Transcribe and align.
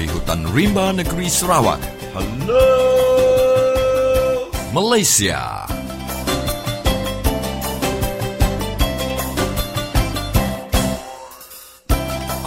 dari 0.00 0.16
hutan 0.16 0.48
rimba 0.56 0.96
negeri 0.96 1.28
Sarawak. 1.28 1.76
Hello! 2.16 2.64
Malaysia. 4.72 5.68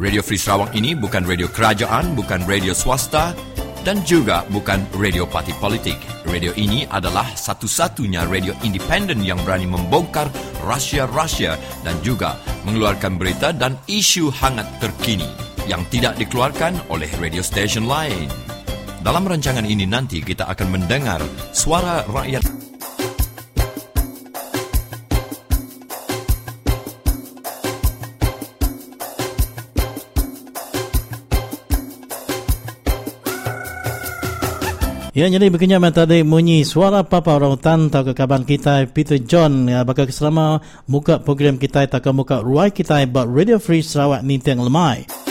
Radio 0.00 0.24
Free 0.24 0.40
Sarawak 0.40 0.72
ini 0.72 0.96
bukan 0.96 1.28
radio 1.28 1.50
kerajaan, 1.50 2.16
bukan 2.16 2.46
radio 2.48 2.72
swasta 2.72 3.36
dan 3.84 4.00
juga 4.08 4.42
bukan 4.48 4.80
radio 4.96 5.28
parti 5.28 5.52
politik. 5.60 5.98
Radio 6.24 6.56
ini 6.56 6.88
adalah 6.88 7.28
satu-satunya 7.36 8.26
radio 8.26 8.56
independen 8.64 9.22
yang 9.22 9.38
berani 9.44 9.68
membongkar 9.68 10.32
rahsia-rahsia 10.64 11.58
dan 11.84 11.94
juga 12.00 12.40
mengeluarkan 12.64 13.20
berita 13.20 13.52
dan 13.52 13.76
isu 13.86 14.32
hangat 14.32 14.66
terkini 14.80 15.47
yang 15.68 15.84
tidak 15.92 16.16
dikeluarkan 16.16 16.80
oleh 16.88 17.12
radio 17.20 17.44
station 17.44 17.84
lain. 17.84 18.26
Dalam 19.04 19.28
rancangan 19.28 19.62
ini 19.68 19.84
nanti 19.84 20.24
kita 20.24 20.48
akan 20.48 20.74
mendengar 20.74 21.20
suara 21.52 22.02
rakyat 22.08 22.42
Ya, 35.18 35.26
jadi 35.26 35.50
begini 35.50 35.74
tadi 35.90 36.22
bunyi 36.22 36.62
suara 36.62 37.02
papa 37.02 37.34
orang 37.34 37.58
hutan 37.58 37.90
atau 37.90 38.06
kekaban 38.06 38.46
kita 38.46 38.86
Peter 38.94 39.18
John 39.18 39.66
ya, 39.66 39.82
bakal 39.82 40.06
selama 40.14 40.62
muka 40.86 41.18
program 41.18 41.58
kita 41.58 41.90
atau 41.90 42.14
muka 42.14 42.38
ruai 42.38 42.70
kita 42.70 43.02
buat 43.10 43.26
Radio 43.26 43.58
Free 43.58 43.82
Sarawak 43.82 44.22
ni 44.22 44.38
tiang 44.38 44.62
lemai. 44.62 45.27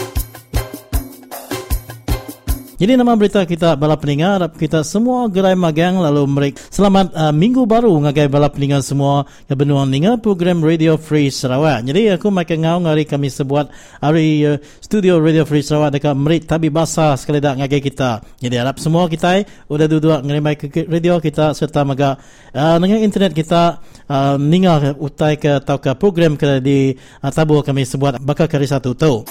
Jadi 2.78 2.94
nama 2.94 3.18
berita 3.18 3.42
kita 3.42 3.74
bala 3.74 3.98
pendengar 3.98 4.38
kita 4.54 4.86
semua 4.86 5.26
gerai 5.34 5.58
magang 5.58 5.98
lalu 5.98 6.30
mereka 6.30 6.62
selamat 6.70 7.10
uh, 7.10 7.34
minggu 7.34 7.66
baru 7.66 7.90
ngagai 8.06 8.30
bala 8.30 8.54
pendengar 8.54 8.86
semua 8.86 9.26
ke 9.50 9.58
benua 9.58 9.82
ninga 9.90 10.22
program 10.22 10.62
Radio 10.62 10.94
Free 10.94 11.34
Sarawak. 11.34 11.90
Jadi 11.90 12.14
aku 12.14 12.30
makan 12.30 12.58
ngau 12.62 12.78
ngari 12.86 13.10
kami 13.10 13.34
sebuat 13.34 13.74
hari 13.98 14.46
uh, 14.46 14.62
studio 14.78 15.18
Radio 15.18 15.42
Free 15.50 15.66
Sarawak 15.66 15.98
dekat 15.98 16.14
merit 16.14 16.46
tapi 16.46 16.70
basah 16.70 17.18
sekali 17.18 17.42
dak 17.42 17.58
ngagai 17.58 17.82
kita. 17.82 18.22
Jadi 18.46 18.62
harap 18.62 18.78
semua 18.78 19.10
kita 19.10 19.42
udah 19.74 19.88
duduk 19.90 20.22
ngerimai 20.22 20.54
ke 20.54 20.86
radio 20.86 21.18
kita 21.18 21.58
serta 21.58 21.82
maga 21.82 22.22
uh, 22.54 22.78
dengan 22.78 23.02
internet 23.02 23.34
kita 23.34 23.82
uh, 24.06 24.38
ninga 24.38 24.94
utai 25.02 25.42
ke 25.42 25.66
atau 25.66 25.82
ke 25.82 25.98
program 25.98 26.38
ke 26.38 26.62
di 26.62 26.94
uh, 27.26 27.34
tabu 27.34 27.58
kami 27.66 27.90
sebuat 27.90 28.22
bakal 28.22 28.46
kari 28.46 28.70
satu 28.70 28.94
tu. 28.94 29.26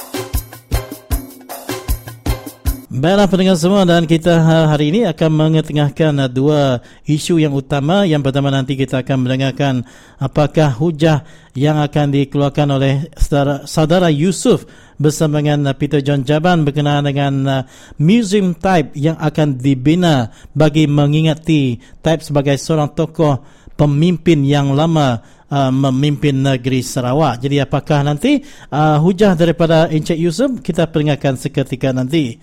Baiklah 2.87 3.27
pendengar 3.27 3.59
semua 3.59 3.83
dan 3.83 4.07
kita 4.07 4.47
hari 4.71 4.95
ini 4.95 5.11
akan 5.11 5.31
mengetengahkan 5.35 6.31
dua 6.31 6.87
isu 7.03 7.43
yang 7.43 7.51
utama. 7.51 8.07
Yang 8.07 8.31
pertama 8.31 8.55
nanti 8.55 8.79
kita 8.79 9.03
akan 9.03 9.27
mendengarkan 9.27 9.83
apakah 10.23 10.71
hujah 10.71 11.27
yang 11.59 11.83
akan 11.83 12.15
dikeluarkan 12.15 12.79
oleh 12.79 13.11
saudara, 13.19 13.67
saudara 13.67 14.07
Yusuf 14.07 14.71
bersama 15.03 15.43
dengan 15.43 15.67
Peter 15.75 15.99
John 15.99 16.23
Jaban 16.23 16.63
berkenaan 16.63 17.11
dengan 17.11 17.35
uh, 17.51 17.63
museum 17.99 18.55
type 18.55 18.95
yang 18.95 19.19
akan 19.19 19.59
dibina 19.59 20.31
bagi 20.55 20.87
mengingati 20.87 21.83
type 22.07 22.23
sebagai 22.23 22.55
seorang 22.55 22.95
tokoh 22.95 23.43
pemimpin 23.75 24.47
yang 24.47 24.79
lama 24.79 25.27
uh, 25.51 25.73
memimpin 25.73 26.35
negeri 26.35 26.83
Sarawak. 26.83 27.43
Jadi 27.43 27.63
apakah 27.63 28.03
nanti 28.03 28.43
uh, 28.71 28.99
hujah 28.99 29.35
daripada 29.39 29.91
Encik 29.91 30.19
Yusuf 30.19 30.63
kita 30.63 30.89
peringatkan 30.91 31.39
seketika 31.39 31.91
nanti. 31.95 32.39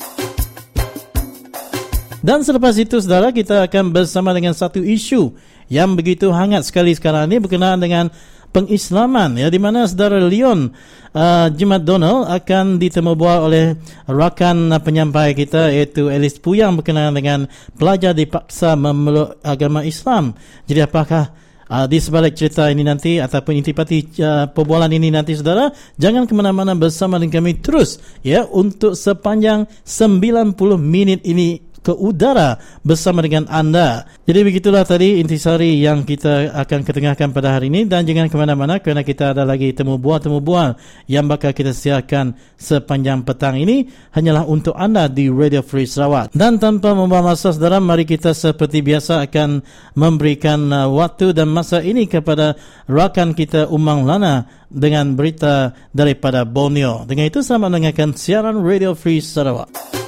Dan 2.23 2.39
selepas 2.39 2.79
itu 2.79 3.03
saudara 3.03 3.35
kita 3.35 3.67
akan 3.67 3.91
bersama 3.91 4.31
dengan 4.31 4.55
satu 4.55 4.79
isu 4.79 5.35
yang 5.67 5.91
begitu 5.99 6.31
hangat 6.31 6.63
sekali 6.63 6.95
sekarang 6.95 7.27
ini 7.27 7.43
berkenaan 7.43 7.83
dengan 7.83 8.07
pengislaman 8.53 9.35
ya 9.35 9.49
di 9.49 9.59
mana 9.59 9.83
saudara 9.89 10.21
Leon 10.21 10.71
uh, 11.11 11.47
Jimat 11.51 11.83
Donald 11.83 12.29
akan 12.29 12.79
ditemubual 12.79 13.49
oleh 13.49 13.75
rakan 14.07 14.71
penyampai 14.79 15.35
kita 15.35 15.73
iaitu 15.73 16.07
Alice 16.07 16.39
Puyang 16.39 16.79
berkenaan 16.79 17.17
dengan 17.17 17.49
pelajar 17.75 18.15
dipaksa 18.15 18.77
memeluk 18.77 19.41
agama 19.43 19.81
Islam. 19.83 20.37
Jadi 20.69 20.79
apakah 20.79 21.42
uh, 21.73 21.85
di 21.89 21.97
sebalik 21.97 22.37
cerita 22.37 22.69
ini 22.69 22.85
nanti 22.85 23.17
ataupun 23.17 23.57
intipati 23.57 24.21
uh, 24.21 24.45
perbualan 24.53 24.93
ini 24.93 25.09
nanti 25.09 25.33
saudara 25.33 25.73
jangan 25.97 26.29
ke 26.29 26.33
mana-mana 26.37 26.77
bersama 26.77 27.17
dengan 27.17 27.41
kami 27.41 27.57
terus 27.57 27.97
ya 28.21 28.45
untuk 28.45 28.93
sepanjang 28.93 29.65
90 29.81 30.53
minit 30.77 31.25
ini 31.25 31.72
ke 31.83 31.91
udara 31.91 32.57
bersama 32.81 33.19
dengan 33.19 33.45
anda. 33.51 34.07
Jadi 34.23 34.39
begitulah 34.47 34.87
tadi 34.87 35.19
intisari 35.19 35.83
yang 35.83 36.07
kita 36.07 36.55
akan 36.55 36.79
ketengahkan 36.87 37.35
pada 37.35 37.59
hari 37.59 37.67
ini 37.67 37.83
dan 37.83 38.07
jangan 38.07 38.31
ke 38.31 38.35
mana-mana 38.39 38.79
kerana 38.79 39.03
kita 39.03 39.35
ada 39.35 39.43
lagi 39.43 39.75
temu 39.75 39.99
buah-temu 39.99 40.39
buah 40.39 40.79
yang 41.11 41.27
bakal 41.27 41.51
kita 41.51 41.75
siarkan 41.75 42.39
sepanjang 42.55 43.27
petang 43.27 43.59
ini 43.59 43.91
hanyalah 44.15 44.47
untuk 44.47 44.73
anda 44.79 45.11
di 45.11 45.27
Radio 45.27 45.59
Free 45.59 45.83
Sarawak. 45.83 46.31
Dan 46.31 46.55
tanpa 46.57 46.95
membuang 46.95 47.35
masa 47.35 47.51
saudara, 47.51 47.83
mari 47.83 48.07
kita 48.07 48.31
seperti 48.31 48.79
biasa 48.79 49.27
akan 49.27 49.59
memberikan 49.99 50.71
uh, 50.71 50.87
waktu 50.87 51.35
dan 51.35 51.51
masa 51.51 51.83
ini 51.83 52.07
kepada 52.07 52.55
rakan 52.87 53.35
kita 53.35 53.67
Umang 53.67 54.07
Lana 54.07 54.47
dengan 54.71 55.13
berita 55.13 55.75
daripada 55.91 56.47
Borneo. 56.47 57.03
Dengan 57.03 57.27
itu 57.27 57.43
selamat 57.43 57.69
mendengarkan 57.75 58.09
siaran 58.15 58.63
Radio 58.63 58.95
Free 58.95 59.19
Sarawak. 59.19 60.02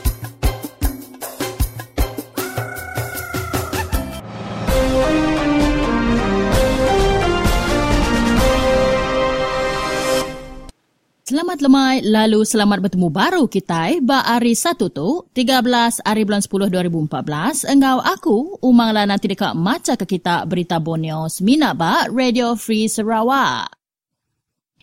Selamat 11.26 11.58
lemai, 11.58 12.06
lalu 12.06 12.46
selamat 12.46 12.86
bertemu 12.86 13.10
baru 13.10 13.50
kita 13.50 13.98
ba 14.06 14.22
hari 14.30 14.54
satu 14.54 14.94
tu, 14.94 15.26
13 15.34 16.06
hari 16.06 16.22
bulan 16.22 16.38
10 16.38 16.70
2014. 16.70 17.66
Engau 17.66 17.98
aku, 17.98 18.62
umang 18.62 18.94
lah 18.94 19.10
nanti 19.10 19.34
dekat 19.34 19.58
maca 19.58 19.98
ke 19.98 20.06
kita 20.06 20.46
berita 20.46 20.78
Borneo 20.78 21.26
semina 21.26 21.74
ba 21.74 22.06
Radio 22.14 22.54
Free 22.54 22.86
Sarawak. 22.86 23.74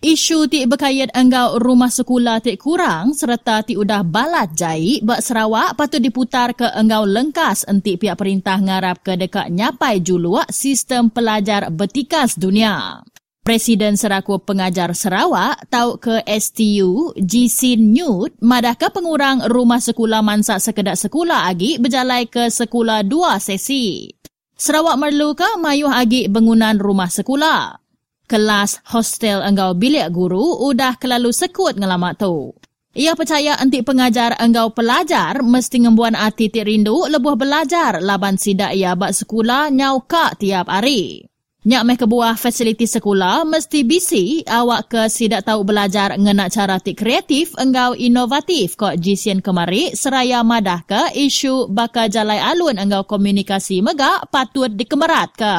Isu 0.03 0.51
ti 0.51 0.67
berkait 0.67 1.15
engau 1.15 1.63
rumah 1.63 1.95
sekolah 1.95 2.43
ti 2.43 2.59
kurang 2.59 3.15
serta 3.15 3.63
ti 3.63 3.79
udah 3.79 4.03
balat 4.03 4.51
jai 4.59 4.99
ba 4.99 5.23
Sarawak 5.23 5.79
patut 5.79 6.03
diputar 6.03 6.59
ke 6.59 6.67
engau 6.75 7.07
lengkas 7.07 7.63
enti 7.71 7.95
pihak 7.95 8.19
perintah 8.19 8.59
ngarap 8.59 8.99
ke 9.07 9.15
dekat 9.15 9.47
nyapai 9.47 10.03
juluak 10.03 10.51
sistem 10.51 11.07
pelajar 11.07 11.71
betikas 11.71 12.35
dunia. 12.35 13.07
Presiden 13.43 13.99
Seraku 13.99 14.39
Pengajar 14.39 14.95
Sarawak 14.95 15.67
tahu 15.67 15.99
ke 15.99 16.23
STU 16.31 17.11
GC 17.19 17.75
Newt 17.75 18.39
madah 18.39 18.79
ke 18.79 18.87
pengurang 18.95 19.43
rumah 19.51 19.83
sekolah 19.83 20.23
mansak 20.23 20.63
sekedar 20.63 20.95
sekolah 20.95 21.51
agi 21.51 21.75
berjalai 21.83 22.31
ke 22.31 22.47
sekolah 22.47 23.03
dua 23.03 23.43
sesi. 23.43 24.07
Sarawak 24.55 24.95
merlu 24.95 25.35
ke 25.35 25.59
mayuh 25.59 25.91
agi 25.91 26.31
bangunan 26.31 26.79
rumah 26.79 27.11
sekolah. 27.11 27.83
Kelas 28.31 28.79
hostel 28.95 29.43
enggau 29.43 29.75
bilik 29.75 30.07
guru 30.15 30.63
udah 30.63 30.95
kelalu 31.03 31.35
sekut 31.35 31.75
ngelamak 31.75 32.23
tu. 32.23 32.55
Ia 32.95 33.19
percaya 33.19 33.59
anti 33.59 33.83
pengajar 33.83 34.39
enggau 34.39 34.71
pelajar 34.71 35.43
mesti 35.43 35.83
ngembuan 35.83 36.15
hati 36.15 36.47
ti 36.47 36.63
rindu 36.63 37.11
lebuh 37.11 37.35
belajar 37.35 37.99
laban 38.07 38.39
sidak 38.39 38.71
ia 38.71 38.95
bak 38.95 39.11
sekolah 39.11 39.67
nyau 39.75 40.07
kak 40.07 40.39
tiap 40.39 40.71
hari. 40.71 41.32
Nyak 41.63 41.83
meh 41.87 41.95
kebuah 41.95 42.35
fasiliti 42.35 42.91
sekolah 42.91 43.47
mesti 43.47 43.87
bisi. 43.87 44.43
Awak 44.43 44.83
ke 44.91 45.03
sidak 45.07 45.47
tahu 45.47 45.63
belajar 45.63 46.19
ngenak 46.19 46.51
cara 46.51 46.83
tik 46.83 46.99
kreatif 46.99 47.55
enggau 47.55 47.95
inovatif. 47.95 48.75
Kok 48.75 48.99
jisian 48.99 49.39
kemari 49.39 49.95
seraya 49.95 50.43
madah 50.43 50.83
ke 50.83 51.15
isu 51.15 51.71
bakal 51.71 52.11
jalai 52.11 52.43
alun 52.43 52.83
enggau 52.83 53.07
komunikasi 53.07 53.79
megak 53.79 54.27
patut 54.35 54.75
dikemerat 54.75 55.31
ke. 55.39 55.57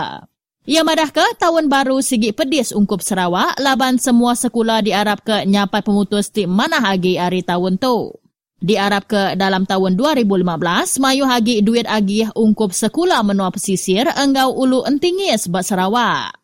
Ia 0.67 0.83
madah 0.83 1.07
ke 1.07 1.23
tahun 1.39 1.71
baru 1.71 2.03
sigi 2.03 2.35
pedis 2.35 2.75
ungkup 2.75 2.99
Sarawak 2.99 3.55
laban 3.63 3.95
semua 3.95 4.35
sekolah 4.35 4.83
diarap 4.83 5.23
ke 5.23 5.47
nyapai 5.47 5.87
pemutus 5.87 6.31
tik 6.31 6.51
mana 6.51 6.83
lagi 6.83 7.15
hari 7.15 7.47
tahun 7.47 7.79
tu 7.79 8.22
diarap 8.63 9.11
ke 9.11 9.35
dalam 9.35 9.67
tahun 9.67 9.99
2015 9.99 11.03
mayu 11.03 11.27
hagi 11.27 11.59
duit 11.59 11.83
agih 11.83 12.31
ungkup 12.31 12.71
sekolah 12.71 13.19
menua 13.27 13.51
pesisir 13.51 14.07
enggau 14.15 14.55
ulu 14.55 14.87
entingi 14.87 15.35
sebab 15.35 15.59
Sarawak. 15.59 16.39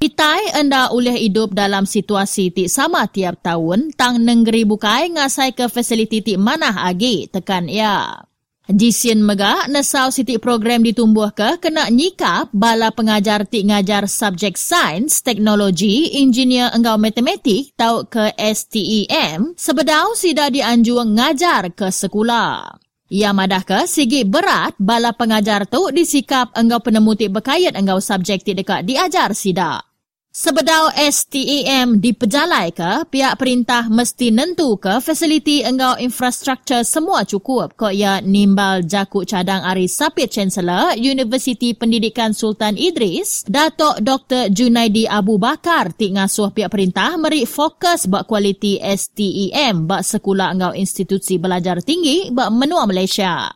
Itai 0.00 0.56
anda 0.56 0.88
boleh 0.88 1.12
hidup 1.12 1.52
dalam 1.52 1.84
situasi 1.84 2.50
ti 2.50 2.72
sama 2.72 3.04
tiap 3.06 3.44
tahun 3.44 3.92
tang 3.94 4.18
negeri 4.24 4.64
bukai 4.64 5.12
ngasai 5.12 5.52
ke 5.52 5.68
fasiliti 5.68 6.24
ti 6.24 6.34
mana 6.40 6.88
agi 6.88 7.28
tekan 7.28 7.68
ia. 7.68 8.29
Jisin 8.68 9.24
mega 9.24 9.64
nesau 9.66 10.12
siti 10.12 10.36
program 10.36 10.84
ditumbuh 10.84 11.32
ke 11.32 11.58
kena 11.58 11.88
nyikap 11.88 12.52
bala 12.52 12.92
pengajar 12.92 13.48
ti 13.48 13.64
ngajar 13.64 14.04
subjek 14.04 14.54
sains, 14.60 15.24
teknologi, 15.24 16.12
engineer 16.20 16.68
enggau 16.76 17.00
matematik 17.00 17.72
tau 17.74 18.04
ke 18.04 18.30
STEM 18.36 19.56
sebedau 19.56 20.12
sida 20.12 20.52
dianjur 20.52 21.02
ngajar 21.02 21.72
ke 21.72 21.90
sekolah. 21.90 22.78
Ia 23.10 23.34
madah 23.34 23.66
ke 23.66 23.90
sigi 23.90 24.22
berat 24.22 24.78
bala 24.78 25.10
pengajar 25.18 25.66
tu 25.66 25.90
disikap 25.90 26.54
enggau 26.54 26.78
penemu 26.78 27.12
ti 27.18 27.26
berkait 27.26 27.74
enggau 27.74 27.98
subjek 27.98 28.46
ti 28.46 28.54
dekat 28.54 28.86
diajar 28.86 29.34
sida. 29.34 29.89
Sebedau 30.30 30.94
STEM 30.94 31.98
dipejalai 31.98 32.70
ke, 32.70 33.02
pihak 33.10 33.34
perintah 33.34 33.90
mesti 33.90 34.30
nentu 34.30 34.78
ke 34.78 35.02
fasiliti 35.02 35.66
enggau 35.66 35.98
infrastruktur 35.98 36.86
semua 36.86 37.26
cukup 37.26 37.74
kok 37.74 37.90
ia 37.90 38.22
nimbal 38.22 38.86
jakuk 38.86 39.26
cadang 39.26 39.66
Ari 39.66 39.90
Sapit 39.90 40.30
Chancellor 40.30 40.94
Universiti 40.94 41.74
Pendidikan 41.74 42.30
Sultan 42.30 42.78
Idris, 42.78 43.42
Datuk 43.42 43.98
Dr. 44.06 44.54
Junaidi 44.54 45.02
Abu 45.10 45.34
Bakar 45.34 45.90
ti 45.98 46.14
ngasuh 46.14 46.54
pihak 46.54 46.70
perintah 46.70 47.18
meri 47.18 47.42
fokus 47.42 48.06
bak 48.06 48.30
kualiti 48.30 48.78
STEM 48.78 49.90
bak 49.90 50.06
sekolah 50.06 50.54
enggau 50.54 50.72
institusi 50.78 51.42
belajar 51.42 51.82
tinggi 51.82 52.30
bak 52.30 52.54
menua 52.54 52.86
Malaysia. 52.86 53.50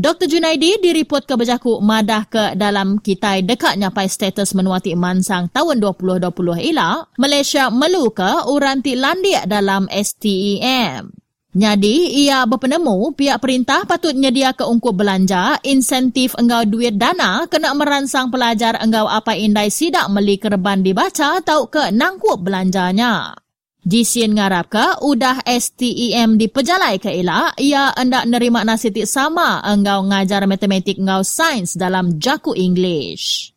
Dr. 0.00 0.32
Junaidi 0.32 0.80
diripot 0.80 1.28
ke 1.28 1.36
berjaku 1.36 1.76
madah 1.84 2.24
ke 2.24 2.56
dalam 2.56 2.96
kitai 3.04 3.44
dekat 3.44 3.76
nyapai 3.76 4.08
status 4.08 4.56
menuati 4.56 4.96
mansang 4.96 5.52
tahun 5.52 5.76
2020 5.76 6.72
ila, 6.72 7.04
Malaysia 7.20 7.68
melu 7.68 8.08
ke 8.08 8.48
uranti 8.48 8.96
landik 8.96 9.44
dalam 9.44 9.84
STEM. 9.92 11.12
Nyadi, 11.52 12.16
ia 12.16 12.48
berpenemu 12.48 13.12
pihak 13.12 13.44
perintah 13.44 13.84
patut 13.84 14.16
nyedia 14.16 14.56
ke 14.56 14.64
ungkup 14.64 14.96
belanja 14.96 15.60
insentif 15.68 16.32
enggau 16.32 16.64
duit 16.64 16.96
dana 16.96 17.44
kena 17.44 17.76
meransang 17.76 18.32
pelajar 18.32 18.80
enggau 18.80 19.04
apa 19.04 19.36
indai 19.36 19.68
sidak 19.68 20.08
meli 20.08 20.40
kerban 20.40 20.80
dibaca 20.80 21.44
atau 21.44 21.68
ke 21.68 21.92
nangkup 21.92 22.40
belanjanya. 22.40 23.36
Jisin 23.80 24.36
ngarap 24.36 24.68
ke 24.68 24.86
udah 25.00 25.40
STEM 25.48 26.36
di 26.36 26.52
pejalai 26.52 27.00
ke 27.00 27.08
ila, 27.24 27.48
ia 27.56 27.88
hendak 27.96 28.28
nerima 28.28 28.60
nasitik 28.60 29.08
sama 29.08 29.64
engkau 29.64 30.04
ngajar 30.04 30.44
matematik 30.44 31.00
engkau 31.00 31.24
sains 31.24 31.80
dalam 31.80 32.20
jaku 32.20 32.52
English. 32.52 33.56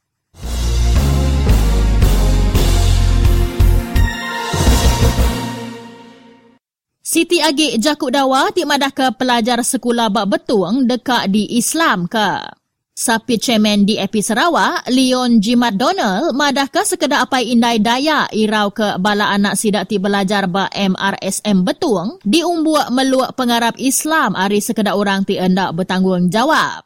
Siti 7.03 7.43
Agi 7.43 7.75
Jakuk 7.83 8.15
Dawa 8.15 8.47
tik 8.55 8.63
madah 8.63 8.95
ke 8.95 9.11
pelajar 9.19 9.59
sekolah 9.59 10.07
bak 10.07 10.39
betuang 10.39 10.87
dekat 10.87 11.35
di 11.35 11.59
Islam 11.59 12.07
ke? 12.07 12.62
Sapi 12.93 13.41
Chairman 13.41 13.89
DAP 13.89 14.21
Sarawak, 14.21 14.85
Leon 14.85 15.41
Jimat 15.41 15.73
Donald, 15.73 16.37
madahkah 16.37 16.85
sekedar 16.85 17.25
apa 17.25 17.41
indai 17.41 17.81
daya 17.81 18.29
irau 18.29 18.69
ke 18.69 19.01
bala 19.01 19.33
anak 19.33 19.57
sidak 19.57 19.89
ti 19.89 19.97
belajar 19.97 20.45
ba 20.45 20.69
MRSM 20.69 21.65
betung, 21.65 22.21
diumbuak 22.21 22.93
meluak 22.93 23.33
pengarap 23.33 23.73
Islam 23.81 24.37
hari 24.37 24.61
sekedar 24.61 24.93
orang 24.93 25.25
ti 25.25 25.41
hendak 25.41 25.73
bertanggungjawab. 25.73 26.85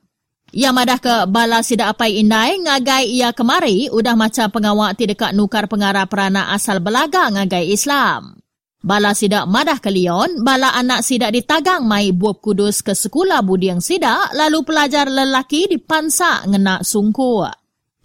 Ia 0.56 0.72
madah 0.72 1.00
ke 1.04 1.16
bala 1.28 1.60
sidak 1.60 2.00
apa 2.00 2.08
indai 2.08 2.56
ngagai 2.56 3.04
ia 3.12 3.36
kemari 3.36 3.92
udah 3.92 4.16
macam 4.16 4.48
pengawak 4.48 4.96
ti 4.96 5.12
dekat 5.12 5.36
nukar 5.36 5.68
pengarap 5.68 6.08
peranak 6.08 6.56
asal 6.56 6.80
belaga 6.80 7.28
ngagai 7.36 7.68
Islam. 7.68 8.37
Bala 8.78 9.18
sidak 9.18 9.50
madah 9.50 9.82
ke 9.82 9.90
Leon, 9.90 10.46
bala 10.46 10.70
anak 10.78 11.02
sidak 11.02 11.34
ditagang 11.34 11.90
mai 11.90 12.14
buab 12.14 12.38
kudus 12.38 12.86
ke 12.86 12.94
sekolah 12.94 13.42
budiang 13.42 13.82
sidak, 13.82 14.30
lalu 14.38 14.62
pelajar 14.62 15.10
lelaki 15.10 15.66
dipansak 15.66 16.46
ngena 16.46 16.86
sungku. 16.86 17.42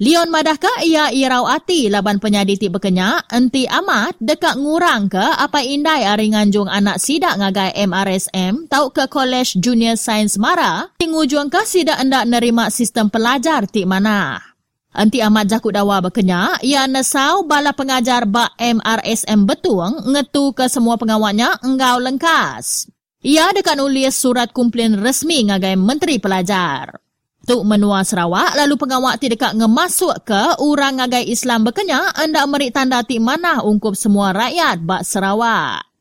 Leon 0.02 0.34
madah 0.34 0.58
ke? 0.58 0.72
Ia 0.82 1.14
irau 1.14 1.46
ati. 1.46 1.86
Laban 1.86 2.18
penyaditi 2.18 2.66
berkenyak, 2.66 3.30
enti 3.30 3.70
amat 3.70 4.18
dekat 4.18 4.58
ngurang 4.58 5.06
ke? 5.06 5.22
Apa 5.22 5.62
indai 5.62 6.02
ari 6.02 6.34
nganjung 6.34 6.66
anak 6.66 6.98
sidak 6.98 7.38
ngagai 7.38 7.78
MRSM 7.86 8.66
tau 8.66 8.90
ke 8.90 9.06
College 9.06 9.62
Junior 9.62 9.94
Science 9.94 10.34
Mara, 10.42 10.90
tingujuang 10.98 11.54
ke 11.54 11.62
sidak 11.62 12.02
endak 12.02 12.26
nerima 12.26 12.66
sistem 12.74 13.14
pelajar 13.14 13.70
ti 13.70 13.86
mana. 13.86 14.51
Anti 14.92 15.24
Ahmad 15.24 15.48
Jakut 15.48 15.72
Dawa 15.72 16.04
berkenya, 16.04 16.60
ia 16.60 16.84
nesau 16.84 17.48
bala 17.48 17.72
pengajar 17.72 18.28
bak 18.28 18.52
MRSM 18.60 19.48
betuang 19.48 20.04
ngetu 20.12 20.52
ke 20.52 20.68
semua 20.68 21.00
pengawalnya 21.00 21.56
engkau 21.64 21.96
lengkas. 21.96 22.92
Ia 23.24 23.56
dekat 23.56 23.80
nulis 23.80 24.12
surat 24.12 24.52
kumpulan 24.52 25.00
resmi 25.00 25.48
ngagai 25.48 25.80
Menteri 25.80 26.20
Pelajar. 26.20 27.00
Tuk 27.42 27.64
menua 27.66 28.04
Sarawak, 28.04 28.54
lalu 28.54 28.78
pengawal 28.78 29.18
ti 29.18 29.32
dekat 29.32 29.58
ngemasuk 29.58 30.28
ke 30.28 30.62
orang 30.62 31.00
ngagai 31.00 31.26
Islam 31.26 31.66
berkenya 31.66 32.12
anda 32.14 32.46
merik 32.46 32.70
tanda 32.76 33.02
ti 33.02 33.16
mana 33.18 33.64
ungkup 33.64 33.98
semua 33.98 34.30
rakyat 34.30 34.84
bak 34.84 35.02
Sarawak. 35.02 35.91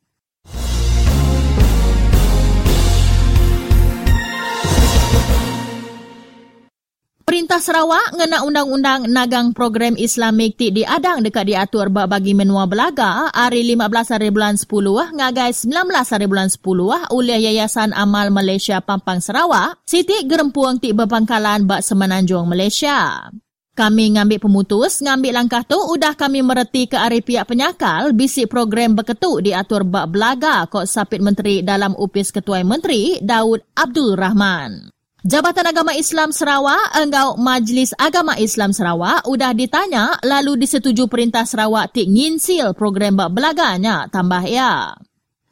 Perintah 7.32 7.64
Sarawak 7.64 8.20
ngena 8.20 8.44
undang-undang 8.44 9.08
nagang 9.08 9.56
program 9.56 9.96
Islamik 9.96 10.60
ti 10.60 10.68
diadang 10.68 11.24
dekat 11.24 11.48
diatur 11.48 11.88
bak 11.88 12.12
bagi 12.12 12.36
menua 12.36 12.68
belaga 12.68 13.32
hari 13.32 13.64
15 13.64 13.88
hari 13.88 14.36
bulan 14.36 14.60
10 14.60 14.68
ngagai 15.16 15.56
19 15.56 16.12
hari 16.12 16.28
bulan 16.28 16.52
10 16.52 16.60
oleh 17.08 17.40
Yayasan 17.40 17.96
Amal 17.96 18.36
Malaysia 18.36 18.84
Pampang 18.84 19.24
Sarawak 19.24 19.80
siti 19.88 20.28
gerempuang 20.28 20.84
ti 20.84 20.92
berpangkalan 20.92 21.64
bak 21.72 21.80
semenanjung 21.80 22.52
Malaysia. 22.52 23.32
Kami 23.80 24.20
ngambil 24.20 24.44
pemutus, 24.44 25.00
ngambil 25.00 25.32
langkah 25.32 25.64
tu 25.64 25.80
udah 25.80 26.20
kami 26.20 26.44
mereti 26.44 26.92
ke 26.92 27.00
ari 27.00 27.24
pihak 27.24 27.48
penyakal 27.48 28.12
bisik 28.12 28.52
program 28.52 28.92
berketuk 28.92 29.40
diatur 29.40 29.88
bak 29.88 30.12
belaga 30.12 30.68
kok 30.68 30.84
sapit 30.84 31.24
menteri 31.24 31.64
dalam 31.64 31.96
upis 31.96 32.36
ketua 32.36 32.60
menteri 32.68 33.24
Daud 33.24 33.64
Abdul 33.80 34.20
Rahman. 34.20 35.01
Jabatan 35.22 35.70
Agama 35.70 35.94
Islam 35.94 36.34
Sarawak, 36.34 36.98
enggau 36.98 37.38
Majlis 37.38 37.94
Agama 37.94 38.34
Islam 38.42 38.74
Sarawak 38.74 39.22
udah 39.30 39.54
ditanya 39.54 40.18
lalu 40.26 40.58
disetuju 40.58 41.06
Perintah 41.06 41.46
Sarawak 41.46 41.94
tik 41.94 42.10
nginsil 42.10 42.74
program 42.74 43.22
bak 43.22 43.30
belaganya 43.30 44.10
tambah 44.10 44.42
ya. 44.50 44.98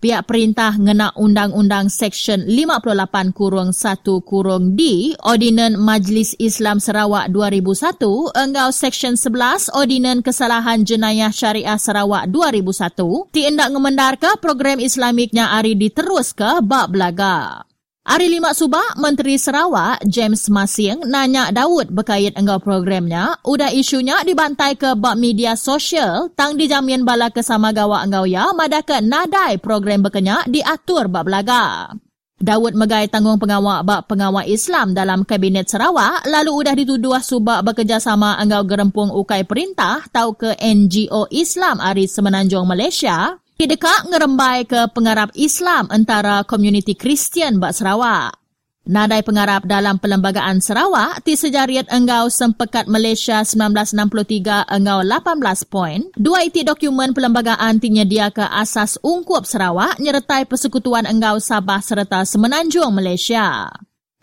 Pihak 0.02 0.26
perintah 0.26 0.74
ngena 0.74 1.14
Undang-Undang 1.14 1.94
Seksyen 1.94 2.50
58 2.50 3.30
kurung 3.30 3.70
1 3.70 4.02
kurung 4.26 4.74
D 4.74 5.14
Ordinan 5.22 5.78
Majlis 5.78 6.34
Islam 6.42 6.82
Sarawak 6.82 7.30
2001 7.30 8.02
enggau 8.42 8.74
Seksyen 8.74 9.22
11 9.22 9.70
Ordinan 9.78 10.26
Kesalahan 10.26 10.82
Jenayah 10.82 11.30
Syariah 11.30 11.78
Sarawak 11.78 12.26
2001 12.34 13.38
ti 13.38 13.46
endak 13.46 13.70
ngemendar 13.70 14.18
ke 14.18 14.34
program 14.42 14.82
Islamiknya 14.82 15.54
ari 15.54 15.78
diterus 15.78 16.34
ke 16.34 16.58
bak 16.66 16.90
belaga. 16.90 17.69
Hari 18.10 18.26
lima 18.26 18.58
subak, 18.58 18.98
Menteri 18.98 19.38
Sarawak 19.38 20.02
James 20.02 20.50
Masing 20.50 21.06
nanya 21.06 21.54
Daud 21.54 21.94
berkait 21.94 22.34
enggau 22.34 22.58
programnya, 22.58 23.38
udah 23.46 23.70
isunya 23.70 24.26
dibantai 24.26 24.74
ke 24.74 24.98
bak 24.98 25.14
media 25.14 25.54
sosial. 25.54 26.34
Tang 26.34 26.58
dijamin 26.58 27.06
bala 27.06 27.30
kesama 27.30 27.70
gawa 27.70 28.02
enggau 28.02 28.26
ya 28.26 28.50
madah 28.50 28.82
ke 28.82 28.98
nadai 29.06 29.62
program 29.62 30.02
berkenya 30.02 30.42
diatur 30.50 31.06
bak 31.06 31.22
belaga. 31.22 31.94
Daud 32.42 32.74
megai 32.74 33.06
tanggung 33.14 33.38
pengawal 33.38 33.86
bak 33.86 34.10
pengawal 34.10 34.42
Islam 34.50 34.98
dalam 34.98 35.22
Kabinet 35.22 35.70
Sarawak 35.70 36.26
lalu 36.26 36.66
udah 36.66 36.74
dituduh 36.74 37.22
subak 37.22 37.62
bekerjasama 37.62 38.42
enggau 38.42 38.66
gerempung 38.66 39.14
ukai 39.14 39.46
perintah 39.46 40.02
tau 40.10 40.34
ke 40.34 40.58
NGO 40.58 41.30
Islam 41.30 41.78
Aris 41.78 42.18
Semenanjung 42.18 42.66
Malaysia 42.66 43.38
Dekat 43.60 44.08
ngerembai 44.08 44.64
ke 44.64 44.88
pengarap 44.96 45.36
Islam 45.36 45.92
antara 45.92 46.48
komuniti 46.48 46.96
Kristian 46.96 47.60
Bak 47.60 47.76
Sarawak. 47.76 48.40
Nadai 48.88 49.20
pengarap 49.22 49.68
dalam 49.68 50.00
Perlembagaan 50.00 50.64
Sarawak, 50.64 51.28
ti 51.28 51.36
sejariat 51.36 51.86
enggau 51.92 52.32
sempekat 52.32 52.88
Malaysia 52.88 53.44
1963 53.44 54.64
enggau 54.72 55.04
18 55.04 55.68
poin. 55.68 56.08
Dua 56.16 56.48
iti 56.48 56.64
dokumen 56.64 57.12
Perlembagaan 57.12 57.84
ti 57.84 57.92
nyedia 57.92 58.32
ke 58.32 58.42
asas 58.42 58.96
ungkup 59.04 59.44
Sarawak 59.44 60.00
nyertai 60.00 60.48
persekutuan 60.48 61.04
enggau 61.04 61.38
Sabah 61.38 61.84
serta 61.84 62.24
Semenanjung 62.24 62.96
Malaysia. 62.96 63.70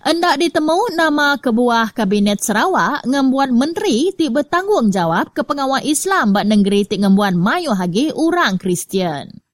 Endak 0.05 0.37
ditemu 0.45 0.93
nama 0.93 1.41
kebuah 1.41 1.97
Kabinet 1.97 2.45
Sarawak 2.45 3.09
ngembuan 3.09 3.57
menteri 3.57 4.13
ti 4.13 4.29
bertanggungjawab 4.29 5.33
ke 5.33 5.41
pengawal 5.41 5.81
Islam 5.89 6.37
bak 6.37 6.45
negeri 6.45 6.85
ti 6.85 7.01
ngembuan 7.01 7.33
mayu 7.33 7.73
hagi 7.73 8.13
orang 8.13 8.61
Kristian. 8.61 9.46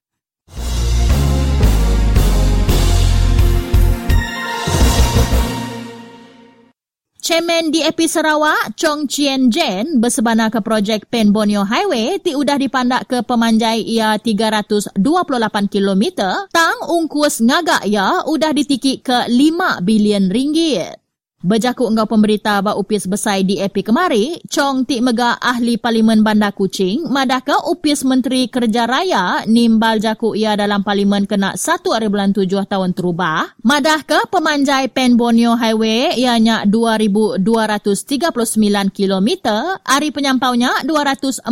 Chairman 7.23 7.71
DAP 7.71 8.11
Sarawak, 8.11 8.75
Chong 8.75 9.07
Chien 9.07 9.47
Jen, 9.47 10.03
bersebana 10.03 10.51
ke 10.51 10.59
projek 10.59 11.07
Pen 11.07 11.31
Borneo 11.31 11.63
Highway, 11.63 12.19
ti 12.19 12.35
udah 12.35 12.59
dipandak 12.59 13.07
ke 13.07 13.23
pemanjai 13.23 13.79
ia 13.79 14.19
328 14.19 14.99
km, 15.71 16.05
tang 16.51 16.79
ungkus 16.91 17.39
ngagak 17.39 17.87
ia 17.87 18.27
udah 18.27 18.51
ditikik 18.51 19.07
ke 19.07 19.31
5 19.31 19.87
bilion 19.87 20.35
ringgit. 20.35 21.02
Berjakuk 21.43 21.91
engkau 21.91 22.07
pemberita 22.07 22.63
bak 22.63 22.79
upis 22.79 23.11
besai 23.11 23.43
di 23.43 23.59
EP 23.59 23.75
kemari, 23.83 24.39
Chong 24.47 24.87
Tik 24.87 25.03
Mega 25.03 25.35
Ahli 25.43 25.75
Parlimen 25.75 26.23
Bandar 26.23 26.55
Kuching, 26.55 27.11
madahkah 27.11 27.67
upis 27.67 28.07
Menteri 28.07 28.47
Kerja 28.47 28.87
Raya 28.87 29.43
nimbal 29.51 29.99
jakuk 29.99 30.39
ia 30.39 30.55
dalam 30.55 30.87
Parlimen 30.87 31.27
kena 31.27 31.59
1 31.59 31.83
hari 31.83 32.07
bulan 32.07 32.31
7 32.31 32.47
tahun 32.47 32.95
terubah, 32.95 33.59
madahkah 33.59 34.31
pemanjai 34.31 34.87
Pen 34.95 35.19
Borneo 35.19 35.59
Highway 35.59 36.15
ianya 36.15 36.63
2,239 36.63 37.43
km, 38.95 39.29
hari 39.83 40.15
penyampaunya 40.15 40.71
248 40.87 41.43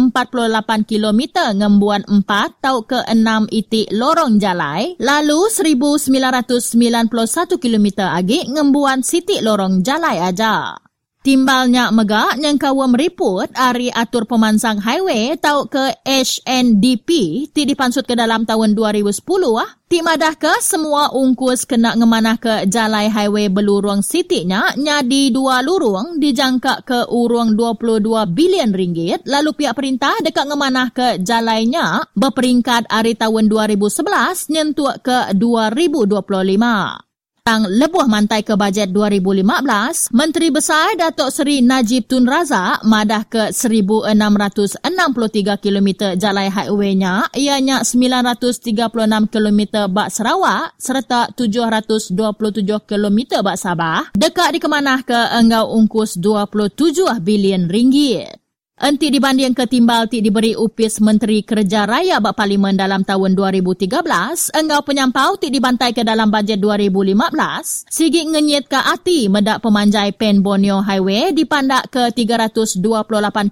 km 0.87 1.21
ngembuan 1.59 2.07
4 2.07 2.63
tau 2.63 2.87
ke 2.87 3.03
6 3.11 3.27
itik 3.51 3.91
lorong 3.91 4.39
jalai, 4.39 4.95
lalu 5.03 5.51
1,991 5.51 7.59
km 7.59 8.07
lagi 8.07 8.47
ngembuan 8.47 9.03
sitik 9.03 9.43
lorong 9.43 9.80
jalai 9.81 10.21
aja. 10.21 10.77
Timbalnya 11.21 11.93
megak 11.93 12.41
yang 12.41 12.57
kawa 12.57 12.89
meriput 12.89 13.53
ari 13.53 13.93
atur 13.93 14.25
pemansang 14.25 14.81
highway 14.81 15.37
tau 15.37 15.69
ke 15.69 15.93
HNDP 16.01 17.09
ti 17.53 17.69
dipansut 17.69 18.09
ke 18.09 18.17
dalam 18.17 18.49
tahun 18.49 18.73
2010 18.73 19.21
ah. 19.61 19.69
Ti 19.85 20.01
ke 20.41 20.53
semua 20.65 21.13
ungkus 21.13 21.69
kena 21.69 21.93
ngemanah 21.93 22.41
ke 22.41 22.65
jalai 22.73 23.13
highway 23.13 23.53
belurung 23.53 24.01
sitinya 24.01 24.73
nyadi 24.81 25.29
dua 25.29 25.61
lurung 25.61 26.17
dijangka 26.17 26.89
ke 26.89 27.13
urung 27.13 27.53
22 27.53 28.01
bilion 28.33 28.73
ringgit 28.73 29.21
lalu 29.29 29.53
pihak 29.53 29.77
perintah 29.77 30.17
dekat 30.25 30.49
ngemanah 30.49 30.89
ke 30.89 31.21
jalainya 31.21 32.01
berperingkat 32.17 32.89
ari 32.89 33.13
tahun 33.13 33.53
2011 33.53 34.57
nyentuh 34.57 35.05
ke 35.05 35.37
2025 35.37 37.10
tang 37.51 37.67
lebuh 37.67 38.07
mantai 38.07 38.47
ke 38.47 38.55
bajet 38.55 38.95
2015, 38.95 40.15
Menteri 40.15 40.55
Besar 40.55 40.95
Datuk 40.95 41.35
Seri 41.35 41.59
Najib 41.59 42.07
Tun 42.07 42.23
Razak 42.23 42.87
madah 42.87 43.27
ke 43.27 43.51
1663 43.51 44.07
km 45.59 46.15
jalai 46.15 46.47
highway-nya, 46.47 47.27
ianya 47.35 47.83
936 47.83 48.71
km 49.35 49.61
bak 49.91 50.15
Sarawak 50.15 50.79
serta 50.79 51.35
727 51.35 52.15
km 52.87 53.19
bak 53.43 53.59
Sabah, 53.59 54.15
dekat 54.15 54.55
dikemanah 54.55 55.03
ke 55.03 55.19
enggau 55.35 55.75
ungkus 55.75 56.23
27 56.23 57.19
bilion 57.19 57.67
ringgit. 57.67 58.40
Enti 58.81 59.13
dibanding 59.13 59.53
ketimbal 59.53 60.09
ti 60.09 60.25
diberi 60.25 60.57
upis 60.57 61.05
Menteri 61.05 61.45
Kerja 61.45 61.85
Raya 61.85 62.17
bak 62.17 62.33
Parlimen 62.33 62.81
dalam 62.81 63.05
tahun 63.05 63.37
2013, 63.37 64.57
enggau 64.57 64.81
penyampau 64.81 65.37
ti 65.37 65.53
dibantai 65.53 65.93
ke 65.93 66.01
dalam 66.01 66.33
bajet 66.33 66.57
2015, 66.57 67.93
sigi 67.93 68.25
ngenyit 68.25 68.73
ke 68.73 68.81
ati 68.81 69.29
medak 69.29 69.61
pemanjai 69.61 70.17
Pen 70.17 70.41
Borneo 70.41 70.81
Highway 70.81 71.37
dipandak 71.37 71.93
ke 71.93 72.09
328 72.09 72.81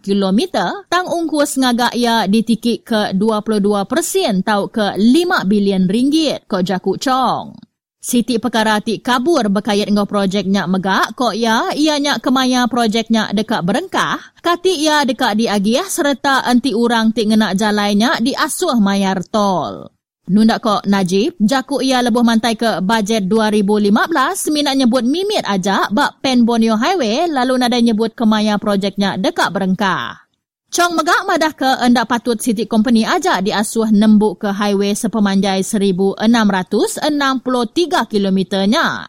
km, 0.01 0.41
tang 0.89 1.05
ungkus 1.13 1.61
ngagak 1.61 1.93
ia 1.93 2.25
ditikik 2.25 2.89
ke 2.89 3.13
22 3.13 3.85
persen 3.85 4.41
tau 4.41 4.73
ke 4.73 4.97
5 4.97 5.45
bilion 5.45 5.85
ringgit 5.93 6.49
kok 6.49 6.65
jakuk 6.65 6.97
cong. 7.05 7.68
Siti 8.09 8.41
perkara 8.41 8.81
ti 8.81 9.05
kabur 9.05 9.53
berkait 9.53 9.85
dengan 9.85 10.09
projeknya 10.09 10.65
megak, 10.65 11.13
kok 11.13 11.37
ya? 11.37 11.77
Ianya 11.77 12.17
kemaya 12.17 12.65
projeknya 12.65 13.29
dekat 13.37 13.61
berengkah, 13.61 14.17
kati 14.41 14.81
ia 14.81 15.05
dekat 15.05 15.37
di 15.37 15.45
agiah 15.45 15.85
serta 15.85 16.41
anti 16.41 16.73
orang 16.73 17.13
ti 17.13 17.29
ngenak 17.29 17.53
jalannya 17.61 18.17
di 18.25 18.33
asuh 18.33 18.81
mayar 18.81 19.21
tol. 19.29 19.93
Nunda 20.33 20.57
kok 20.57 20.89
Najib, 20.89 21.37
jaku 21.37 21.85
ia 21.85 22.01
lebuh 22.01 22.25
mantai 22.25 22.57
ke 22.57 22.81
bajet 22.81 23.29
2015, 23.29 24.57
minat 24.57 24.77
nyebut 24.81 25.05
mimit 25.05 25.45
aja 25.45 25.93
bak 25.93 26.25
Pen 26.25 26.49
Highway. 26.49 27.29
Lalu 27.29 27.61
nada 27.61 27.77
nyebut 27.77 28.17
kemaya 28.17 28.57
projeknya 28.57 29.21
dekat 29.21 29.53
berengkah. 29.53 30.28
Chong 30.69 31.01
megak 31.01 31.25
madah 31.25 31.57
ke 31.57 31.71
endak 31.81 32.13
patut 32.13 32.37
City 32.37 32.69
Company 32.69 33.01
aja 33.01 33.41
diasuh 33.41 33.89
nembuk 33.89 34.45
ke 34.45 34.53
highway 34.53 34.93
sepemanjai 34.93 35.65
1663 35.65 36.21
kilometernya. 38.05 39.09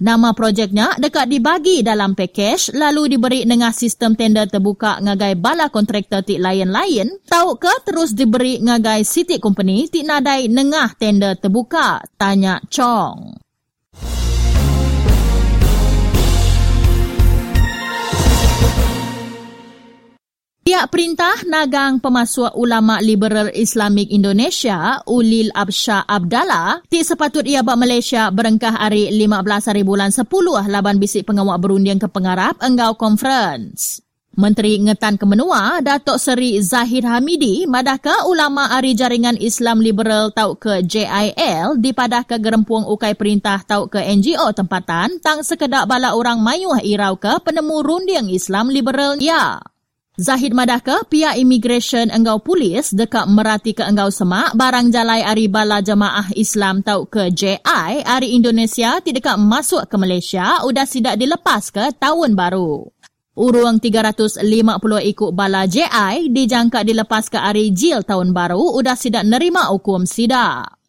Nama 0.00 0.30
projeknya 0.32 0.94
dekat 0.96 1.28
dibagi 1.28 1.82
dalam 1.82 2.14
pakej 2.14 2.78
lalu 2.78 3.18
diberi 3.18 3.42
dengan 3.42 3.74
sistem 3.74 4.14
tender 4.14 4.46
terbuka 4.46 5.02
ngagai 5.02 5.34
bala 5.34 5.66
kontraktor 5.68 6.22
tik 6.22 6.38
lain-lain. 6.38 7.20
Tahu 7.26 7.58
ke 7.58 7.84
terus 7.84 8.14
diberi 8.14 8.62
ngagai 8.62 9.02
City 9.02 9.42
Company 9.42 9.90
tik 9.90 10.06
nadai 10.06 10.46
nengah 10.46 10.94
tender 10.94 11.34
terbuka? 11.34 12.06
Tanya 12.14 12.62
Chong. 12.70 13.34
Pihak 20.60 20.92
perintah 20.92 21.40
nagang 21.48 22.04
pemasuk 22.04 22.52
ulama 22.52 23.00
liberal 23.00 23.48
Islamik 23.48 24.12
Indonesia, 24.12 25.00
Ulil 25.08 25.48
Absha 25.56 26.04
Abdallah, 26.04 26.84
ti 26.84 27.00
sepatut 27.00 27.48
ia 27.48 27.64
buat 27.64 27.80
Malaysia 27.80 28.28
berengkah 28.28 28.76
hari 28.76 29.08
15 29.08 29.40
hari 29.72 29.82
bulan 29.88 30.12
10 30.12 30.28
laban 30.68 31.00
bisik 31.00 31.24
pengawak 31.24 31.64
berundian 31.64 31.96
ke 31.96 32.12
pengarap 32.12 32.60
enggau 32.60 32.92
conference. 32.92 34.04
Menteri 34.36 34.78
Ngetan 34.78 35.16
Kemenua, 35.16 35.80
Datuk 35.80 36.20
Seri 36.20 36.60
Zahid 36.60 37.08
Hamidi, 37.08 37.64
madahkah 37.64 38.28
ulama 38.30 38.70
ari 38.70 38.92
jaringan 38.92 39.40
Islam 39.40 39.80
liberal 39.82 40.28
tau 40.30 40.54
ke 40.54 40.84
JIL 40.86 41.80
dipadah 41.80 42.28
ke 42.28 42.36
gerempuang 42.36 42.84
ukai 42.84 43.16
perintah 43.16 43.58
tau 43.64 43.88
ke 43.88 43.98
NGO 43.98 44.52
tempatan 44.52 45.18
tang 45.24 45.40
sekedar 45.40 45.88
bala 45.88 46.14
orang 46.14 46.38
mayuh 46.38 46.78
irau 46.84 47.16
ke 47.18 47.42
penemu 47.42 47.80
rundiang 47.80 48.28
Islam 48.28 48.68
liberal 48.68 49.18
ya. 49.18 49.58
Zahid 50.18 50.50
Madaka, 50.58 51.06
pihak 51.06 51.38
immigration 51.38 52.10
enggau 52.10 52.42
polis 52.42 52.90
dekat 52.90 53.30
merati 53.30 53.70
ke 53.70 53.86
enggau 53.86 54.10
semak 54.10 54.58
barang 54.58 54.90
jalai 54.90 55.22
ari 55.22 55.46
bala 55.46 55.78
jemaah 55.78 56.34
Islam 56.34 56.82
tau 56.82 57.06
ke 57.06 57.30
JI 57.30 58.02
ari 58.02 58.34
Indonesia 58.34 58.98
tidak 58.98 59.22
dekat 59.22 59.36
masuk 59.38 59.86
ke 59.86 59.94
Malaysia 59.94 60.66
udah 60.66 60.82
sidak 60.82 61.14
dilepas 61.14 61.70
ke 61.70 61.94
tahun 61.94 62.34
baru. 62.34 62.90
Urung 63.38 63.78
350 63.78 64.42
ikut 65.14 65.30
bala 65.30 65.70
JI 65.70 66.26
dijangka 66.34 66.82
dilepas 66.82 67.30
ke 67.30 67.38
ari 67.38 67.70
Jil 67.70 68.02
tahun 68.02 68.34
baru 68.34 68.82
udah 68.82 68.98
sidak 68.98 69.22
nerima 69.22 69.70
hukum 69.70 70.10
sidak. 70.10 70.79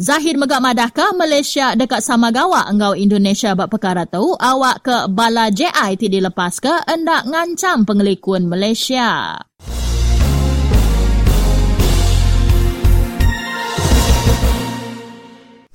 Zahir 0.00 0.40
megak 0.40 0.64
madahkah 0.64 1.12
Malaysia 1.12 1.76
dekat 1.76 2.00
Samagawa 2.00 2.72
engkau 2.72 2.96
Indonesia 2.96 3.52
bak 3.52 3.68
perkara 3.68 4.08
tu 4.08 4.32
awak 4.32 4.80
ke 4.80 4.96
bala 5.12 5.52
JI 5.52 6.00
ti 6.00 6.08
dilepas 6.08 6.56
ke 6.56 6.72
endak 6.88 7.28
ngancam 7.28 7.84
pengelikun 7.84 8.48
Malaysia. 8.48 9.36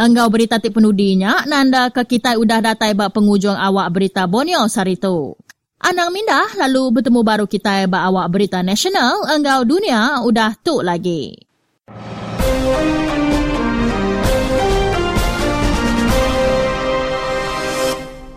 Engkau 0.02 0.28
berita 0.34 0.58
tip 0.58 0.74
penudinya, 0.74 1.46
nanda 1.46 1.94
ke 1.94 2.02
kita 2.10 2.42
udah 2.42 2.66
datai 2.66 2.98
bak 2.98 3.14
pengujung 3.14 3.54
awak 3.54 3.94
berita 3.94 4.26
Borneo 4.26 4.66
sari 4.66 4.98
tu. 4.98 5.38
Anang 5.86 6.10
mindah 6.10 6.50
lalu 6.66 6.98
bertemu 6.98 7.22
baru 7.22 7.46
kita 7.46 7.86
bak 7.86 8.04
awak 8.10 8.34
berita 8.34 8.66
nasional, 8.66 9.22
engkau 9.30 9.62
dunia 9.70 10.26
udah 10.26 10.58
tu 10.66 10.82
lagi. 10.82 11.46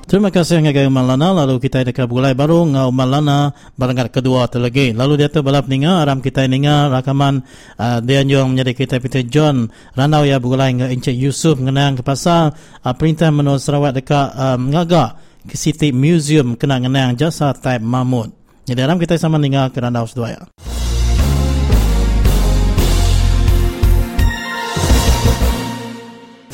Terima 0.09 0.33
kasih 0.33 0.65
ngagai 0.65 0.89
Malana 0.89 1.37
lalu 1.37 1.61
kita 1.61 1.85
dekat 1.85 2.09
bulai 2.09 2.33
baru 2.33 2.65
ngau 2.65 2.89
Malana 2.89 3.53
barangat 3.77 4.09
kedua 4.09 4.49
terlagi. 4.49 4.97
Lalu 4.97 5.21
dia 5.21 5.29
tu 5.29 5.45
balap 5.45 5.69
ninga 5.69 6.01
aram 6.01 6.25
kita 6.25 6.49
ninga 6.49 6.89
rakaman 6.89 7.45
uh, 7.77 8.01
dia 8.01 8.25
nyong 8.25 8.57
menjadi 8.57 8.73
kita 8.73 9.05
Peter 9.05 9.21
John 9.29 9.69
ranau 9.93 10.25
ya 10.25 10.41
bulai 10.41 10.73
ngau 10.81 10.89
Encik 10.89 11.13
Yusuf 11.13 11.61
mengenang 11.61 12.01
ke 12.01 12.03
pasal 12.09 12.57
uh, 12.57 12.95
perintah 12.97 13.29
menurut 13.29 13.61
Sarawak 13.61 14.01
dekat 14.01 14.33
um, 14.33 14.73
ngaga 14.73 15.21
ke 15.45 15.61
City 15.61 15.93
Museum 15.93 16.57
kena 16.57 16.81
ngenang 16.81 17.13
jasa 17.21 17.53
type 17.53 17.85
Mahmud. 17.85 18.33
Jadi 18.65 18.81
aram 18.81 18.97
kita 18.97 19.21
sama 19.21 19.37
ninga 19.37 19.69
ke 19.69 19.77
ranau 19.77 20.09
sedua 20.09 20.41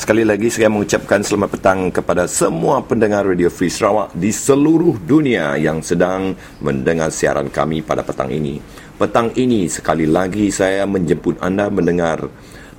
Sekali 0.05 0.21
lagi 0.21 0.53
saya 0.53 0.69
mengucapkan 0.69 1.25
selamat 1.25 1.49
petang 1.57 1.81
kepada 1.89 2.29
semua 2.29 2.85
pendengar 2.85 3.25
Radio 3.25 3.49
Free 3.49 3.73
Sarawak 3.73 4.13
di 4.13 4.37
seluruh 4.37 5.01
dunia 5.01 5.57
yang 5.57 5.81
sedang 5.81 6.37
mendengar 6.61 7.09
siaran 7.09 7.49
kami 7.49 7.81
pada 7.81 8.05
petang 8.05 8.29
ini. 8.29 8.61
Petang 9.01 9.33
ini 9.33 9.65
sekali 9.65 10.05
lagi 10.05 10.53
saya 10.53 10.85
menjemput 10.85 11.41
anda 11.41 11.73
mendengar 11.73 12.29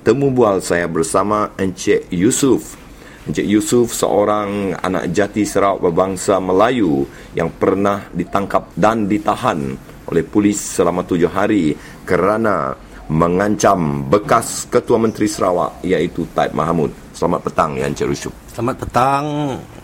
temu 0.06 0.30
bual 0.30 0.62
saya 0.62 0.86
bersama 0.86 1.50
Encik 1.58 2.06
Yusuf. 2.14 2.78
Encik 3.26 3.50
Yusuf 3.50 3.90
seorang 3.90 4.78
anak 4.78 5.10
jati 5.10 5.42
Sarawak 5.42 5.82
berbangsa 5.82 6.38
Melayu 6.38 7.10
yang 7.34 7.50
pernah 7.50 8.06
ditangkap 8.14 8.70
dan 8.78 9.10
ditahan 9.10 9.74
oleh 10.06 10.22
polis 10.22 10.62
selama 10.62 11.02
tujuh 11.02 11.34
hari 11.34 11.74
kerana 12.06 12.78
mengancam 13.10 14.06
bekas 14.06 14.70
Ketua 14.70 15.02
Menteri 15.02 15.26
Sarawak 15.26 15.82
iaitu 15.82 16.22
Taib 16.30 16.54
Mahamud. 16.54 17.05
Selamat 17.16 17.48
petang 17.48 17.72
ya 17.80 17.88
Encik 17.88 18.12
Yusuf. 18.12 18.34
Selamat 18.52 18.76
petang. 18.76 19.24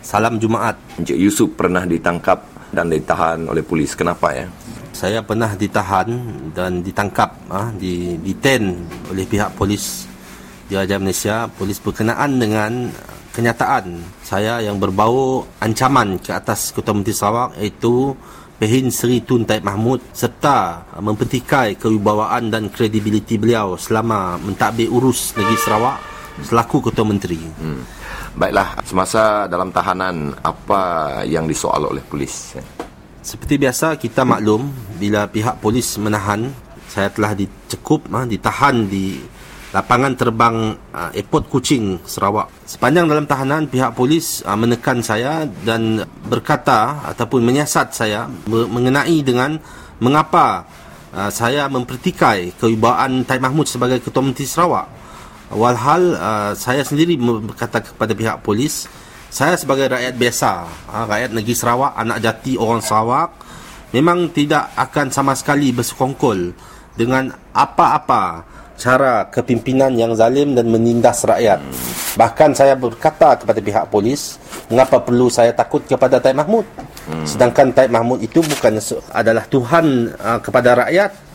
Salam 0.05 0.37
Jumaat. 0.37 0.77
Encik 1.01 1.17
Yusuf 1.17 1.49
pernah 1.57 1.81
ditangkap 1.89 2.45
dan 2.77 2.93
ditahan 2.93 3.49
oleh 3.49 3.65
polis. 3.65 3.97
Kenapa 3.97 4.37
ya? 4.37 4.45
Saya 4.93 5.25
pernah 5.25 5.57
ditahan 5.57 6.13
dan 6.53 6.85
ditangkap 6.85 7.33
ah 7.49 7.73
di 7.73 8.21
deten 8.21 8.85
oleh 9.09 9.25
pihak 9.25 9.57
polis 9.57 10.05
di 10.69 10.77
Raja 10.77 11.01
Malaysia, 11.01 11.49
polis 11.49 11.81
berkenaan 11.81 12.37
dengan 12.37 12.93
kenyataan 13.33 13.97
saya 14.21 14.61
yang 14.61 14.77
berbau 14.77 15.49
ancaman 15.65 16.21
ke 16.21 16.37
atas 16.37 16.69
Ketua 16.77 16.93
Menteri 16.93 17.17
Sarawak 17.17 17.57
iaitu 17.57 18.13
Pehin 18.61 18.93
Seri 18.93 19.25
Tun 19.25 19.49
Taib 19.49 19.65
Mahmud 19.65 20.05
serta 20.13 20.85
mempertikai 21.01 21.81
kewibawaan 21.81 22.53
dan 22.53 22.69
kredibiliti 22.69 23.41
beliau 23.41 23.81
selama 23.81 24.37
mentadbir 24.37 24.93
urus 24.93 25.33
negeri 25.33 25.57
Sarawak 25.57 26.13
selaku 26.45 26.91
ketua 26.91 27.07
menteri. 27.07 27.39
Hmm. 27.39 27.83
Baiklah, 28.33 28.81
semasa 28.85 29.45
dalam 29.47 29.69
tahanan 29.71 30.33
apa 30.41 31.21
yang 31.29 31.45
disoal 31.45 31.85
oleh 31.89 32.01
polis? 32.05 32.57
Seperti 33.23 33.55
biasa 33.61 33.95
kita 34.01 34.27
maklum 34.27 34.67
bila 34.99 35.31
pihak 35.31 35.63
polis 35.63 35.95
menahan 36.01 36.51
saya 36.91 37.09
telah 37.09 37.33
dicekup 37.33 38.05
ha, 38.13 38.29
ditahan 38.29 38.85
di 38.85 39.17
lapangan 39.73 40.13
terbang 40.13 40.77
uh, 40.93 41.11
airport 41.17 41.49
Kuching 41.49 42.05
Sarawak. 42.05 42.53
Sepanjang 42.69 43.09
dalam 43.09 43.25
tahanan 43.25 43.65
pihak 43.73 43.97
polis 43.97 44.45
uh, 44.45 44.53
menekan 44.53 45.01
saya 45.01 45.49
dan 45.65 46.05
berkata 46.29 47.01
ataupun 47.09 47.41
menyiasat 47.41 47.97
saya 47.97 48.29
mengenai 48.49 49.25
dengan 49.25 49.57
mengapa 49.97 50.69
uh, 51.17 51.33
saya 51.33 51.73
mempertikai 51.73 52.53
kewibawaan 52.61 53.25
Taib 53.25 53.41
Mahmud 53.41 53.65
sebagai 53.65 54.05
ketua 54.05 54.21
menteri 54.21 54.45
Sarawak. 54.45 55.02
Walhal 55.53 56.17
uh, 56.17 56.53
saya 56.57 56.81
sendiri 56.81 57.21
berkata 57.21 57.85
kepada 57.85 58.17
pihak 58.17 58.41
polis 58.41 58.89
saya 59.33 59.57
sebagai 59.57 59.89
rakyat 59.89 60.13
biasa, 60.17 60.51
uh, 60.93 61.05
rakyat 61.09 61.33
negeri 61.33 61.57
Sarawak, 61.57 61.93
anak 61.97 62.19
jati 62.21 62.53
orang 62.61 62.85
Sarawak 62.85 63.33
memang 63.97 64.29
tidak 64.33 64.73
akan 64.77 65.09
sama 65.09 65.33
sekali 65.33 65.73
bersekongkol 65.73 66.53
dengan 66.97 67.33
apa-apa 67.53 68.45
cara 68.77 69.29
kepimpinan 69.29 69.93
yang 69.97 70.13
zalim 70.17 70.53
dan 70.53 70.69
menindas 70.69 71.25
rakyat. 71.25 71.65
Bahkan 72.17 72.53
saya 72.53 72.77
berkata 72.77 73.41
kepada 73.41 73.61
pihak 73.61 73.85
polis, 73.89 74.37
mengapa 74.69 75.01
perlu 75.01 75.33
saya 75.33 75.57
takut 75.57 75.81
kepada 75.85 76.21
Taib 76.21 76.37
Mahmud? 76.37 76.69
Hmm. 77.09 77.25
Sedangkan 77.25 77.73
Taib 77.73 77.89
Mahmud 77.89 78.21
itu 78.21 78.45
bukan 78.45 78.81
adalah 79.17 79.49
Tuhan 79.49 80.13
uh, 80.21 80.41
kepada 80.45 80.85
rakyat, 80.89 81.13
Hmm. 81.13 81.32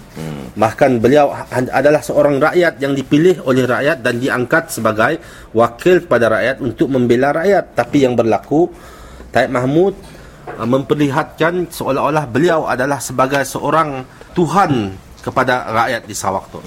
Bahkan 0.57 0.97
beliau 0.97 1.29
adalah 1.53 2.01
seorang 2.01 2.41
rakyat 2.41 2.81
yang 2.81 2.97
dipilih 2.97 3.45
oleh 3.45 3.69
rakyat 3.69 4.01
dan 4.01 4.17
diangkat 4.17 4.73
sebagai 4.73 5.21
wakil 5.53 6.01
kepada 6.01 6.33
rakyat 6.33 6.65
untuk 6.65 6.89
membela 6.89 7.29
rakyat. 7.29 7.77
Tapi 7.77 8.09
yang 8.09 8.17
berlaku, 8.17 8.65
Taib 9.29 9.53
Mahmud 9.53 9.93
uh, 10.57 10.65
memperlihatkan 10.65 11.69
seolah-olah 11.69 12.25
beliau 12.25 12.65
adalah 12.65 12.97
sebagai 12.97 13.45
seorang 13.45 14.01
Tuhan 14.33 14.97
kepada 15.21 15.69
rakyat 15.69 16.09
di 16.09 16.15
Sarawak 16.17 16.49
tu. 16.49 16.57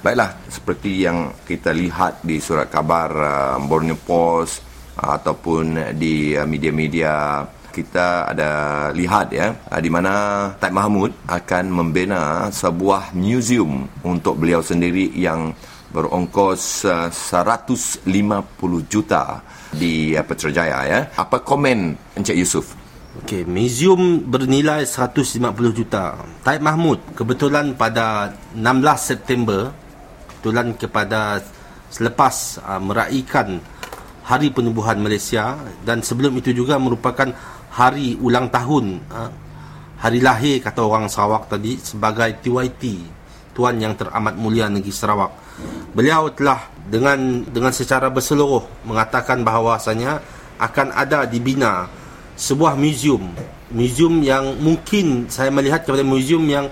Baiklah, 0.00 0.32
seperti 0.48 1.04
yang 1.04 1.36
kita 1.44 1.76
lihat 1.76 2.24
di 2.24 2.40
surat 2.40 2.72
kabar 2.72 3.10
uh, 3.12 3.60
Borneo 3.60 4.00
Post 4.00 4.64
uh, 4.96 5.12
ataupun 5.12 5.92
di 5.92 6.32
uh, 6.32 6.48
media-media 6.48 7.44
kita 7.76 8.32
ada 8.32 8.50
lihat 8.96 9.28
ya 9.36 9.52
ah, 9.68 9.76
di 9.76 9.92
mana 9.92 10.12
Taib 10.56 10.72
Mahmud 10.72 11.12
akan 11.28 11.64
membina 11.68 12.48
sebuah 12.48 13.12
museum 13.12 13.84
untuk 14.00 14.40
beliau 14.40 14.64
sendiri 14.64 15.12
yang 15.12 15.52
berongkos 15.92 16.88
150 17.12 18.08
juta 18.88 19.44
di 19.76 20.16
Petrajaya 20.16 20.80
ya. 20.88 21.00
Apa 21.20 21.44
komen 21.44 21.92
Encik 22.16 22.36
Yusuf? 22.40 22.72
Okey, 23.24 23.48
museum 23.48 24.20
bernilai 24.24 24.84
150 24.84 25.40
juta. 25.72 26.16
Taib 26.44 26.60
Mahmud 26.64 27.00
kebetulan 27.16 27.76
pada 27.76 28.32
16 28.56 28.64
September 28.96 29.72
kebetulan 30.28 30.76
kepada 30.76 31.40
selepas 31.88 32.60
uh, 32.60 32.78
meraihkan 32.78 33.58
Hari 34.26 34.50
Penubuhan 34.50 34.98
Malaysia 34.98 35.54
dan 35.86 36.02
sebelum 36.02 36.34
itu 36.38 36.50
juga 36.50 36.82
merupakan 36.82 37.30
hari 37.76 38.16
ulang 38.16 38.48
tahun. 38.48 39.04
Ha? 39.12 39.24
hari 40.00 40.20
lahir 40.20 40.60
kata 40.60 40.84
orang 40.84 41.08
Sarawak 41.08 41.48
tadi 41.48 41.80
sebagai 41.80 42.36
TYT 42.44 42.82
Tuan 43.56 43.80
yang 43.80 43.96
teramat 43.96 44.36
mulia 44.36 44.68
negeri 44.68 44.92
Sarawak. 44.92 45.32
Beliau 45.96 46.28
telah 46.36 46.68
dengan 46.84 47.40
dengan 47.48 47.72
secara 47.72 48.12
berseluruh 48.12 48.84
mengatakan 48.84 49.40
bahawasanya 49.40 50.20
akan 50.60 50.92
ada 50.92 51.24
dibina 51.24 51.88
sebuah 52.36 52.76
museum 52.76 53.32
museum 53.72 54.20
yang 54.20 54.60
mungkin 54.60 55.32
saya 55.32 55.48
melihat 55.48 55.88
kepada 55.88 56.04
museum 56.04 56.44
yang 56.44 56.68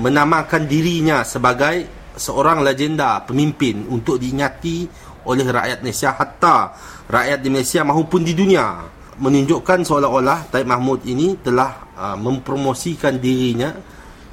menamakan 0.00 0.64
dirinya 0.64 1.20
sebagai 1.28 1.84
seorang 2.16 2.64
legenda 2.64 3.20
pemimpin 3.28 3.84
untuk 3.92 4.16
diingati 4.16 4.88
oleh 5.28 5.44
rakyat 5.44 5.84
Malaysia 5.84 6.16
hatta 6.16 6.72
rakyat 7.04 7.38
di 7.44 7.48
Malaysia 7.52 7.84
maupun 7.84 8.24
di 8.24 8.32
dunia 8.32 8.80
menunjukkan 9.18 9.86
seolah-olah 9.86 10.50
Taib 10.50 10.66
Mahmud 10.66 11.06
ini 11.06 11.38
telah 11.38 11.86
uh, 11.94 12.16
mempromosikan 12.18 13.18
dirinya 13.18 13.74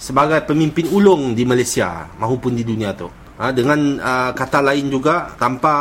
sebagai 0.02 0.42
pemimpin 0.50 0.90
ulung 0.90 1.38
di 1.38 1.46
Malaysia 1.46 2.10
maupun 2.18 2.58
di 2.58 2.66
dunia 2.66 2.98
tu. 2.98 3.10
Ha, 3.42 3.50
dengan 3.50 3.98
uh, 3.98 4.32
kata 4.38 4.62
lain 4.62 4.94
juga 4.94 5.34
tanpa 5.34 5.74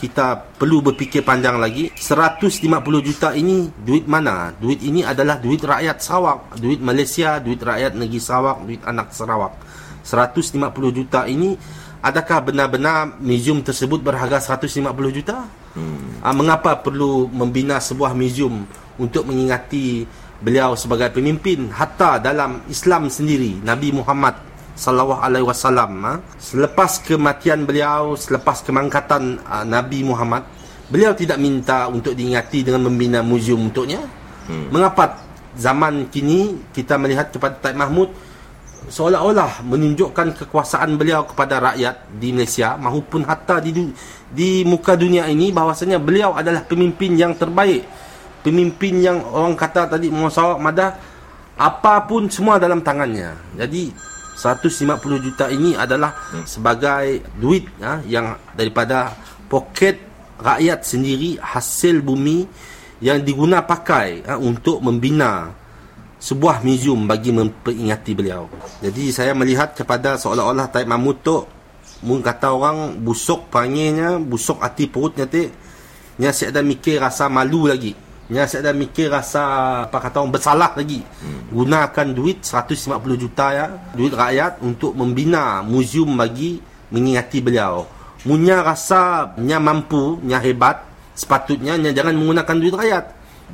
kita 0.00 0.56
perlu 0.56 0.80
berfikir 0.80 1.20
panjang 1.20 1.60
lagi 1.60 1.92
150 1.92 2.56
juta 3.04 3.36
ini 3.36 3.68
duit 3.84 4.08
mana? 4.08 4.48
Duit 4.56 4.80
ini 4.80 5.04
adalah 5.04 5.36
duit 5.36 5.60
rakyat 5.60 6.00
Sarawak, 6.00 6.56
duit 6.56 6.80
Malaysia, 6.80 7.36
duit 7.36 7.60
rakyat 7.60 7.92
negeri 8.00 8.16
Sarawak, 8.16 8.64
duit 8.64 8.80
anak 8.88 9.12
Sarawak. 9.12 9.60
150 10.08 10.56
juta 10.96 11.28
ini 11.28 11.52
adakah 12.00 12.48
benar-benar 12.48 13.20
museum 13.20 13.60
tersebut 13.60 14.00
berharga 14.00 14.40
150 14.40 14.80
juta? 15.12 15.44
Hmm. 15.72 16.20
Uh, 16.20 16.34
mengapa 16.36 16.76
perlu 16.76 17.32
membina 17.32 17.80
sebuah 17.80 18.12
museum 18.12 18.68
untuk 19.00 19.24
mengingati 19.24 20.04
beliau 20.42 20.76
sebagai 20.76 21.08
pemimpin 21.16 21.72
hatta 21.72 22.20
dalam 22.20 22.60
Islam 22.68 23.08
sendiri 23.08 23.56
Nabi 23.64 23.88
Muhammad 23.96 24.36
sallallahu 24.76 25.24
alaihi 25.24 25.46
wasallam 25.48 25.92
uh, 26.04 26.18
selepas 26.36 27.00
kematian 27.08 27.64
beliau 27.64 28.20
selepas 28.20 28.60
kemangkatan 28.60 29.40
uh, 29.48 29.64
Nabi 29.64 30.04
Muhammad 30.04 30.44
beliau 30.92 31.16
tidak 31.16 31.40
minta 31.40 31.88
untuk 31.88 32.12
diingati 32.12 32.68
dengan 32.68 32.92
membina 32.92 33.24
museum 33.24 33.72
untuknya 33.72 34.04
hmm. 34.52 34.68
mengapa 34.68 35.24
zaman 35.56 36.12
kini 36.12 36.68
kita 36.76 37.00
melihat 37.00 37.32
kepada 37.32 37.56
Taib 37.64 37.80
Mahmud 37.80 38.12
seolah-olah 38.88 39.62
menunjukkan 39.66 40.38
kekuasaan 40.42 40.96
beliau 40.96 41.26
kepada 41.28 41.60
rakyat 41.72 42.10
di 42.16 42.34
Malaysia 42.34 42.74
maupun 42.80 43.22
hatta 43.26 43.62
di 43.62 43.90
di 44.32 44.64
muka 44.64 44.96
dunia 44.96 45.28
ini 45.28 45.52
bahawasanya 45.52 46.00
beliau 46.00 46.32
adalah 46.32 46.64
pemimpin 46.64 47.14
yang 47.14 47.36
terbaik. 47.36 47.84
Pemimpin 48.42 48.98
yang 48.98 49.22
orang 49.22 49.54
kata 49.54 49.86
tadi 49.86 50.10
Muhammad 50.10 50.58
Madah 50.58 50.90
apapun 51.54 52.26
semua 52.26 52.58
dalam 52.58 52.82
tangannya. 52.82 53.38
Jadi 53.54 53.94
150 54.34 54.98
juta 55.22 55.46
ini 55.52 55.76
adalah 55.76 56.16
sebagai 56.48 57.22
duit 57.36 57.68
ha, 57.84 58.00
yang 58.08 58.34
daripada 58.56 59.12
poket 59.46 60.00
rakyat 60.40 60.82
sendiri 60.82 61.38
hasil 61.38 62.02
bumi 62.02 62.48
yang 62.98 63.22
diguna 63.22 63.62
pakai 63.62 64.26
ha, 64.26 64.40
untuk 64.40 64.80
membina 64.82 65.61
sebuah 66.22 66.62
museum 66.62 67.02
bagi 67.10 67.34
memperingati 67.34 68.14
beliau. 68.14 68.46
Jadi 68.78 69.10
saya 69.10 69.34
melihat 69.34 69.74
kepada 69.74 70.14
seolah-olah 70.14 70.70
Taib 70.70 70.86
Mahmud 70.86 71.18
tu 71.18 71.42
mungkin 72.06 72.22
kata 72.22 72.54
orang 72.54 72.94
busuk 73.02 73.50
panggilnya, 73.50 74.22
busuk 74.22 74.62
hati 74.62 74.86
perutnya 74.86 75.26
tu. 75.26 75.50
Nya 76.22 76.30
saya 76.30 76.54
dah 76.54 76.62
mikir 76.62 77.02
rasa 77.02 77.26
malu 77.26 77.66
lagi. 77.66 77.98
Nya 78.30 78.46
saya 78.46 78.70
dah 78.70 78.74
mikir 78.76 79.10
rasa 79.10 79.42
apa 79.90 79.98
kata 79.98 80.22
orang 80.22 80.38
bersalah 80.38 80.70
lagi. 80.78 81.02
Hmm. 81.02 81.50
Gunakan 81.50 82.06
duit 82.14 82.46
150 82.46 83.18
juta 83.18 83.46
ya, 83.50 83.66
duit 83.98 84.14
rakyat 84.14 84.62
untuk 84.62 84.94
membina 84.94 85.66
museum 85.66 86.14
bagi 86.14 86.62
mengingati 86.94 87.42
beliau. 87.42 87.82
Munya 88.22 88.62
rasa 88.62 89.34
nya 89.42 89.58
mampu, 89.58 90.22
nya 90.22 90.38
hebat, 90.38 90.86
sepatutnya 91.18 91.74
nya 91.74 91.90
jangan 91.90 92.14
menggunakan 92.14 92.56
duit 92.62 92.74
rakyat. 92.78 93.04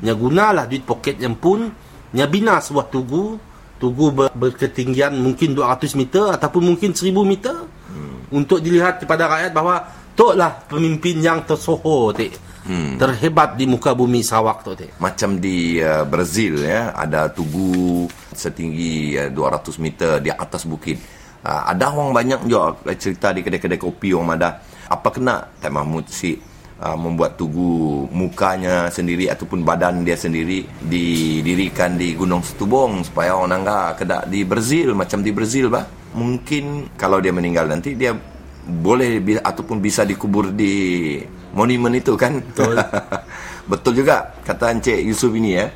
Nya 0.04 0.12
gunalah 0.12 0.68
duit 0.68 0.84
poket 0.84 1.16
yang 1.16 1.32
pun 1.32 1.87
nya 2.14 2.24
bina 2.24 2.60
sebuah 2.62 2.88
tugu 2.88 3.36
tugu 3.78 4.10
ber, 4.10 4.32
berketinggian 4.34 5.14
mungkin 5.14 5.54
200 5.54 5.98
meter 5.98 6.24
ataupun 6.34 6.74
mungkin 6.74 6.90
1000 6.92 7.14
meter 7.22 7.54
hmm. 7.54 8.34
untuk 8.34 8.58
dilihat 8.58 9.02
kepada 9.02 9.30
rakyat 9.30 9.52
bahawa 9.54 9.86
toklah 10.18 10.66
pemimpin 10.66 11.22
yang 11.22 11.46
tersohor 11.46 12.10
tik 12.16 12.34
hmm. 12.68 13.00
terhebat 13.00 13.54
di 13.54 13.64
muka 13.64 13.94
bumi 13.96 14.20
Sarawak 14.20 14.66
tu 14.66 14.74
macam 15.00 15.40
di 15.40 15.78
uh, 15.78 16.04
Brazil 16.04 16.60
ya 16.60 16.92
ada 16.92 17.32
tugu 17.32 18.10
setinggi 18.34 19.16
uh, 19.16 19.30
200 19.32 19.84
meter 19.84 20.10
di 20.22 20.30
atas 20.30 20.68
bukit. 20.68 21.00
Uh, 21.38 21.70
ada 21.70 21.94
orang 21.94 22.10
banyak 22.10 22.40
juga 22.50 22.74
cerita 22.98 23.30
di 23.30 23.46
kedai-kedai 23.46 23.78
kopi 23.78 24.10
orang 24.10 24.36
ada 24.42 24.58
apa 24.90 25.08
kena 25.14 25.46
Tak 25.62 25.70
Mahmud 25.70 26.10
si 26.10 26.34
uh, 26.82 26.96
membuat 26.98 27.34
tugu 27.38 28.06
mukanya 28.10 28.88
sendiri 28.88 29.26
ataupun 29.30 29.66
badan 29.66 30.06
dia 30.06 30.14
sendiri 30.14 30.66
didirikan 30.82 31.98
di 31.98 32.14
Gunung 32.14 32.42
Setubong 32.42 33.02
supaya 33.02 33.34
orang 33.34 33.62
nangga 33.62 33.98
kedak 33.98 34.30
di 34.30 34.46
Brazil 34.46 34.94
macam 34.94 35.20
di 35.22 35.30
Brazil 35.34 35.70
bah. 35.70 35.86
Mungkin 36.08 36.96
kalau 36.96 37.20
dia 37.20 37.34
meninggal 37.36 37.68
nanti 37.68 37.92
dia 37.92 38.16
boleh 38.68 39.20
ataupun 39.44 39.80
bisa 39.80 40.08
dikubur 40.08 40.52
di 40.52 41.16
monumen 41.52 41.96
itu 41.96 42.16
kan? 42.16 42.40
Betul. 42.40 42.76
Betul 43.70 43.92
juga 44.00 44.32
kata 44.44 44.72
Encik 44.72 45.04
Yusuf 45.04 45.32
ini 45.36 45.52
ya 45.58 45.68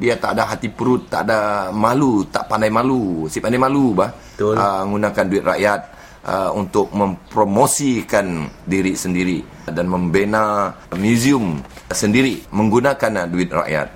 dia 0.00 0.16
tak 0.16 0.32
ada 0.32 0.48
hati 0.48 0.72
perut 0.72 1.12
tak 1.12 1.28
ada 1.28 1.68
malu 1.76 2.24
tak 2.24 2.48
pandai 2.48 2.72
malu 2.72 3.28
si 3.28 3.36
pandai 3.36 3.60
malu 3.60 3.92
bah. 3.92 4.10
Uh, 4.40 4.88
menggunakan 4.88 5.24
duit 5.28 5.44
rakyat 5.44 5.99
uh, 6.24 6.50
untuk 6.52 6.92
mempromosikan 6.92 8.48
diri 8.66 8.96
sendiri 8.96 9.44
dan 9.68 9.86
membina 9.86 10.74
museum 10.96 11.60
sendiri 11.88 12.44
menggunakan 12.52 13.24
uh, 13.24 13.26
duit 13.28 13.50
rakyat. 13.52 13.88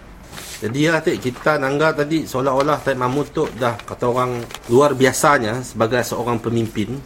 Jadi 0.64 0.78
ya 0.80 0.96
Atik, 0.96 1.20
kita 1.20 1.60
nangga 1.60 1.92
tadi 1.92 2.24
seolah-olah 2.24 2.80
Taib 2.80 2.96
Mahmud 2.96 3.26
tu 3.36 3.44
dah 3.58 3.76
kata 3.76 4.08
orang 4.08 4.40
luar 4.72 4.96
biasanya 4.96 5.60
sebagai 5.60 6.00
seorang 6.00 6.40
pemimpin, 6.40 6.96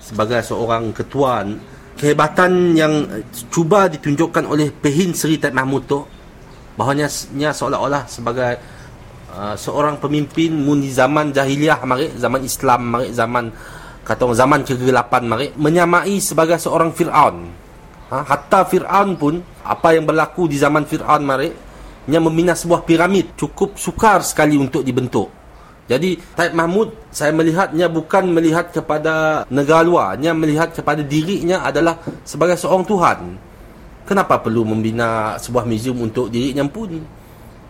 sebagai 0.00 0.40
seorang 0.40 0.96
ketua 0.96 1.44
kehebatan 1.98 2.72
yang 2.72 3.04
cuba 3.52 3.90
ditunjukkan 3.92 4.48
oleh 4.48 4.72
Pehin 4.72 5.12
Seri 5.12 5.36
Taib 5.36 5.52
Mahmud 5.52 5.84
tu 5.84 6.00
bahawanya 6.72 7.52
seolah-olah 7.52 8.08
sebagai 8.08 8.56
uh, 9.36 9.54
seorang 9.60 10.00
pemimpin 10.00 10.56
muni 10.56 10.88
zaman 10.88 11.36
jahiliah 11.36 11.78
mari 11.84 12.08
zaman 12.16 12.40
Islam 12.40 12.80
mari 12.88 13.08
zaman 13.12 13.52
kata 14.02 14.20
orang 14.26 14.38
zaman 14.38 14.60
kegelapan 14.66 15.22
mari 15.26 15.46
menyamai 15.54 16.18
sebagai 16.18 16.58
seorang 16.58 16.90
Fir'aun. 16.90 17.36
Ha? 18.12 18.18
hatta 18.28 18.68
Fir'aun 18.68 19.16
pun 19.16 19.40
apa 19.64 19.96
yang 19.96 20.04
berlaku 20.04 20.44
di 20.50 20.60
zaman 20.60 20.84
Fir'aun 20.84 21.22
mari 21.24 21.48
yang 22.10 22.26
membina 22.26 22.52
sebuah 22.52 22.82
piramid 22.82 23.38
cukup 23.38 23.78
sukar 23.78 24.26
sekali 24.26 24.58
untuk 24.58 24.82
dibentuk. 24.82 25.30
Jadi 25.86 26.18
Taib 26.34 26.54
Mahmud 26.54 27.10
saya 27.10 27.34
melihatnya 27.34 27.90
bukan 27.90 28.30
melihat 28.30 28.70
kepada 28.70 29.44
negara 29.50 29.82
luar 29.82 30.14
nya 30.18 30.30
melihat 30.30 30.70
kepada 30.70 31.02
dirinya 31.02 31.62
adalah 31.66 31.98
sebagai 32.22 32.58
seorang 32.58 32.86
Tuhan. 32.86 33.18
Kenapa 34.02 34.42
perlu 34.42 34.66
membina 34.66 35.38
sebuah 35.38 35.62
museum 35.62 36.02
untuk 36.02 36.26
dirinya 36.26 36.66
pun 36.66 37.21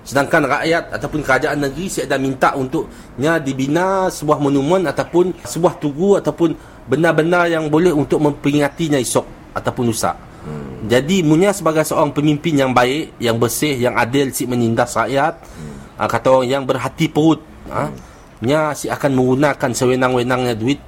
Sedangkan 0.02 0.50
rakyat 0.50 0.90
ataupun 0.98 1.22
kerajaan 1.22 1.62
negeri 1.62 1.86
saya 1.86 2.10
dah 2.10 2.18
minta 2.18 2.58
untuknya 2.58 3.38
dibina 3.38 4.10
sebuah 4.10 4.42
monumen 4.42 4.90
ataupun 4.90 5.30
sebuah 5.46 5.78
tugu 5.78 6.18
ataupun 6.18 6.58
benda-benda 6.90 7.46
yang 7.46 7.70
boleh 7.70 7.94
untuk 7.94 8.18
memperingatinya 8.18 8.98
esok 8.98 9.54
ataupun 9.54 9.94
lusa. 9.94 10.18
Hmm. 10.42 10.90
Jadi 10.90 11.22
munya 11.22 11.54
sebagai 11.54 11.86
seorang 11.86 12.10
pemimpin 12.10 12.58
yang 12.58 12.74
baik, 12.74 13.14
yang 13.22 13.38
bersih, 13.38 13.78
yang 13.78 13.94
adil 13.94 14.34
si 14.34 14.42
menindas 14.50 14.98
rakyat, 14.98 15.38
hmm. 15.38 16.02
kata 16.02 16.26
orang 16.26 16.50
yang 16.50 16.62
berhati 16.66 17.06
perut, 17.06 17.38
ha, 17.70 17.86
hmm. 17.86 17.94
nya 18.42 18.74
si 18.74 18.90
akan 18.90 19.14
menggunakan 19.14 19.70
sewenang-wenangnya 19.70 20.58
duit 20.58 20.82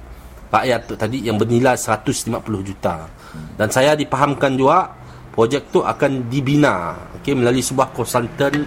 rakyat 0.51 0.91
tu 0.91 0.93
tadi 0.99 1.23
yang 1.23 1.39
bernilai 1.39 1.79
150 1.79 2.35
juta. 2.67 3.07
Hmm. 3.07 3.55
Dan 3.55 3.71
saya 3.71 3.95
dipahamkan 3.95 4.59
juga 4.59 4.91
projek 5.31 5.71
tu 5.71 5.79
akan 5.79 6.27
dibina 6.27 6.99
okay, 7.15 7.31
melalui 7.31 7.63
sebuah 7.63 7.95
konsultan 7.95 8.63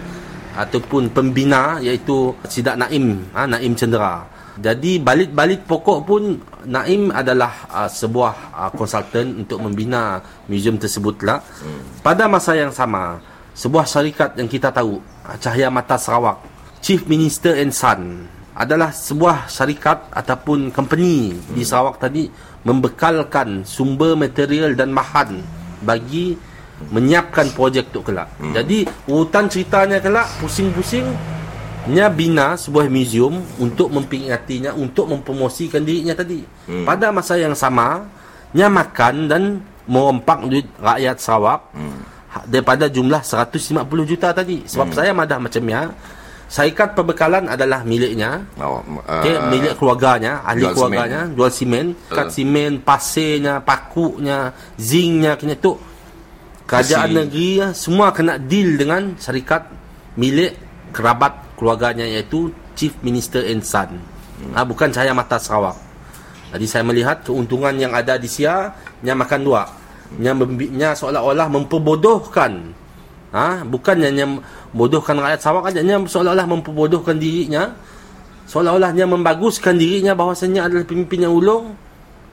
ataupun 0.59 1.07
pembina 1.15 1.79
iaitu 1.79 2.35
Sidak 2.43 2.75
Naim 2.75 3.31
ha, 3.31 3.47
Naim 3.47 3.71
Cendera 3.79 4.27
jadi 4.59 4.99
balik-balik 4.99 5.63
pokok 5.63 5.99
pun 6.03 6.35
Naim 6.67 7.15
adalah 7.15 7.63
uh, 7.71 7.87
sebuah 7.87 8.33
uh, 8.51 8.71
konsultan 8.75 9.47
untuk 9.47 9.63
membina 9.63 10.19
museum 10.51 10.75
tersebutlah 10.75 11.39
hmm. 11.39 12.03
pada 12.03 12.27
masa 12.27 12.59
yang 12.59 12.75
sama 12.75 13.23
sebuah 13.55 13.87
syarikat 13.87 14.35
yang 14.35 14.51
kita 14.51 14.67
tahu 14.75 14.99
uh, 14.99 15.35
Cahaya 15.39 15.71
Mata 15.71 15.95
Sarawak 15.95 16.43
Chief 16.83 17.07
Minister 17.07 17.55
and 17.55 17.71
Son 17.71 18.27
adalah 18.51 18.91
sebuah 18.91 19.47
syarikat 19.47 20.11
ataupun 20.11 20.75
company 20.75 21.31
hmm. 21.31 21.55
di 21.55 21.63
Sarawak 21.63 22.03
tadi 22.03 22.27
membekalkan 22.67 23.63
sumber 23.63 24.19
material 24.19 24.75
dan 24.75 24.91
bahan 24.91 25.39
bagi 25.79 26.35
menyiapkan 26.87 27.51
projek 27.51 27.91
tu 27.91 27.99
kelak. 27.99 28.31
Hmm. 28.39 28.55
Jadi 28.55 28.87
urutan 29.11 29.51
ceritanya 29.51 29.99
kelak 29.99 30.27
pusing-pusing 30.39 31.05
nya 31.89 32.11
bina 32.11 32.59
sebuah 32.59 32.91
museum 32.91 33.39
untuk 33.57 33.89
memperingatinya 33.89 34.75
untuk 34.75 35.11
mempromosikan 35.11 35.83
dirinya 35.83 36.15
tadi. 36.15 36.43
Hmm. 36.67 36.87
Pada 36.87 37.11
masa 37.11 37.35
yang 37.35 37.55
sama 37.55 38.07
nya 38.55 38.71
makan 38.71 39.15
dan 39.29 39.43
merompak 39.89 40.45
duit 40.45 40.67
rakyat 40.77 41.17
Sarawak 41.17 41.73
hmm. 41.73 41.99
daripada 42.49 42.85
jumlah 42.87 43.21
150 43.21 43.83
juta 44.07 44.31
tadi. 44.31 44.63
Sebab 44.65 44.93
hmm. 44.93 44.97
saya 44.97 45.11
madah 45.11 45.37
macam 45.41 45.63
ya 45.65 45.81
Syarikat 46.49 46.97
perbekalan 46.97 47.45
adalah 47.45 47.85
miliknya. 47.85 48.41
Oh, 48.57 48.81
uh, 48.81 49.21
okay, 49.21 49.37
milik 49.53 49.77
keluarganya, 49.77 50.41
ahli 50.41 50.65
jual 50.65 50.73
keluarganya, 50.73 51.29
simen. 51.29 51.35
jual 51.37 51.51
simen, 51.53 51.87
kat 52.09 52.25
uh. 52.25 52.33
simen, 52.33 52.71
pasirnya, 52.81 53.61
pakunya, 53.61 54.49
zincnya 54.73 55.37
kena 55.37 55.53
tu 55.61 55.77
kerajaan 56.69 57.09
negeri 57.25 57.65
ya, 57.65 57.67
semua 57.73 58.13
kena 58.13 58.37
deal 58.37 58.77
dengan 58.77 59.17
syarikat 59.17 59.65
milik 60.13 60.53
kerabat 60.93 61.57
keluarganya 61.57 62.05
iaitu 62.05 62.53
Chief 62.77 62.93
Minister 63.01 63.41
and 63.41 63.65
Son. 63.65 63.97
Hmm. 63.97 64.53
Ha, 64.53 64.61
bukan 64.63 64.93
saya 64.93 65.11
mata 65.11 65.41
Sarawak. 65.41 65.75
Jadi 66.53 66.65
saya 66.69 66.85
melihat 66.85 67.25
keuntungan 67.25 67.73
yang 67.73 67.93
ada 67.97 68.21
di 68.21 68.29
Sia 68.29 68.69
yang 69.01 69.17
makan 69.17 69.41
dua. 69.41 69.65
Nya 70.17 70.93
seolah-olah 70.97 71.49
memperbodohkan 71.53 72.73
ha, 73.33 73.61
bukan 73.61 73.95
yang 74.01 74.41
membodohkan 74.73 75.17
rakyat 75.17 75.41
Sarawak 75.41 75.69
saja, 75.69 75.81
yang 75.81 76.05
seolah-olah 76.05 76.47
memperbodohkan 76.49 77.17
dirinya. 77.17 77.73
Seolah-olahnya 78.49 79.05
membaguskan 79.05 79.77
dirinya 79.77 80.17
bahawasanya 80.17 80.65
adalah 80.65 80.81
pemimpin 80.81 81.21
yang 81.21 81.37
ulung 81.37 81.77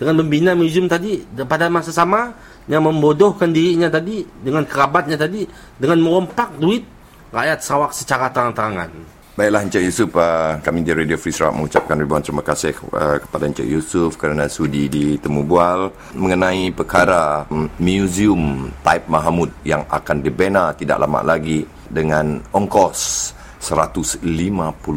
dengan 0.00 0.24
membina 0.24 0.56
museum 0.56 0.88
tadi 0.88 1.20
pada 1.44 1.68
masa 1.68 1.92
sama 1.92 2.32
yang 2.66 2.82
membodohkan 2.82 3.50
dirinya 3.50 3.86
tadi 3.86 4.26
dengan 4.42 4.66
kerabatnya 4.66 5.14
tadi 5.14 5.46
dengan 5.78 6.02
merompak 6.02 6.58
duit 6.58 6.82
rakyat 7.30 7.58
Sarawak 7.62 7.92
secara 7.94 8.30
terang-terangan. 8.30 9.16
Baiklah 9.36 9.68
Encik 9.68 9.84
Yusuf, 9.84 10.08
uh, 10.16 10.56
kami 10.64 10.80
di 10.80 10.96
Radio 10.96 11.20
Free 11.20 11.28
Sarawak 11.28 11.60
mengucapkan 11.60 12.00
ribuan 12.00 12.24
terima 12.24 12.40
kasih 12.40 12.72
uh, 12.88 13.20
kepada 13.20 13.44
Encik 13.44 13.68
Yusuf 13.68 14.16
kerana 14.16 14.48
sudi 14.48 14.88
di 14.88 15.20
Temu 15.20 15.44
Bual 15.44 15.92
mengenai 16.16 16.72
perkara 16.72 17.44
um, 17.52 17.68
Museum 17.76 18.72
Taib 18.80 19.04
Mahamud 19.12 19.52
yang 19.60 19.84
akan 19.92 20.24
dibina 20.24 20.72
tidak 20.72 21.04
lama 21.04 21.20
lagi 21.20 21.68
dengan 21.92 22.40
ongkos 22.56 23.36
150 23.60 24.24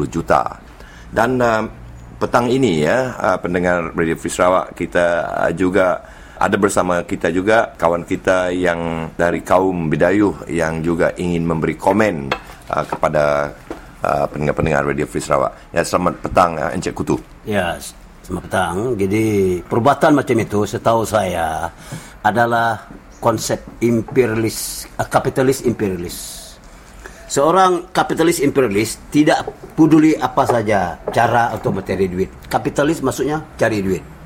juta. 0.08 0.56
Dan 1.12 1.36
uh, 1.36 1.68
petang 2.16 2.48
ini 2.48 2.80
ya, 2.80 3.12
uh, 3.20 3.36
pendengar 3.44 3.92
Radio 3.92 4.16
Free 4.16 4.32
Sarawak 4.32 4.72
kita 4.72 5.36
uh, 5.36 5.52
juga 5.52 6.00
ada 6.40 6.56
bersama 6.56 7.04
kita 7.04 7.28
juga 7.28 7.76
kawan 7.76 8.08
kita 8.08 8.48
yang 8.48 9.12
dari 9.12 9.44
kaum 9.44 9.92
Bidayuh 9.92 10.48
yang 10.48 10.80
juga 10.80 11.12
ingin 11.20 11.44
memberi 11.44 11.76
komen 11.76 12.32
uh, 12.72 12.84
kepada 12.88 13.52
uh, 14.00 14.24
pendengar-pendengar 14.32 14.88
Radio 14.88 15.04
Free 15.04 15.20
Sarawak. 15.20 15.52
Ya, 15.76 15.84
selamat 15.84 16.24
petang 16.24 16.56
uh, 16.56 16.72
Encik 16.72 16.96
Kutu. 16.96 17.20
Ya, 17.44 17.76
selamat 18.24 18.42
petang. 18.48 18.76
Jadi 18.96 19.24
perbuatan 19.68 20.16
macam 20.16 20.36
itu 20.40 20.64
setahu 20.64 21.04
saya 21.04 21.68
adalah 22.24 22.88
konsep 23.20 23.60
imperialis, 23.84 24.88
uh, 24.96 25.04
kapitalis 25.04 25.60
imperialis. 25.68 26.40
Seorang 27.28 27.92
kapitalis 27.92 28.40
imperialis 28.40 28.96
tidak 29.12 29.44
peduli 29.76 30.16
apa 30.16 30.48
saja 30.48 30.96
cara 31.12 31.52
untuk 31.52 31.78
mencari 31.78 32.08
duit. 32.08 32.32
Kapitalis 32.48 33.04
maksudnya 33.04 33.44
cari 33.60 33.84
duit. 33.84 34.19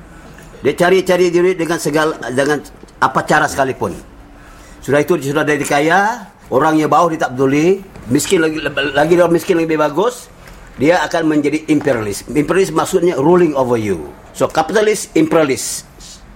Dia 0.65 0.73
cari-cari 0.73 1.29
duit 1.29 1.61
dengan 1.61 1.77
segala 1.77 2.17
dengan 2.33 2.57
apa 2.97 3.21
cara 3.21 3.45
sekalipun. 3.45 3.93
Sudah 4.81 4.97
itu 4.97 5.13
sudah 5.21 5.45
dari 5.45 5.61
kaya, 5.61 6.25
orang 6.49 6.81
yang 6.81 6.89
bawah 6.89 7.13
dia 7.13 7.29
tak 7.29 7.37
peduli, 7.37 7.85
miskin 8.09 8.41
lagi 8.41 8.57
lagi 8.73 9.13
orang 9.13 9.33
miskin 9.37 9.61
lebih 9.61 9.77
bagus, 9.77 10.25
dia 10.81 11.05
akan 11.05 11.37
menjadi 11.37 11.69
imperialis. 11.69 12.25
Imperialis 12.25 12.73
maksudnya 12.73 13.13
ruling 13.13 13.53
over 13.53 13.77
you. 13.77 14.09
So 14.33 14.49
kapitalis 14.49 15.13
imperialis 15.13 15.85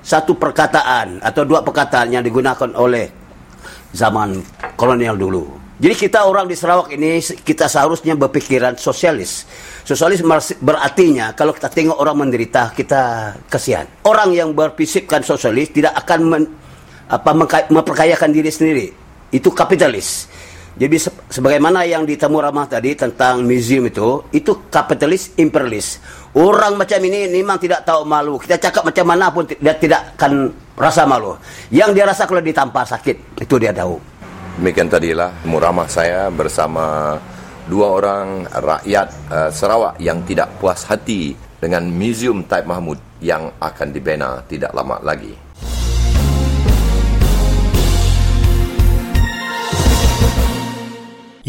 satu 0.05 0.37
perkataan 0.37 1.25
atau 1.25 1.41
dua 1.43 1.65
perkataan 1.65 2.13
yang 2.13 2.21
digunakan 2.21 2.69
oleh 2.77 3.09
zaman 3.97 4.39
kolonial 4.77 5.17
dulu. 5.19 5.58
Jadi 5.79 5.95
kita 5.95 6.27
orang 6.27 6.43
di 6.43 6.59
Sarawak 6.59 6.91
ini 6.91 7.23
kita 7.23 7.71
seharusnya 7.71 8.11
berpikiran 8.19 8.75
sosialis. 8.75 9.47
Sosialis 9.87 10.19
berartinya 10.59 11.31
kalau 11.31 11.55
kita 11.55 11.71
tengok 11.71 11.95
orang 11.95 12.27
menderita 12.27 12.75
kita 12.75 13.31
kasihan. 13.47 13.87
Orang 14.03 14.35
yang 14.35 14.51
berpisipkan 14.51 15.23
sosialis 15.23 15.71
tidak 15.71 15.95
akan 16.03 16.19
men, 16.27 16.43
apa 17.07 17.31
memperkayakan 17.71 18.27
diri 18.27 18.51
sendiri. 18.51 18.87
Itu 19.31 19.55
kapitalis. 19.55 20.27
Jadi 20.75 20.95
se 20.99 21.15
sebagaimana 21.31 21.87
yang 21.87 22.03
ditemu 22.03 22.39
Ramah 22.39 22.67
tadi 22.67 22.99
tentang 22.99 23.47
museum 23.47 23.87
itu, 23.87 24.27
itu 24.35 24.67
kapitalis 24.67 25.31
imperialis. 25.39 26.03
Orang 26.35 26.75
macam 26.75 26.99
ini 27.07 27.31
memang 27.31 27.55
tidak 27.55 27.87
tahu 27.87 28.03
malu. 28.03 28.35
Kita 28.35 28.59
cakap 28.59 28.83
macam 28.83 29.05
mana 29.07 29.31
pun 29.31 29.47
dia 29.47 29.75
tidak 29.79 30.15
akan 30.19 30.51
rasa 30.75 31.07
malu. 31.07 31.39
Yang 31.71 31.89
dia 31.95 32.03
rasa 32.07 32.27
kalau 32.27 32.43
ditampar 32.43 32.83
sakit, 32.83 33.43
itu 33.43 33.55
dia 33.55 33.71
tahu. 33.71 34.18
Demikian 34.59 34.91
tadilah 34.91 35.31
muramah 35.47 35.87
saya 35.87 36.27
bersama 36.27 37.15
dua 37.71 37.95
orang 37.95 38.43
rakyat 38.43 39.07
uh, 39.31 39.47
Sarawak 39.55 39.95
yang 40.03 40.19
tidak 40.27 40.51
puas 40.59 40.83
hati 40.83 41.31
dengan 41.63 41.87
Museum 41.87 42.43
Taib 42.43 42.67
Mahmud 42.67 42.99
yang 43.23 43.55
akan 43.55 43.87
dibina 43.95 44.43
tidak 44.51 44.75
lama 44.75 44.99
lagi. 44.99 45.48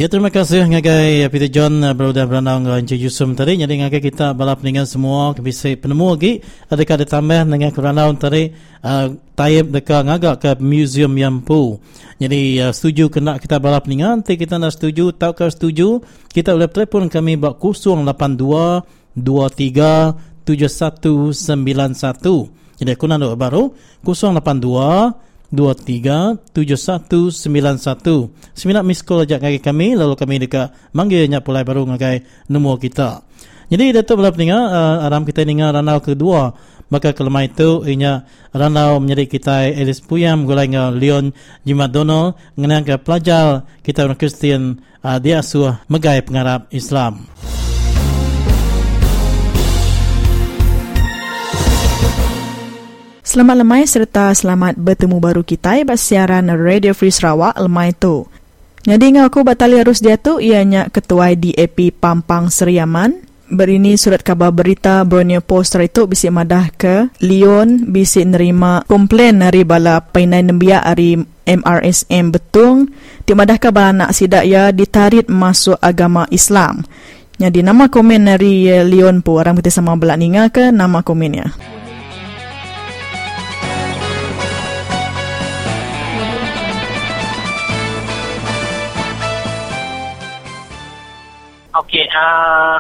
Ya 0.01 0.09
terima 0.09 0.33
kasih 0.33 0.65
ngagai 0.65 1.29
Peter 1.29 1.53
John 1.53 1.85
Berudah 1.93 2.25
Beranau 2.25 2.57
dengan 2.65 2.81
Encik 2.81 3.05
Yusum 3.05 3.37
tadi. 3.37 3.61
Jadi 3.61 3.85
ngagai 3.85 4.01
kita 4.01 4.33
balap 4.33 4.65
dengan 4.65 4.89
semua 4.89 5.37
Bisa 5.37 5.69
penemu 5.77 6.17
lagi. 6.17 6.41
Adakah 6.73 6.97
ada 6.97 7.05
tambah 7.05 7.45
dengan 7.45 7.69
Beranau 7.69 8.09
tadi? 8.17 8.49
Uh, 8.81 9.21
Taib 9.37 9.69
dekat 9.69 10.09
ngagak 10.09 10.41
ke 10.41 10.57
Museum 10.57 11.13
Yampu? 11.13 11.85
Jadi 12.17 12.65
uh, 12.65 12.73
setuju 12.73 13.13
kena 13.13 13.37
kita 13.37 13.61
balap 13.61 13.85
dengan 13.85 14.25
Nanti 14.25 14.41
kita 14.41 14.57
nak 14.57 14.73
setuju. 14.73 15.13
Tak 15.13 15.37
kau 15.37 15.53
setuju? 15.53 16.01
Kita 16.33 16.57
boleh 16.57 16.73
telefon 16.73 17.13
kami 17.13 17.37
Bak 17.37 17.61
082 17.61 18.01
23 19.21 20.49
7191 20.49 21.37
Jadi 22.81 22.89
aku 22.89 23.05
nak 23.05 23.37
baru 23.37 23.77
082 24.01 25.29
237191. 25.51 27.35
Sembilan 28.55 28.83
miss 28.87 29.03
call 29.03 29.27
ajak 29.27 29.43
ngagai 29.43 29.61
kami 29.61 29.99
lalu 29.99 30.15
kami 30.15 30.39
dekat 30.47 30.71
manggilnya 30.95 31.43
pulai 31.43 31.67
baru 31.67 31.87
ngagai 31.91 32.47
nombor 32.51 32.79
kita. 32.79 33.23
Jadi 33.71 33.95
Datuk 33.95 34.19
boleh 34.19 34.35
dengar 34.35 34.63
uh, 34.67 35.07
aram 35.07 35.23
kita 35.23 35.47
dengar 35.47 35.71
ranau 35.71 36.03
kedua 36.03 36.51
maka 36.91 37.15
kelemah 37.15 37.47
itu 37.47 37.87
inya 37.87 38.27
ranau 38.51 38.99
menjadi 38.99 39.25
kita 39.31 39.55
Elis 39.79 40.03
Puyam 40.03 40.43
gulai 40.43 40.67
dengan 40.67 40.99
Leon 40.99 41.31
Jimat 41.63 41.95
Dono 41.95 42.35
mengenai 42.59 42.83
ke 42.83 42.99
pelajar 42.99 43.63
kita 43.87 44.11
orang 44.11 44.19
Kristian 44.19 44.83
uh, 45.07 45.23
dia 45.23 45.39
asuh 45.39 45.79
megai 45.87 46.19
pengarap 46.27 46.67
Islam. 46.75 47.31
Selamat 53.21 53.61
lemai 53.61 53.85
serta 53.85 54.33
selamat 54.33 54.81
bertemu 54.81 55.21
baru 55.21 55.45
kita 55.45 55.77
bas 55.85 56.01
siaran 56.01 56.49
Radio 56.57 56.97
Free 56.97 57.13
Sarawak 57.13 57.53
lemai 57.61 57.93
tu. 57.93 58.25
Jadi 58.89 59.13
ngau 59.13 59.29
aku 59.29 59.45
batali 59.45 59.77
harus 59.77 60.01
dia 60.01 60.17
tu 60.17 60.41
ianya 60.41 60.89
ketua 60.89 61.37
DAP 61.37 62.01
Pampang 62.01 62.49
Seriaman. 62.49 63.21
Berini 63.53 64.01
surat 64.01 64.25
khabar 64.25 64.57
berita 64.57 65.05
Borneo 65.05 65.45
Post 65.45 65.77
itu 65.77 66.09
bisa 66.09 66.33
madah 66.33 66.73
ke 66.73 67.13
Leon 67.21 67.93
bisa 67.93 68.25
nerima 68.25 68.81
komplain 68.89 69.45
dari 69.45 69.69
bala 69.69 70.01
painai 70.01 70.41
nembia 70.41 70.81
dari 70.81 71.21
MRSM 71.45 72.33
betung 72.33 72.89
di 73.29 73.37
madah 73.37 73.61
ke 73.61 73.69
bala 73.69 73.93
anak 73.93 74.11
sidak 74.17 74.49
ya 74.49 74.73
ditarik 74.73 75.29
masuk 75.29 75.77
agama 75.77 76.25
Islam. 76.33 76.89
Jadi 77.37 77.61
nama 77.61 77.93
komen 77.93 78.33
dari 78.33 78.65
Leon 78.81 79.21
pun 79.21 79.45
orang 79.45 79.61
kita 79.61 79.69
sama 79.69 79.93
belak 80.01 80.17
ninga 80.17 80.49
ke 80.49 80.73
nama 80.73 81.05
komennya. 81.05 81.80
Okey, 91.91 92.07
uh, 92.07 92.79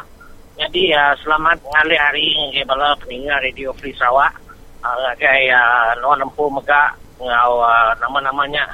jadi 0.55 0.94
uh, 0.94 1.14
selamat 1.18 1.59
mengalih 1.66 1.99
hari 1.99 2.31
ini 2.31 2.62
bala 2.62 2.94
peninggal 2.94 3.42
Radio 3.42 3.75
Free 3.75 3.90
Sarawak. 3.99 4.38
Uh, 4.87 5.11
Gai 5.18 5.51
uh, 5.51 5.99
no 5.99 6.14
nempu 6.14 6.46
mega 6.46 6.94
ngau 7.18 7.59
uh, 7.59 7.90
nama-namanya. 7.99 8.70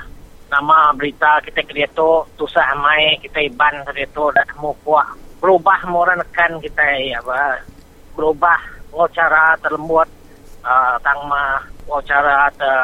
Nama 0.52 0.92
berita 0.92 1.40
kita 1.40 1.64
kira 1.64 1.88
tu 1.96 2.20
tusah 2.36 2.68
mai 2.76 3.16
kita 3.24 3.48
iban 3.48 3.80
tadi 3.88 4.04
tu 4.12 4.28
dah 4.28 4.44
mu 4.60 4.76
puah 4.84 5.08
berubah 5.40 5.88
moran 5.88 6.20
kan 6.36 6.60
kita 6.60 6.84
ya 7.00 7.16
ba 7.24 7.56
berubah 8.12 8.60
cara 9.16 9.56
terlembut 9.64 10.12
uh, 10.68 11.00
tangma 11.00 11.64
cara 12.04 12.52
ter, 12.52 12.76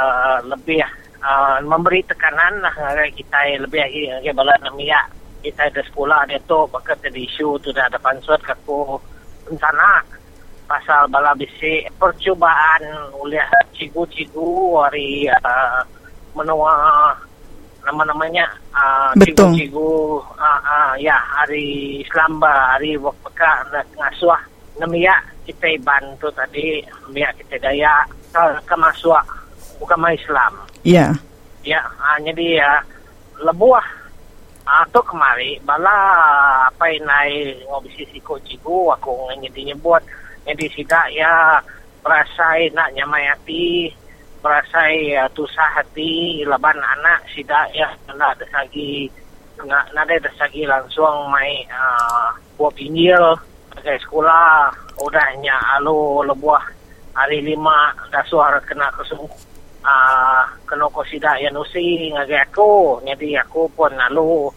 lebih 0.49 0.81
uh, 1.21 1.61
memberi 1.61 2.01
tekanan 2.09 2.65
lah 2.65 2.73
kita 3.13 3.61
lebih 3.61 3.85
lagi 3.85 4.33
bala 4.33 4.57
namia 4.65 5.05
kita 5.05 5.22
ada 5.51 5.83
sekolah 5.83 6.29
dia 6.31 6.39
tu 6.47 6.63
bakat 6.71 7.03
ada 7.03 7.19
isu 7.19 7.59
tu 7.59 7.75
dah 7.75 7.91
ada 7.91 7.99
pansut 7.99 8.39
kaku 8.43 8.99
rencana 9.51 10.03
pasal 10.73 11.05
bala 11.11 11.35
bisi 11.37 11.85
percubaan 11.99 12.81
oleh 13.19 13.43
cigu-cigu 13.77 14.79
hari 14.81 15.29
uh, 15.29 15.83
menua 16.33 16.73
nama-namanya 17.83 18.47
uh, 18.73 19.13
cigu-cigu 19.19 20.17
uh, 20.39 20.61
uh, 20.63 20.93
ya 20.97 21.19
hari 21.43 22.01
Islam 22.01 22.39
ba 22.39 22.79
hari 22.79 22.97
wakpeka 22.97 23.69
ngasuah. 23.99 24.41
Namia 24.81 25.13
kita 25.45 25.69
iban 25.69 26.17
tu 26.17 26.33
tadi 26.33 26.81
namia 27.05 27.29
kita 27.37 27.61
daya 27.61 28.07
ke 28.65 28.75
masuk 28.79 29.21
bukan 29.77 30.01
Islam. 30.15 30.53
Ya. 30.87 31.13
Yeah. 31.13 31.13
ya 31.63 31.81
uh, 32.01 32.19
jadi 32.25 32.65
ya 32.65 32.71
uh, 32.71 32.81
lebuah 33.45 34.02
atau 34.67 35.03
kemari. 35.03 35.59
Bala 35.63 35.99
apa 36.71 36.87
nai 37.03 37.63
ngobisi 37.67 38.07
siko 38.11 38.39
cigu 38.47 38.91
aku 38.95 39.31
ngedi 39.39 39.73
nyebut 39.73 40.03
ngedi 40.47 40.67
sida 40.75 41.07
ya 41.15 41.59
perasai 42.03 42.71
nak 42.75 42.91
nyamai 42.95 43.27
hati 43.31 43.91
perasai 44.43 45.15
uh, 45.15 45.31
tusah 45.35 45.71
hati 45.79 46.43
laban 46.47 46.79
anak 46.79 47.27
sida 47.35 47.69
ya. 47.75 47.91
Nak 48.15 48.39
desagi 48.43 49.11
nak 49.63 49.91
nade 49.95 50.19
desagi 50.23 50.67
langsung 50.67 51.31
mai 51.31 51.63
uh, 51.71 52.35
buat 52.59 52.75
pinggir 52.75 53.21
ke 53.79 53.99
sekolah. 54.03 54.71
Udahnya 55.03 55.57
alu 55.79 56.23
lebuah. 56.27 56.63
Hari 57.13 57.45
lima 57.45 57.93
dah 58.09 58.25
suara 58.25 58.57
kena 58.65 58.89
kesung 58.97 59.29
uh, 59.85 60.43
kena 60.67 60.87
ko 60.89 61.03
sida 61.07 61.39
yang 61.39 61.59
usi 61.59 62.11
ngagi 62.11 62.39
aku. 62.39 63.03
Jadi 63.05 63.37
aku 63.39 63.69
pun 63.75 63.93
lalu 63.93 64.51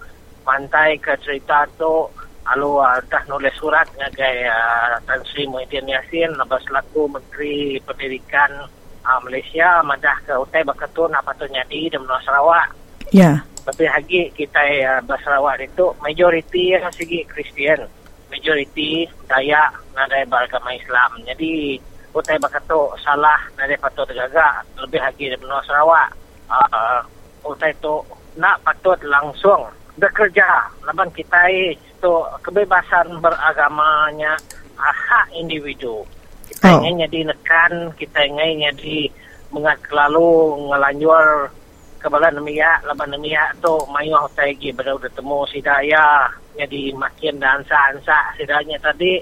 pantai 0.45 1.01
ke 1.01 1.17
cerita 1.21 1.65
tu 1.75 2.09
lalu 2.45 2.71
uh, 2.77 3.01
dah 3.09 3.23
nulis 3.25 3.53
surat 3.57 3.89
ngagi 3.97 4.45
uh, 4.45 5.01
Tan 5.09 5.21
Sri 5.25 5.49
Muhyiddin 5.49 5.89
Yassin 5.89 6.29
lepas 6.37 6.61
selaku 6.69 7.09
Menteri 7.09 7.81
Pendidikan 7.81 8.69
uh, 9.01 9.19
Malaysia 9.25 9.81
madah 9.81 10.21
ke 10.21 10.33
utai 10.37 10.61
bakatun 10.61 11.09
apa 11.17 11.33
tu 11.33 11.49
nyadi 11.49 11.89
di 11.89 11.97
Menua 11.97 12.21
Sarawak. 12.21 12.69
Ya. 13.13 13.21
Yeah. 13.21 13.37
lebih 13.65 13.89
lagi 13.89 14.21
kita 14.37 14.61
uh, 15.01 15.17
Sarawak 15.25 15.57
itu 15.57 15.89
majoriti 15.97 16.77
yang 16.77 16.85
segi 16.93 17.25
Kristian. 17.25 17.89
Majoriti 18.29 19.09
Dayak 19.25 19.73
nadai 19.97 20.25
beragama 20.29 20.69
Islam. 20.77 21.17
Jadi 21.25 21.81
utai 22.15 22.39
bakato 22.39 22.95
salah 23.03 23.37
dari 23.59 23.75
patut 23.75 24.07
terjaga. 24.07 24.63
Lebih 24.79 25.03
lagi 25.03 25.25
di 25.27 25.35
benua 25.35 25.59
Sarawak. 25.67 26.09
Uh, 26.47 27.03
utai 27.43 27.75
itu 27.75 27.99
nak 28.39 28.63
patut 28.63 28.95
langsung 29.03 29.67
bekerja. 29.99 30.71
Laban 30.87 31.11
kita 31.11 31.51
itu 31.51 32.13
kebebasan 32.39 33.19
beragamanya 33.19 34.39
uh, 34.79 34.95
hak 34.95 35.35
individu. 35.35 36.07
Kita 36.47 36.71
oh. 36.71 36.87
ingin 36.87 37.03
jadi 37.11 37.35
nekan 37.35 37.91
kita 37.99 38.23
ingin 38.23 38.71
jadi 38.71 39.11
mengat 39.51 39.83
lalu 39.91 40.55
ngelanjur 40.71 41.51
kebala 41.99 42.29
nemiak 42.29 42.85
laban 42.85 43.17
nemiak 43.17 43.57
tu 43.65 43.71
mayuh 43.89 44.29
utai 44.29 44.53
gi 44.61 44.69
baru 44.69 45.01
bertemu 45.01 45.39
sidaya 45.49 46.29
jadi 46.53 46.93
makin 46.95 47.43
dansa-ansa 47.43 48.39
sidanya 48.39 48.79
tadi. 48.79 49.19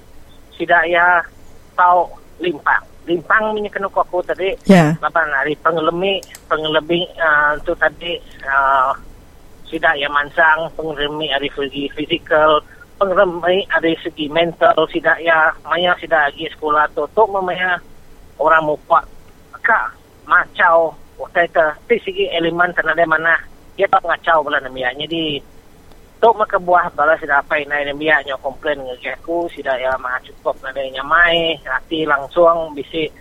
Sidaya 0.53 1.25
tau 1.73 2.05
limpang. 2.39 2.83
Limpang 3.03 3.51
punya 3.51 3.69
kena 3.69 3.87
aku 3.91 4.23
tadi. 4.23 4.55
Ya. 4.65 4.95
lapan 5.03 5.27
hari. 5.35 5.53
Pengelemi 5.59 6.23
pengelemi 6.47 7.03
uh, 7.19 7.59
tu 7.61 7.75
tadi 7.75 8.17
uh, 8.47 8.95
sidak 9.67 9.97
yang 9.99 10.13
mansang 10.13 10.69
pengelemi 10.77 11.27
dari 11.33 11.49
segi 11.51 11.89
fizikal 11.91 12.61
pengelemi 12.95 13.65
dari 13.67 13.97
segi 13.99 14.29
mental 14.29 14.77
sidak 14.87 15.19
ya 15.19 15.51
maya 15.67 15.91
sidak 15.99 16.31
lagi 16.31 16.47
sekolah 16.55 16.87
tu. 16.95 17.03
Tu 17.11 17.23
memaya 17.29 17.77
orang 18.39 18.63
mupak 18.63 19.03
kak 19.63 19.93
macau. 20.25 20.95
Waktu 21.19 21.45
itu 21.45 21.65
ti 21.87 21.95
segi 22.01 22.25
elemen 22.33 22.73
tanah 22.73 22.97
mana 23.05 23.37
dia 23.73 23.89
tak 23.89 24.05
ngacau 24.05 24.45
belah 24.45 24.61
namanya. 24.61 24.93
Jadi 25.05 25.52
Tok 26.23 26.39
maka 26.39 26.55
buah 26.55 26.87
bala 26.95 27.19
sida 27.19 27.43
apa 27.43 27.59
ina 27.59 27.83
ina 27.83 27.91
biak 27.91 28.23
nyo 28.23 28.39
komplain 28.39 28.79
ngagi 28.79 29.11
aku 29.11 29.43
sida 29.51 29.75
ya 29.75 29.91
ma 29.99 30.15
cukup 30.23 30.55
na 30.63 30.71
dai 30.71 30.87
nyamai 30.87 31.59
hati 31.67 32.07
langsung 32.07 32.71
bisi 32.71 33.11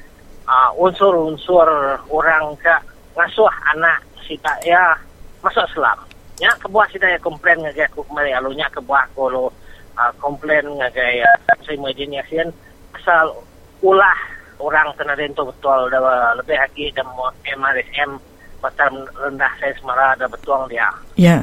uh, 0.46 0.70
unsur-unsur 0.78 1.66
orang 2.14 2.54
ka 2.62 2.78
ngasuh 3.18 3.50
anak 3.74 4.06
sida 4.22 4.54
ya 4.62 4.94
masuk 5.42 5.66
Islam. 5.66 5.98
Nya 6.38 6.54
kebuah 6.62 6.86
sida 6.94 7.10
ya 7.10 7.18
komplain 7.18 7.58
ngagi 7.66 7.82
aku 7.90 8.06
kemari 8.06 8.30
alunya 8.38 8.70
kebuah 8.70 9.10
lo 9.18 9.50
uh, 9.98 10.12
komplain 10.22 10.62
ngagi 10.62 11.26
ya 11.26 11.30
saya 11.50 11.74
imagination 11.74 12.54
asal 12.94 13.34
ulah 13.82 14.18
orang 14.62 14.94
kena 14.94 15.18
dento 15.18 15.42
betul 15.50 15.90
dah 15.90 16.38
lebih 16.38 16.54
lagi 16.54 16.94
dan 16.94 17.10
MRSM 17.50 18.14
pasal 18.62 19.10
rendah 19.18 19.50
saya 19.58 19.74
semara 19.74 20.14
ada 20.14 20.30
betul 20.30 20.70
dia. 20.70 20.86
Ya. 21.18 21.42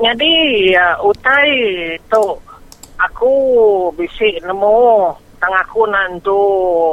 Jadi 0.00 0.34
uh, 0.80 0.96
utai 1.04 1.52
tu 2.08 2.24
aku 2.96 3.32
bisik 4.00 4.40
nemu 4.48 5.12
tang 5.40 5.56
aku 5.56 5.88
nantu 5.88 6.40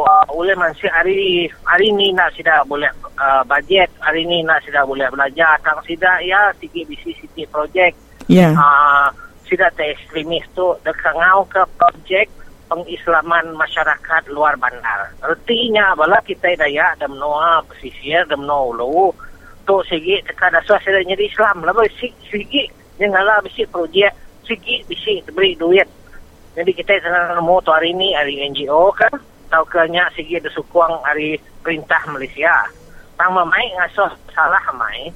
uh, 0.08 0.28
oleh 0.32 0.56
masih 0.56 0.88
hari 0.91 1.48
hari 1.67 1.91
ni 1.91 2.15
nak 2.15 2.32
sida 2.36 2.63
boleh 2.63 2.88
uh, 3.20 3.43
budget 3.43 3.91
hari 4.00 4.24
ni 4.24 4.39
nak 4.43 4.63
sida 4.63 4.88
boleh 4.88 5.08
belajar 5.12 5.60
tang 5.63 5.80
sida 5.84 6.20
ya 6.24 6.52
sigi 6.60 6.84
bisi 6.88 7.12
siti 7.15 7.43
projek 7.48 7.96
Ya. 8.28 8.52
uh, 8.52 9.08
sida 9.48 9.72
te 9.72 9.88
ekstremis 9.96 10.43
tu 10.52 10.76
dekangau 10.84 11.48
ke 11.48 11.63
projek 11.80 12.28
pengislaman 12.67 13.56
masyarakat 13.56 14.28
luar 14.36 14.60
bandar. 14.60 15.15
Artinya 15.24 15.96
bala 15.96 16.20
kita 16.28 16.52
daya 16.60 16.91
dan 17.00 17.15
menua 17.15 17.63
pesisir 17.72 18.28
dan 18.28 18.43
menua 18.43 18.76
ulu 18.76 19.15
tu 19.63 19.80
sigi 19.88 20.20
tekan 20.28 20.56
asal 20.60 20.76
sida 20.84 21.00
jadi 21.08 21.24
Islam 21.24 21.63
lah 21.63 21.72
sigi 21.96 22.67
sigi 22.97 23.05
janganlah 23.05 23.38
bisi 23.45 23.63
projek 23.69 24.12
sigi 24.41 24.81
bisi 24.89 25.21
beri 25.29 25.53
duit. 25.53 25.86
Jadi 26.57 26.73
kita 26.73 26.97
senang 27.05 27.38
nemu 27.38 27.62
tu 27.62 27.69
hari 27.69 27.93
ni 27.93 28.17
hari 28.17 28.41
NGO 28.49 28.89
kan 28.97 29.13
tahu 29.53 29.62
kenya 29.69 30.10
segi 30.17 30.41
ada 30.41 30.49
sukuang 30.49 31.05
hari 31.05 31.38
perintah 31.62 32.01
Malaysia? 32.10 32.65
Tang 33.13 33.33
mai 33.33 33.69
ngasuh 33.77 34.10
salah 34.33 34.65
mai 34.73 35.13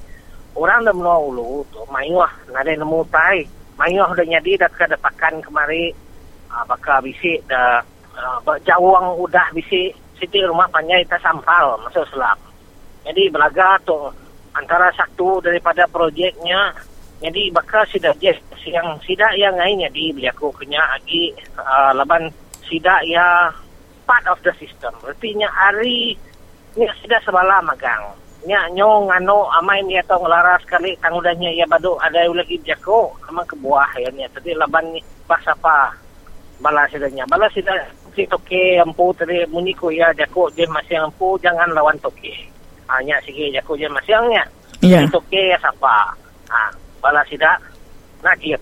orang 0.54 0.86
dah 0.86 0.94
menua 0.94 1.18
ulu 1.18 1.66
tu 1.74 1.82
mai 1.90 2.10
wah 2.14 2.30
nade 2.54 2.78
nemu 2.78 3.02
tai 3.10 3.42
mai 3.82 3.98
wah 3.98 4.14
dah 4.14 4.26
jadi 4.30 4.62
dah 4.62 4.70
kada 4.78 4.98
pakan 5.02 5.42
kemari. 5.42 5.90
Uh, 6.52 6.68
bakal 6.68 7.00
bisi 7.00 7.40
dah 7.48 7.80
uh, 8.14 8.60
jawang 8.68 9.16
udah 9.18 9.56
bisi 9.56 9.88
siti 10.20 10.44
rumah 10.44 10.68
panjang 10.70 11.02
kita 11.08 11.18
sampal 11.24 11.80
masuk 11.82 12.06
selam. 12.12 12.36
Jadi 13.08 13.32
belaga 13.32 13.80
tu 13.88 13.96
antara 14.52 14.92
satu 14.94 15.40
daripada 15.40 15.88
projeknya 15.88 16.76
jadi 17.22 17.54
bakal 17.54 17.86
sidak 17.94 18.18
yes 18.18 18.38
yang 18.66 18.98
sidak 19.06 19.30
yang 19.38 19.54
lainnya. 19.54 19.88
Di 19.94 20.10
beli 20.10 20.26
aku 20.26 20.50
kenya 20.58 20.82
lagi 20.90 21.30
uh, 21.58 21.94
laban 21.94 22.34
sidak 22.66 23.02
ya 23.06 23.54
part 24.10 24.26
of 24.26 24.42
the 24.42 24.50
system. 24.58 24.90
Artinya 25.06 25.46
hari 25.54 26.18
ni 26.74 26.86
sidak 27.02 27.22
sebala 27.22 27.62
magang 27.62 28.18
nya 28.42 28.58
nyong 28.74 29.06
ano 29.06 29.46
amai 29.54 29.86
ni 29.86 30.02
atau 30.02 30.18
ngelaras 30.18 30.66
sekali 30.66 30.98
tangudahnya 30.98 31.54
ya 31.54 31.66
badu 31.70 31.94
ada 32.02 32.26
lagi 32.26 32.58
jako 32.66 33.14
ama 33.30 33.46
kebuah 33.46 33.86
ya 34.02 34.10
ni 34.18 34.26
tadi 34.34 34.58
laban 34.58 34.82
ni 34.90 34.98
pas 35.30 35.46
apa 35.46 35.94
bala 36.58 36.90
sidanya 36.90 37.22
bala 37.30 37.46
sidak 37.54 37.78
si 38.18 38.26
toke 38.26 38.82
ampu 38.82 39.14
tadi 39.14 39.46
muniko 39.46 39.94
ya 39.94 40.10
jako 40.18 40.50
dia 40.58 40.66
masih 40.74 40.98
ampu 40.98 41.38
jangan 41.38 41.70
lawan 41.70 41.94
toke. 42.02 42.34
Hanya 42.90 43.22
sige 43.22 43.54
jako 43.54 43.78
dia 43.78 43.90
masih 43.94 44.18
angnya 44.18 44.42
Ya. 44.82 45.06
itu 45.06 45.22
ke 45.30 45.38
ya 45.38 45.58
siapa 45.62 46.10
ha 46.50 46.62
bala 47.02 47.26
sida 47.26 47.58
nakir 48.22 48.62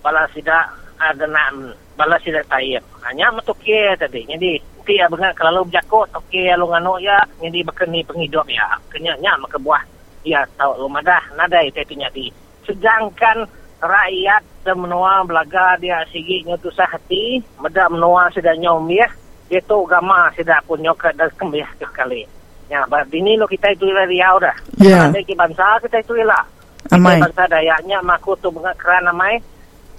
bala 0.00 0.24
sida 0.32 0.64
ada 0.98 1.26
nam 1.28 1.76
bala 1.94 2.16
sida 2.24 2.40
tayyib 2.48 2.82
hanya 3.04 3.28
matuke 3.30 3.94
tadi. 4.00 4.24
Jadi 4.24 4.58
ti 4.84 5.00
ya 5.00 5.08
benga 5.08 5.32
kalau 5.32 5.64
berjako 5.64 6.04
toke 6.12 6.40
ya 6.40 6.56
lu 6.56 6.68
ngano 6.68 7.00
ya 7.00 7.20
jadi 7.40 7.60
bekeni 7.64 8.00
penghidup 8.04 8.48
ya. 8.48 8.64
Kenyanya 8.88 9.36
maka 9.38 9.60
buah. 9.60 9.84
Ya 10.24 10.40
tahu 10.56 10.80
lu 10.80 10.88
madah 10.88 11.20
nada 11.36 11.60
itu 11.60 11.84
itu 11.84 11.94
nyati 12.00 12.32
sedangkan 12.64 13.44
rakyat 13.84 14.42
menua 14.72 15.20
belaga 15.28 15.76
dia 15.76 16.00
sigi 16.08 16.40
ngutusah 16.48 16.88
hati 16.88 17.44
meda 17.60 17.88
menua 17.92 18.32
sudah 18.32 18.56
nyom 18.56 18.88
ya. 18.88 19.04
Dia 19.52 19.60
tu 19.68 19.84
agama 19.84 20.32
sudah 20.32 20.56
pun 20.64 20.80
nyoka 20.80 21.12
dan 21.12 21.28
kembih 21.36 21.68
sekali. 21.76 22.24
Ya, 22.72 22.80
bini 22.88 23.36
lo 23.36 23.44
kita 23.44 23.76
itu 23.76 23.84
lah 23.92 24.08
Riau 24.08 24.40
dah. 24.40 24.56
Ya. 24.80 25.12
Ada 25.12 25.20
ke 25.20 25.36
bangsa 25.36 25.76
kita 25.84 26.00
itu 26.00 26.16
lah. 26.24 26.40
Amai. 26.92 27.16
Kita 27.16 27.28
bangsa 27.32 27.44
Dayaknya 27.48 27.98
maku 28.04 28.36
tu 28.42 28.48
bunga 28.52 28.72
kerana 28.76 29.12
mai. 29.12 29.40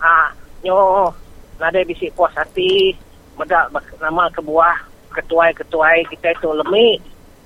Ah, 0.02 0.30
nyo 0.62 1.10
nada 1.58 1.80
bisi 1.88 2.12
puas 2.13 2.34
hati. 2.38 2.93
Meda 3.39 3.67
bak- 3.74 3.98
nama 4.02 4.30
kebuah 4.32 4.76
ketuai-ketuai 5.15 6.06
kita 6.12 6.36
itu 6.36 6.50
lemi. 6.54 7.00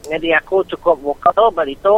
Jadi 0.09 0.33
aku 0.33 0.63
cukup 0.65 0.97
vokal 0.99 1.51
bali 1.51 1.75
tu 1.83 1.91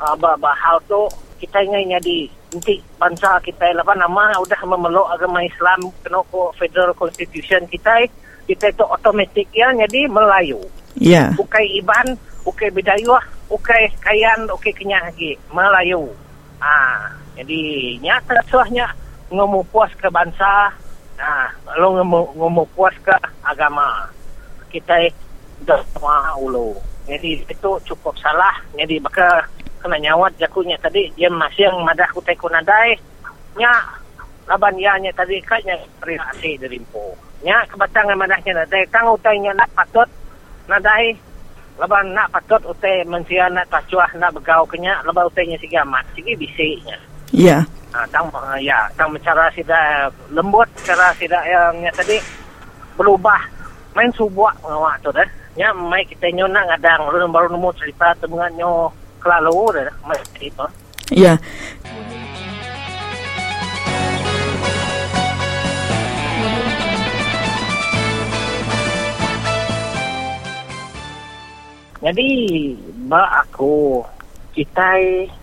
uh, 0.00 0.14
bah 0.18 0.56
hal 0.56 0.80
tu 0.88 1.06
kita 1.38 1.62
ingin 1.62 1.98
jadi 2.00 2.18
nanti 2.50 2.74
bangsa 2.96 3.36
kita 3.44 3.68
apa 3.76 3.92
nama 3.94 4.32
udah 4.40 4.60
memeluk 4.64 5.06
agama 5.12 5.44
Islam 5.44 5.92
kena 6.02 6.18
ko 6.32 6.50
federal 6.56 6.96
constitution 6.96 7.62
kita 7.68 8.08
kita 8.48 8.72
itu 8.72 8.84
otomatik 8.88 9.46
ya 9.52 9.68
jadi 9.76 10.08
Melayu 10.08 10.58
Ya. 10.98 11.30
ukai 11.38 11.78
iban, 11.78 12.18
ukai 12.42 12.74
bidayuh, 12.74 13.22
ukai 13.54 13.86
kayan, 14.02 14.50
ukai 14.50 14.74
kenyah 14.74 14.98
lagi. 15.06 15.38
Melayu. 15.54 16.10
Ah, 16.58 17.14
jadi 17.38 17.58
nyata 18.02 18.42
suahnya 18.50 18.90
ngomu 19.30 19.62
puas 19.70 19.94
ke 19.94 20.10
bangsa, 20.10 20.74
ah, 21.22 21.48
lo 21.78 21.94
ngomu, 21.98 22.34
ngomu 22.34 22.64
puas 22.74 22.94
ke 23.02 23.14
agama. 23.46 24.10
Kita 24.68 24.94
dah 25.64 25.80
semua 25.94 26.34
ulu. 26.38 26.74
Jadi 27.08 27.40
itu 27.46 27.70
cukup 27.88 28.14
salah. 28.20 28.52
Jadi 28.76 29.00
maka 29.00 29.46
kena 29.80 29.96
nyawat 29.96 30.34
jakunya 30.36 30.76
tadi 30.82 31.08
dia 31.14 31.30
masih 31.30 31.70
yang 31.70 31.80
madah 31.86 32.10
kutai 32.12 32.36
kunadai. 32.36 32.98
Nya 33.56 33.70
laban 34.50 34.76
ya 34.76 34.98
nya 35.00 35.14
tadi 35.14 35.40
kayaknya 35.40 35.78
reaksi 36.04 36.58
dari 36.60 36.76
impo. 36.76 37.16
Nya 37.46 37.64
kebatangan 37.70 38.18
madahnya 38.18 38.66
nadai 38.66 38.84
kang 38.90 39.08
utainya 39.08 39.54
nak 39.54 39.70
patut 39.72 40.08
nadai 40.68 41.16
laban 41.78 42.10
nak 42.10 42.34
patut 42.34 42.62
utai 42.66 43.06
mensia 43.06 43.46
nak 43.48 43.70
tacuah 43.70 44.10
nak 44.18 44.34
begau 44.34 44.66
kenya 44.66 44.98
laban 45.06 45.30
utainya 45.30 45.54
sige 45.62 45.78
amat 45.82 46.04
sige 46.14 46.34
bisiknya 46.34 46.98
Ya. 47.28 47.60
ha, 47.92 48.08
tang 48.08 48.32
uh, 48.32 48.56
ya 48.56 48.88
tang 48.96 49.12
cara 49.20 49.52
sida 49.52 50.08
lembut 50.32 50.66
cara 50.82 51.12
sida 51.14 51.38
yang 51.44 51.76
nya 51.84 51.92
tadi 51.92 52.16
berubah 52.96 53.38
main 53.92 54.08
subuak 54.16 54.56
ngawak 54.64 54.96
tu 55.04 55.12
dah 55.12 55.28
nya 55.54 55.70
mai 55.76 56.02
kita 56.08 56.32
nyo 56.32 56.48
nak 56.48 56.66
ngadang 56.72 57.04
baru 57.28 57.52
nemu 57.52 57.68
cerita 57.76 58.16
temengan 58.16 58.52
nyo 58.56 58.88
kelalu 59.20 59.76
dah 59.76 59.94
mai 60.08 60.18
itu 60.40 60.66
Ya. 61.08 61.40
Jadi, 71.98 72.30
ba 73.10 73.42
aku 73.42 74.06
kita 74.54 74.98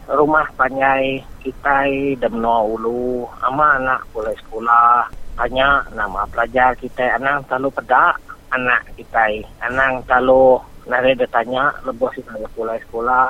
rumah 0.08 0.48
panjai 0.56 1.20
kita 1.44 1.88
demno 2.20 2.80
ulu. 2.80 3.28
Ama 3.44 3.80
anak 3.80 4.02
boleh 4.16 4.36
sekolah. 4.44 5.08
Banyak 5.36 6.00
nama 6.00 6.24
pelajar 6.32 6.80
kita 6.80 7.20
anak 7.20 7.44
terlalu 7.52 7.76
pedak 7.76 8.16
anak 8.56 8.88
kita 8.96 9.44
anak 9.60 10.08
terlalu 10.08 10.64
nare 10.88 11.12
dia 11.12 11.28
tanya 11.28 11.76
lebih 11.84 12.08
sih 12.16 12.24
kalau 12.24 12.48
sekolah 12.48 12.76
sekolah? 12.88 13.28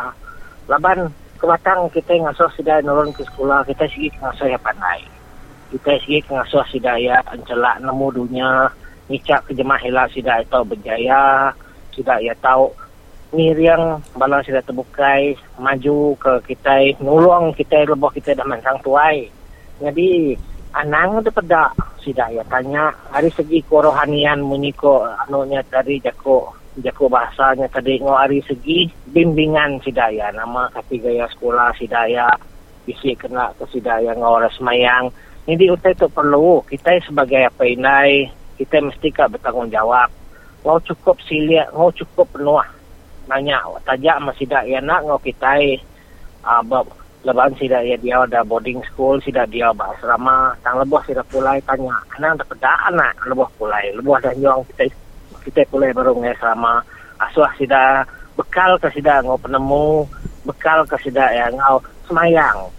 Laban 0.70 1.10
kebatang 1.42 1.90
kita 1.90 2.14
ngasuh 2.22 2.50
sudah 2.54 2.78
nurun 2.86 3.10
ke 3.10 3.26
sekolah 3.26 3.66
kita 3.66 3.90
sih 3.90 4.14
ngasuh 4.22 4.54
ya 4.54 4.60
pandai. 4.62 5.02
Kita 5.74 5.98
segi 6.06 6.22
pengasuh 6.30 6.62
sidaya 6.70 7.26
ancelak 7.26 7.82
nemu 7.82 8.08
dunia. 8.14 8.70
Ngicap 9.10 9.50
kejemah 9.50 9.82
hilal 9.82 10.06
sidaya 10.14 10.46
tahu 10.46 10.66
berjaya 10.66 11.50
sidaya 11.94 12.34
tahu 12.42 12.70
miriang 13.34 14.04
balang 14.14 14.44
sidaya 14.46 14.62
terbukai 14.62 15.34
maju 15.58 16.14
ke 16.20 16.34
kita 16.54 17.00
nulung 17.02 17.56
kita 17.58 17.88
lebih 17.88 18.12
kita 18.22 18.38
dah 18.38 18.46
mansang 18.46 18.78
tuai. 18.86 19.26
Jadi 19.82 20.36
anang 20.76 21.24
tu 21.24 21.32
pedak. 21.32 21.74
Sidaya 22.06 22.46
tanya 22.46 22.94
hari 23.10 23.34
segi 23.34 23.66
kerohanian 23.66 24.46
meniko 24.46 25.10
anunya 25.26 25.66
tadi 25.66 25.98
jako 25.98 26.54
jako 26.78 27.10
bahasanya 27.10 27.66
tadi 27.74 27.98
ngo 27.98 28.14
hari 28.14 28.46
segi 28.46 28.86
bimbingan 29.10 29.82
sidaya 29.82 30.30
nama 30.30 30.70
kati 30.70 31.02
gaya 31.02 31.26
sekolah 31.34 31.74
sidaya 31.82 32.30
isi 32.86 33.18
kena 33.18 33.50
ke 33.58 33.66
sidaya 33.74 34.14
ngo 34.14 34.38
orang 34.38 34.54
semayang. 34.54 35.10
Jadi 35.50 35.66
utai 35.74 35.98
tu 35.98 36.06
perlu 36.06 36.62
kita 36.70 36.94
sebagai 37.02 37.50
apa 37.50 37.66
inai 37.66 38.30
kita 38.62 38.86
mesti 38.86 39.10
kak 39.10 39.34
bertanggungjawab. 39.34 40.14
Ngau 40.62 40.78
cukup 40.86 41.18
silia 41.26 41.66
ngau 41.74 41.90
cukup 41.90 42.30
penuh 42.38 42.62
nanya 43.28 43.62
tajak 43.86 44.18
masih 44.22 44.46
dak 44.46 44.64
ya 44.66 44.80
nak 44.82 45.04
ngau 45.06 45.20
kita 45.22 45.58
uh, 46.46 46.62
lebaran 47.26 47.58
sida 47.58 47.82
ya 47.82 47.98
dia 47.98 48.22
ada 48.22 48.46
boarding 48.46 48.78
school 48.86 49.18
sida 49.18 49.50
dia 49.50 49.74
ba 49.74 49.90
asrama 49.98 50.54
tang 50.62 50.78
lebuh 50.78 51.02
sida 51.10 51.26
pulai 51.26 51.58
tanya 51.66 51.98
anak 52.18 52.46
tak 52.46 52.48
pada 52.54 52.72
anak? 52.94 53.14
Lebuh 53.26 53.50
pulai 53.58 53.90
lebuh 53.98 54.22
dan 54.22 54.38
yang 54.38 54.62
kita 54.74 54.94
kita 55.42 55.66
pulai 55.74 55.90
baru 55.90 56.14
ngai 56.22 56.38
asrama. 56.38 56.86
Asuh 57.18 57.50
sida 57.58 58.06
bekal 58.38 58.78
ke 58.78 58.94
sida 58.94 59.26
ngau 59.26 59.42
penemu 59.42 60.06
bekal 60.46 60.86
ke 60.86 61.02
sida 61.02 61.26
ya 61.34 61.50
ngau 61.50 61.82
semayang. 62.06 62.70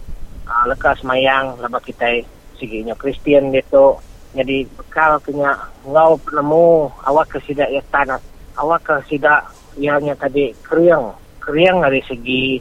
Uh, 0.47 0.95
semayang 0.95 1.59
lepas 1.59 1.83
kita 1.83 2.23
siginya 2.55 2.95
Kristian 2.95 3.51
gitu 3.51 3.99
jadi 4.31 4.63
bekal 4.75 5.17
kenya 5.23 5.55
ngau 5.87 6.19
penemu 6.21 6.91
awak 7.03 7.31
ke 7.31 7.39
sida 7.47 7.65
ya 7.67 7.81
tanah 7.89 8.19
awak 8.59 8.83
ke 8.83 8.95
sida 9.07 9.45
yang 9.77 10.17
tadi 10.17 10.51
kriang 10.65 11.13
kriang 11.39 11.79
dari 11.79 12.01
segi 12.03 12.59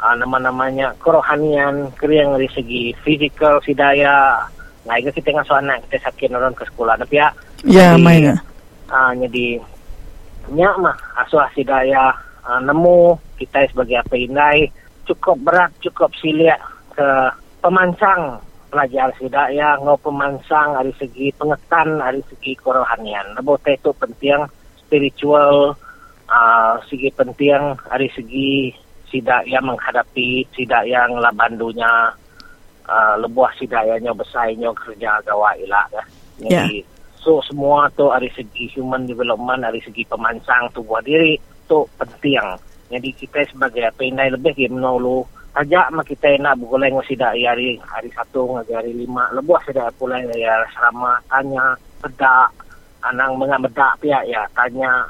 uh, 0.00 0.14
nama-namanya 0.16 0.94
kerohanian. 1.02 1.90
Kering 1.98 2.38
dari 2.38 2.48
segi 2.50 2.94
fizikal 3.02 3.60
sidaya 3.62 4.40
nah 4.82 4.98
itu 4.98 5.14
kita 5.14 5.30
ngasuh 5.30 5.62
anak 5.62 5.78
kita 5.86 6.10
sakit 6.10 6.34
orang 6.34 6.54
ke 6.54 6.66
sekolah. 6.66 6.98
Tapi 6.98 7.22
ya 7.22 7.28
Ya, 7.62 7.94
main 7.94 8.34
uh, 8.90 9.12
jadi 9.14 9.62
nyak 10.50 10.74
mah 10.82 10.96
asuh 11.22 11.46
sidaya 11.54 12.10
uh, 12.42 12.58
nemu 12.58 13.14
kita 13.38 13.70
sebagai 13.70 14.02
apa 14.02 14.14
indai 14.18 14.66
cukup 15.06 15.38
berat 15.46 15.70
cukup 15.78 16.10
silia 16.18 16.58
ke 16.90 17.08
pemancang 17.62 18.42
pelajar 18.72 19.12
sidaya 19.20 19.76
ngau 19.78 20.00
pemancang 20.00 20.74
dari 20.74 20.92
segi 20.96 21.28
pengetan 21.36 22.00
dari 22.00 22.24
segi 22.26 22.56
kerohanian. 22.56 23.36
Lebo 23.36 23.60
itu 23.62 23.92
penting 23.94 24.48
spiritual 24.80 25.76
uh, 26.32 26.80
segi 26.88 27.12
penting 27.12 27.76
dari 27.84 28.08
segi 28.16 28.72
sidak 29.12 29.44
yang 29.44 29.68
menghadapi 29.68 30.48
sidak 30.56 30.88
yang 30.88 31.12
labandunya 31.20 32.08
uh, 32.88 33.14
lebuah 33.20 33.52
sidaknya 33.60 34.16
besarnya 34.16 34.72
kerja 34.72 35.20
gawa 35.28 35.52
ilak 35.60 35.86
ya. 35.92 36.04
Jadi 36.40 36.80
yeah. 36.80 36.88
so 37.20 37.44
semua 37.44 37.92
tu 37.92 38.08
dari 38.08 38.32
segi 38.32 38.72
human 38.72 39.04
development 39.04 39.68
dari 39.68 39.84
segi 39.84 40.08
pemansang 40.08 40.72
tubuh 40.72 41.04
diri 41.04 41.36
tu 41.68 41.84
penting. 42.00 42.40
Jadi 42.88 43.08
kita 43.12 43.44
sebagai 43.52 43.92
pendai 43.96 44.32
lebih 44.32 44.52
dia 44.56 44.68
menolong 44.72 45.24
Ajak 45.52 45.92
mak 45.92 46.08
kita 46.08 46.32
nak 46.40 46.56
bergoleng 46.64 46.96
sidak 47.04 47.36
hari 47.36 47.76
hari 47.84 48.08
satu 48.16 48.56
ngaji 48.56 48.72
hari 48.72 48.92
lima 49.04 49.28
lebuah 49.36 49.60
sidak 49.68 49.92
pulai 50.00 50.24
dari 50.24 50.48
asrama 50.48 51.20
tanya 51.28 51.76
pedak 52.00 52.48
anang 53.04 53.36
mengamedak 53.36 53.92
pihak 54.00 54.24
ya 54.32 54.48
tanya 54.56 55.04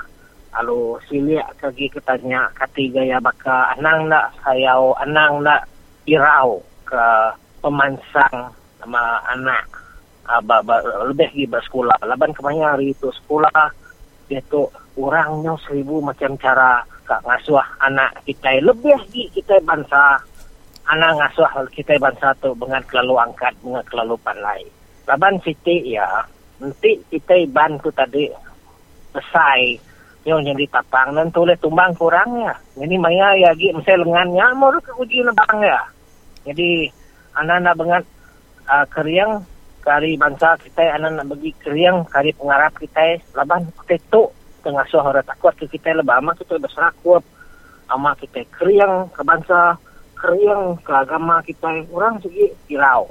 Lalu 0.53 1.00
siliak 1.09 1.48
kaki 1.57 1.88
ketanya 1.88 2.53
kati 2.53 2.92
gaya 2.92 3.16
baka 3.16 3.72
anang 3.72 4.12
nak 4.12 4.36
sayau 4.44 4.92
anang 5.00 5.40
nak 5.40 5.64
irau 6.05 6.61
ke 6.84 7.05
pemansang 7.64 8.53
sama 8.82 9.22
anak 9.32 9.64
aba 10.28 10.61
uh, 10.61 11.09
lebih 11.09 11.30
lagi 11.32 11.46
bersekolah. 11.48 11.96
Laban 12.05 12.36
kemanya 12.36 12.76
hari 12.76 12.92
itu 12.92 13.09
sekolah 13.22 13.72
dia 14.28 14.44
tu 14.53 14.68
orangnya 15.00 15.57
seribu 15.64 16.05
macam 16.05 16.36
cara 16.36 16.84
kak 17.09 17.24
ngasuh 17.26 17.59
anak 17.82 18.12
kita 18.28 18.62
lebih 18.62 18.94
lagi 18.94 19.26
kita 19.34 19.59
bangsa 19.66 20.20
anak 20.88 21.16
ngasuh 21.18 21.48
kita 21.72 21.96
bangsa 21.96 22.36
tu 22.38 22.55
dengan 22.61 22.82
kelalu 22.86 23.14
angkat 23.18 23.57
dengan 23.64 23.84
kelalu 23.88 24.14
pandai. 24.20 24.62
Laban 25.09 25.40
siti 25.42 25.96
ya 25.96 26.07
nanti 26.62 27.00
kita 27.11 27.34
bantu 27.50 27.90
tadi 27.90 28.30
selesai 29.11 29.91
yung 30.22 30.46
jadi 30.46 30.64
tapang 30.70 31.18
nan 31.18 31.34
tulis 31.34 31.58
tumbang 31.58 31.94
kurang 31.98 32.38
ya. 32.38 32.54
Ini 32.78 32.94
maya 32.98 33.34
ya 33.34 33.50
gi 33.58 33.74
mesti 33.74 33.98
lengannya 33.98 34.54
mau 34.54 34.70
ke 34.78 34.94
uji 34.94 35.26
nebang 35.26 35.58
ya. 35.62 35.82
Jadi 36.46 36.86
anak-anak 37.34 37.74
banget 37.74 38.04
uh, 38.70 38.86
keriang 38.90 39.42
kari 39.82 40.14
bangsa 40.14 40.54
kita 40.62 40.94
anak-anak 40.94 41.26
bagi 41.26 41.50
keriang 41.58 42.06
kari 42.06 42.30
pengarap 42.38 42.70
kita 42.78 43.18
laban 43.34 43.66
kita 43.82 43.98
tu 44.14 44.30
tengah 44.62 44.86
suara 44.86 45.26
takut 45.26 45.50
ke 45.58 45.66
kita 45.66 45.98
lebah 45.98 46.22
ama 46.22 46.38
kita 46.38 46.54
berserakup 46.62 47.26
ama 47.90 48.14
kita 48.14 48.46
keriang 48.54 49.10
ke 49.10 49.26
bangsa 49.26 49.74
keriang 50.14 50.78
ke 50.78 50.92
agama 50.94 51.42
kita 51.42 51.82
orang 51.90 52.22
segi 52.22 52.54
kirau 52.70 53.10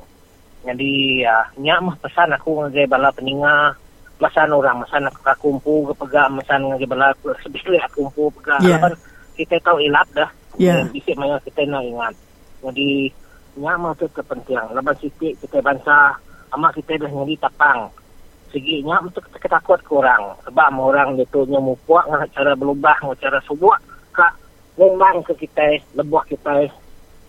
jadi 0.63 0.91
ya 1.27 1.37
nyak 1.59 1.79
mah 1.83 1.95
pesan 1.99 2.31
aku 2.39 2.63
ngagai 2.63 2.87
bala 2.87 3.11
peningah 3.11 3.75
masan 4.21 4.53
orang 4.53 4.77
masan 4.85 5.09
aku 5.09 5.33
kumpu 5.41 5.89
ke 5.97 6.21
masan 6.29 6.69
ngaji 6.69 6.85
bala 6.85 7.09
sebila 7.41 7.81
kumpu 7.89 8.29
pegak 8.37 8.61
Yeah. 8.61 8.77
yeah. 8.77 8.93
kita 9.33 9.57
tahu 9.65 9.81
ilap 9.81 10.05
dah. 10.13 10.29
Yeah. 10.61 10.85
bisa 10.93 11.17
maya 11.17 11.41
kita 11.41 11.65
nak 11.65 11.81
ingat. 11.81 12.13
Jadi 12.61 13.09
nyama 13.57 13.97
tu 13.97 14.05
kepenting 14.13 14.61
lepas 14.77 14.95
sikit 15.01 15.33
kita 15.41 15.57
bangsa 15.65 16.13
ama 16.53 16.69
kita 16.69 17.01
dah 17.01 17.09
nyari 17.09 17.33
tapang. 17.41 17.89
Segi 18.53 18.85
nyama 18.85 19.09
tu 19.09 19.25
kita 19.25 19.41
ketakut 19.41 19.81
kurang 19.89 20.37
sebab 20.45 20.69
orang 20.77 21.17
dia 21.17 21.25
tu 21.33 21.41
nyamu 21.49 21.73
puak 21.89 22.05
dengan 22.05 22.29
cara 22.29 22.51
berubah 22.53 22.95
dengan 23.01 23.17
cara 23.17 23.39
subuh 23.49 23.73
kak 24.13 24.37
ngomong 24.77 25.25
ke 25.25 25.33
kita 25.47 25.81
lebuh 25.97 26.21
kita 26.29 26.69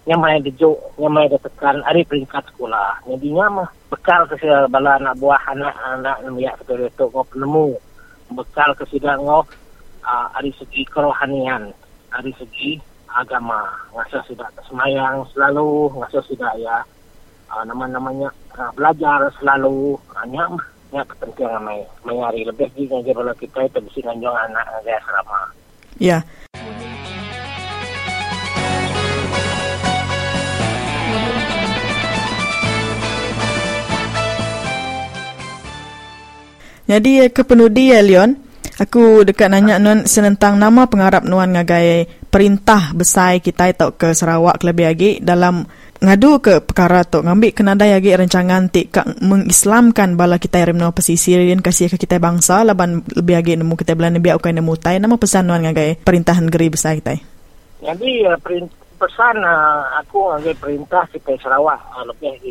nyamai 0.02 0.42
dejuk 0.42 0.74
nyamai 0.98 1.30
dia 1.30 1.38
tekan 1.38 1.78
hari 1.86 2.02
peringkat 2.02 2.42
sekolah. 2.50 2.98
Jadi 3.06 3.28
nyama 3.30 3.64
bekal 3.86 4.26
ke 4.26 4.34
sila 4.42 4.66
bala 4.66 4.98
anak 4.98 5.14
buah 5.22 5.42
anak 5.50 5.74
anak 5.86 6.16
ya 6.38 6.52
betul 6.58 6.82
itu 6.82 7.04
ngau 7.06 7.24
penemu. 7.30 7.78
Bekal 8.34 8.70
ke 8.74 8.84
sila 8.90 9.14
ngau 9.18 9.46
uh, 10.02 10.26
dari 10.34 10.50
segi 10.58 10.82
kerohanian 10.90 11.70
dari 12.10 12.32
segi 12.34 12.82
agama. 13.12 13.62
Ngasa 13.94 14.26
sudah 14.26 14.48
semayang 14.66 15.22
selalu 15.30 15.94
ngasa 15.98 16.18
sudah 16.26 16.50
ya 16.58 16.82
uh, 17.54 17.62
nama-namanya 17.62 18.34
uh, 18.58 18.70
belajar 18.74 19.30
selalu. 19.38 19.94
Uh, 20.18 20.26
nya 20.92 21.08
kepentingan 21.08 21.64
mai 21.64 21.80
mayari 22.04 22.44
lebih 22.44 22.68
lagi 22.68 22.84
ngajar 22.84 23.16
bala 23.16 23.32
kita 23.40 23.64
itu 23.64 23.80
bisa 23.88 23.98
nganjong 24.04 24.36
anak 24.36 24.64
ngajar 24.68 25.00
asrama 25.00 25.40
Ya. 25.96 26.18
Jadi 36.92 37.24
eh, 37.24 37.30
ke 37.32 37.40
penudi 37.48 37.88
ya 37.88 38.04
Leon, 38.04 38.36
aku 38.76 39.24
dekat 39.24 39.48
nanya 39.48 39.80
non 39.80 40.04
senentang 40.04 40.60
nama 40.60 40.84
pengarap 40.84 41.24
nuan 41.24 41.56
ngagai 41.56 42.04
perintah 42.28 42.92
besar 42.92 43.40
kita 43.40 43.72
tau 43.72 43.96
ke 43.96 44.12
Sarawak 44.12 44.60
lebih 44.60 44.84
lagi 44.92 45.10
dalam 45.24 45.64
ngadu 46.02 46.42
ke 46.42 46.60
perkara 46.60 47.06
tu 47.06 47.22
ngambil 47.22 47.54
kenada 47.54 47.86
lagi 47.88 48.10
rancangan 48.12 48.68
ti 48.68 48.90
kak 48.90 49.22
mengislamkan 49.22 50.18
bala 50.18 50.36
kita 50.36 50.60
yang 50.60 50.74
remno 50.74 50.90
pesisir 50.90 51.38
dan 51.46 51.62
kasih 51.62 51.88
ke 51.94 51.96
kita 51.96 52.18
bangsa 52.18 52.66
laban 52.66 53.06
lebih 53.06 53.40
lagi 53.40 53.52
nemu 53.54 53.72
kita 53.78 53.94
belan 53.94 54.18
biak 54.18 54.42
ukai 54.42 54.52
nemu 54.52 54.72
tai 54.76 54.98
nama 54.98 55.14
pesan 55.14 55.46
nuan 55.46 55.62
ngagai 55.62 56.02
perintahan 56.02 56.50
negeri 56.50 56.74
besar 56.74 56.98
kita. 56.98 57.22
jadi 57.86 58.12
pesan 58.98 59.36
aku 60.02 60.18
ngajar 60.34 60.54
perintah 60.58 61.06
kita 61.08 61.38
Sarawak 61.38 61.80
lebih 62.04 62.34
lagi 62.34 62.50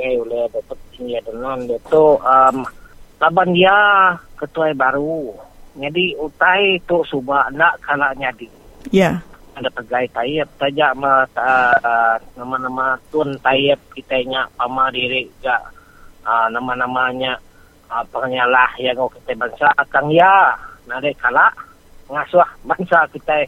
oleh 0.00 0.48
Datuk 0.52 0.80
Tinggi 0.92 1.16
Adenan 1.20 1.68
itu 1.68 2.04
laban 3.20 3.52
dia 3.52 3.76
ketua 4.40 4.72
baru. 4.72 5.36
Jadi 5.76 6.16
utai 6.18 6.80
tu 6.88 7.04
subah 7.06 7.52
nak 7.52 7.78
kalah 7.84 8.16
nyadi. 8.16 8.48
Ya. 8.90 9.20
ada 9.50 9.68
pegai 9.76 10.08
tayap 10.16 10.48
tajak 10.56 10.96
ma 10.96 11.28
uh, 11.36 12.16
nama-nama 12.32 12.96
tun 13.12 13.36
tayap 13.44 13.76
kita 13.92 14.24
nya 14.24 14.48
pama 14.56 14.88
diri 14.88 15.28
ga 15.44 15.60
uh, 16.24 16.48
nama-namanya 16.48 17.36
uh, 17.92 18.00
penyalah 18.08 18.72
yang 18.80 18.96
ngau 18.96 19.12
kita 19.12 19.36
bangsa. 19.36 19.68
Kang 19.92 20.08
ya 20.08 20.56
nade 20.88 21.12
kala 21.20 21.52
ngasuh 22.08 22.48
bangsa 22.64 23.04
kita 23.12 23.44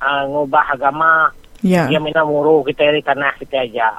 uh, 0.00 0.24
ngubah 0.32 0.64
agama. 0.72 1.28
Ya. 1.60 1.84
dia 1.92 2.00
mina 2.00 2.24
muru 2.24 2.64
kita 2.64 2.88
di 2.88 3.04
tanah 3.04 3.36
kita 3.36 3.60
aja. 3.60 3.92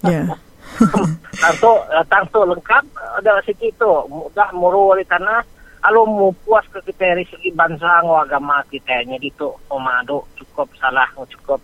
Ya. 0.00 0.24
tangto 0.24 0.45
uh, 1.64 2.04
tangto 2.10 2.40
lengkap 2.44 2.84
ada 3.20 3.40
sikit 3.44 3.72
tu. 3.80 3.92
Mudah 4.08 4.50
muru 4.52 4.96
di 4.96 5.04
tanah. 5.06 5.42
Kalau 5.86 6.02
mau 6.02 6.34
puas 6.42 6.66
ke 6.66 6.82
kita 6.82 7.14
dari 7.14 7.24
segi 7.30 7.54
bangsa 7.54 8.02
agama 8.02 8.58
kita. 8.66 9.06
Jadi 9.06 9.30
tu 9.38 9.46
omado 9.70 10.26
cukup 10.34 10.66
salah 10.82 11.06
cukup 11.14 11.62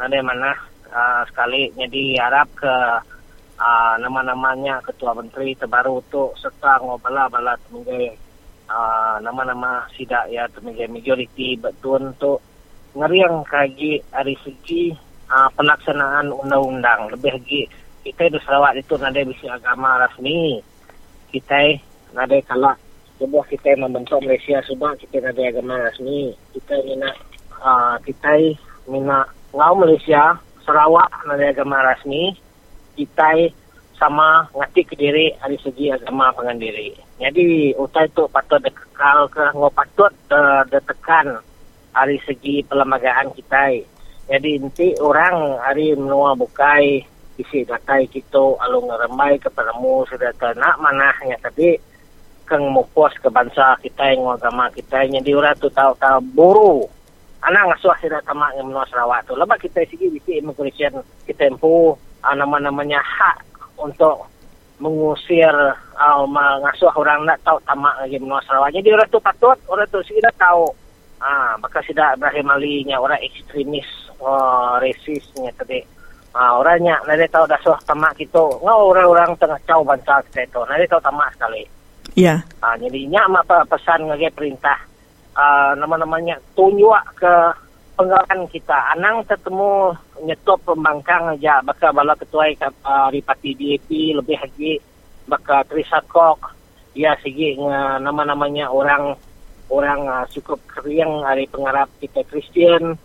ada 0.00 0.18
mana 0.24 0.56
uh, 0.88 1.22
sekali. 1.28 1.68
Jadi 1.76 2.16
harap 2.16 2.48
ke 2.56 2.74
uh, 3.60 3.94
nama-namanya 4.00 4.80
ketua 4.86 5.12
menteri 5.12 5.52
terbaru 5.58 6.00
tu 6.08 6.32
serta 6.38 6.80
ngobala 6.80 7.28
bala 7.28 7.54
temugai 7.68 8.14
uh, 8.70 9.20
nama-nama 9.20 9.84
sidak 9.92 10.30
ya 10.32 10.48
temugai 10.48 10.88
majoriti 10.88 11.58
betul 11.58 12.00
untuk 12.00 12.40
ngeriang 12.96 13.44
kaji 13.44 14.00
dari 14.08 14.34
segi 14.40 14.96
uh, 15.28 15.50
pelaksanaan 15.52 16.32
undang-undang. 16.32 17.12
Lebih 17.12 17.32
lagi 17.36 17.62
kita 18.04 18.30
di 18.30 18.38
Sarawak 18.42 18.78
itu 18.78 18.94
nada 18.98 19.20
bisi 19.22 19.46
agama 19.50 19.98
rasmi 20.02 20.62
kita 21.34 21.78
nada 22.14 22.38
kalau 22.46 22.74
sebuah 23.18 23.46
kita 23.50 23.74
membentuk 23.76 24.22
Malaysia 24.22 24.62
sebab 24.64 24.94
kita 25.02 25.22
nada 25.22 25.42
agama 25.42 25.74
rasmi 25.88 26.34
kita 26.54 26.74
mina 26.86 27.10
uh, 27.58 27.96
kita 28.06 28.54
mina 28.86 29.26
ngau 29.50 29.74
Malaysia 29.78 30.38
Sarawak 30.62 31.10
nada 31.26 31.50
agama 31.50 31.82
rasmi 31.82 32.36
kita 32.98 33.52
sama 33.98 34.46
ngati 34.54 34.82
ke 34.86 34.94
diri 34.94 35.34
dari 35.42 35.58
segi 35.58 35.90
agama 35.90 36.30
pengandiri. 36.30 36.94
Jadi 37.18 37.74
utai 37.74 38.06
itu 38.06 38.30
patut 38.30 38.62
dekal 38.62 39.26
ke 39.26 39.42
ngau 39.58 39.70
patut 39.74 40.14
de, 40.70 40.78
tekan 40.86 41.42
dari 41.90 42.16
segi 42.22 42.62
perlembagaan 42.62 43.34
kita. 43.34 43.74
Jadi 44.30 44.62
nanti 44.62 44.94
orang 45.02 45.58
hari 45.58 45.98
menua 45.98 46.38
bukai 46.38 47.02
isi 47.38 47.62
data 47.62 48.02
kita 48.02 48.58
alung 48.66 48.90
ngeremai 48.90 49.38
kepada 49.38 49.70
mu 49.78 50.02
sudah 50.10 50.34
nak 50.58 50.76
manahnya 50.82 51.38
tapi 51.38 51.78
keng 52.44 52.68
mau 52.74 52.84
pos 52.90 53.14
ke 53.22 53.30
bangsa 53.30 53.78
kita 53.80 54.12
yang 54.12 54.26
agama 54.26 54.66
kita 54.74 55.06
jadi 55.06 55.30
orang 55.32 55.54
tu 55.62 55.70
tahu 55.70 55.94
tahu 55.96 56.18
buru 56.34 56.74
anak 57.46 57.70
ngasuh 57.70 57.94
sudah 58.02 58.20
tamak 58.26 58.50
yang 58.58 58.66
menua 58.66 58.82
Sarawak 58.90 59.22
tu 59.30 59.38
lepas 59.38 59.56
kita 59.62 59.86
segi 59.86 60.10
bisi 60.10 60.42
immigration 60.42 60.98
kita 61.24 61.46
empu 61.46 61.94
uh, 61.94 62.34
nama-namanya 62.34 62.98
hak 62.98 63.38
untuk 63.78 64.26
mengusir 64.78 65.50
uh, 65.98 66.24
mengasuh 66.26 66.90
orang 66.94 67.26
nak 67.26 67.38
tahu 67.42 67.58
tamak 67.66 67.94
lagi 67.98 68.18
menua 68.18 68.38
Sarawak. 68.46 68.70
Jadi 68.70 68.88
orang 68.94 69.10
tu 69.10 69.18
patut, 69.18 69.58
orang 69.66 69.90
tu 69.90 69.98
sudah 70.06 70.32
tahu 70.38 70.70
ah 71.18 71.58
sudah 71.58 72.14
Ibrahim 72.14 72.46
Ali 72.54 72.86
nya 72.86 73.02
orang 73.02 73.18
ekstremis 73.18 73.86
oh, 74.22 74.78
rasisnya 74.78 75.50
tadi. 75.58 75.82
Ah 76.38 76.54
orangnya 76.54 76.94
nanti 77.02 77.26
tahu 77.26 77.50
dah 77.50 77.58
suah 77.66 77.82
tamak 77.82 78.14
kita. 78.14 78.38
Ngau 78.38 78.94
orang-orang 78.94 79.34
tengah 79.42 79.58
cau 79.66 79.82
bangsa 79.82 80.22
kita 80.30 80.46
itu. 80.46 80.60
Nanti 80.70 80.86
tahu 80.86 81.02
tamak 81.02 81.34
sekali. 81.34 81.62
Ya. 82.14 82.38
Yeah. 82.38 82.38
Ah 82.62 82.78
jadi 82.78 83.00
nya 83.10 83.26
apa 83.26 83.66
pesan 83.66 84.06
lagi 84.06 84.30
perintah 84.30 84.78
ah 85.34 85.74
nama-namanya 85.74 86.38
tunjuk 86.54 86.94
ke 87.18 87.34
pengalaman 87.98 88.46
kita. 88.54 88.78
Anang 88.94 89.26
ketemu 89.26 89.90
nyetop 90.22 90.62
pembangkang 90.62 91.34
aja 91.34 91.58
baka 91.66 91.90
bala 91.90 92.14
ketua 92.14 92.46
uh, 92.62 93.10
di 93.10 93.18
parti 93.18 93.58
DAP 93.58 93.90
lebih 94.22 94.38
lagi 94.38 94.78
baka 95.26 95.66
Teresa 95.66 95.98
Kok 96.06 96.38
ya 96.94 97.14
segi 97.22 97.58
nama-namanya 98.02 98.70
orang 98.70 99.14
orang 99.70 100.00
uh, 100.08 100.26
cukup 100.30 100.58
kering 100.66 101.22
dari 101.22 101.44
pengarap 101.46 101.86
kita 102.02 102.24
Kristian 102.26 102.96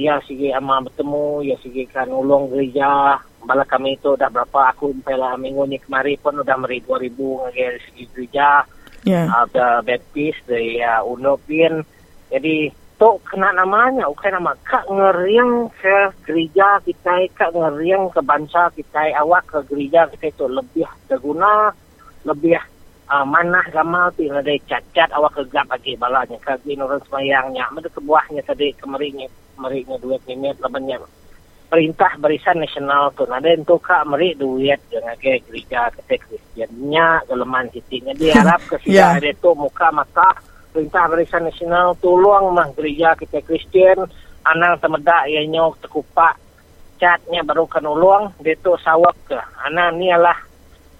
ya 0.00 0.16
segi 0.24 0.48
ama 0.48 0.80
bertemu 0.80 1.44
ya 1.44 1.56
segi 1.60 1.84
kan 1.84 2.08
ulung 2.08 2.48
gereja. 2.48 3.20
Bala 3.44 3.68
kami 3.68 4.00
itu 4.00 4.16
dah 4.16 4.32
berapa 4.32 4.72
aku 4.72 4.96
pela 5.04 5.36
minggu 5.36 5.68
ni 5.68 5.76
kemari 5.76 6.16
pun 6.16 6.40
udah 6.40 6.56
meri 6.56 6.80
2000 6.80 7.52
dari 7.52 7.80
segi 7.84 8.04
gereja. 8.16 8.64
Yeah. 9.04 9.28
uh, 9.28 9.84
Baptist 9.84 10.48
dari 10.48 10.80
uh, 10.80 11.04
Unopin 11.04 11.84
jadi 12.32 12.72
to 12.96 13.20
kena 13.28 13.52
namanya 13.52 14.08
bukan 14.08 14.40
nama 14.40 14.56
kak 14.64 14.88
ngeriang 14.88 15.68
ke 15.76 15.96
gereja 16.24 16.80
kita 16.80 17.28
kak 17.36 17.52
ngeriang 17.52 18.08
ke 18.08 18.24
bangsa 18.24 18.72
kita 18.72 19.12
awak 19.20 19.44
ke 19.44 19.60
gereja 19.68 20.08
kita 20.08 20.32
itu 20.32 20.48
lebih 20.48 20.88
berguna 21.04 21.68
lebih 22.24 22.56
uh, 23.12 23.26
manah 23.28 23.64
gamal 23.68 24.08
tu 24.16 24.24
yang 24.24 24.40
ada 24.40 24.56
cacat 24.64 25.08
awak 25.12 25.36
ke 25.36 25.42
gap 25.52 25.68
lagi 25.68 25.92
balanya. 26.00 26.40
Ke 26.40 26.56
orang 26.56 27.02
semayangnya 27.04 27.68
ada 27.68 27.88
kebuahnya 27.92 28.42
tadi 28.46 28.72
kemerinya 28.80 29.28
kemerinya 29.54 29.96
duit 30.02 30.20
minit 30.26 30.58
lebannya 30.60 31.00
perintah 31.70 32.12
barisan 32.22 32.62
nasional 32.62 33.10
tu 33.18 33.26
ada 33.26 33.50
untuk 33.50 33.82
kak 33.82 34.06
meri 34.06 34.36
duit 34.38 34.78
dengan 34.86 35.16
ke 35.18 35.42
gereja 35.48 35.90
kita 35.90 36.22
Kristiannya 36.22 37.26
geleman 37.26 37.66
titiknya 37.74 38.14
diharap 38.14 38.62
ke 38.68 38.78
sida 38.84 38.94
yeah. 38.98 39.18
ada 39.18 39.30
tu 39.42 39.50
muka 39.58 39.90
mata 39.90 40.38
perintah 40.74 41.06
barisan 41.06 41.46
nasional 41.46 41.94
tolong 42.02 42.50
mah 42.50 42.66
gereja 42.74 43.14
kita 43.14 43.38
Kristian. 43.46 44.10
Anang 44.44 44.76
temedak 44.76 45.24
ya 45.30 45.40
nyok 45.46 45.80
tekupak 45.80 46.36
catnya 47.00 47.40
baru 47.46 47.64
kan 47.64 47.86
ulung 47.86 48.34
dia 48.44 48.58
tu 48.60 48.76
sawak 48.82 49.16
ke. 49.24 49.38
Anang 49.64 49.96
ni 49.96 50.12
adalah 50.12 50.36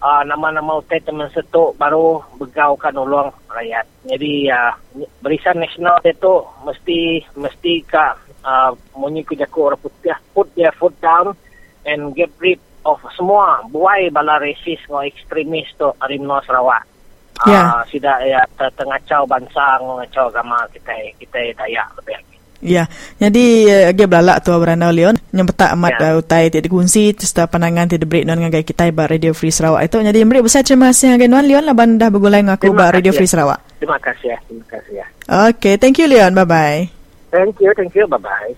uh, 0.04 0.22
nama-nama 0.28 0.84
utai 0.84 1.00
teman 1.00 1.32
setuk 1.32 1.72
baru 1.80 2.20
begaukan 2.36 2.92
ulung 3.00 3.32
rakyat 3.48 3.88
jadi 4.04 4.34
uh, 4.52 4.72
barisan 5.24 5.56
nasional 5.56 5.96
dia 6.04 6.12
tu 6.20 6.44
mesti 6.68 7.24
mesti 7.40 7.72
ka 7.88 8.12
uh, 8.44 8.76
munyi 9.00 9.24
kujaku 9.24 9.72
orang 9.72 9.80
putih 9.80 10.16
put 10.36 10.52
their 10.52 10.74
foot 10.76 10.92
down 11.00 11.32
and 11.88 12.12
get 12.12 12.28
rid 12.44 12.60
of 12.84 13.00
semua 13.16 13.64
buai 13.72 14.12
bala 14.12 14.36
resis 14.36 14.80
ngo 14.84 15.00
ekstremis 15.00 15.72
tu 15.80 15.88
Arimno 16.04 16.44
Sarawak 16.44 16.94
Ya. 17.50 17.66
Uh, 17.66 17.82
sudah 17.90 18.22
ya 18.22 18.38
tengacau 18.78 19.26
bangsa 19.26 19.82
ngacau 19.82 20.30
agama 20.30 20.62
kita 20.70 20.94
kita 21.18 21.50
Dayak 21.58 21.90
lebih 21.98 22.14
lagi. 22.22 22.33
Ya, 22.62 22.88
jadi 23.20 23.44
uh, 23.68 23.84
agak 23.92 24.06
belalak 24.08 24.36
tu 24.40 24.54
Abrana 24.54 24.88
Leon 24.88 25.18
nyempetak 25.34 25.74
amat 25.76 25.92
ya. 26.00 26.16
uh, 26.16 26.22
utai 26.22 26.48
tidak 26.48 26.70
dikunci 26.70 27.12
serta 27.12 27.44
pandangan 27.44 27.90
tidak 27.90 28.08
break 28.08 28.24
non 28.24 28.40
ngagai 28.40 28.64
kita 28.64 28.88
ba 28.94 29.04
Radio 29.10 29.36
Free 29.36 29.52
Sarawak 29.52 29.84
itu. 29.84 30.00
Jadi 30.00 30.18
memberi 30.24 30.40
besar 30.40 30.64
terima 30.64 30.88
kasih 30.94 31.12
ngagai 31.12 31.28
nuan 31.28 31.44
Leon 31.44 31.64
laban 31.68 32.00
dah 32.00 32.08
bergulai 32.08 32.40
ngaku 32.40 32.72
ba 32.72 32.94
Radio 32.94 33.12
Free 33.12 33.28
Sarawak. 33.28 33.60
Terima 33.82 34.00
kasih 34.00 34.32
ya, 34.32 34.38
terima 34.48 34.66
kasih 34.70 34.94
ya. 34.96 35.06
Okay, 35.52 35.76
thank 35.76 36.00
you 36.00 36.08
Leon. 36.08 36.32
Bye 36.32 36.48
bye. 36.48 36.80
Thank 37.34 37.60
you, 37.60 37.74
thank 37.76 37.92
you. 37.92 38.08
Bye 38.08 38.22
bye. 38.22 38.54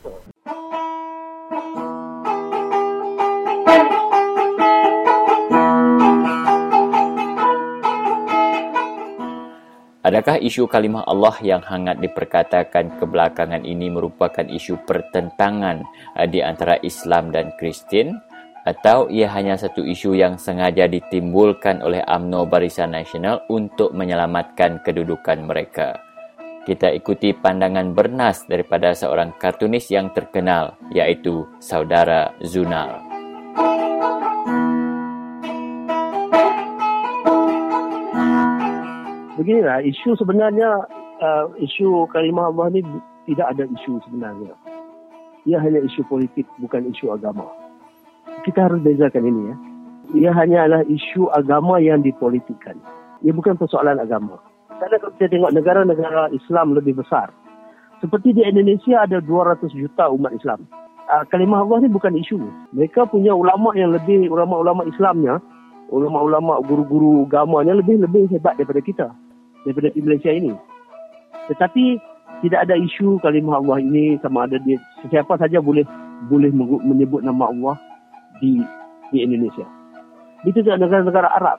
Adakah 10.07 10.38
isu 10.38 10.70
kalimah 10.70 11.02
Allah 11.11 11.34
yang 11.42 11.59
hangat 11.66 11.98
diperkatakan 11.98 12.94
kebelakangan 13.02 13.66
ini 13.66 13.90
merupakan 13.90 14.46
isu 14.46 14.78
pertentangan 14.86 15.82
eh, 16.14 16.30
di 16.30 16.38
antara 16.46 16.78
Islam 16.86 17.34
dan 17.34 17.50
Kristian 17.59 18.14
atau 18.62 19.11
ia 19.11 19.26
hanya 19.34 19.59
satu 19.59 19.82
isu 19.82 20.14
yang 20.14 20.38
sengaja 20.38 20.86
ditimbulkan 20.86 21.82
oleh 21.82 22.07
AMNO 22.07 22.46
Barisan 22.46 22.94
Nasional 22.94 23.42
untuk 23.50 23.90
menyelamatkan 23.98 24.78
kedudukan 24.86 25.42
mereka? 25.42 25.98
Kita 26.62 26.86
ikuti 26.94 27.34
pandangan 27.34 27.90
bernas 27.90 28.46
daripada 28.46 28.94
seorang 28.94 29.34
kartunis 29.42 29.90
yang 29.90 30.14
terkenal 30.14 30.78
iaitu 30.94 31.50
Saudara 31.59 32.30
Zunal. 32.46 33.02
Beginilah 39.37 39.84
isu 39.84 40.16
sebenarnya 40.16 40.89
uh, 41.20 41.47
isu 41.61 42.09
kalimah 42.11 42.51
Allah 42.51 42.72
ni 42.72 42.80
tidak 43.28 43.47
ada 43.53 43.64
isu 43.68 44.01
sebenarnya. 44.09 44.53
Ia 45.47 45.62
hanya 45.62 45.84
isu 45.84 46.03
politik 46.11 46.49
bukan 46.59 46.91
isu 46.91 47.14
agama. 47.14 47.47
Kita 48.43 48.66
harus 48.66 48.82
bezakan 48.82 49.24
ini 49.28 49.43
ya. 49.47 49.57
Ia 50.16 50.30
hanya 50.34 50.59
adalah 50.66 50.82
isu 50.87 51.30
agama 51.30 51.78
yang 51.78 52.03
dipolitikkan. 52.03 52.78
Ia 53.22 53.32
bukan 53.34 53.59
persoalan 53.59 53.99
agama. 54.03 54.39
Karena 54.76 54.97
kalau 54.99 55.12
kita 55.18 55.30
tengok 55.32 55.55
negara-negara 55.55 56.30
Islam 56.34 56.74
lebih 56.74 56.99
besar. 56.99 57.30
Seperti 58.03 58.37
di 58.37 58.43
Indonesia 58.45 59.09
ada 59.09 59.24
200 59.24 59.72
juta 59.72 60.12
umat 60.12 60.37
Islam. 60.37 60.68
Uh, 61.07 61.22
kalimah 61.30 61.62
Allah 61.62 61.87
ni 61.87 61.89
bukan 61.91 62.12
isu. 62.18 62.39
Mereka 62.74 63.09
punya 63.09 63.32
ulama 63.32 63.72
yang 63.78 63.95
lebih 63.95 64.26
ulama-ulama 64.28 64.84
Islamnya, 64.91 65.39
ulama-ulama 65.89 66.61
guru-guru 66.66 67.24
agamanya 67.30 67.78
lebih 67.78 68.03
lebih 68.03 68.26
hebat 68.30 68.59
daripada 68.59 68.82
kita 68.82 69.09
daripada 69.66 69.90
di 69.90 70.00
Malaysia 70.00 70.30
ini. 70.30 70.54
Tetapi 71.50 71.84
tidak 72.46 72.70
ada 72.70 72.78
isu 72.78 73.18
kalimah 73.20 73.58
Allah 73.58 73.82
ini 73.82 74.14
sama 74.22 74.46
ada 74.46 74.62
dia 74.62 74.78
sesiapa 75.02 75.34
saja 75.40 75.58
boleh 75.58 75.82
boleh 76.30 76.48
menyebut 76.86 77.26
nama 77.26 77.50
Allah 77.50 77.74
di 78.38 78.62
di 79.10 79.26
Indonesia. 79.26 79.66
Itu 80.46 80.62
juga 80.62 80.78
negara-negara 80.78 81.28
Arab. 81.34 81.58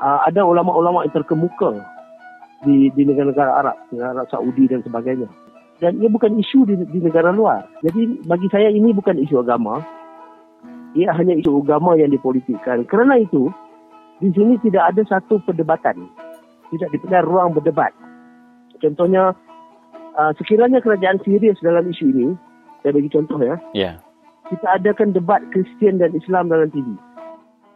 Uh, 0.00 0.26
ada 0.26 0.42
ulama-ulama 0.42 1.06
yang 1.06 1.14
terkemuka 1.14 1.76
di 2.64 2.88
di 2.96 3.02
negara-negara 3.04 3.62
Arab, 3.62 3.76
negara 3.92 4.24
Saudi 4.32 4.64
dan 4.66 4.80
sebagainya. 4.82 5.28
Dan 5.82 5.98
ia 5.98 6.08
bukan 6.08 6.38
isu 6.38 6.64
di, 6.64 6.74
di 6.88 6.98
negara 7.02 7.34
luar. 7.34 7.66
Jadi 7.82 8.24
bagi 8.24 8.48
saya 8.48 8.70
ini 8.70 8.94
bukan 8.94 9.20
isu 9.20 9.42
agama. 9.42 9.82
ia 10.94 11.10
hanya 11.10 11.34
isu 11.34 11.58
agama 11.58 11.98
yang 11.98 12.14
dipolitikkan. 12.14 12.86
Kerana 12.86 13.18
itu, 13.18 13.50
di 14.22 14.30
sini 14.30 14.54
tidak 14.62 14.94
ada 14.94 15.02
satu 15.02 15.42
perdebatan. 15.42 16.06
Tidak 16.74 16.90
diberikan 16.90 17.22
ruang 17.22 17.54
berdebat. 17.54 17.94
Contohnya, 18.82 19.30
uh, 20.18 20.32
sekiranya 20.34 20.82
kerajaan 20.82 21.22
serius 21.22 21.58
dalam 21.62 21.86
isu 21.86 22.04
ini, 22.10 22.26
saya 22.82 22.92
bagi 22.92 23.10
contoh 23.14 23.38
ya, 23.38 23.56
Ya. 23.72 24.02
kita 24.50 24.66
adakan 24.74 25.14
debat 25.14 25.40
Kristian 25.54 26.02
dan 26.02 26.10
Islam 26.18 26.50
dalam 26.50 26.68
TV. 26.74 26.84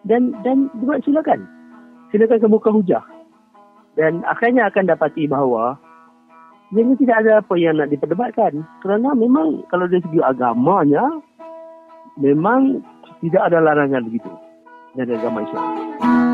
Dan 0.02 0.34
dan 0.42 0.66
debat 0.82 0.98
silakan. 1.06 1.46
Silakan 2.10 2.42
kemuka 2.42 2.74
hujah. 2.74 3.04
Dan 3.94 4.22
akhirnya 4.26 4.70
akan 4.70 4.90
dapati 4.90 5.26
bahawa 5.26 5.78
Jadi 6.68 7.00
tidak 7.00 7.24
ada 7.24 7.40
apa 7.40 7.56
yang 7.56 7.80
nak 7.80 7.88
diperdebatkan. 7.88 8.60
Kerana 8.84 9.16
memang 9.16 9.64
kalau 9.72 9.88
dari 9.88 10.04
segi 10.04 10.20
agamanya, 10.20 11.00
memang 12.20 12.84
tidak 13.24 13.40
ada 13.48 13.64
larangan 13.64 14.04
begitu 14.04 14.28
dari 14.92 15.16
agama 15.16 15.48
Islam. 15.48 16.27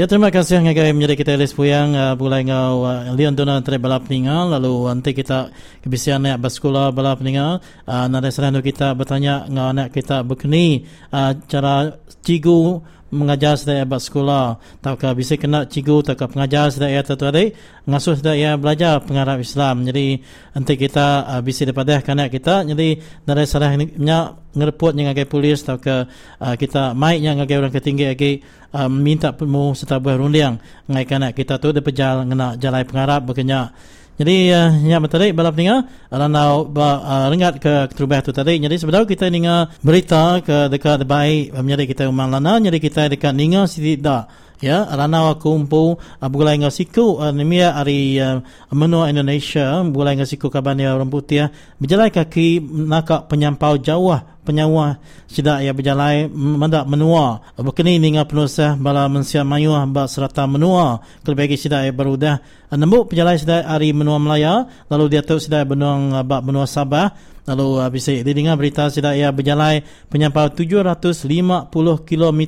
Ya 0.00 0.08
terima 0.08 0.32
kasih 0.32 0.64
ngagai 0.64 0.96
menjadi 0.96 1.12
kita 1.12 1.36
les 1.36 1.52
puyang 1.52 1.92
uh, 1.92 2.16
bulai 2.16 2.40
ngau 2.40 2.88
uh, 2.88 3.12
Leon 3.12 3.36
Dona 3.36 3.60
tre 3.60 3.76
balap 3.76 4.08
ningal 4.08 4.48
lalu 4.48 4.88
nanti 4.88 5.12
kita 5.12 5.52
kebisian 5.84 6.24
nak 6.24 6.40
bersekolah 6.40 6.88
balap 6.88 7.20
ningal 7.20 7.60
uh, 7.84 8.08
nada 8.08 8.32
seranu 8.32 8.64
kita 8.64 8.96
bertanya 8.96 9.44
ngau 9.52 9.76
anak 9.76 9.92
kita 9.92 10.24
berkeni 10.24 10.88
uh, 11.12 11.36
cara 11.44 12.00
cigu 12.24 12.80
mengajar 13.10 13.58
sedaya 13.58 13.82
buat 13.82 13.98
sekolah 13.98 14.58
taukah 14.78 15.12
bisa 15.18 15.34
kena 15.34 15.66
cikgu 15.66 16.06
taukah 16.06 16.30
pengajar 16.30 16.70
sedaya 16.70 17.02
tu 17.02 17.14
adik 17.26 17.58
ngasuh 17.84 18.22
sedaya 18.22 18.54
belajar 18.54 19.02
pengarap 19.02 19.42
Islam. 19.42 19.82
Jadi 19.82 20.22
nanti 20.54 20.72
kita 20.78 21.26
uh, 21.26 21.42
bisa 21.42 21.66
dapat 21.66 22.06
kanak 22.06 22.30
kita 22.30 22.62
jadi 22.66 23.02
dari 23.26 23.44
salah 23.50 23.74
nya 23.76 24.38
ngerepot 24.54 24.94
yang 24.94 25.10
agai 25.10 25.26
polis 25.26 25.62
taukah 25.62 26.06
uh, 26.38 26.54
kita 26.54 26.94
mai 26.94 27.22
yang 27.22 27.38
agai 27.42 27.58
orang 27.58 27.74
ketinggi 27.74 28.06
agai 28.10 28.32
uh, 28.74 28.86
minta 28.90 29.34
pemu 29.34 29.74
serta 29.74 29.98
buah 29.98 30.18
rundiang 30.18 30.58
ngai 30.86 31.06
kanak 31.06 31.34
kita 31.34 31.58
tu 31.58 31.74
dapat 31.74 31.94
jalan 31.94 32.30
ngena 32.30 32.58
jalan 32.58 32.82
pengarap 32.86 33.26
berkenyak 33.26 33.74
jadi 34.20 34.36
uh, 34.76 35.00
betul 35.00 35.32
balap 35.32 35.56
ninga 35.56 35.88
ranau 36.12 36.68
uh, 36.76 37.32
rengat 37.32 37.56
ke 37.56 37.88
terubah 37.96 38.20
tu 38.20 38.36
tadi. 38.36 38.60
Jadi 38.60 38.76
sebenarnya 38.76 39.08
kita 39.08 39.32
ninga 39.32 39.72
berita 39.80 40.44
ke 40.44 40.68
dekat 40.68 41.08
baik 41.08 41.56
menjadi 41.56 41.84
kita 41.88 42.02
umang 42.12 42.28
lana 42.28 42.60
jadi 42.60 42.76
kita 42.76 43.08
dekat 43.08 43.32
ninga 43.32 43.64
siti 43.64 43.96
da 43.96 44.28
ya 44.60 44.84
ranau 44.86 45.32
aku 45.32 45.56
umpu 45.56 45.96
uh, 45.96 46.28
bulai 46.28 46.60
ngasiku 46.60 47.20
uh, 47.20 47.32
nimia 47.32 47.74
ari 47.74 48.20
uh, 48.20 48.44
menua 48.72 49.08
Indonesia 49.08 49.80
bulai 49.88 50.20
ngasiku 50.20 50.52
kabania 50.52 50.92
orang 50.92 51.08
putih 51.08 51.48
berjalan 51.80 52.12
kaki 52.12 52.60
nak 52.60 53.26
penyampau 53.26 53.80
jauh 53.80 54.20
penyawa 54.44 54.98
sida 55.30 55.62
ia 55.62 55.70
berjalan 55.70 56.26
mendak 56.34 56.88
menua. 56.90 57.44
Bekini 57.54 58.02
ninga 58.02 58.26
penusah 58.26 58.74
bala 58.74 59.06
mensia 59.06 59.46
mayu 59.46 59.76
ba 59.92 60.10
serata 60.10 60.42
menua. 60.50 61.04
Kelebagi 61.22 61.54
sida 61.54 61.86
ia 61.86 61.94
berudah 61.94 62.42
nembuk 62.74 63.12
penjalan 63.12 63.38
sida 63.38 63.62
hari 63.62 63.94
menua 63.94 64.18
Melaya. 64.18 64.66
Lalu 64.90 65.16
dia 65.16 65.22
tu 65.22 65.38
sida 65.38 65.62
benua 65.62 66.24
ba 66.26 66.42
benua 66.42 66.66
Sabah 66.66 67.14
lalu 67.44 67.80
habis 67.80 68.08
uh, 68.08 68.20
didengar 68.24 68.56
berita 68.60 68.90
sida 68.90 69.16
ia 69.16 69.30
berjalan 69.30 69.84
penyampau 70.12 70.52
750 70.52 71.70
km 72.04 72.40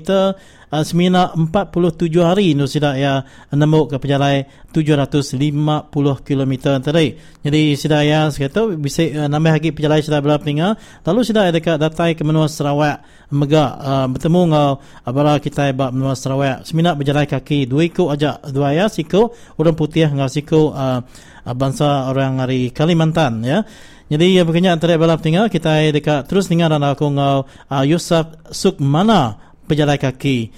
uh, 0.72 0.82
semina 0.84 1.32
47 1.36 2.08
hari 2.24 2.56
nu 2.56 2.64
sida 2.64 2.96
ia 2.96 3.22
nembuk 3.52 3.92
ke 3.92 3.96
penjalan 4.00 4.48
750 4.72 5.92
km 6.24 6.52
tadi 6.80 7.16
jadi 7.42 7.60
sida 7.74 8.06
ia 8.06 8.30
sekata 8.30 8.70
bisa 8.78 9.02
uh, 9.02 9.26
nambah 9.26 9.58
lagi 9.58 9.74
penjalan 9.74 9.98
sida 9.98 10.22
belah 10.22 10.38
peninga. 10.38 10.78
Lalu 11.02 11.20
sida 11.26 11.50
ia 11.50 11.52
dekat 11.52 11.76
datai 11.82 12.14
ke 12.14 12.22
menua 12.22 12.46
Sarawak 12.46 13.02
mega 13.34 13.76
uh, 13.82 14.06
bertemu 14.06 14.40
ngau 14.54 14.70
abara 15.02 15.42
kita 15.42 15.74
ba 15.74 15.90
menua 15.90 16.14
Sarawak. 16.14 16.62
Semina 16.62 16.94
berjalan 16.94 17.26
kaki 17.26 17.66
dua 17.66 17.82
ikut 17.82 18.08
aja 18.14 18.38
dua 18.46 18.78
ya 18.78 18.86
siku 18.86 19.34
orang 19.58 19.74
putih 19.74 20.06
ngau 20.06 20.30
siku 20.30 20.70
uh, 20.70 21.02
uh, 21.42 21.54
bangsa 21.58 22.06
orang 22.06 22.38
dari 22.38 22.70
Kalimantan 22.70 23.42
ya 23.42 23.66
jadi 24.12 24.26
ya 24.28 24.42
begini 24.44 24.68
antara 24.68 25.00
balap 25.00 25.24
tinggal 25.24 25.48
kita 25.48 25.88
dekat 25.88 26.28
terus 26.28 26.44
tinggal 26.44 26.68
dan 26.68 26.84
aku 26.84 27.08
ngau 27.08 27.48
uh, 27.48 27.84
Yusuf 27.88 28.28
Sukmana 28.52 29.40
pejalan 29.64 29.96
kaki 29.96 30.52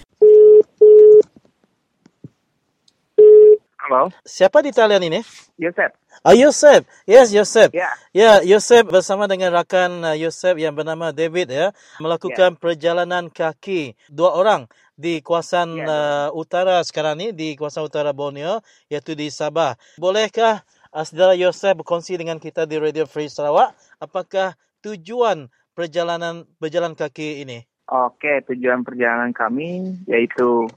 Halo, 3.85 4.09
Siapa 4.25 4.65
di 4.65 4.73
talian 4.73 5.13
ini? 5.13 5.21
Yosef. 5.61 5.93
Ah 6.25 6.33
Yosef. 6.33 6.89
Yes, 7.05 7.37
Yosef. 7.37 7.69
Ya. 7.77 7.93
Ya, 8.17 8.41
Yosef 8.41 8.89
bersama 8.89 9.29
dengan 9.29 9.53
rakan 9.53 10.01
uh, 10.01 10.17
Yosef 10.17 10.57
yang 10.57 10.73
bernama 10.73 11.13
David 11.13 11.53
ya 11.53 11.69
melakukan 12.01 12.57
perjalanan 12.57 13.29
kaki 13.29 13.93
dua 14.09 14.41
orang 14.41 14.73
di 14.97 15.21
kawasan 15.21 15.85
uh, 15.85 16.33
utara 16.33 16.81
sekarang 16.81 17.21
ni 17.21 17.27
di 17.37 17.61
kawasan 17.61 17.85
utara 17.85 18.17
Borneo 18.17 18.65
iaitu 18.89 19.13
di 19.13 19.29
Sabah. 19.29 19.77
Bolehkah 20.01 20.65
uh, 20.95 21.05
saudara 21.05 21.35
Yosef 21.35 21.75
berkongsi 21.75 22.15
dengan 22.15 22.39
kita 22.39 22.65
di 22.65 22.79
Radio 22.79 23.05
Free 23.05 23.27
Sarawak 23.29 23.75
apakah 23.99 24.55
tujuan 24.81 25.51
perjalanan 25.75 26.47
berjalan 26.63 26.95
kaki 26.95 27.43
ini? 27.43 27.67
Oke, 27.91 28.41
tujuan 28.49 28.87
perjalanan 28.87 29.35
kami 29.35 29.99
yaitu 30.09 30.71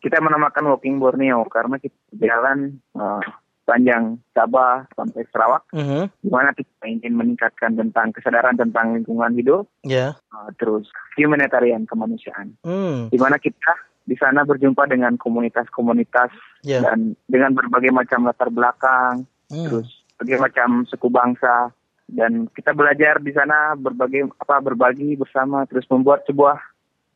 kita 0.00 0.20
menamakan 0.22 0.70
Walking 0.72 0.96
Borneo 1.02 1.44
karena 1.50 1.76
kita 1.82 1.96
berjalan 2.14 2.78
uh, 2.96 3.20
panjang 3.64 4.20
Sabah 4.36 4.84
sampai 4.92 5.24
Sarawak, 5.32 5.64
Mhm. 5.72 6.12
di 6.20 6.28
mana 6.28 6.52
kita 6.52 6.84
ingin 6.84 7.16
meningkatkan 7.16 7.72
tentang 7.72 8.12
kesadaran 8.12 8.60
tentang 8.60 8.92
lingkungan 8.92 9.32
hidup, 9.32 9.64
Ya. 9.80 10.20
uh, 10.36 10.52
terus 10.60 10.84
humanitarian 11.16 11.88
kemanusiaan, 11.88 12.52
Hmm. 12.60 13.08
di 13.08 13.16
mana 13.16 13.40
kita 13.40 13.72
di 14.04 14.12
sana 14.20 14.44
berjumpa 14.44 14.84
dengan 14.84 15.16
komunitas-komunitas 15.16 16.28
Ya. 16.60 16.84
dan 16.84 17.16
dengan 17.24 17.56
berbagai 17.56 17.88
macam 17.88 18.28
latar 18.28 18.52
belakang, 18.52 19.24
Hmm. 19.52 19.66
terus 19.68 19.88
berbagai 20.16 20.38
macam 20.40 20.68
suku 20.88 21.08
bangsa 21.10 21.74
dan 22.08 22.46
kita 22.52 22.76
belajar 22.76 23.20
di 23.20 23.32
sana 23.32 23.72
berbagai 23.76 24.28
apa 24.36 24.60
berbagi 24.60 25.16
bersama 25.16 25.64
terus 25.64 25.88
membuat 25.88 26.24
sebuah 26.28 26.60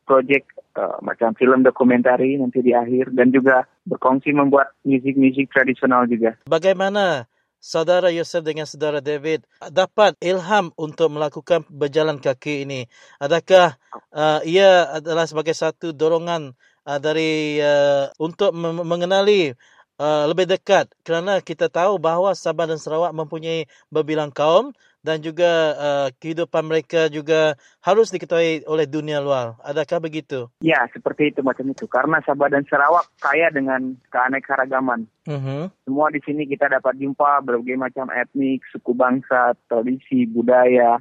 project 0.09 0.49
uh, 0.73 0.97
macam 1.05 1.37
film 1.37 1.61
dokumentari 1.61 2.33
nanti 2.41 2.65
di 2.65 2.73
akhir 2.73 3.13
dan 3.13 3.29
juga 3.29 3.69
berkongsi 3.85 4.33
membuat 4.33 4.73
musik-musik 4.81 5.53
tradisional 5.53 6.09
juga. 6.09 6.33
Bagaimana 6.49 7.29
saudara 7.61 8.09
Yosef 8.09 8.41
dengan 8.41 8.65
saudara 8.65 8.97
David 9.05 9.45
dapat 9.69 10.17
ilham 10.17 10.73
untuk 10.73 11.13
melakukan 11.13 11.61
berjalan 11.69 12.17
kaki 12.17 12.65
ini? 12.65 12.89
Adakah 13.21 13.77
uh, 14.09 14.41
ia 14.41 14.89
adalah 14.89 15.29
sebagai 15.29 15.53
satu 15.53 15.93
dorongan 15.93 16.57
uh, 16.89 16.97
dari 16.97 17.61
uh, 17.61 18.09
untuk 18.17 18.49
mengenali 18.57 19.53
uh, 19.99 20.25
lebih 20.31 20.47
dekat 20.47 20.89
kerana 21.03 21.43
kita 21.43 21.67
tahu 21.67 21.99
bahawa 21.99 22.33
Sabah 22.33 22.65
dan 22.65 22.79
Sarawak 22.79 23.11
mempunyai 23.11 23.67
berbilang 23.91 24.31
kaum 24.31 24.71
dan 24.99 25.23
juga 25.23 25.51
uh, 25.79 26.07
kehidupan 26.19 26.67
mereka 26.67 27.07
juga 27.07 27.55
harus 27.79 28.11
diketahui 28.11 28.67
oleh 28.67 28.83
dunia 28.83 29.23
luar. 29.23 29.55
Adakah 29.63 30.03
begitu? 30.03 30.51
Ya, 30.59 30.83
seperti 30.91 31.31
itu 31.31 31.39
macam 31.39 31.71
itu. 31.71 31.87
Karena 31.87 32.19
Sabah 32.23 32.51
dan 32.51 32.67
Sarawak 32.67 33.07
kaya 33.23 33.47
dengan 33.47 33.95
keanekaragaman. 34.11 35.07
Mhm. 35.23 35.71
Semua 35.87 36.11
di 36.11 36.19
sini 36.23 36.43
kita 36.43 36.67
dapat 36.67 36.99
jumpa 36.99 37.39
berbagai 37.47 37.79
macam 37.79 38.11
etnik, 38.11 38.63
suku 38.75 38.91
bangsa, 38.91 39.55
tradisi, 39.71 40.27
budaya. 40.27 40.99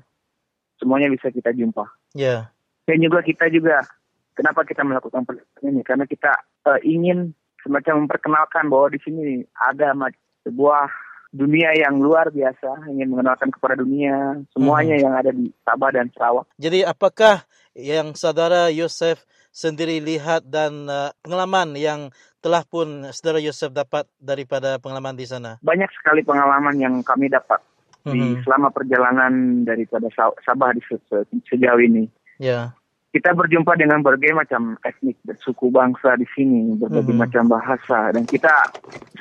Semuanya 0.78 1.10
bisa 1.10 1.34
kita 1.34 1.50
jumpa. 1.50 1.90
Ya. 2.14 2.54
Dan 2.86 3.02
juga 3.02 3.20
kita 3.26 3.50
juga, 3.50 3.82
kenapa 4.38 4.62
kita 4.62 4.86
melakukan 4.86 5.26
perjalanan 5.26 5.74
ini? 5.74 5.82
Karena 5.82 6.06
kita 6.06 6.38
eh, 6.70 6.80
ingin 6.86 7.34
semacam 7.62 8.06
memperkenalkan 8.06 8.70
bahwa 8.70 8.88
di 8.92 9.00
sini 9.02 9.42
ada 9.58 9.92
sebuah 10.46 10.88
dunia 11.28 11.76
yang 11.76 12.00
luar 12.00 12.32
biasa, 12.32 12.88
ingin 12.88 13.12
mengenalkan 13.12 13.52
kepada 13.52 13.76
dunia 13.76 14.40
semuanya 14.56 14.96
yang 14.96 15.12
ada 15.12 15.28
di 15.28 15.52
Sabah 15.60 15.92
dan 15.92 16.08
Sarawak. 16.16 16.48
Jadi 16.56 16.84
apakah 16.88 17.44
yang 17.76 18.16
saudara 18.16 18.72
Yosef 18.72 19.28
sendiri 19.52 20.00
lihat 20.00 20.48
dan 20.48 20.88
uh, 20.88 21.12
pengalaman 21.20 21.76
yang 21.76 22.08
telah 22.40 22.64
pun 22.64 23.04
saudara 23.12 23.42
Yosef 23.44 23.74
dapat 23.74 24.08
daripada 24.16 24.80
pengalaman 24.80 25.18
di 25.18 25.28
sana? 25.28 25.60
Banyak 25.60 25.90
sekali 26.00 26.24
pengalaman 26.24 26.80
yang 26.80 26.94
kami 27.04 27.28
dapat 27.28 27.60
di 28.08 28.16
Mhm. 28.16 28.46
selama 28.46 28.72
perjalanan 28.72 29.64
daripada 29.68 30.08
Sa- 30.16 30.38
Sabah 30.46 30.72
di 30.72 30.80
se- 30.88 31.02
se- 31.12 31.28
sejauh 31.50 31.82
ini. 31.82 32.08
Ya. 32.40 32.72
Kita 33.08 33.32
berjumpa 33.32 33.72
dengan 33.80 34.04
berbagai 34.04 34.36
macam 34.36 34.76
etnik 34.84 35.16
dan 35.24 35.36
suku 35.40 35.72
bangsa 35.72 36.12
di 36.20 36.28
sini, 36.36 36.76
berbagai 36.76 37.16
Mhm. 37.16 37.22
macam 37.24 37.44
bahasa, 37.48 38.12
dan 38.12 38.28
kita 38.28 38.52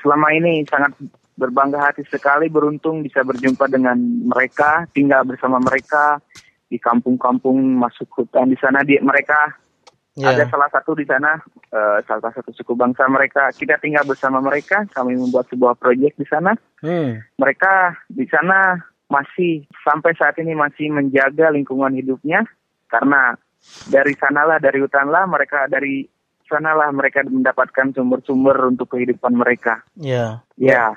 selama 0.04 0.28
ini 0.36 0.68
sangat 0.68 0.92
berbangga 1.40 1.80
hati 1.80 2.04
sekali, 2.12 2.52
beruntung 2.52 3.00
bisa 3.00 3.24
berjumpa 3.24 3.72
dengan 3.72 3.96
mereka, 4.28 4.84
tinggal 4.92 5.24
bersama 5.24 5.62
mereka 5.64 6.20
di 6.68 6.76
kampung-kampung, 6.76 7.80
masuk 7.80 8.12
hutan 8.12 8.52
di 8.52 8.58
sana. 8.60 8.84
Di 8.84 9.00
mereka 9.00 9.56
Ya. 10.18 10.34
Ada 10.34 10.50
salah 10.50 10.66
satu 10.74 10.98
di 10.98 11.06
sana, 11.06 11.38
eh, 11.70 12.02
salah 12.10 12.34
satu 12.34 12.50
suku 12.50 12.74
bangsa 12.74 13.06
mereka. 13.06 13.54
Kita 13.54 13.78
tinggal 13.78 14.02
bersama 14.02 14.42
mereka. 14.42 14.82
Kami 14.90 15.14
membuat 15.14 15.46
sebuah 15.54 15.78
proyek 15.78 16.18
di 16.18 16.26
sana. 16.26 16.58
Hmm. 16.82 17.22
Mereka 17.38 18.02
di 18.10 18.26
sana 18.26 18.82
masih 19.14 19.70
sampai 19.86 20.18
saat 20.18 20.42
ini 20.42 20.58
masih 20.58 20.90
menjaga 20.90 21.54
lingkungan 21.54 21.94
hidupnya 21.94 22.50
karena 22.90 23.38
dari 23.90 24.14
sanalah 24.16 24.58
dari 24.62 24.80
hutanlah 24.80 25.24
mereka 25.28 25.66
dari 25.68 26.06
sanalah 26.48 26.90
mereka 26.96 27.28
mendapatkan 27.28 27.92
sumber-sumber 27.92 28.56
untuk 28.72 28.96
kehidupan 28.96 29.36
mereka. 29.36 29.84
Ya. 30.00 30.42
Ya. 30.56 30.96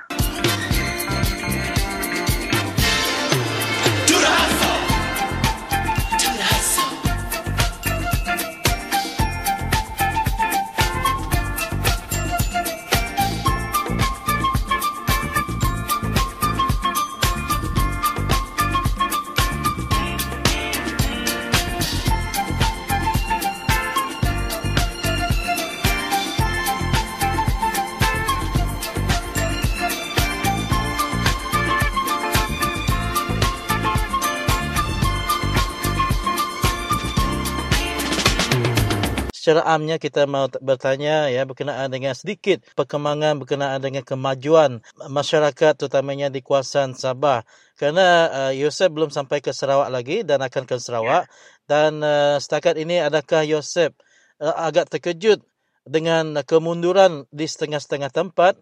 Secara 39.50 39.66
amnya 39.66 39.98
kita 39.98 40.30
mau 40.30 40.46
bertanya 40.62 41.26
ya 41.26 41.42
berkenaan 41.42 41.90
dengan 41.90 42.14
sedikit 42.14 42.62
perkembangan 42.78 43.34
berkenaan 43.34 43.82
dengan 43.82 44.06
kemajuan 44.06 44.78
masyarakat 45.10 45.74
terutamanya 45.74 46.30
di 46.30 46.38
kawasan 46.38 46.94
Sabah. 46.94 47.42
Kerana 47.74 48.30
uh, 48.30 48.52
Yosef 48.54 48.94
belum 48.94 49.10
sampai 49.10 49.42
ke 49.42 49.50
Sarawak 49.50 49.90
lagi 49.90 50.22
dan 50.22 50.38
akan 50.38 50.70
ke 50.70 50.78
Sarawak 50.78 51.26
dan 51.66 51.98
uh, 51.98 52.38
setakat 52.38 52.78
ini 52.78 53.02
adakah 53.02 53.42
Yosef 53.42 53.90
uh, 54.38 54.54
agak 54.54 54.86
terkejut 54.86 55.42
dengan 55.82 56.38
kemunduran 56.46 57.26
di 57.34 57.50
setengah-setengah 57.50 58.14
tempat 58.14 58.54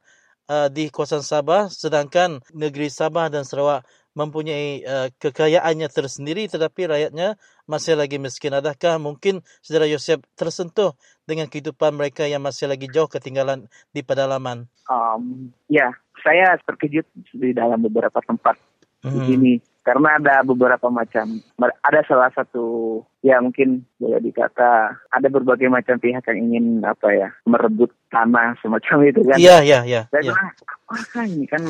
uh, 0.49 0.72
di 0.72 0.89
kawasan 0.89 1.20
Sabah 1.20 1.68
sedangkan 1.68 2.41
negeri 2.57 2.89
Sabah 2.89 3.28
dan 3.28 3.45
Sarawak 3.45 3.84
mempunyai 4.17 4.83
uh, 4.85 5.09
kekayaannya 5.21 5.89
tersendiri 5.91 6.49
tetapi 6.49 6.89
rakyatnya 6.89 7.37
masih 7.69 7.95
lagi 7.99 8.17
miskin. 8.17 8.57
Adakah 8.57 8.97
mungkin 9.03 9.45
saudara 9.61 9.89
Yosef 9.89 10.25
tersentuh 10.35 10.97
dengan 11.29 11.47
kehidupan 11.47 11.95
mereka 11.97 12.25
yang 12.25 12.41
masih 12.41 12.69
lagi 12.69 12.89
jauh 12.89 13.09
ketinggalan 13.09 13.69
di 13.93 14.01
pedalaman? 14.01 14.69
Um, 14.89 15.53
ya, 15.69 15.93
saya 16.25 16.57
terkejut 16.65 17.05
di 17.37 17.53
dalam 17.53 17.85
beberapa 17.85 18.19
tempat 18.25 18.57
di 18.99 19.15
Hmm. 19.15 19.27
sini 19.31 19.53
karena 19.87 20.19
ada 20.19 20.43
beberapa 20.43 20.91
macam 20.91 21.41
ada 21.87 22.01
salah 22.05 22.29
satu 22.35 23.01
ya 23.25 23.41
mungkin 23.41 23.87
boleh 23.97 24.21
dikata 24.21 24.93
ada 25.09 25.29
berbagai 25.31 25.71
macam 25.71 25.97
pihak 25.97 26.27
yang 26.29 26.51
ingin 26.51 26.83
apa 26.83 27.09
ya 27.15 27.29
merebut 27.47 27.89
tanah 28.11 28.59
semacam 28.61 28.97
itu 29.07 29.23
kan. 29.25 29.39
Iya, 29.39 29.57
iya, 29.65 29.81
iya. 29.87 30.03
Saya 30.11 30.29
bilang 30.29 30.51
apa 30.91 31.21
ini 31.25 31.47
kan 31.47 31.63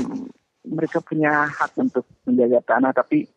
mereka 0.67 0.99
punya 1.03 1.47
hak 1.47 1.77
untuk 1.79 2.07
menjaga 2.27 2.61
tanah 2.65 2.91
tapi 2.91 3.29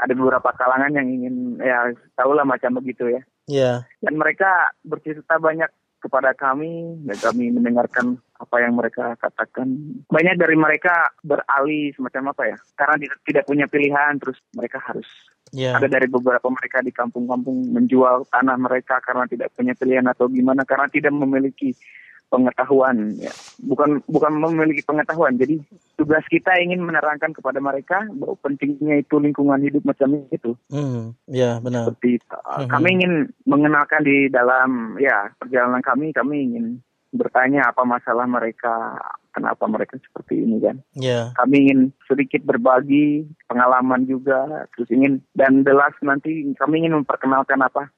ada 0.00 0.12
beberapa 0.16 0.48
kalangan 0.56 0.96
yang 0.96 1.08
ingin 1.08 1.34
ya 1.60 1.92
tahulah 2.16 2.44
macam 2.46 2.80
begitu 2.80 3.10
ya. 3.12 3.22
Iya. 3.50 3.72
Dan 4.00 4.16
mereka 4.16 4.72
bercerita 4.80 5.36
banyak 5.36 5.68
kepada 6.00 6.32
kami 6.32 7.04
dan 7.04 7.16
kami 7.20 7.52
mendengarkan 7.52 8.16
apa 8.40 8.56
yang 8.64 8.80
mereka 8.80 9.12
katakan. 9.20 9.68
Banyak 10.08 10.40
dari 10.40 10.56
mereka 10.56 11.12
beralih 11.20 11.92
semacam 11.92 12.32
apa 12.32 12.42
ya? 12.48 12.56
Karena 12.72 12.96
tidak, 12.96 13.18
tidak 13.28 13.44
punya 13.44 13.66
pilihan 13.68 14.16
terus 14.16 14.40
mereka 14.56 14.80
harus 14.80 15.04
Iya. 15.50 15.74
ada 15.74 15.90
dari 15.90 16.06
beberapa 16.06 16.46
mereka 16.46 16.78
di 16.78 16.94
kampung-kampung 16.94 17.74
menjual 17.74 18.22
tanah 18.30 18.54
mereka 18.54 19.02
karena 19.02 19.26
tidak 19.26 19.50
punya 19.58 19.74
pilihan 19.74 20.06
atau 20.06 20.30
gimana 20.30 20.62
karena 20.62 20.86
tidak 20.86 21.10
memiliki 21.10 21.74
pengetahuan 22.30 23.12
ya 23.18 23.34
bukan 23.60 24.00
bukan 24.06 24.32
memiliki 24.32 24.80
pengetahuan 24.80 25.34
jadi 25.34 25.58
tugas 25.94 26.22
kita 26.26 26.54
ingin 26.56 26.80
menerangkan 26.80 27.30
kepada 27.30 27.58
mereka 27.58 28.06
bahwa 28.08 28.38
pentingnya 28.40 29.02
itu 29.02 29.18
lingkungan 29.18 29.60
hidup 29.60 29.82
macam 29.82 30.14
itu 30.30 30.54
Hmm, 30.70 31.12
ya 31.26 31.58
benar. 31.58 31.90
seperti 31.90 32.16
itu. 32.16 32.36
Mhm. 32.56 32.68
kami 32.70 32.88
ingin 32.94 33.12
mengenalkan 33.44 34.00
di 34.00 34.30
dalam 34.30 34.70
ya 34.96 35.28
perjalanan 35.36 35.82
kami 35.82 36.14
kami 36.14 36.36
ingin 36.46 36.66
bertanya 37.10 37.66
apa 37.66 37.82
masalah 37.82 38.22
mereka 38.22 38.94
kenapa 39.30 39.66
mereka 39.66 39.98
seperti 39.98 40.40
ini 40.40 40.62
kan 40.62 40.78
Ya. 40.94 41.34
kami 41.34 41.66
ingin 41.66 41.80
sedikit 42.06 42.46
berbagi 42.46 43.26
pengalaman 43.46 44.06
juga 44.06 44.46
terus 44.70 44.86
ingin 44.88 45.18
dan 45.34 45.66
the 45.66 45.74
last 45.74 45.98
nanti 46.00 46.30
kami 46.54 46.80
ingin 46.80 47.02
memperkenalkan 47.02 47.58
apa 47.58 47.90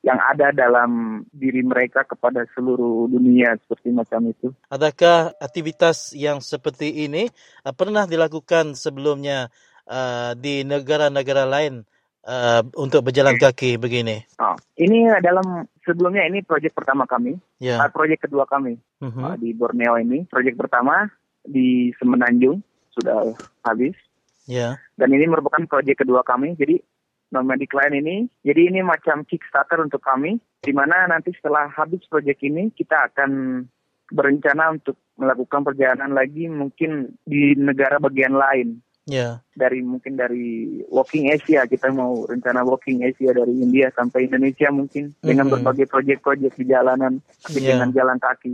yang 0.00 0.16
ada 0.16 0.48
dalam 0.52 1.22
diri 1.28 1.60
mereka 1.60 2.08
kepada 2.08 2.48
seluruh 2.56 3.04
dunia 3.12 3.52
seperti 3.60 3.92
macam 3.92 4.32
itu. 4.32 4.48
Adakah 4.72 5.36
aktivitas 5.36 6.16
yang 6.16 6.40
seperti 6.40 7.04
ini 7.04 7.28
uh, 7.64 7.74
pernah 7.76 8.08
dilakukan 8.08 8.72
sebelumnya 8.72 9.52
uh, 9.84 10.32
di 10.32 10.64
negara-negara 10.64 11.44
lain 11.44 11.84
uh, 12.24 12.64
untuk 12.80 13.04
berjalan 13.12 13.36
kaki 13.36 13.76
begini? 13.76 14.24
Oh, 14.40 14.56
ini 14.80 15.04
dalam 15.20 15.68
sebelumnya 15.84 16.24
ini 16.24 16.40
proyek 16.40 16.72
pertama 16.72 17.04
kami, 17.04 17.36
Ya. 17.60 17.84
uh, 17.84 17.92
proyek 17.92 18.24
kedua 18.24 18.48
kami 18.48 18.80
Mhm. 19.04 19.20
uh, 19.20 19.36
di 19.36 19.52
Borneo 19.52 20.00
ini. 20.00 20.24
Proyek 20.24 20.56
pertama 20.56 21.12
di 21.44 21.92
Semenanjung 22.00 22.64
sudah 22.96 23.36
habis 23.68 23.92
Ya. 24.48 24.80
dan 24.96 25.12
ini 25.12 25.28
merupakan 25.28 25.60
proyek 25.68 26.02
kedua 26.02 26.24
kami. 26.24 26.56
Jadi 26.56 26.80
nomadic 27.30 27.70
line 27.74 27.94
ini, 28.02 28.16
jadi 28.42 28.70
ini 28.74 28.82
macam 28.82 29.22
Kickstarter 29.24 29.78
untuk 29.80 30.02
kami, 30.02 30.38
di 30.60 30.72
mana 30.74 31.06
nanti 31.06 31.30
setelah 31.32 31.70
habis 31.70 32.02
proyek 32.10 32.42
ini 32.44 32.74
kita 32.74 33.10
akan 33.10 33.64
berencana 34.10 34.74
untuk 34.74 34.98
melakukan 35.14 35.62
perjalanan 35.62 36.10
lagi 36.10 36.50
mungkin 36.50 37.14
di 37.22 37.54
negara 37.54 38.02
bagian 38.02 38.34
lain 38.34 38.82
Ya. 39.06 39.42
dari 39.56 39.82
mungkin 39.82 40.14
dari 40.18 40.82
walking 40.90 41.30
Asia 41.30 41.66
kita 41.66 41.90
mau 41.90 42.26
rencana 42.26 42.62
walking 42.62 43.02
Asia 43.02 43.32
dari 43.34 43.58
India 43.58 43.90
sampai 43.94 44.26
Indonesia 44.26 44.70
mungkin 44.70 45.14
dengan 45.22 45.46
Mhm. 45.46 45.52
berbagai 45.58 45.86
proyek-proyek 45.90 46.54
di 46.58 46.64
jalanan 46.66 47.22
tapi 47.42 47.58
Ya. 47.62 47.74
dengan 47.74 47.90
jalan 47.94 48.18
kaki. 48.18 48.50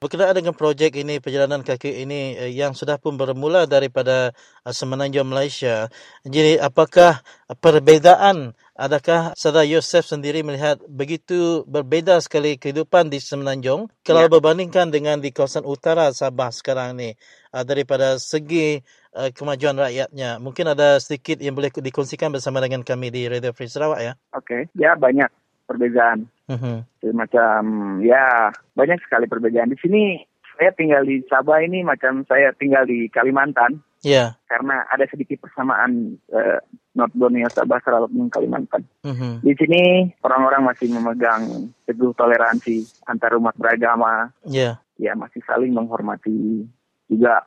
Berkenaan 0.00 0.32
dengan 0.32 0.56
projek 0.56 0.96
ini, 0.96 1.20
perjalanan 1.20 1.60
kaki 1.60 2.08
ini 2.08 2.32
eh, 2.32 2.48
yang 2.56 2.72
sudah 2.72 2.96
pun 2.96 3.20
bermula 3.20 3.68
daripada 3.68 4.32
uh, 4.64 4.72
Semenanjung 4.72 5.28
Malaysia. 5.28 5.92
Jadi 6.24 6.56
apakah 6.56 7.20
perbezaan, 7.60 8.56
adakah 8.72 9.36
Saudara 9.36 9.68
Yosef 9.68 10.08
sendiri 10.08 10.40
melihat 10.40 10.80
begitu 10.88 11.68
berbeza 11.68 12.16
sekali 12.24 12.56
kehidupan 12.56 13.12
di 13.12 13.20
Semenanjung 13.20 13.92
kalau 14.00 14.24
Ya. 14.24 14.32
berbandingkan 14.32 14.88
dengan 14.88 15.20
di 15.20 15.36
kawasan 15.36 15.68
utara 15.68 16.08
Sabah 16.16 16.48
sekarang 16.48 16.96
ni 16.96 17.12
uh, 17.52 17.60
daripada 17.60 18.16
segi 18.16 18.80
uh, 19.12 19.28
kemajuan 19.36 19.76
rakyatnya. 19.76 20.40
Mungkin 20.40 20.64
ada 20.64 20.96
sedikit 20.96 21.44
yang 21.44 21.52
boleh 21.52 21.68
dikongsikan 21.76 22.32
bersama 22.32 22.64
dengan 22.64 22.80
kami 22.88 23.12
di 23.12 23.28
Radio 23.28 23.52
Free 23.52 23.68
Sarawak 23.68 24.00
ya. 24.00 24.12
Oke, 24.32 24.64
ya 24.72 24.96
banyak 24.96 25.28
perbedaan. 25.70 26.26
Mhm. 26.50 26.82
Macam 27.14 27.62
ya 28.02 28.50
banyak 28.74 28.98
sekali 29.06 29.30
perbedaan. 29.30 29.70
Di 29.70 29.78
sini 29.78 30.18
saya 30.58 30.74
tinggal 30.74 31.06
di 31.06 31.22
Sabah 31.30 31.62
ini 31.62 31.86
macam 31.86 32.26
saya 32.26 32.50
tinggal 32.58 32.84
di 32.90 33.06
Kalimantan 33.06 33.78
Ya. 34.00 34.32
karena 34.48 34.88
ada 34.88 35.04
sedikit 35.06 35.44
persamaan 35.44 36.16
eh, 36.32 36.58
North 36.96 37.14
Borneo, 37.14 37.46
Sabah, 37.52 37.78
Sarawak 37.84 38.10
dan 38.10 38.28
Kalimantan. 38.32 38.82
Mhm. 39.06 39.46
Di 39.46 39.52
sini 39.54 39.82
orang-orang 40.26 40.66
masih 40.66 40.88
memegang 40.90 41.70
teguh 41.86 42.10
toleransi 42.18 43.06
antar 43.06 43.38
umat 43.38 43.54
beragama, 43.54 44.32
Ya. 44.48 44.80
ya 44.98 45.14
masih 45.14 45.40
saling 45.46 45.72
menghormati 45.72 46.66
juga 47.08 47.44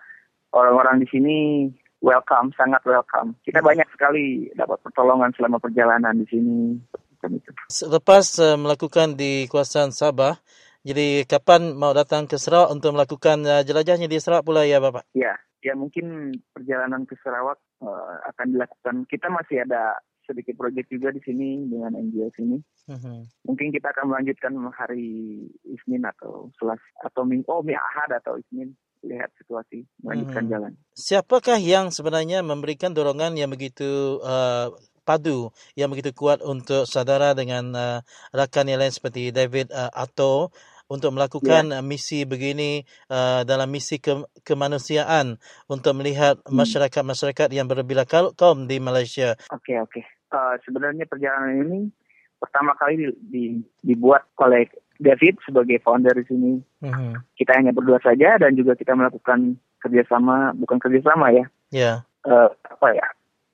orang-orang 0.54 1.02
di 1.02 1.08
sini 1.10 1.38
welcome 2.04 2.52
sangat 2.60 2.84
welcome 2.84 3.32
kita 3.48 3.64
banyak 3.64 3.88
sekali 3.96 4.52
dapat 4.60 4.76
pertolongan 4.84 5.32
selama 5.40 5.58
perjalanan 5.58 6.20
di 6.20 6.28
sini 6.28 6.76
Macam 7.24 7.40
itu. 7.40 7.52
Selepas 7.72 8.26
uh, 8.44 8.60
melakukan 8.60 9.16
di 9.16 9.48
kawasan 9.48 9.96
Sabah, 9.96 10.36
jadi 10.84 11.24
kapan 11.24 11.72
mau 11.72 11.96
datang 11.96 12.28
ke 12.28 12.36
Sarawak 12.36 12.76
untuk 12.76 12.92
melakukan 12.92 13.40
uh, 13.48 13.64
jelajahnya 13.64 14.12
di 14.12 14.20
Sarawak 14.20 14.44
pula 14.44 14.68
ya 14.68 14.84
Bapak? 14.84 15.08
ya 15.16 15.40
ya 15.64 15.74
mungkin 15.80 16.36
perjalanan 16.52 17.08
ke 17.08 17.16
Sarawak 17.24 17.56
eh, 17.80 18.16
akan 18.36 18.48
dilakukan 18.52 18.96
kita 19.08 19.32
masih 19.32 19.64
ada 19.64 19.96
sedikit 20.28 20.56
proyek 20.60 20.88
juga 20.92 21.12
di 21.12 21.24
sini 21.24 21.68
dengan 21.68 21.96
NGO 21.96 22.28
sini. 22.36 22.60
Mhm. 22.92 23.48
Mungkin 23.48 23.72
kita 23.72 23.92
akan 23.92 24.12
melanjutkan 24.12 24.56
hari 24.76 25.40
Isnin 25.68 26.04
atau 26.04 26.52
Selas 26.60 26.80
atau 27.04 27.24
Minggu, 27.28 27.48
oh 27.48 27.64
Ahad 27.64 28.12
atau 28.12 28.40
Isnin 28.40 28.76
lihat 29.04 29.36
situasi 29.36 29.84
melanjutkan 30.00 30.48
Mhm. 30.48 30.52
jalan. 30.52 30.72
Siapakah 30.96 31.60
yang 31.60 31.92
sebenarnya 31.92 32.40
memberikan 32.40 32.96
dorongan 32.96 33.36
yang 33.36 33.52
begitu 33.52 34.20
uh, 34.24 34.72
padu, 35.04 35.52
yang 35.76 35.92
begitu 35.92 36.16
kuat 36.16 36.40
untuk 36.40 36.88
saudara 36.88 37.36
dengan 37.36 37.70
uh, 37.76 38.00
rakan 38.32 38.72
yang 38.72 38.80
lain 38.82 38.92
seperti 38.96 39.30
David 39.30 39.70
uh, 39.70 39.92
Atto 39.92 40.50
untuk 40.88 41.16
melakukan 41.16 41.72
uh, 41.72 41.84
misi 41.84 42.24
begini 42.24 42.84
uh, 43.08 43.44
dalam 43.44 43.68
misi 43.68 44.00
ke- 44.00 44.28
kemanusiaan 44.44 45.38
untuk 45.68 45.94
melihat 45.96 46.40
Hmm. 46.44 46.64
masyarakat-masyarakat 46.64 47.52
yang 47.52 47.68
berbila 47.68 48.08
kau- 48.08 48.34
kaum 48.34 48.66
di 48.66 48.80
Malaysia. 48.80 49.36
Oke 49.52 49.76
oke. 49.78 50.02
Eh, 50.34 50.56
sebenarnya 50.66 51.06
perjalanan 51.06 51.62
ini 51.70 51.80
pertama 52.42 52.74
kali 52.74 52.98
di, 52.98 53.08
di- 53.30 53.62
dibuat 53.86 54.26
oleh 54.42 54.66
David 54.98 55.38
sebagai 55.46 55.78
founder 55.86 56.18
di 56.18 56.26
sini. 56.26 56.54
Mhm. 56.82 57.38
Kita 57.38 57.54
hanya 57.54 57.70
berdua 57.70 58.02
saja 58.02 58.42
dan 58.42 58.58
juga 58.58 58.74
kita 58.74 58.98
melakukan 58.98 59.56
kerjasama, 59.78 60.58
bukan 60.58 60.80
kerjasama 60.82 61.30
ya, 61.36 61.46
Ya. 61.70 61.92
eh, 62.26 62.50
apa 62.50 62.88
ya, 62.98 63.08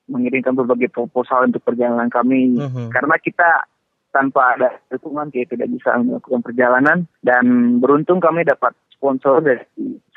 mengirimkan 0.10 0.58
berbagai 0.58 0.90
proposal 0.90 1.48
untuk 1.48 1.62
perjalanan 1.64 2.10
kami. 2.10 2.58
Mhm. 2.58 2.90
Karena 2.90 3.16
kita 3.22 3.70
tanpa 4.10 4.58
ada 4.58 4.70
dukungan 4.90 5.30
kita 5.30 5.54
tidak 5.54 5.70
bisa 5.70 5.94
melakukan 6.02 6.42
perjalanan 6.42 7.06
dan 7.22 7.78
beruntung 7.78 8.18
kami 8.18 8.42
dapat 8.42 8.74
sponsor 8.90 9.40
dari 9.46 9.62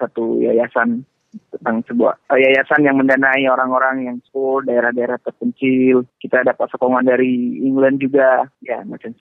satu 0.00 0.40
yayasan 0.40 1.04
tentang 1.52 1.80
sebuah 1.88 2.16
eh, 2.32 2.40
yayasan 2.44 2.84
yang 2.84 3.00
mendanai 3.00 3.44
orang-orang 3.48 4.04
yang 4.08 4.16
school 4.28 4.60
daerah-daerah 4.64 5.16
terpencil. 5.20 6.04
Kita 6.20 6.44
dapat 6.44 6.68
sokongan 6.72 7.08
dari 7.08 7.60
England 7.64 8.00
juga, 8.00 8.48
ya 8.60 8.84
macam 8.84 9.12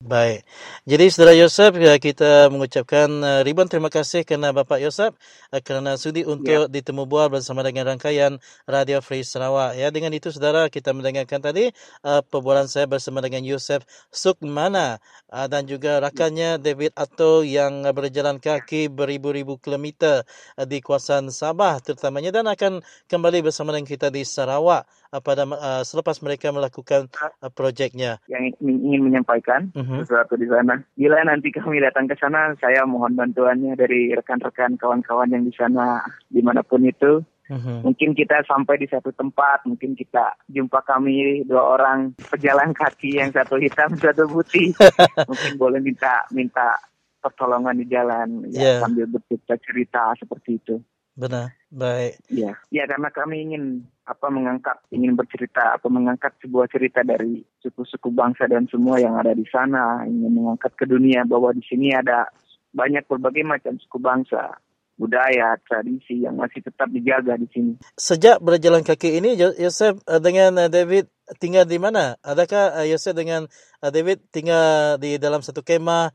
Baik. 0.00 0.48
Jadi 0.88 1.12
Saudara 1.12 1.36
Yosef, 1.36 1.76
ya, 1.76 2.00
kita 2.00 2.48
mengucapkan 2.48 3.04
uh, 3.20 3.44
ribuan 3.44 3.68
terima 3.68 3.92
kasih 3.92 4.24
kerana 4.24 4.48
Bapak 4.48 4.80
Yosef 4.80 5.12
uh, 5.52 5.60
kerana 5.60 6.00
sudi 6.00 6.24
untuk 6.24 6.72
ditemu 6.72 7.04
bual 7.04 7.28
bersama 7.28 7.60
dengan 7.60 7.84
rangkaian 7.84 8.40
Radio 8.64 9.04
Free 9.04 9.20
Sarawak. 9.20 9.76
Ya, 9.76 9.92
dengan 9.92 10.16
itu 10.16 10.32
Saudara 10.32 10.72
kita 10.72 10.96
mendengarkan 10.96 11.44
tadi 11.44 11.68
uh, 12.00 12.24
perbualan 12.24 12.64
saya 12.64 12.88
bersama 12.88 13.20
dengan 13.20 13.44
Yosef 13.44 13.84
Sukmana 14.08 15.04
uh, 15.28 15.44
dan 15.52 15.68
juga 15.68 16.00
rakannya 16.00 16.56
David 16.56 16.96
Atto 16.96 17.44
yang 17.44 17.84
berjalan 17.92 18.40
kaki 18.40 18.88
beribu-ribu 18.88 19.60
kilometer 19.60 20.24
uh, 20.56 20.64
di 20.64 20.80
kawasan 20.80 21.28
Sabah 21.28 21.76
terutamanya 21.84 22.40
dan 22.40 22.48
akan 22.48 22.80
kembali 23.04 23.44
bersama 23.44 23.76
dengan 23.76 23.84
kita 23.84 24.08
di 24.08 24.24
Sarawak 24.24 24.88
pada 25.18 25.42
uh, 25.42 25.82
selepas 25.82 26.22
mereka 26.22 26.54
melakukan 26.54 27.10
uh, 27.42 27.50
projeknya. 27.50 28.22
yang 28.30 28.54
ingin 28.62 29.02
menyampaikan 29.02 29.74
Mhm. 29.74 30.06
sesuatu 30.06 30.38
di 30.38 30.46
sana. 30.46 30.78
Bila 30.94 31.18
nanti 31.26 31.50
kami 31.50 31.82
datang 31.82 32.06
ke 32.06 32.14
sana, 32.14 32.54
saya 32.62 32.86
mohon 32.86 33.18
bantuannya 33.18 33.74
dari 33.74 34.14
rekan-rekan 34.14 34.78
kawan-kawan 34.78 35.34
yang 35.34 35.42
di 35.42 35.50
sana 35.50 35.98
di 36.30 36.38
mana 36.38 36.62
pun 36.62 36.86
itu. 36.86 37.26
Mhm. 37.50 37.82
Mungkin 37.82 38.14
kita 38.14 38.46
sampai 38.46 38.78
di 38.78 38.86
satu 38.86 39.10
tempat, 39.10 39.66
mungkin 39.66 39.98
kita 39.98 40.38
jumpa 40.46 40.86
kami 40.86 41.42
dua 41.42 41.74
orang 41.74 42.14
pejalan 42.30 42.70
kaki 42.70 43.18
yang 43.18 43.34
satu 43.34 43.58
hitam, 43.58 43.90
satu 43.98 44.30
putih. 44.30 44.70
mungkin 45.26 45.58
boleh 45.58 45.82
minta 45.82 46.22
minta 46.30 46.78
pertolongan 47.18 47.74
di 47.74 47.90
jalan 47.90 48.46
ya, 48.54 48.62
Ya. 48.62 48.74
sambil 48.78 49.10
bercerita 49.10 49.58
cerita 49.58 50.02
seperti 50.14 50.62
itu. 50.62 50.78
Benar. 51.20 51.52
Baik. 51.68 52.16
Ya, 52.32 52.56
ya 52.72 52.88
karena 52.88 53.12
kami 53.12 53.44
ingin 53.44 53.84
apa 54.08 54.32
mengangkat, 54.32 54.80
ingin 54.88 55.12
bercerita 55.12 55.76
apa 55.76 55.86
mengangkat 55.92 56.32
sebuah 56.40 56.66
cerita 56.72 57.04
dari 57.04 57.44
suku-suku 57.60 58.08
bangsa 58.08 58.48
dan 58.48 58.64
semua 58.72 58.96
yang 58.96 59.20
ada 59.20 59.36
di 59.36 59.44
sana, 59.52 60.08
ingin 60.08 60.32
mengangkat 60.32 60.72
ke 60.80 60.88
dunia 60.88 61.28
bahwa 61.28 61.52
di 61.52 61.60
sini 61.62 61.92
ada 61.92 62.32
banyak 62.72 63.04
berbagai 63.04 63.44
macam 63.44 63.76
suku 63.76 64.00
bangsa, 64.00 64.56
budaya, 65.00 65.56
tradisi 65.64 66.28
yang 66.28 66.36
masih 66.36 66.60
tetap 66.60 66.92
dijaga 66.92 67.40
di 67.40 67.48
sini. 67.48 67.72
Sejak 67.96 68.44
berjalan 68.44 68.84
kaki 68.84 69.16
ini, 69.16 69.32
Yo- 69.40 69.56
Yosef 69.56 69.96
uh, 70.04 70.20
dengan 70.20 70.60
uh, 70.60 70.68
David 70.68 71.08
tinggal 71.40 71.64
di 71.64 71.80
mana? 71.80 72.20
Adakah 72.20 72.84
uh, 72.84 72.86
Yosef 72.86 73.16
dengan 73.16 73.48
David 73.80 74.28
tinggal 74.28 75.00
di 75.00 75.16
dalam 75.16 75.40
satu 75.40 75.64
kemah 75.64 76.12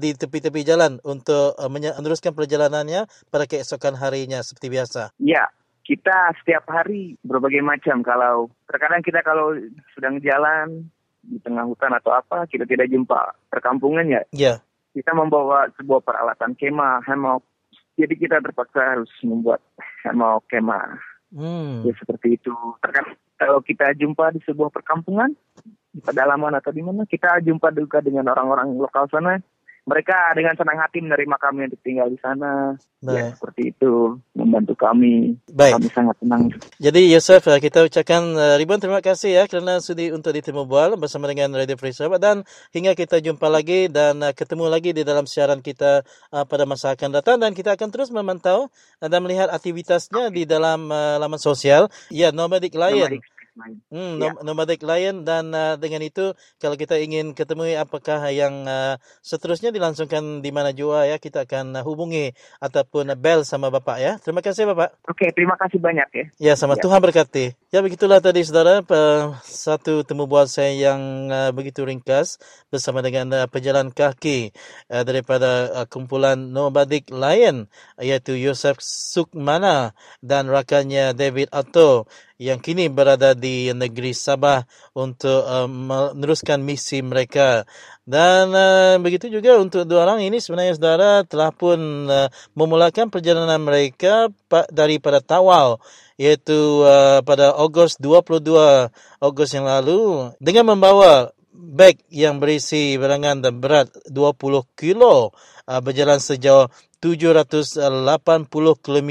di 0.00 0.16
tepi-tepi 0.16 0.64
jalan 0.64 0.96
untuk 1.04 1.58
meneruskan 1.60 2.32
perjalanannya 2.32 3.04
pada 3.28 3.44
keesokan 3.44 4.00
harinya 4.00 4.40
seperti 4.40 4.72
biasa? 4.72 5.12
Ya, 5.20 5.50
kita 5.84 6.32
setiap 6.40 6.64
hari 6.72 7.20
berbagai 7.20 7.60
macam. 7.60 8.00
Kalau 8.00 8.48
terkadang 8.64 9.04
kita 9.04 9.20
kalau 9.20 9.52
sedang 9.92 10.24
jalan 10.24 10.88
di 11.20 11.36
tengah 11.44 11.68
hutan 11.68 11.92
atau 11.92 12.16
apa, 12.16 12.48
kita 12.48 12.64
tidak 12.64 12.88
jumpa 12.88 13.36
perkampungan 13.52 14.08
ya. 14.08 14.22
Ya. 14.32 14.54
Kita 14.96 15.12
membawa 15.12 15.68
sebuah 15.76 16.00
peralatan 16.00 16.56
kemah, 16.56 17.04
hemok. 17.04 17.44
Jadi 17.96 18.14
kita 18.16 18.40
terpaksa 18.40 18.96
harus 18.96 19.10
membuat 19.20 19.60
hemok 20.04 20.48
kemah. 20.48 20.96
Hmm. 21.32 21.84
Ya 21.84 21.92
seperti 21.96 22.36
itu. 22.40 22.52
Terkadang 22.80 23.16
kalau 23.40 23.60
kita 23.64 23.96
jumpa 23.96 24.32
di 24.36 24.40
sebuah 24.44 24.70
perkampungan 24.70 25.32
di 25.92 26.00
pedalaman 26.00 26.56
atau 26.56 26.72
di 26.72 26.80
mana, 26.80 27.04
kita 27.04 27.42
jumpa 27.44 27.72
juga 27.74 28.00
dengan 28.00 28.32
orang-orang 28.32 28.76
lokal 28.76 29.08
sana. 29.12 29.40
Mereka 29.82 30.38
dengan 30.38 30.54
senang 30.54 30.78
hati 30.78 31.02
menerima 31.02 31.36
kami 31.42 31.66
untuk 31.66 31.82
tinggal 31.82 32.06
di 32.06 32.14
sana. 32.22 32.78
Baik. 33.02 33.18
Ya 33.18 33.24
seperti 33.34 33.62
itu, 33.74 34.14
membantu 34.30 34.78
kami. 34.78 35.34
Baik. 35.50 35.74
Kami 35.74 35.88
sangat 35.90 36.16
senang. 36.22 36.54
Jadi 36.78 37.10
Yosef, 37.10 37.42
uh, 37.50 37.58
kita 37.58 37.82
ucapkan 37.82 38.22
uh, 38.38 38.54
ribuan 38.54 38.78
terima 38.78 39.02
kasih 39.02 39.42
ya 39.42 39.44
kerana 39.50 39.82
sudi 39.82 40.14
untuk 40.14 40.30
ditemu 40.38 40.62
bual 40.70 40.94
bersama 40.94 41.26
dengan 41.26 41.50
Radio 41.50 41.74
Free 41.74 41.90
Sahabat 41.90 42.22
dan 42.22 42.36
hingga 42.70 42.94
kita 42.94 43.18
jumpa 43.18 43.50
lagi 43.50 43.90
dan 43.90 44.22
uh, 44.22 44.30
ketemu 44.30 44.70
lagi 44.70 44.94
di 44.94 45.02
dalam 45.02 45.26
siaran 45.26 45.58
kita 45.58 46.06
pada 46.30 46.64
masa 46.64 46.94
akan 46.94 47.10
datang 47.18 47.36
dan 47.42 47.50
kita 47.50 47.74
akan 47.74 47.88
terus 47.90 48.14
memantau 48.14 48.70
dan 49.02 49.18
melihat 49.20 49.50
aktivitasnya 49.50 50.30
di 50.30 50.46
dalam 50.46 50.88
laman 50.92 51.40
sosial. 51.42 51.90
Ya, 52.08 52.30
Nomadic 52.30 52.78
Lion. 52.78 53.10
Nomadic 53.10 53.31
Hmm, 53.92 54.16
Ya. 54.16 54.32
nom- 54.32 54.40
Nomadic 54.48 54.80
Lion 54.80 55.28
dan 55.28 55.52
uh, 55.52 55.76
dengan 55.76 56.00
itu 56.00 56.32
kalau 56.56 56.74
kita 56.80 56.96
ingin 56.96 57.36
ketemu 57.36 57.76
apakah 57.76 58.24
yang 58.32 58.64
uh, 58.64 58.96
seterusnya 59.20 59.68
dilangsungkan 59.76 60.40
di 60.40 60.48
mana 60.50 60.72
jua 60.72 61.04
ya 61.04 61.20
kita 61.20 61.44
akan 61.44 61.76
uh, 61.76 61.84
hubungi 61.84 62.32
ataupun 62.64 63.12
uh, 63.12 63.18
bel 63.18 63.44
sama 63.44 63.68
Bapak 63.68 64.00
ya. 64.00 64.12
Terima 64.24 64.40
kasih 64.40 64.64
Bapak. 64.72 64.96
Oke, 65.04 65.28
terima 65.36 65.54
kasih 65.60 65.78
banyak 65.84 66.08
ya. 66.16 66.24
Ya, 66.40 66.54
sama 66.56 66.80
Ya. 66.80 66.82
Tuhan 66.88 67.04
berkati. 67.04 67.52
Ya, 67.68 67.84
begitulah 67.84 68.24
tadi 68.24 68.40
saudara 68.40 68.80
pe- 68.80 69.36
satu 69.44 70.00
temu 70.08 70.24
bual 70.24 70.48
saya 70.48 70.72
yang 70.72 71.28
uh, 71.28 71.52
begitu 71.52 71.84
ringkas 71.84 72.40
bersama 72.72 73.04
dengan 73.04 73.28
uh, 73.36 73.46
pejalan 73.52 73.92
kaki 73.92 74.56
uh, 74.88 75.04
daripada 75.04 75.84
uh, 75.84 75.86
kumpulan 75.88 76.40
Nomadic 76.40 77.12
Lion 77.12 77.68
iaitu 78.00 78.32
Yosef 78.40 78.80
Sukmana 78.80 79.92
dan 80.24 80.48
rakannya 80.48 81.12
David 81.12 81.52
Atto 81.52 82.08
yang 82.42 82.58
kini 82.58 82.90
berada 82.90 83.38
di 83.38 83.70
negeri 83.70 84.10
Sabah 84.10 84.66
untuk 84.98 85.46
uh, 85.46 85.70
meneruskan 85.70 86.58
misi 86.58 86.98
mereka. 86.98 87.62
Dan 88.02 88.50
uh, 88.50 88.98
begitu 88.98 89.30
juga 89.30 89.62
untuk 89.62 89.86
dua 89.86 90.10
orang 90.10 90.26
ini 90.26 90.42
sebenarnya 90.42 90.74
saudara 90.74 91.10
telah 91.22 91.54
pun 91.54 92.10
uh, 92.10 92.26
memulakan 92.58 93.14
perjalanan 93.14 93.62
mereka 93.62 94.26
pa- 94.50 94.66
daripada 94.74 95.22
Tawau 95.22 95.78
iaitu 96.18 96.82
uh, 96.82 97.22
pada 97.22 97.54
Ogos 97.54 97.94
22 98.02 98.90
Ogos 99.22 99.50
yang 99.54 99.70
lalu 99.70 100.34
dengan 100.42 100.74
membawa 100.74 101.30
beg 101.54 102.02
yang 102.10 102.42
berisi 102.42 102.98
barangan 102.98 103.46
berat 103.54 103.86
20 104.10 104.34
kilo 104.74 105.30
uh, 105.70 105.80
berjalan 105.80 106.18
sejauh 106.18 106.66
780 107.02 108.46
km 108.78 109.10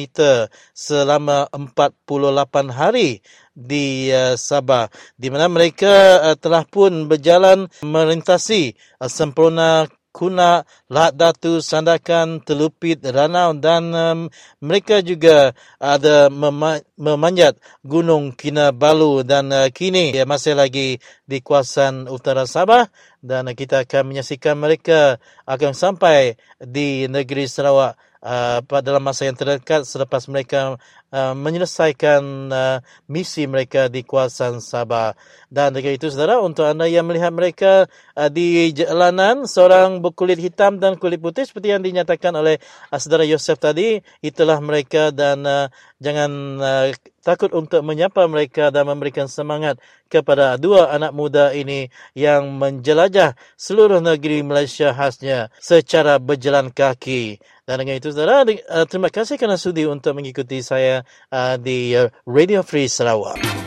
selama 0.71 1.51
48 1.51 2.71
hari 2.71 3.19
di 3.51 4.07
uh, 4.15 4.39
Sabah 4.39 4.87
di 5.19 5.27
mana 5.27 5.51
mereka 5.51 6.23
uh, 6.23 6.37
telah 6.39 6.63
pun 6.63 7.11
berjalan 7.11 7.67
melintasi 7.83 8.79
uh, 9.03 9.11
sempurna 9.11 9.91
Kuna, 10.11 10.67
Lahad 10.91 11.15
Datu, 11.15 11.63
Sandakan, 11.63 12.43
Telupit, 12.43 12.99
Ranau 12.99 13.55
dan 13.55 13.95
um, 13.95 14.19
mereka 14.59 14.99
juga 14.99 15.55
ada 15.79 16.27
mema- 16.27 16.83
memanjat 16.99 17.55
Gunung 17.79 18.35
Kinabalu 18.35 19.23
dan 19.23 19.47
uh, 19.55 19.71
kini 19.71 20.11
masih 20.27 20.59
lagi 20.59 20.99
di 21.23 21.39
kawasan 21.39 22.11
utara 22.11 22.43
Sabah 22.43 22.91
dan 23.21 23.45
kita 23.53 23.85
akan 23.85 24.09
menyaksikan 24.09 24.57
mereka 24.57 25.21
akan 25.45 25.77
sampai 25.77 26.35
di 26.57 27.05
negeri 27.05 27.45
Sarawak 27.45 27.93
uh, 28.25 28.81
dalam 28.81 29.01
masa 29.05 29.29
yang 29.29 29.37
terdekat 29.37 29.85
selepas 29.85 30.25
mereka 30.25 30.81
uh, 31.11 31.35
menyelesaikan 31.35 32.23
uh, 32.49 32.77
misi 33.11 33.45
mereka 33.45 33.91
di 33.91 34.01
kawasan 34.01 34.63
Sabah. 34.63 35.13
Dan 35.51 35.75
dengan 35.75 35.93
itu 35.93 36.07
saudara 36.07 36.39
untuk 36.39 36.63
anda 36.63 36.87
yang 36.87 37.05
melihat 37.05 37.35
mereka 37.35 37.91
uh, 38.15 38.31
di 38.31 38.71
jalanan 38.71 39.43
seorang 39.45 39.99
berkulit 39.99 40.39
hitam 40.39 40.79
dan 40.79 40.95
kulit 40.95 41.19
putih 41.19 41.43
seperti 41.43 41.75
yang 41.75 41.83
dinyatakan 41.83 42.31
oleh 42.33 42.57
uh, 42.89 42.99
saudara 42.99 43.27
Yosef 43.27 43.59
tadi 43.59 43.99
itulah 44.23 44.57
mereka 44.63 45.11
dan 45.11 45.43
uh, 45.43 45.67
jangan 45.99 46.31
uh, 46.57 46.87
takut 47.21 47.53
untuk 47.53 47.85
menyapa 47.85 48.25
mereka 48.25 48.73
dan 48.73 48.89
memberikan 48.89 49.29
semangat 49.29 49.77
kepada 50.09 50.57
dua 50.57 50.89
anak 50.91 51.13
muda 51.13 51.53
ini 51.53 51.87
yang 52.17 52.49
menjelajah 52.57 53.37
seluruh 53.55 54.01
negeri 54.01 54.41
Malaysia 54.41 54.91
khasnya 54.91 55.53
secara 55.61 56.17
berjalan 56.17 56.73
kaki. 56.73 57.39
Dan 57.63 57.85
dengan 57.85 57.95
itu 58.01 58.09
saudara 58.11 58.43
uh, 58.43 58.85
terima 58.89 59.13
kasih 59.13 59.37
kerana 59.37 59.55
sudi 59.55 59.85
untuk 59.85 60.17
mengikuti 60.17 60.59
saya 60.65 61.00
uh, 61.31 61.57
di 61.57 61.93
uh, 61.93 62.09
Radio 62.25 62.63
Free 62.63 62.87
Sarawak. 62.87 63.60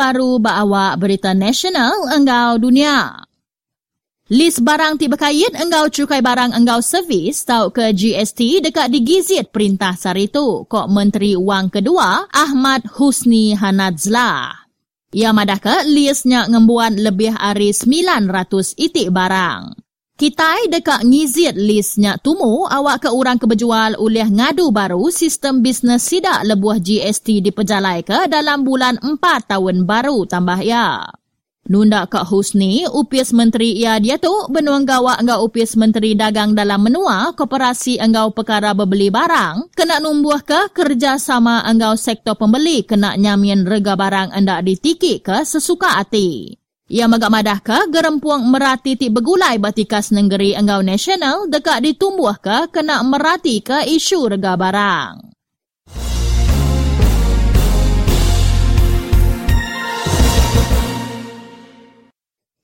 Baru 0.00 0.40
bawa 0.40 0.96
berita 0.96 1.36
nasional 1.36 1.92
enggau 2.08 2.56
dunia. 2.56 3.20
Lis 4.32 4.62
barang 4.62 4.96
tiba 4.96 5.20
kait 5.20 5.52
enggau 5.58 5.92
cukai 5.92 6.24
barang 6.24 6.56
enggau 6.56 6.80
servis 6.80 7.44
tau 7.44 7.68
ke 7.68 7.92
GST 7.92 8.64
dekat 8.64 8.88
digizit 8.88 9.52
perintah 9.52 9.92
saritu 9.92 10.64
kok 10.64 10.88
Menteri 10.88 11.36
Wang 11.36 11.68
kedua 11.68 12.30
Ahmad 12.32 12.88
Husni 12.96 13.52
Hanadzla. 13.52 14.54
Ia 15.12 15.34
madah 15.34 15.58
ke 15.58 15.76
lisnya 15.90 16.46
ngembuan 16.46 16.96
lebih 16.96 17.34
hari 17.34 17.74
900 17.74 18.78
itik 18.78 19.10
barang. 19.10 19.89
Kitai 20.20 20.68
dekat 20.68 21.00
ngizit 21.08 21.56
listnya 21.56 22.20
tumu 22.20 22.68
awak 22.68 23.00
ke 23.00 23.08
orang 23.08 23.40
kebejual 23.40 23.96
oleh 23.96 24.28
ngadu 24.28 24.68
baru 24.68 25.08
sistem 25.08 25.64
bisnes 25.64 26.04
sidak 26.04 26.44
lebuah 26.44 26.76
GST 26.76 27.40
dipejalai 27.40 28.04
ke 28.04 28.28
dalam 28.28 28.60
bulan 28.60 29.00
4 29.00 29.16
tahun 29.48 29.88
baru 29.88 30.28
tambah 30.28 30.60
ya. 30.60 31.08
Nunda 31.72 32.04
Kak 32.04 32.28
Husni, 32.28 32.84
upis 32.84 33.32
menteri 33.32 33.80
ia 33.80 33.96
dia 33.96 34.20
tu 34.20 34.28
benuang 34.52 34.84
gawak 34.84 35.24
enggau 35.24 35.48
upis 35.48 35.80
menteri 35.80 36.12
dagang 36.12 36.52
dalam 36.52 36.84
menua 36.84 37.32
koperasi 37.32 37.96
enggau 37.96 38.36
perkara 38.36 38.76
berbeli 38.76 39.08
barang 39.08 39.72
kena 39.72 40.04
numbuh 40.04 40.44
ke 40.44 40.68
kerjasama 40.76 41.64
enggau 41.64 41.96
sektor 41.96 42.36
pembeli 42.36 42.84
kena 42.84 43.16
nyamin 43.16 43.64
rega 43.64 43.96
barang 43.96 44.36
anda 44.36 44.60
ditiki 44.60 45.24
ke 45.24 45.48
sesuka 45.48 45.96
hati. 45.96 46.59
Ia 46.90 47.06
magak 47.06 47.30
madah 47.30 47.58
ke 47.62 47.78
gerempuang 47.86 48.50
merati 48.50 48.98
ti 48.98 49.14
begulai 49.14 49.62
batikas 49.62 50.10
negeri 50.10 50.58
enggau 50.58 50.82
nasional 50.82 51.46
dekat 51.46 51.86
ditumbuh 51.86 52.34
ke 52.42 52.66
kena 52.74 53.06
merati 53.06 53.62
ke 53.62 53.86
isu 53.86 54.34
rega 54.34 54.58
barang. 54.58 55.39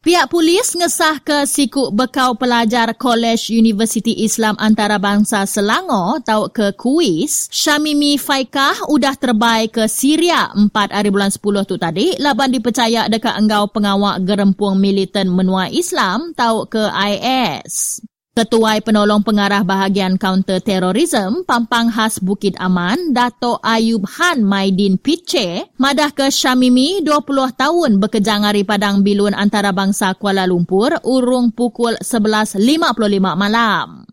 Pihak 0.06 0.30
polis 0.30 0.78
ngesah 0.78 1.18
ke 1.18 1.50
siku 1.50 1.90
bekau 1.90 2.38
pelajar 2.38 2.94
College 2.94 3.50
University 3.50 4.22
Islam 4.22 4.54
Antarabangsa 4.54 5.42
Selangor 5.50 6.22
tau 6.22 6.46
ke 6.46 6.78
kuis, 6.78 7.50
Syamimi 7.50 8.14
Faikah 8.14 8.86
udah 8.86 9.18
terbaik 9.18 9.74
ke 9.74 9.90
Syria 9.90 10.54
4 10.54 10.70
hari 10.70 11.10
bulan 11.10 11.34
10 11.34 11.42
tu 11.42 11.74
tadi 11.74 12.14
laban 12.22 12.54
dipercaya 12.54 13.10
dekat 13.10 13.34
enggau 13.34 13.66
pengawak 13.66 14.22
gerempuang 14.22 14.78
militan 14.78 15.26
menua 15.26 15.66
Islam 15.74 16.30
tau 16.38 16.70
ke 16.70 16.86
IS. 16.86 17.98
Ketuai 18.36 18.84
Penolong 18.84 19.24
Pengarah 19.24 19.64
Bahagian 19.64 20.20
Counter 20.20 20.60
Terrorism 20.60 21.40
Pampang 21.48 21.88
Khas 21.88 22.20
Bukit 22.20 22.52
Aman, 22.60 23.16
Dato 23.16 23.56
Ayub 23.64 24.04
Han 24.20 24.44
Maidin 24.44 25.00
Piche, 25.00 25.72
madah 25.80 26.12
ke 26.12 26.28
Syamimi 26.28 27.00
20 27.00 27.32
tahun 27.56 27.96
bekerja 27.96 28.36
ngari 28.44 28.68
Padang 28.68 29.00
Bilun 29.00 29.32
Antarabangsa 29.32 30.12
Kuala 30.20 30.44
Lumpur 30.44 31.00
urung 31.08 31.48
pukul 31.48 31.96
11.55 32.04 32.60
malam. 33.40 34.04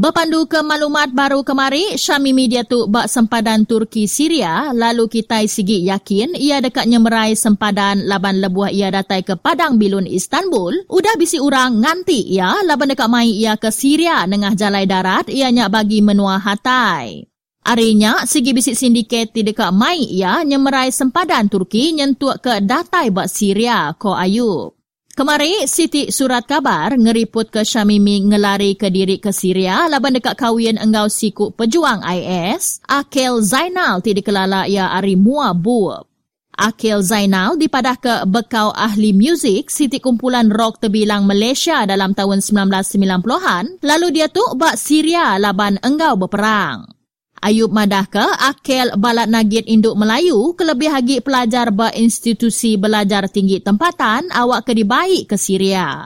Berpandu 0.00 0.48
ke 0.48 0.64
maklumat 0.64 1.12
baru 1.12 1.44
kemari, 1.44 2.00
Syami 2.00 2.32
Media 2.32 2.64
tu 2.64 2.88
bak 2.88 3.04
sempadan 3.04 3.68
Turki 3.68 4.08
Syria, 4.08 4.72
lalu 4.72 5.12
kita 5.12 5.44
sigi 5.44 5.84
yakin 5.84 6.32
ia 6.40 6.64
dekatnya 6.64 6.96
meraih 6.96 7.36
sempadan 7.36 8.08
laban 8.08 8.40
lebuah 8.40 8.72
ia 8.72 8.88
datai 8.88 9.20
ke 9.20 9.36
Padang 9.36 9.76
Bilun 9.76 10.08
Istanbul, 10.08 10.88
udah 10.88 11.20
bisi 11.20 11.36
orang 11.36 11.84
nganti 11.84 12.32
ia 12.32 12.64
laban 12.64 12.96
dekat 12.96 13.12
mai 13.12 13.28
ia 13.28 13.60
ke 13.60 13.68
Syria 13.68 14.24
nengah 14.24 14.56
jalai 14.56 14.88
darat 14.88 15.28
ia 15.28 15.52
nyak 15.52 15.68
bagi 15.68 16.00
menua 16.00 16.40
hatai. 16.40 17.28
Arinya, 17.68 18.24
sigi 18.24 18.56
bisik 18.56 18.80
sindiket 18.80 19.36
di 19.36 19.44
dekat 19.44 19.68
mai 19.68 20.00
ia 20.00 20.40
nyemerai 20.48 20.88
sempadan 20.88 21.52
Turki 21.52 21.92
nyentuk 21.92 22.40
ke 22.40 22.64
datai 22.64 23.12
bak 23.12 23.28
Syria 23.28 23.92
ko 24.00 24.16
Ayub. 24.16 24.79
Kemari, 25.10 25.66
Siti 25.66 26.14
Surat 26.14 26.46
Kabar 26.46 26.94
ngeriput 26.94 27.50
ke 27.50 27.66
Syamimi 27.66 28.22
ngelari 28.22 28.78
ke 28.78 28.94
diri 28.94 29.18
ke 29.18 29.34
Syria 29.34 29.90
laban 29.90 30.14
dekat 30.14 30.38
kawin 30.38 30.78
enggau 30.78 31.10
siku 31.10 31.50
pejuang 31.50 32.06
IS, 32.06 32.78
Akil 32.86 33.42
Zainal 33.42 33.98
ti 34.06 34.14
dikelala 34.14 34.70
ia 34.70 34.94
ari 34.94 35.18
mua 35.18 35.50
buab. 35.50 36.06
Akil 36.54 37.02
Zainal 37.02 37.58
dipadah 37.58 37.96
ke 37.98 38.14
bekau 38.30 38.70
ahli 38.70 39.10
muzik 39.10 39.66
Siti 39.72 39.98
kumpulan 39.98 40.46
rock 40.46 40.78
terbilang 40.78 41.26
Malaysia 41.26 41.82
dalam 41.90 42.14
tahun 42.14 42.38
1990-an, 42.38 43.82
lalu 43.82 44.06
dia 44.14 44.30
tu 44.30 44.46
bak 44.54 44.78
Syria 44.78 45.34
laban 45.42 45.82
enggau 45.82 46.14
berperang. 46.20 46.99
Ayub 47.40 47.72
madah 47.72 48.04
ke 48.04 48.20
Akel 48.20 48.92
Balat 49.00 49.24
Nagit 49.32 49.64
Induk 49.64 49.96
Melayu 49.96 50.52
kelebih 50.52 50.92
hagi 50.92 51.24
pelajar 51.24 51.72
berinstitusi 51.72 52.76
belajar 52.76 53.32
tinggi 53.32 53.64
tempatan 53.64 54.28
awak 54.28 54.68
ke 54.68 54.76
dibaik 54.76 55.32
ke 55.32 55.40
Syria. 55.40 56.04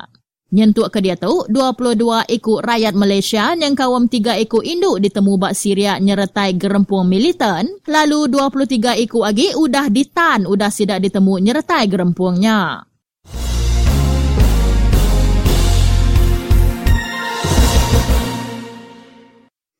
Nyentuk 0.54 0.94
ke 0.94 1.02
dia 1.02 1.18
tu, 1.18 1.42
22 1.50 2.30
ikut 2.30 2.58
rakyat 2.62 2.94
Malaysia 2.94 3.50
yang 3.58 3.74
kawam 3.74 4.06
3 4.06 4.38
ikut 4.46 4.62
induk 4.62 5.02
ditemu 5.02 5.34
bak 5.34 5.58
Syria 5.58 5.98
nyertai 5.98 6.54
gerempuang 6.54 7.10
militan, 7.10 7.66
lalu 7.90 8.30
23 8.30 8.94
ikut 9.02 9.22
lagi 9.26 9.50
udah 9.58 9.90
ditan 9.90 10.46
udah 10.46 10.70
sidak 10.70 11.02
ditemu 11.02 11.50
nyertai 11.50 11.90
gerempuangnya. 11.90 12.86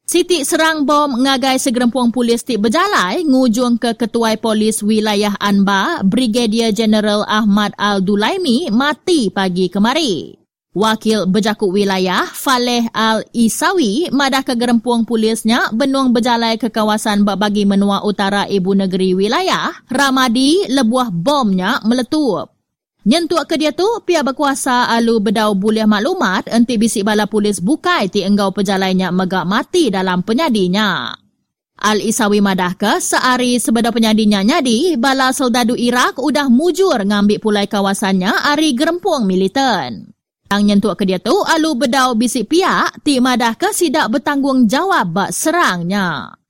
Siti 0.05 0.45
serang 0.45 0.85
bom 0.85 1.17
ngagai 1.17 1.57
segerempuang 1.57 2.13
polis 2.13 2.45
ti 2.45 2.61
berjalai 2.61 3.25
ngujung 3.25 3.81
ke 3.81 3.97
ketua 3.97 4.37
polis 4.37 4.85
wilayah 4.85 5.33
Anba, 5.41 6.05
Brigadier 6.05 6.77
General 6.77 7.25
Ahmad 7.25 7.73
Al-Dulaimi 7.81 8.69
mati 8.69 9.33
pagi 9.33 9.73
kemari. 9.73 10.37
Wakil 10.77 11.25
berjakuk 11.25 11.73
wilayah 11.73 12.29
Faleh 12.29 12.85
Al-Isawi 12.93 14.13
madah 14.13 14.45
ke 14.45 14.53
gerempuang 14.53 15.09
polisnya 15.09 15.73
benuang 15.73 16.13
berjalai 16.13 16.61
ke 16.61 16.69
kawasan 16.69 17.25
bagi 17.25 17.65
menua 17.65 18.05
utara 18.05 18.45
ibu 18.45 18.77
negeri 18.77 19.17
wilayah, 19.17 19.73
Ramadi 19.89 20.69
lebuah 20.69 21.09
bomnya 21.09 21.81
meletup. 21.81 22.54
Nyentuk 23.05 23.45
ke 23.45 23.61
dia 23.61 23.69
tu, 23.69 23.85
pihak 23.85 24.25
berkuasa 24.25 24.89
alu 24.89 25.21
berdau 25.21 25.53
buliah 25.53 25.85
maklumat 25.85 26.49
enti 26.49 26.81
bisik 26.81 27.05
bala 27.05 27.29
polis 27.29 27.61
bukai 27.61 28.09
ti 28.09 28.25
enggau 28.25 28.49
pejalainya 28.49 29.13
megak 29.13 29.45
mati 29.45 29.93
dalam 29.93 30.25
penyadinya. 30.25 31.13
Al-Isawi 31.85 32.41
madah 32.41 32.81
ke, 32.81 33.03
seari 33.05 33.61
sebeda 33.61 33.93
penyadinya 33.93 34.41
nyadi, 34.41 34.97
bala 34.97 35.37
soldadu 35.37 35.77
Iraq 35.77 36.17
udah 36.17 36.49
mujur 36.49 36.97
ngambil 36.97 37.45
pulai 37.45 37.69
kawasannya 37.69 38.31
ari 38.49 38.73
gerempuang 38.73 39.29
militan. 39.29 40.09
Yang 40.49 40.63
nyentuk 40.65 40.95
ke 40.97 41.05
dia 41.05 41.21
tu, 41.21 41.35
alu 41.35 41.77
berdau 41.77 42.17
bisik 42.17 42.57
pihak, 42.57 43.05
ti 43.05 43.21
madah 43.21 43.59
ke 43.59 43.75
sidak 43.75 44.09
bertanggungjawab 44.17 45.13
bak 45.13 45.31
serangnya. 45.35 46.41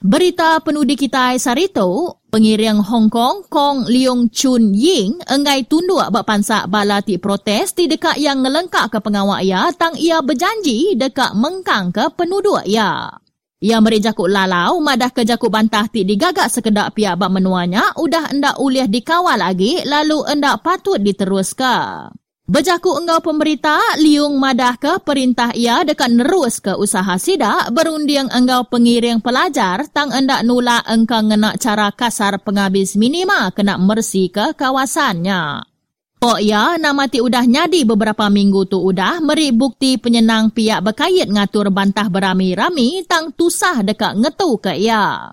Berita 0.00 0.56
penudi 0.64 0.96
kita 0.96 1.36
Sarito, 1.36 2.24
pengiring 2.32 2.80
Hong 2.80 3.12
Kong 3.12 3.44
Kong 3.52 3.84
Leong 3.84 4.32
Chun 4.32 4.72
Ying 4.72 5.20
enggai 5.28 5.68
tunduk 5.68 6.00
berpansak 6.08 6.72
bala 6.72 7.04
ti 7.04 7.20
protes 7.20 7.76
ti 7.76 7.84
dekat 7.84 8.16
yang 8.16 8.40
ngelengkak 8.40 8.88
ke 8.88 8.96
pengawak 8.96 9.44
ia 9.44 9.68
tang 9.76 9.92
ia 10.00 10.24
berjanji 10.24 10.96
dekat 10.96 11.36
mengkang 11.36 11.92
ke 11.92 12.08
penduduk 12.16 12.64
ia. 12.64 13.12
Ia 13.60 13.76
jakuk 13.76 14.24
lalau 14.24 14.80
madah 14.80 15.12
ke 15.12 15.20
jakuk 15.20 15.52
bantah 15.52 15.84
ti 15.92 16.08
digagak 16.08 16.48
sekedak 16.48 16.96
pihak 16.96 17.20
bak 17.20 17.28
menuanya 17.28 17.92
udah 18.00 18.32
endak 18.32 18.56
uliah 18.56 18.88
dikawal 18.88 19.36
lagi 19.36 19.84
lalu 19.84 20.24
endak 20.32 20.64
patut 20.64 20.96
diteruskan. 20.96 22.08
Berjaku 22.50 22.98
engau 22.98 23.22
pemberita, 23.22 23.78
liung 24.02 24.34
madah 24.42 24.74
ke 24.74 24.98
perintah 25.06 25.54
ia 25.54 25.86
dekat 25.86 26.10
nerus 26.10 26.58
ke 26.58 26.74
usaha 26.74 27.14
sidak 27.14 27.70
berunding 27.70 28.26
engau 28.26 28.66
pengiring 28.66 29.22
pelajar 29.22 29.86
tang 29.94 30.10
endak 30.10 30.42
nula 30.42 30.82
engkau 30.82 31.22
ngenak 31.22 31.62
cara 31.62 31.94
kasar 31.94 32.42
penghabis 32.42 32.98
minima 32.98 33.54
kena 33.54 33.78
mersi 33.78 34.34
ke 34.34 34.50
kawasannya. 34.58 35.62
Kok 36.18 36.40
ya, 36.42 36.74
nama 36.74 37.06
ti 37.06 37.22
udah 37.22 37.46
nyadi 37.46 37.86
beberapa 37.86 38.26
minggu 38.26 38.66
tu 38.66 38.82
udah 38.82 39.22
meri 39.22 39.54
bukti 39.54 40.02
penyenang 40.02 40.50
pihak 40.50 40.82
berkait 40.82 41.30
ngatur 41.30 41.70
bantah 41.70 42.10
berami-rami 42.10 43.06
tang 43.06 43.30
tusah 43.30 43.86
dekat 43.86 44.18
ngetu 44.18 44.58
ke 44.58 44.74
ia. 44.74 45.30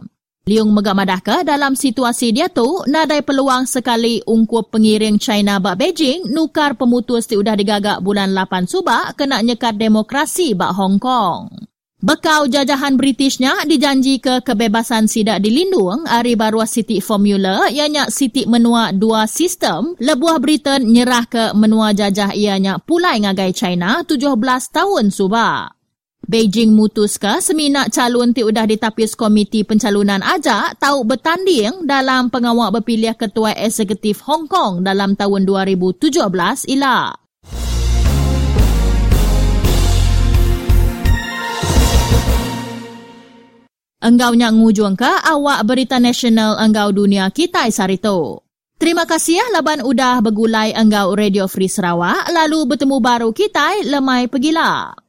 Liung 0.48 0.72
megamadah 0.72 1.20
ke 1.20 1.44
dalam 1.44 1.76
situasi 1.76 2.32
dia 2.32 2.48
tu, 2.48 2.64
nadai 2.88 3.20
peluang 3.20 3.68
sekali 3.68 4.24
ungkup 4.24 4.72
pengiring 4.72 5.20
China 5.20 5.60
bak 5.60 5.76
Beijing 5.76 6.32
nukar 6.32 6.80
pemutus 6.80 7.28
ti 7.28 7.36
udah 7.36 7.52
digagak 7.52 8.00
bulan 8.00 8.32
8 8.32 8.64
subak 8.64 9.20
kena 9.20 9.44
nyekat 9.44 9.76
demokrasi 9.76 10.56
bak 10.56 10.72
Hong 10.72 11.04
Kong. 11.04 11.52
Bekau 12.00 12.48
jajahan 12.48 12.96
Britishnya 12.96 13.68
dijanji 13.68 14.24
ke 14.24 14.40
kebebasan 14.40 15.12
sidak 15.12 15.44
dilindung 15.44 16.08
hari 16.08 16.40
baru 16.40 16.64
City 16.64 17.04
Formula 17.04 17.68
ianya 17.68 18.08
City 18.08 18.48
menua 18.48 18.96
dua 18.96 19.28
sistem 19.28 20.00
lebuah 20.00 20.40
Britain 20.40 20.88
nyerah 20.88 21.28
ke 21.28 21.52
menua 21.60 21.92
jajah 21.92 22.32
ianya 22.32 22.80
pulai 22.80 23.20
ngagai 23.20 23.52
China 23.52 24.00
17 24.08 24.32
tahun 24.72 25.12
subak. 25.12 25.77
Beijing 26.28 26.76
mutuska 26.76 27.40
seminak 27.40 27.88
calon 27.88 28.36
ti 28.36 28.44
udah 28.44 28.68
ditapis 28.68 29.16
komiti 29.16 29.64
pencalonan 29.64 30.20
ajak 30.20 30.76
tahu 30.76 31.08
bertanding 31.08 31.88
dalam 31.88 32.28
pengawal 32.28 32.68
berpilihan 32.76 33.16
ketua 33.16 33.56
eksekutif 33.56 34.20
Hong 34.28 34.44
Kong 34.44 34.84
dalam 34.84 35.16
tahun 35.16 35.48
2017 35.48 36.20
ila. 36.76 37.16
Enggau 44.04 44.36
nyak 44.36 44.52
ngujung 44.52 45.00
ke 45.00 45.08
awak 45.08 45.64
berita 45.64 45.96
nasional 45.96 46.60
enggau 46.60 46.92
dunia 46.92 47.32
kita 47.32 47.72
Sarito. 47.72 48.44
Terima 48.76 49.08
kasih 49.08 49.40
ya 49.40 49.46
laban 49.56 49.80
udah 49.80 50.20
begulai 50.20 50.76
enggau 50.76 51.16
Radio 51.16 51.48
Free 51.48 51.72
Sarawak 51.72 52.28
lalu 52.36 52.68
bertemu 52.76 53.00
baru 53.00 53.32
kita 53.32 53.88
lemai 53.88 54.28
pergilah. 54.28 55.07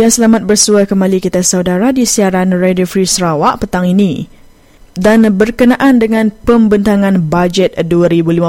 Ya, 0.00 0.08
selamat 0.08 0.48
bersua 0.48 0.88
kembali 0.88 1.20
kita 1.20 1.44
saudara 1.44 1.92
di 1.92 2.08
siaran 2.08 2.56
Radio 2.56 2.88
Free 2.88 3.04
Sarawak 3.04 3.60
petang 3.60 3.84
ini. 3.84 4.32
Dan 4.96 5.28
berkenaan 5.36 6.00
dengan 6.00 6.32
pembentangan 6.32 7.20
bajet 7.28 7.76
2015 7.84 8.40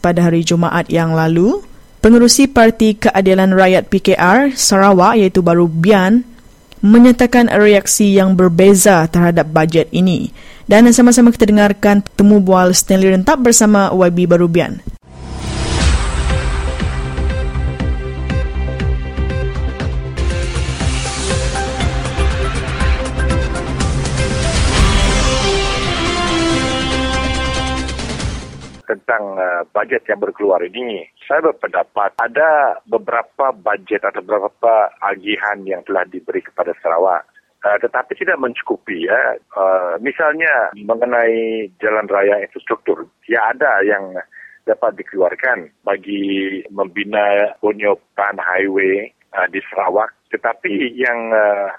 pada 0.00 0.24
hari 0.24 0.40
Jumaat 0.40 0.88
yang 0.88 1.12
lalu, 1.12 1.60
pengerusi 2.00 2.48
Parti 2.48 2.96
Keadilan 2.96 3.52
Rakyat 3.52 3.92
PKR 3.92 4.56
Sarawak 4.56 5.20
iaitu 5.20 5.44
Baru 5.44 5.68
Bian 5.68 6.24
menyatakan 6.80 7.52
reaksi 7.52 8.16
yang 8.16 8.32
berbeza 8.32 9.04
terhadap 9.12 9.52
bajet 9.52 9.92
ini. 9.92 10.32
Dan 10.64 10.88
sama-sama 10.96 11.28
kita 11.28 11.44
dengarkan 11.44 12.08
temu 12.16 12.40
bual 12.40 12.72
Stanley 12.72 13.12
Rentap 13.12 13.44
bersama 13.44 13.92
YB 13.92 14.24
Baru 14.24 14.48
Bian. 14.48 14.80
Tentang 28.86 29.36
uh, 29.36 29.62
bajet 29.74 30.06
yang 30.06 30.22
berkeluar 30.22 30.62
ini, 30.62 31.04
saya 31.26 31.42
berpendapat 31.42 32.14
ada 32.22 32.80
beberapa 32.86 33.52
bajet 33.52 34.00
atau 34.06 34.22
beberapa 34.22 34.88
agihan 35.02 35.60
yang 35.66 35.82
telah 35.84 36.06
diberi 36.06 36.40
kepada 36.40 36.72
Sarawak. 36.80 37.26
Uh, 37.66 37.78
tetapi 37.82 38.14
tidak 38.14 38.38
mencukupi 38.38 39.10
ya. 39.10 39.34
Uh, 39.52 39.98
misalnya 39.98 40.70
mengenai 40.78 41.66
jalan 41.82 42.06
raya 42.06 42.38
infrastruktur, 42.46 43.10
ya 43.26 43.50
ada 43.50 43.82
yang 43.82 44.14
dapat 44.66 44.98
dikeluarkan 44.98 45.70
bagi 45.86 46.62
membina 46.70 47.54
penyopan 47.62 48.38
highway 48.38 49.10
uh, 49.34 49.46
di 49.50 49.58
Sarawak. 49.70 50.14
Tetapi 50.30 50.94
yang 50.94 51.30
uh, 51.34 51.70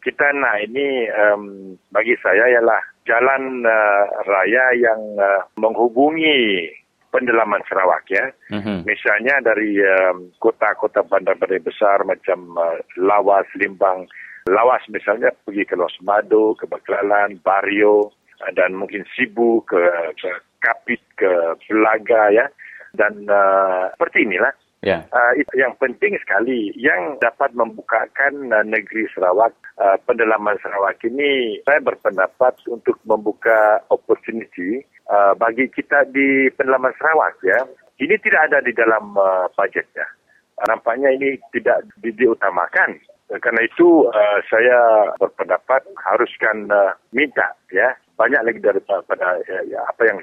kita 0.00 0.32
nak 0.32 0.64
ini 0.64 1.08
um, 1.12 1.76
bagi 1.92 2.16
saya 2.24 2.48
ialah 2.48 2.80
jalan 3.08 3.64
uh, 3.64 4.04
raya 4.28 4.64
yang 4.76 5.00
uh, 5.16 5.42
menghubungi 5.56 6.68
pendalaman 7.10 7.62
Sarawak 7.66 8.06
ya. 8.08 8.30
Mm-hmm. 8.54 8.86
Misalnya 8.86 9.42
dari 9.42 9.76
um, 9.82 10.30
kota-kota 10.38 11.02
bandar-bandar 11.02 11.58
besar 11.60 12.06
macam 12.06 12.54
uh, 12.54 12.78
Lawas, 12.96 13.46
Limbang, 13.58 14.06
Lawas 14.48 14.82
misalnya 14.88 15.34
pergi 15.44 15.66
ke 15.66 15.74
Los 15.74 15.94
Mado, 16.00 16.54
ke 16.54 16.70
Baklalan, 16.70 17.42
Bario 17.42 18.14
uh, 18.40 18.50
dan 18.54 18.78
mungkin 18.78 19.02
Sibu 19.16 19.66
ke, 19.66 19.82
ke 20.16 20.30
Kapit, 20.62 21.02
ke 21.18 21.58
Belaga 21.66 22.30
ya. 22.30 22.46
Dan 22.90 23.26
uh, 23.30 23.90
seperti 23.94 24.26
inilah 24.26 24.50
Yeah. 24.80 25.04
Uh, 25.12 25.36
itu 25.36 25.60
yang 25.60 25.76
penting 25.76 26.16
sekali 26.24 26.72
yang 26.72 27.20
dapat 27.20 27.52
membukakan 27.52 28.48
uh, 28.48 28.64
negeri 28.64 29.04
Sarawak, 29.12 29.52
uh, 29.76 30.00
pendalaman 30.08 30.56
Sarawak 30.64 30.96
ini, 31.04 31.60
saya 31.68 31.84
berpendapat 31.84 32.56
untuk 32.64 32.96
membuka 33.04 33.84
opportunity 33.92 34.80
uh, 35.12 35.36
bagi 35.36 35.68
kita 35.68 36.08
di 36.08 36.48
pendalaman 36.56 36.96
Sarawak. 36.96 37.36
Ya, 37.44 37.60
ini 38.00 38.16
tidak 38.24 38.48
ada 38.48 38.64
di 38.64 38.72
dalam 38.72 39.12
uh, 39.20 39.52
budgetnya. 39.52 40.08
Uh, 40.56 40.72
nampaknya 40.72 41.12
ini 41.12 41.36
tidak 41.52 41.84
di 42.00 42.16
diutamakan. 42.16 42.96
Karena 43.30 43.62
itu 43.62 44.08
uh, 44.08 44.38
saya 44.48 45.12
berpendapat 45.20 45.86
haruskan 46.08 46.66
uh, 46.72 46.96
minta 47.14 47.52
ya 47.70 47.94
banyak 48.18 48.42
lagi 48.42 48.60
daripada 48.60 49.38
ya, 49.46 49.80
apa 49.86 50.02
yang 50.04 50.18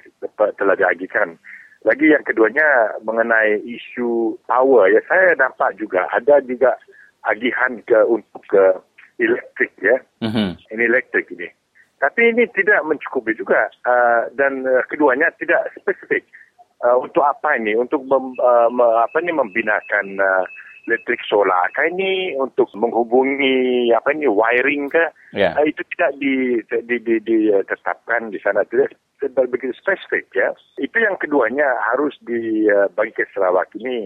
telah 0.60 0.76
diagikan 0.78 1.34
lagi 1.88 2.12
yang 2.12 2.24
keduanya 2.28 3.00
mengenai 3.08 3.64
isu 3.64 4.36
power 4.44 4.92
ya 4.92 5.00
saya 5.08 5.32
nampak 5.40 5.72
juga 5.80 6.04
ada 6.12 6.44
juga 6.44 6.76
agihan 7.24 7.80
ke 7.88 8.00
untuk 8.08 8.44
ke 8.52 8.64
elektrik 9.18 9.74
ya. 9.82 9.98
Mm-hmm. 10.24 10.50
Ini 10.74 10.84
elektrik 10.88 11.28
ini. 11.34 11.50
Tapi 11.98 12.30
ini 12.30 12.46
tidak 12.54 12.86
mencukupi 12.86 13.34
juga 13.34 13.74
uh, 13.90 14.30
dan 14.38 14.62
uh, 14.68 14.86
keduanya 14.86 15.34
tidak 15.42 15.74
spesifik. 15.74 16.24
Uh, 16.86 17.02
untuk 17.02 17.26
apa 17.26 17.58
ini? 17.58 17.74
Untuk 17.74 18.06
mem, 18.06 18.38
uh, 18.38 18.70
me, 18.70 18.86
apa 19.02 19.18
ini 19.26 19.34
membinakan 19.34 20.22
uh, 20.22 20.46
elektrik 20.86 21.20
solar 21.26 21.68
kah 21.74 21.84
ini 21.90 22.38
untuk 22.38 22.70
menghubungi 22.78 23.90
apa 23.92 24.14
ini 24.14 24.30
wiring 24.30 24.88
ke 24.88 25.04
yeah. 25.36 25.58
uh, 25.58 25.66
itu 25.66 25.84
tidak 25.98 26.16
di 26.22 26.62
ditetapkan 26.64 28.32
di, 28.32 28.38
di, 28.38 28.40
di 28.40 28.40
sana 28.40 28.62
tidak 28.70 28.96
begitu 29.26 29.74
spesifik 29.74 30.30
ya 30.34 30.54
itu 30.78 30.98
yang 31.02 31.18
keduanya 31.18 31.66
harus 31.90 32.14
dibagi 32.22 33.18
ke 33.18 33.26
Sarawak 33.34 33.74
ini 33.78 34.06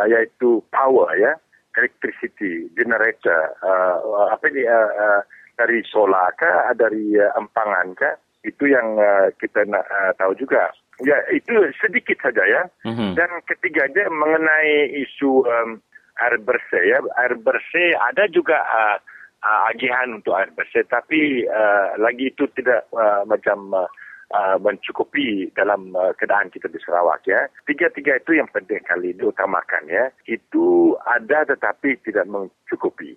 uh, 0.00 0.06
yaitu 0.08 0.64
power 0.72 1.12
ya 1.16 1.36
electricity 1.76 2.72
generator 2.72 3.52
uh, 3.60 4.32
apa 4.32 4.48
ini 4.48 4.64
uh, 4.64 4.90
uh, 4.96 5.20
dari 5.56 5.84
solar 5.84 6.32
kah 6.40 6.72
dari 6.72 7.16
uh, 7.20 7.32
empangan 7.36 7.92
kah 7.96 8.16
itu 8.46 8.70
yang 8.70 8.96
uh, 8.96 9.28
kita 9.42 9.66
nak 9.66 9.84
uh, 9.90 10.14
tahu 10.16 10.32
juga. 10.38 10.70
Ya 11.02 11.18
itu 11.28 11.52
sedikit 11.76 12.16
saja 12.22 12.40
ya. 12.46 12.62
Mm-hmm. 12.88 13.18
dan 13.18 13.28
ketiganya 13.44 14.08
mengenai 14.08 14.96
isu 15.04 15.44
um, 15.44 15.82
air 16.24 16.40
bersih 16.40 16.82
ya. 16.86 16.98
Air 17.20 17.36
bersih 17.36 17.92
ada 18.08 18.24
juga 18.32 18.56
uh, 18.64 18.96
uh, 19.44 19.60
agihan 19.74 20.16
untuk 20.16 20.32
air 20.38 20.48
bersih 20.56 20.86
tapi 20.88 21.44
uh, 21.44 21.98
lagi 22.00 22.32
itu 22.32 22.48
tidak 22.56 22.88
uh, 22.96 23.26
macam 23.28 23.74
uh, 23.74 23.90
uh, 24.32 24.56
mencukupi 24.58 25.50
dalam 25.54 25.94
uh, 25.94 26.10
keadaan 26.16 26.50
kita 26.50 26.66
di 26.66 26.80
Sarawak 26.82 27.22
ya. 27.28 27.46
Tiga-tiga 27.68 28.18
itu 28.18 28.38
yang 28.38 28.50
penting 28.50 28.82
kali 28.82 29.14
diutamakan 29.14 29.86
ya. 29.86 30.10
Itu 30.26 30.96
ada 31.06 31.46
tetapi 31.46 32.00
tidak 32.02 32.26
mencukupi. 32.26 33.14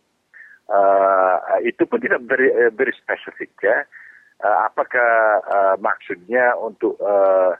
Uh, 0.70 1.42
itu 1.66 1.82
pun 1.90 1.98
tidak 1.98 2.22
very, 2.30 2.54
very 2.78 2.94
specific 2.94 3.50
ya. 3.62 3.86
Uh, 4.40 4.70
apakah 4.70 5.44
uh, 5.50 5.76
maksudnya 5.82 6.54
untuk 6.56 6.96
uh, 7.02 7.58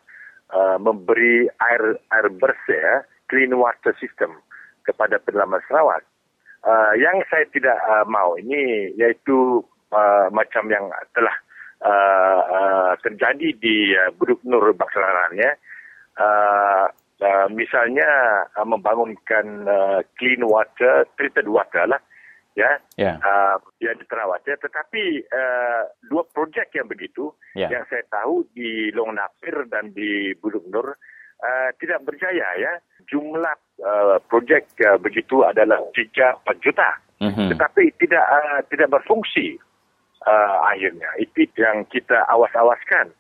uh, 0.54 0.78
memberi 0.78 1.50
air 1.60 1.98
air 2.14 2.28
bersih 2.32 2.80
ya 2.80 2.96
clean 3.30 3.54
water 3.54 3.94
system 4.02 4.38
kepada 4.86 5.22
pendalaman 5.22 5.62
Sarawak. 5.70 6.06
Uh, 6.60 6.92
yang 7.00 7.24
saya 7.32 7.48
tidak 7.56 7.78
uh, 7.88 8.04
mau 8.04 8.36
ini 8.36 8.92
iaitu 9.00 9.64
uh, 9.96 10.28
macam 10.34 10.68
yang 10.68 10.92
telah 11.16 11.32
uh, 11.84 12.40
uh, 12.44 12.92
terjadi 13.04 13.50
di 13.58 13.94
uh, 13.96 14.12
Buduk 14.16 14.44
Nur 14.44 14.76
ya. 15.36 15.52
Uh, 16.20 16.86
uh, 17.24 17.48
misalnya 17.52 18.08
uh, 18.56 18.68
membangunkan 18.68 19.64
uh, 19.68 20.00
clean 20.20 20.44
water, 20.44 21.08
treated 21.16 21.48
water 21.48 21.88
lah 21.88 22.02
ya 22.58 22.72
Ya. 23.00 23.16
uh, 23.24 23.56
yang 23.80 23.96
di 23.96 24.06
Terawat 24.10 24.44
ya 24.44 24.60
tetapi 24.60 25.24
uh, 25.32 25.84
dua 26.12 26.28
projek 26.36 26.76
yang 26.76 26.92
begitu 26.92 27.32
Ya. 27.56 27.72
yang 27.72 27.88
saya 27.88 28.04
tahu 28.12 28.44
di 28.52 28.92
Long 28.92 29.16
Napir 29.16 29.64
dan 29.72 29.96
di 29.96 30.36
Buduk 30.36 30.68
Nur 30.68 30.92
uh, 30.92 31.70
tidak 31.80 32.04
berjaya 32.04 32.48
ya 32.60 32.74
jumlah 33.08 33.56
uh, 33.80 34.18
projek 34.28 34.68
uh, 34.84 35.00
begitu 35.00 35.48
adalah 35.48 35.80
3 35.96 36.44
4 36.44 36.66
juta 36.66 36.90
Mhm. 37.20 37.52
tetapi 37.52 37.84
tidak 38.00 38.24
uh, 38.32 38.60
tidak 38.72 38.96
berfungsi 38.96 39.60
uh, 40.26 40.56
akhirnya. 40.68 41.08
Itu 41.22 41.48
yang 41.56 41.86
kita 41.88 42.26
awas-awaskan. 42.28 43.14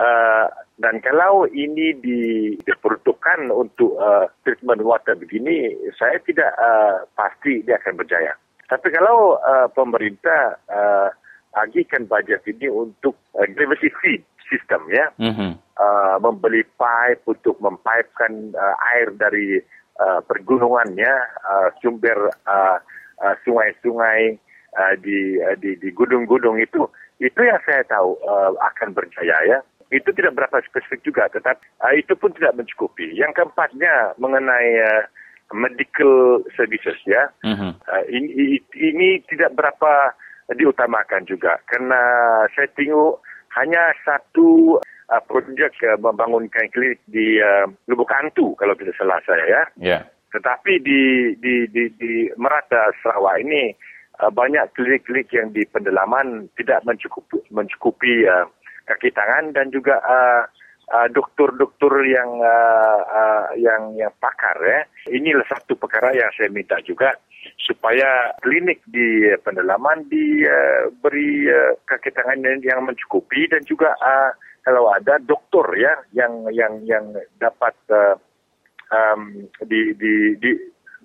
Uh, 0.00 0.48
dan 0.80 0.96
kalau 1.04 1.44
ini 1.52 1.92
di, 2.00 2.20
diperuntukkan 2.64 3.52
untuk 3.52 4.00
uh, 4.00 4.24
treatment 4.48 4.80
water 4.80 5.12
begini 5.12 5.76
saya 6.00 6.16
tidak 6.24 6.56
uh, 6.56 7.04
pasti 7.12 7.60
dia 7.60 7.76
akan 7.76 8.00
berjaya. 8.00 8.32
Tapi 8.64 8.88
kalau 8.96 9.36
uh, 9.44 9.68
pemerintah 9.76 10.56
uh, 10.72 11.12
agihkan 11.52 12.08
bajet 12.08 12.40
ini 12.48 12.72
untuk 12.72 13.12
uh, 13.36 13.44
gravity 13.52 13.92
feed 14.00 14.24
system 14.48 14.88
ya. 14.88 15.12
Mhm. 15.20 15.60
uh, 15.76 16.16
membeli 16.20 16.64
pipe 16.76 17.22
untuk 17.28 17.56
mempaipkan 17.60 18.52
uh, 18.56 18.76
air 18.96 19.12
dari 19.16 19.60
uh, 20.00 20.20
pergunungannya 20.24 21.12
uh, 21.44 21.68
sumber 21.80 22.32
uh, 22.44 22.76
uh, 23.20 23.34
sungai-sungai 23.46 24.36
uh, 24.76 24.94
di, 25.00 25.40
uh, 25.40 25.56
di 25.58 25.78
di 25.78 25.88
gunung-gunung 25.90 26.60
itu 26.60 26.86
itu 27.20 27.40
yang 27.40 27.60
saya 27.66 27.84
tahu 27.86 28.16
uh, 28.24 28.54
akan 28.74 28.94
berjaya 28.94 29.36
ya 29.46 29.58
itu 29.90 30.06
tidak 30.14 30.38
berapa 30.38 30.62
spesifik 30.66 31.02
juga 31.02 31.26
tetapi 31.30 31.62
uh, 31.82 31.94
itu 31.94 32.12
pun 32.14 32.30
tidak 32.34 32.54
mencukupi 32.58 33.10
yang 33.14 33.34
keempatnya 33.34 34.14
mengenai 34.18 34.70
uh, 34.80 35.02
medical 35.50 36.42
services 36.54 36.98
ya 37.06 37.26
Mhm. 37.42 37.74
Uh, 37.86 38.04
ini, 38.10 38.62
ini 38.78 39.18
tidak 39.26 39.54
berapa 39.58 40.14
diutamakan 40.54 41.26
juga 41.26 41.58
karena 41.70 42.00
saya 42.54 42.66
tengok 42.74 43.22
hanya 43.54 43.94
satu 44.06 44.78
uh, 45.10 45.22
projek 45.26 45.74
uh, 45.82 45.98
membangunkan 45.98 46.70
klinik 46.70 47.02
di 47.10 47.38
uh, 47.42 47.66
Lubuk 47.90 48.10
Antu 48.14 48.54
kalau 48.58 48.74
tidak 48.78 48.94
salah 48.98 49.18
saya 49.26 49.44
ya. 49.46 49.62
Ya. 49.78 49.98
Tetapi 50.30 50.78
di 50.82 51.34
di 51.42 51.66
di, 51.70 51.90
di 51.98 52.12
Merata 52.38 52.94
Sarawak 53.02 53.42
ini 53.42 53.74
uh, 54.20 54.30
banyak 54.30 54.62
klinik-klinik 54.76 55.28
yang 55.32 55.48
di 55.50 55.64
pendalaman 55.66 56.46
tidak 56.60 56.84
mencukupi 56.84 57.40
mencukupi 57.50 58.28
uh, 58.28 58.46
kaki 58.86 59.10
tangan 59.16 59.56
dan 59.56 59.72
juga 59.72 59.98
uh, 60.04 60.42
uh, 60.92 61.08
doktor-doktor 61.10 62.04
yang 62.04 62.30
uh, 62.42 63.00
uh, 63.06 63.46
yang 63.56 63.96
yang 63.96 64.12
pakar 64.20 64.56
ya. 64.60 64.80
Inilah 65.10 65.46
satu 65.48 65.78
perkara 65.78 66.12
yang 66.12 66.30
saya 66.36 66.52
minta 66.52 66.76
juga 66.84 67.14
supaya 67.56 68.36
klinik 68.44 68.84
di 68.90 69.30
uh, 69.30 69.38
pendalaman 69.40 70.04
diberi 70.10 71.48
uh, 71.48 71.72
kaki 71.88 72.10
tangan 72.12 72.42
yang 72.60 72.84
mencukupi 72.84 73.48
dan 73.48 73.64
juga 73.64 73.94
uh, 74.02 74.34
kalau 74.60 74.92
ada 74.92 75.16
doktor 75.24 75.72
ya 75.78 75.96
yang 76.12 76.44
yang 76.52 76.84
yang 76.84 77.04
dapat 77.40 77.72
uh, 77.88 78.14
um, 78.92 79.48
di 79.64 79.96
di 79.96 80.36
di 80.36 80.50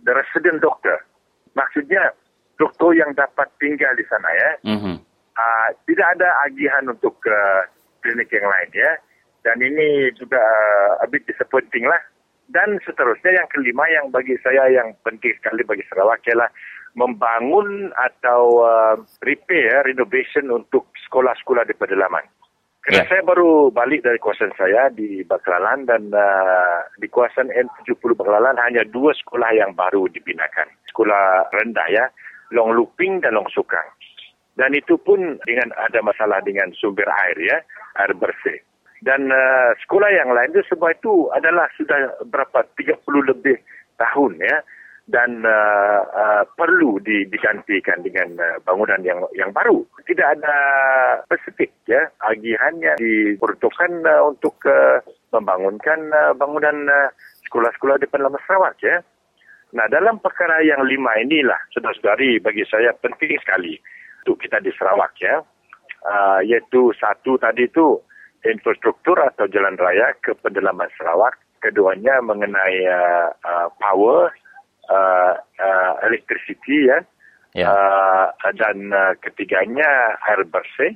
the 0.03 0.11
resident 0.11 0.59
doctor. 0.59 0.99
Maksudnya 1.55 2.11
doktor 2.55 2.95
yang 2.95 3.11
dapat 3.15 3.47
tinggal 3.59 3.91
di 3.95 4.05
sana 4.07 4.29
ya. 4.31 4.49
Mhm. 4.65 4.95
Uh, 5.35 5.69
tidak 5.83 6.07
ada 6.15 6.31
agihan 6.47 6.87
untuk 6.87 7.19
uh, 7.27 7.67
klinik 7.99 8.31
yang 8.31 8.47
lain 8.47 8.71
ya. 8.71 8.91
Dan 9.43 9.59
ini 9.61 10.09
juga 10.15 10.39
uh, 10.39 11.03
a 11.03 11.05
bit 11.11 11.27
disappointing 11.27 11.85
lah. 11.85 11.99
Dan 12.45 12.77
seterusnya 12.85 13.41
yang 13.41 13.47
kelima 13.49 13.83
yang 13.89 14.13
bagi 14.13 14.37
saya 14.45 14.69
yang 14.69 14.93
penting 15.01 15.33
sekali 15.41 15.65
bagi 15.65 15.83
Sarawak 15.89 16.21
ialah 16.29 16.47
membangun 16.95 17.91
atau 17.99 18.63
uh, 18.63 18.95
repair, 19.25 19.83
renovation 19.83 20.47
untuk 20.47 20.87
sekolah-sekolah 21.05 21.67
di 21.67 21.75
pedalaman. 21.75 22.23
Kerana 22.85 23.01
Ya. 23.01 23.09
saya 23.17 23.21
baru 23.25 23.73
balik 23.73 24.05
dari 24.05 24.21
kawasan 24.21 24.53
saya 24.61 24.93
di 24.93 25.25
Baklalan 25.25 25.89
dan 25.89 26.13
uh, 26.13 26.85
di 27.01 27.09
kawasan 27.09 27.49
N70 27.49 28.13
Baklalan 28.13 28.61
hanya 28.61 28.85
dua 28.85 29.09
sekolah 29.17 29.57
yang 29.57 29.73
baru 29.73 30.05
dibinakan. 30.13 30.69
Sekolah 30.93 31.49
rendah 31.49 31.87
ya, 31.89 32.05
Long 32.53 32.75
Luping 32.75 33.23
dan 33.23 33.33
Long 33.37 33.49
Sukang. 33.49 33.85
Dan 34.55 34.71
itu 34.71 34.95
pun 34.95 35.39
dengan 35.43 35.71
ada 35.75 35.99
masalah 35.99 36.39
dengan 36.43 36.71
sumber 36.75 37.07
air 37.07 37.37
ya, 37.39 37.57
air 37.99 38.15
bersih. 38.15 38.59
Dan 39.03 39.27
uh, 39.27 39.75
sekolah 39.83 40.07
yang 40.07 40.31
lain 40.31 40.55
itu 40.55 40.63
semua 40.71 40.95
itu 40.95 41.27
adalah 41.35 41.67
sudah 41.75 42.23
berapa 42.25 42.63
30 42.79 43.03
lebih 43.35 43.59
tahun 43.99 44.39
ya 44.39 44.63
dan 45.05 45.45
uh, 45.45 46.01
uh, 46.01 46.43
perlu 46.57 46.97
di, 47.05 47.29
digantikan 47.29 48.01
dengan 48.01 48.33
uh, 48.41 48.57
bangunan 48.65 48.97
yang 49.05 49.21
yang 49.37 49.53
baru. 49.53 49.85
Tidak 50.01 50.25
ada 50.25 50.57
spesifik 51.29 51.69
ya 51.85 52.09
agihannya 52.25 52.97
diperuntukkan 52.97 53.91
uh, 54.01 54.21
untuk 54.33 54.57
uh, 54.65 54.97
membangunkan 55.29 56.09
uh, 56.09 56.33
bangunan 56.33 56.89
uh, 56.89 57.09
sekolah-sekolah 57.45 58.01
di 58.01 58.09
Pendalaman 58.09 58.41
Sarawak 58.49 58.81
ya. 58.81 59.05
Nah, 59.73 59.89
dalam 59.89 60.21
perkara 60.21 60.61
yang 60.61 60.85
lima 60.85 61.17
inilah, 61.17 61.57
saudara-saudari, 61.73 62.37
bagi 62.37 62.61
saya 62.69 62.93
penting 62.93 63.33
sekali 63.41 63.73
untuk 64.21 64.37
kita 64.45 64.61
di 64.61 64.69
Sarawak 64.77 65.17
ya. 65.17 65.41
Uh, 66.05 66.37
iaitu 66.45 66.93
satu 67.01 67.41
tadi 67.41 67.65
itu 67.65 67.97
infrastruktur 68.45 69.17
atau 69.17 69.49
jalan 69.49 69.73
raya 69.73 70.13
ke 70.21 70.37
pedalaman 70.37 70.85
Sarawak. 70.93 71.33
Keduanya 71.65 72.21
mengenai 72.21 72.77
uh, 72.85 73.33
uh, 73.41 73.67
power, 73.81 74.29
uh, 74.93 75.33
uh, 75.41 75.93
electricity 76.05 76.93
ya. 76.93 77.01
Ya. 77.57 77.73
Uh, 77.73 78.27
dan 78.53 78.93
uh, 78.93 79.17
ketiganya 79.25 80.13
air 80.29 80.45
bersih. 80.45 80.93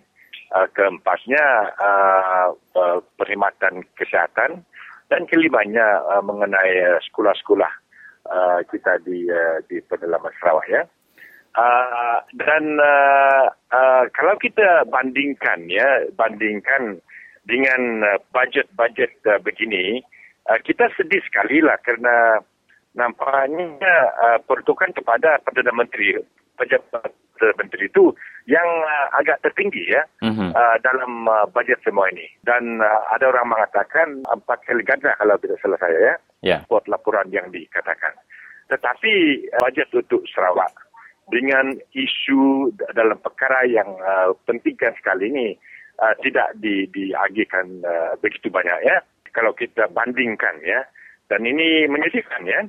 Uh, 0.54 0.70
keempatnya 0.78 1.74
uh, 1.82 2.54
uh, 2.78 3.02
perkhidmatan 3.18 3.82
kesihatan. 3.98 4.62
Dan 5.10 5.26
kelimanya 5.26 6.06
uh, 6.06 6.22
mengenai 6.22 6.86
uh, 6.86 7.02
sekolah-sekolah 7.10 7.89
uh, 8.30 8.62
kita 8.70 9.02
di 9.04 9.28
uh, 9.28 9.60
di 9.68 9.82
pedalaman 9.84 10.32
Sarawak 10.40 10.70
ya. 10.70 10.84
Uh, 11.58 12.22
dan 12.38 12.78
uh, 12.78 13.50
uh, 13.74 14.04
kalau 14.14 14.38
kita 14.38 14.86
bandingkan 14.86 15.66
ya 15.66 16.06
bandingkan 16.14 17.02
dengan 17.50 18.06
uh, 18.06 18.22
bajet-bajet 18.30 19.10
uh, 19.26 19.42
begini 19.42 20.06
uh, 20.46 20.62
kita 20.62 20.94
sedih 20.94 21.20
sekali 21.26 21.58
lah 21.66 21.76
kerana 21.82 22.46
nampaknya 22.94 23.96
uh, 24.22 24.38
peruntukan 24.46 24.94
kepada 24.94 25.42
Perdana 25.42 25.74
Menteri 25.74 26.22
pejabat 26.54 27.10
Perdana 27.34 27.58
Menteri 27.58 27.90
itu 27.90 28.14
yang 28.46 28.70
uh, 28.86 29.08
agak 29.18 29.42
tertinggi 29.42 29.90
ya 29.90 30.06
Mhm. 30.22 30.54
uh, 30.54 30.78
dalam 30.86 31.26
uh, 31.26 31.50
bajet 31.50 31.82
semua 31.82 32.14
ini 32.14 32.30
dan 32.46 32.78
uh, 32.78 33.02
ada 33.10 33.26
orang 33.26 33.50
mengatakan 33.58 34.22
empat 34.30 34.62
kali 34.70 34.86
ganda 34.86 35.18
kalau 35.18 35.34
tidak 35.42 35.58
salah 35.66 35.82
saya 35.82 36.14
ya 36.14 36.16
Ya. 36.40 36.64
buat 36.72 36.88
laporan 36.88 37.28
yang 37.36 37.52
dikatakan. 37.52 38.16
Tetapi 38.72 39.14
uh, 39.52 39.60
bajet 39.68 39.92
untuk 39.92 40.24
Sarawak 40.32 40.72
dengan 41.28 41.76
isu 41.92 42.72
dalam 42.96 43.20
perkara 43.20 43.68
yang 43.68 43.90
uh, 44.00 44.32
pentingkan 44.48 44.96
sekali 44.98 45.28
ini 45.30 45.48
uh, 46.00 46.16
tidak 46.24 46.56
di, 46.64 46.88
diagihkan 46.90 47.84
uh, 47.84 48.14
begitu 48.24 48.48
banyak 48.48 48.80
ya. 48.88 48.98
Kalau 49.36 49.52
kita 49.52 49.92
bandingkan 49.92 50.64
ya. 50.64 50.80
Dan 51.30 51.46
ini 51.46 51.86
menyedihkan 51.86 52.42
ya 52.48 52.62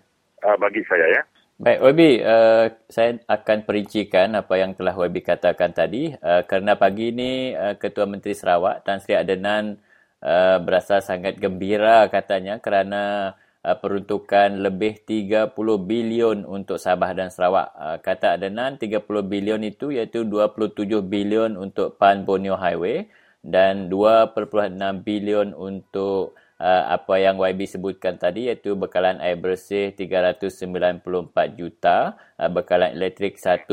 uh, 0.45 0.57
bagi 0.61 0.85
saya 0.85 1.07
ya. 1.09 1.23
Baik, 1.61 1.85
Wabi, 1.85 2.25
uh, 2.25 2.73
saya 2.89 3.21
akan 3.29 3.69
perincikan 3.69 4.33
apa 4.33 4.57
yang 4.57 4.73
telah 4.73 4.97
Wabi 4.97 5.21
katakan 5.21 5.77
tadi. 5.77 6.09
Uh, 6.17 6.41
kerana 6.49 6.81
pagi 6.81 7.13
ini 7.13 7.53
uh, 7.53 7.77
Ketua 7.77 8.09
Menteri 8.09 8.33
Sarawak, 8.33 8.81
Tan 8.81 8.97
Sri 9.05 9.13
Adenan 9.13 9.77
uh, 10.25 10.57
berasa 10.65 11.05
sangat 11.05 11.37
gembira 11.37 12.09
katanya 12.09 12.57
kerana 12.65 13.37
uh, 13.65 13.77
peruntukan 13.77 14.61
lebih 14.61 15.05
30 15.05 15.53
bilion 15.85 16.45
untuk 16.49 16.81
Sabah 16.81 17.13
dan 17.13 17.29
Sarawak. 17.29 17.69
Uh, 17.77 17.97
kata 18.01 18.37
Adenan, 18.41 18.81
30 18.81 19.05
bilion 19.25 19.61
itu 19.61 19.93
iaitu 19.93 20.25
27 20.25 21.01
bilion 21.05 21.57
untuk 21.57 22.01
Pan 22.01 22.25
Borneo 22.25 22.57
Highway 22.57 23.09
dan 23.41 23.89
2.6 23.89 24.77
bilion 25.01 25.57
untuk 25.57 26.37
uh, 26.61 26.85
apa 26.93 27.15
yang 27.17 27.41
YB 27.41 27.65
sebutkan 27.65 28.21
tadi 28.21 28.53
iaitu 28.53 28.77
bekalan 28.77 29.17
air 29.25 29.41
bersih 29.41 29.97
394 29.97 31.57
juta, 31.57 32.21
uh, 32.37 32.51
bekalan 32.53 32.93
elektrik 32.93 33.41
1.1 33.41 33.69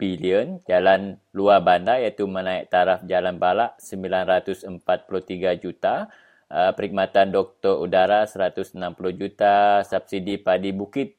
bilion, 0.00 0.58
jalan 0.64 1.20
luar 1.36 1.60
bandar 1.60 2.00
iaitu 2.00 2.24
menaik 2.24 2.72
taraf 2.72 3.04
jalan 3.04 3.36
balak 3.36 3.76
943 3.78 5.62
juta, 5.62 6.08
uh, 6.50 6.72
perkhidmatan 6.72 7.32
doktor 7.32 7.80
udara 7.80 8.26
160 8.28 8.76
juta, 9.14 9.84
subsidi 9.84 10.40
padi 10.40 10.74
bukit 10.74 11.16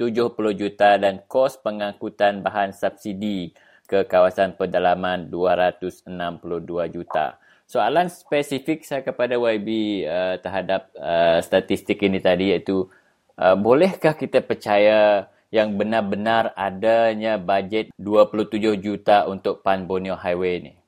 70 0.00 0.34
juta 0.58 0.98
dan 0.98 1.22
kos 1.30 1.58
pengangkutan 1.62 2.42
bahan 2.42 2.74
subsidi 2.74 3.54
ke 3.84 4.08
kawasan 4.08 4.56
pedalaman 4.58 5.30
262 5.30 6.10
juta. 6.90 7.38
Soalan 7.64 8.12
spesifik 8.12 8.84
saya 8.84 9.00
kepada 9.00 9.40
YB 9.40 9.68
uh, 10.04 10.36
terhadap 10.40 10.92
uh, 11.00 11.40
statistik 11.40 12.04
ini 12.04 12.20
tadi 12.20 12.52
iaitu 12.52 12.86
uh, 13.40 13.56
bolehkah 13.56 14.12
kita 14.14 14.44
percaya 14.44 15.30
yang 15.48 15.78
benar-benar 15.78 16.50
adanya 16.58 17.38
bajet 17.38 17.94
27 17.96 18.58
juta 18.82 19.24
untuk 19.30 19.62
Pan 19.62 19.86
Borneo 19.86 20.18
Highway 20.18 20.60
ini? 20.60 20.83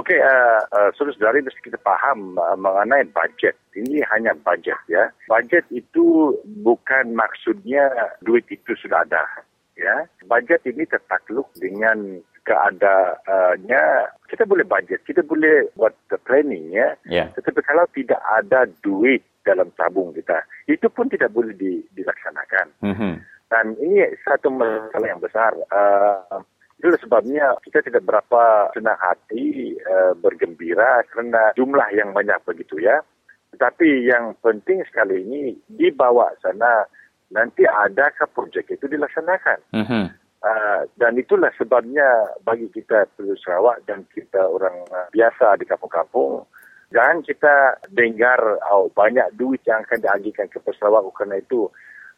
Okey, 0.00 0.16
uh, 0.16 0.64
uh, 0.72 0.88
saudara-saudari 0.96 1.44
mesti 1.44 1.60
kita 1.60 1.76
faham 1.84 2.40
uh, 2.40 2.56
mengenai 2.56 3.04
bajet. 3.12 3.52
Ini 3.76 4.00
hanya 4.08 4.32
bajet 4.32 4.80
ya. 4.88 5.12
Bajet 5.28 5.68
itu 5.68 6.32
bukan 6.64 7.12
maksudnya 7.12 8.16
duit 8.24 8.48
itu 8.48 8.72
sudah 8.80 9.04
ada. 9.04 9.28
Ya, 9.76 10.08
bajet 10.24 10.64
ini 10.64 10.88
tertakluk 10.88 11.52
dengan 11.56 12.20
keadaannya. 12.48 13.84
Kita 14.28 14.48
boleh 14.48 14.64
bajet, 14.64 15.04
kita 15.04 15.20
boleh 15.20 15.68
buat 15.76 15.92
planning 16.24 16.72
ya. 16.72 16.96
Ya. 17.04 17.28
Tetapi 17.36 17.60
kalau 17.64 17.84
tidak 17.92 18.20
ada 18.24 18.64
duit 18.80 19.20
dalam 19.44 19.68
tabung 19.76 20.16
kita, 20.16 20.44
itu 20.68 20.88
pun 20.88 21.12
tidak 21.12 21.32
boleh 21.32 21.52
di, 21.56 21.80
dilaksanakan. 21.96 22.66
Mm-hmm. 22.84 23.14
Dan 23.52 23.66
ini 23.80 24.04
satu 24.24 24.48
masalah 24.52 25.08
yang 25.08 25.20
besar. 25.20 25.52
Uh, 25.72 26.40
Itulah 26.80 26.96
sebabnya 26.96 27.60
kita 27.60 27.84
tidak 27.84 28.08
berapa 28.08 28.72
senang 28.72 28.96
hati 28.96 29.76
uh, 29.84 30.16
bergembira 30.16 31.04
kerana 31.12 31.52
jumlah 31.52 31.92
yang 31.92 32.16
banyak 32.16 32.40
begitu 32.48 32.80
ya. 32.80 33.04
Tetapi 33.52 34.08
yang 34.08 34.32
penting 34.40 34.80
sekali 34.88 35.20
ini 35.20 35.60
di 35.68 35.92
bawah 35.92 36.32
sana 36.40 36.88
nanti 37.28 37.68
adakah 37.68 38.24
projek 38.32 38.72
itu 38.72 38.88
dilaksanakan. 38.88 39.60
Mm-hmm. 39.76 40.04
Uh, 40.40 40.88
dan 40.96 41.20
itulah 41.20 41.52
sebabnya 41.60 42.32
bagi 42.48 42.72
kita 42.72 43.04
penduduk 43.12 43.36
Sarawak 43.44 43.84
dan 43.84 44.08
kita 44.16 44.40
orang 44.40 44.72
uh, 44.88 45.12
biasa 45.12 45.60
di 45.60 45.68
kampung-kampung 45.68 46.48
jangan 46.90 47.20
kita 47.22 47.76
dengar 47.92 48.40
oh, 48.72 48.88
banyak 48.90 49.28
duit 49.38 49.62
yang 49.68 49.84
akan 49.86 50.00
diagihkan 50.00 50.48
ke 50.50 50.58
Sarawak 50.80 51.06
kerana 51.12 51.38
itu 51.38 51.70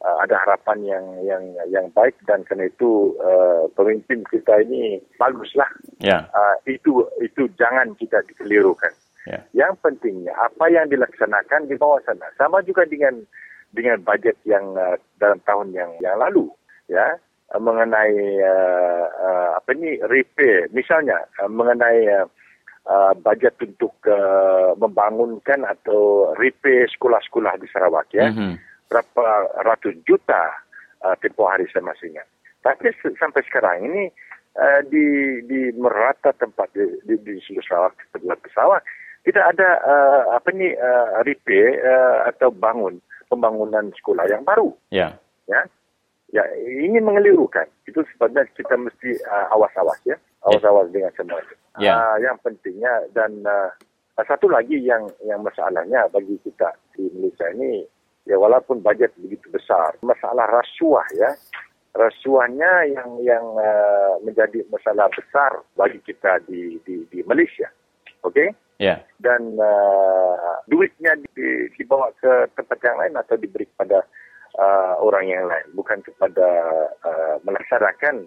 uh, 0.03 0.17
ada 0.27 0.37
harapan 0.43 0.79
yang 0.85 1.07
yang 1.23 1.45
yang 1.71 1.87
baik 1.95 2.19
dan 2.27 2.43
kerana 2.45 2.69
itu 2.69 3.15
uh, 3.23 3.71
pemimpin 3.79 4.27
kita 4.29 4.63
ini 4.67 4.99
baguslah. 5.17 5.71
Ya. 6.03 6.29
Uh, 6.35 6.57
itu 6.67 7.07
itu 7.23 7.49
jangan 7.57 7.95
kita 7.97 8.21
dikelirukan. 8.27 8.93
Ya. 9.31 9.41
Yang 9.55 9.79
pentingnya 9.87 10.35
apa 10.35 10.67
yang 10.67 10.91
dilaksanakan 10.91 11.71
di 11.71 11.79
bawah 11.79 12.03
sana 12.03 12.27
sama 12.35 12.59
juga 12.67 12.83
dengan 12.85 13.23
dengan 13.71 14.03
bajet 14.03 14.35
yang 14.45 14.75
uh, 14.75 14.99
dalam 15.23 15.39
tahun 15.47 15.71
yang 15.73 15.91
yang 16.03 16.19
lalu 16.19 16.51
ya 16.91 17.17
uh, 17.55 17.61
mengenai 17.63 18.19
uh, 18.43 19.07
uh, 19.07 19.51
apa 19.63 19.71
ni 19.79 20.03
repair 20.11 20.67
misalnya 20.75 21.23
uh, 21.39 21.47
mengenai 21.47 22.03
uh, 22.11 22.27
uh, 22.87 23.13
bajet 23.23 23.55
untuk 23.63 23.95
uh, 24.11 24.75
membangunkan 24.75 25.63
atau 25.63 26.35
repair 26.35 26.91
sekolah-sekolah 26.91 27.55
di 27.63 27.67
Sarawak 27.71 28.11
ya. 28.11 28.31
Mm-hmm. 28.31 28.72
Berapa 28.93 29.25
ratus 29.65 29.97
juta 30.05 30.53
uh, 31.01 31.17
tempoh 31.25 31.49
hari 31.49 31.65
saya 31.73 31.81
masih 31.89 32.13
ingat. 32.13 32.29
Tapi 32.61 32.93
se- 33.01 33.17
sampai 33.17 33.41
sekarang 33.49 33.89
ini 33.89 34.13
uh, 34.61 34.85
di 34.85 35.41
di 35.49 35.73
merata 35.73 36.37
tempat 36.37 36.69
di 36.77 36.85
di, 37.09 37.17
di 37.25 37.41
seluruh 37.41 37.65
Sarawak, 37.65 37.97
sebelah 38.13 38.37
pesawat 38.37 38.85
tidak 39.25 39.45
ada 39.57 39.69
uh, 39.81 40.23
apa 40.37 40.53
ni 40.53 40.77
uh, 40.77 41.25
repair 41.25 41.81
uh, 41.81 42.29
atau 42.29 42.53
bangun 42.53 43.01
pembangunan 43.33 43.89
sekolah 43.97 44.29
yang 44.29 44.45
baru. 44.45 44.77
Ya. 44.93 45.17
Ya, 45.49 45.65
ya 46.37 46.45
ini 46.61 47.01
mengelirukan. 47.01 47.65
Itu 47.89 48.05
sebabnya 48.13 48.45
kita 48.53 48.77
mesti 48.77 49.17
uh, 49.25 49.47
awas-awas 49.57 49.99
ya, 50.05 50.21
awas-awas 50.45 50.93
dengan 50.93 51.11
semua 51.17 51.41
itu. 51.41 51.55
Ya. 51.81 51.97
Uh, 51.97 52.17
yang 52.21 52.37
pentingnya 52.45 53.09
dan 53.17 53.41
uh, 53.49 53.73
satu 54.21 54.51
lagi 54.51 54.77
yang 54.77 55.09
yang 55.25 55.41
masalahnya 55.41 56.05
bagi 56.13 56.37
kita 56.45 56.69
di 56.93 57.09
Malaysia 57.17 57.49
ini 57.57 57.89
ya 58.27 58.37
walaupun 58.39 58.81
bajet 58.83 59.11
begitu 59.19 59.51
besar 59.51 59.95
masalah 60.03 60.47
rasuah 60.49 61.07
ya. 61.17 61.31
Rasuahnya 61.93 62.89
yang 62.89 63.21
yang 63.21 63.45
uh, 63.61 64.17
menjadi 64.25 64.65
masalah 64.73 65.13
besar 65.13 65.61
bagi 65.77 66.01
kita 66.01 66.41
di 66.49 66.81
di, 66.89 67.05
di 67.13 67.21
Malaysia. 67.29 67.69
Okey? 68.25 68.55
Ya. 68.83 68.99
dan 69.23 69.55
uh, 69.63 70.59
duitnya 70.67 71.15
di, 71.39 71.71
dibawa 71.79 72.11
ke 72.19 72.51
tempat 72.59 72.83
yang 72.83 72.99
lain 72.99 73.15
atau 73.15 73.39
diberi 73.39 73.63
kepada 73.63 74.03
uh, 74.59 74.99
orang 74.99 75.31
yang 75.31 75.47
lain. 75.47 75.71
Bukan 75.77 76.03
kepada 76.03 76.49
uh, 77.07 77.37
melaksanakan 77.47 78.27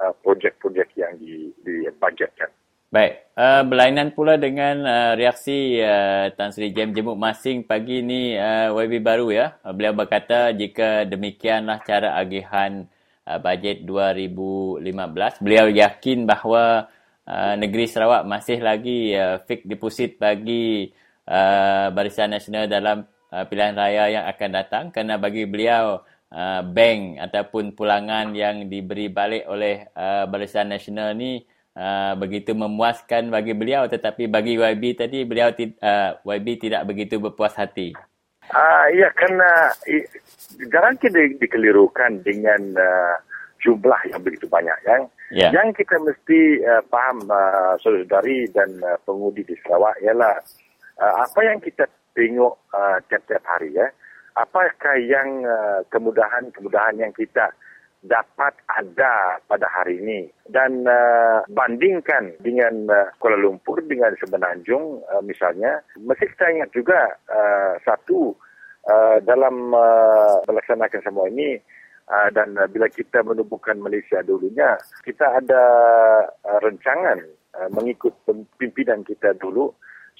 uh, 0.00 0.14
projek-projek 0.24 0.88
yang 0.96 1.20
di 1.20 1.52
dibajetkan 1.60 2.48
Baik, 2.90 3.22
uh, 3.38 3.62
berlainan 3.62 4.10
pula 4.10 4.34
dengan 4.34 4.82
uh, 4.82 5.12
reaksi 5.14 5.78
uh, 5.78 6.26
Tan 6.34 6.50
Sri 6.50 6.74
Jem 6.74 6.90
Jemuk 6.90 7.14
Masing 7.14 7.62
pagi 7.62 8.02
ni 8.02 8.34
uh, 8.34 8.74
YB 8.74 8.98
baru 8.98 9.30
ya. 9.30 9.62
Uh, 9.62 9.70
beliau 9.70 9.94
berkata 9.94 10.50
jika 10.50 11.06
demikianlah 11.06 11.86
cara 11.86 12.18
agihan 12.18 12.90
uh, 13.30 13.38
bajet 13.38 13.86
2015, 13.86 14.82
beliau 15.38 15.70
yakin 15.70 16.26
bahawa 16.26 16.90
uh, 17.30 17.54
negeri 17.54 17.86
Sarawak 17.86 18.26
masih 18.26 18.58
lagi 18.58 19.14
uh, 19.14 19.38
fix 19.46 19.62
deposit 19.70 20.18
bagi 20.18 20.90
uh, 21.30 21.94
Barisan 21.94 22.34
Nasional 22.34 22.66
dalam 22.66 23.06
uh, 23.30 23.46
pilihan 23.46 23.78
raya 23.78 24.18
yang 24.18 24.26
akan 24.26 24.50
datang 24.50 24.84
kerana 24.90 25.14
bagi 25.14 25.46
beliau 25.46 26.02
uh, 26.34 26.60
bank 26.66 27.22
ataupun 27.22 27.70
pulangan 27.70 28.34
yang 28.34 28.66
diberi 28.66 29.06
balik 29.06 29.46
oleh 29.46 29.86
uh, 29.94 30.26
Barisan 30.26 30.74
Nasional 30.74 31.14
ni 31.14 31.38
Uh, 31.70 32.18
begitu 32.18 32.50
memuaskan 32.50 33.30
bagi 33.30 33.54
beliau 33.54 33.86
tetapi 33.86 34.26
bagi 34.26 34.58
YB 34.58 34.98
tadi 34.98 35.22
beliau 35.22 35.54
uh, 35.54 36.18
YB 36.26 36.66
tidak 36.66 36.82
begitu 36.82 37.22
berpuas 37.22 37.54
hati. 37.54 37.94
Ah 38.50 38.90
ya 38.90 39.06
kerana 39.14 39.70
jangan 40.66 40.98
kita 40.98 41.38
dikelirukan 41.38 42.26
dengan 42.26 42.74
uh, 42.74 43.14
jumlah 43.62 44.00
yang 44.10 44.20
begitu 44.20 44.50
banyak 44.50 44.74
yang 44.82 45.06
Ya. 45.30 45.54
yang 45.54 45.70
kita 45.70 45.94
mesti 46.02 46.58
uh, 46.66 46.82
faham 46.90 47.22
uh, 47.30 47.78
saudari 47.78 48.50
dan 48.50 48.66
uh, 48.82 48.98
pengudi 49.06 49.46
di 49.46 49.54
Sarawak 49.62 49.94
ialah 50.02 50.42
uh, 50.98 51.14
apa 51.22 51.40
yang 51.46 51.62
kita 51.62 51.86
tengok 52.18 52.58
uh, 52.74 52.98
tiap-tiap 53.06 53.38
hari 53.46 53.70
ya 53.70 53.86
apakah 54.34 54.98
yang 54.98 55.46
uh, 55.46 55.86
kemudahan-kemudahan 55.86 56.98
yang 56.98 57.14
kita 57.14 57.46
dapat 58.00 58.56
ada 58.72 59.36
pada 59.44 59.66
hari 59.68 60.00
ini. 60.00 60.20
Dan 60.48 60.88
uh, 60.88 61.44
bandingkan 61.52 62.34
dengan 62.40 62.88
uh, 62.88 63.12
Kuala 63.20 63.36
Lumpur 63.36 63.84
dengan 63.84 64.16
Semenanjung 64.18 65.04
uh, 65.04 65.22
misalnya 65.22 65.84
mesti 66.00 66.26
kita 66.32 66.46
ingat 66.50 66.70
juga 66.72 67.12
uh, 67.28 67.76
satu 67.84 68.34
uh, 68.88 69.18
dalam 69.22 69.70
uh, 69.76 70.40
melaksanakan 70.48 71.00
semua 71.04 71.28
ini 71.28 71.60
uh, 72.08 72.28
dan 72.32 72.56
uh, 72.56 72.66
bila 72.66 72.88
kita 72.90 73.22
menubuhkan 73.22 73.78
Malaysia 73.78 74.24
dulunya 74.24 74.74
kita 75.06 75.38
ada 75.38 75.62
uh, 76.42 76.58
rancangan 76.64 77.20
uh, 77.54 77.68
mengikut 77.70 78.16
pimpinan 78.58 79.04
kita 79.06 79.36
dulu 79.38 79.70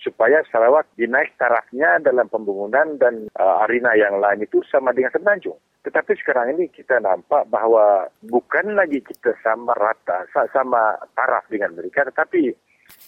supaya 0.01 0.41
Sarawak 0.49 0.89
dinaik 0.97 1.37
tarafnya 1.37 2.01
dalam 2.01 2.27
pembangunan 2.33 2.97
dan 2.97 3.29
uh, 3.37 3.65
arena 3.69 3.93
yang 3.93 4.17
lain 4.17 4.49
itu 4.49 4.65
sama 4.67 4.97
dengan 4.97 5.13
Semenanjung. 5.13 5.61
Tetapi 5.85 6.13
sekarang 6.21 6.57
ini 6.57 6.69
kita 6.73 7.01
nampak 7.01 7.49
bahawa 7.49 8.09
bukan 8.25 8.77
lagi 8.77 9.01
kita 9.01 9.37
sama 9.45 9.73
rata, 9.77 10.29
sama 10.33 10.97
taraf 11.17 11.45
dengan 11.49 11.77
mereka, 11.77 12.05
tetapi 12.09 12.53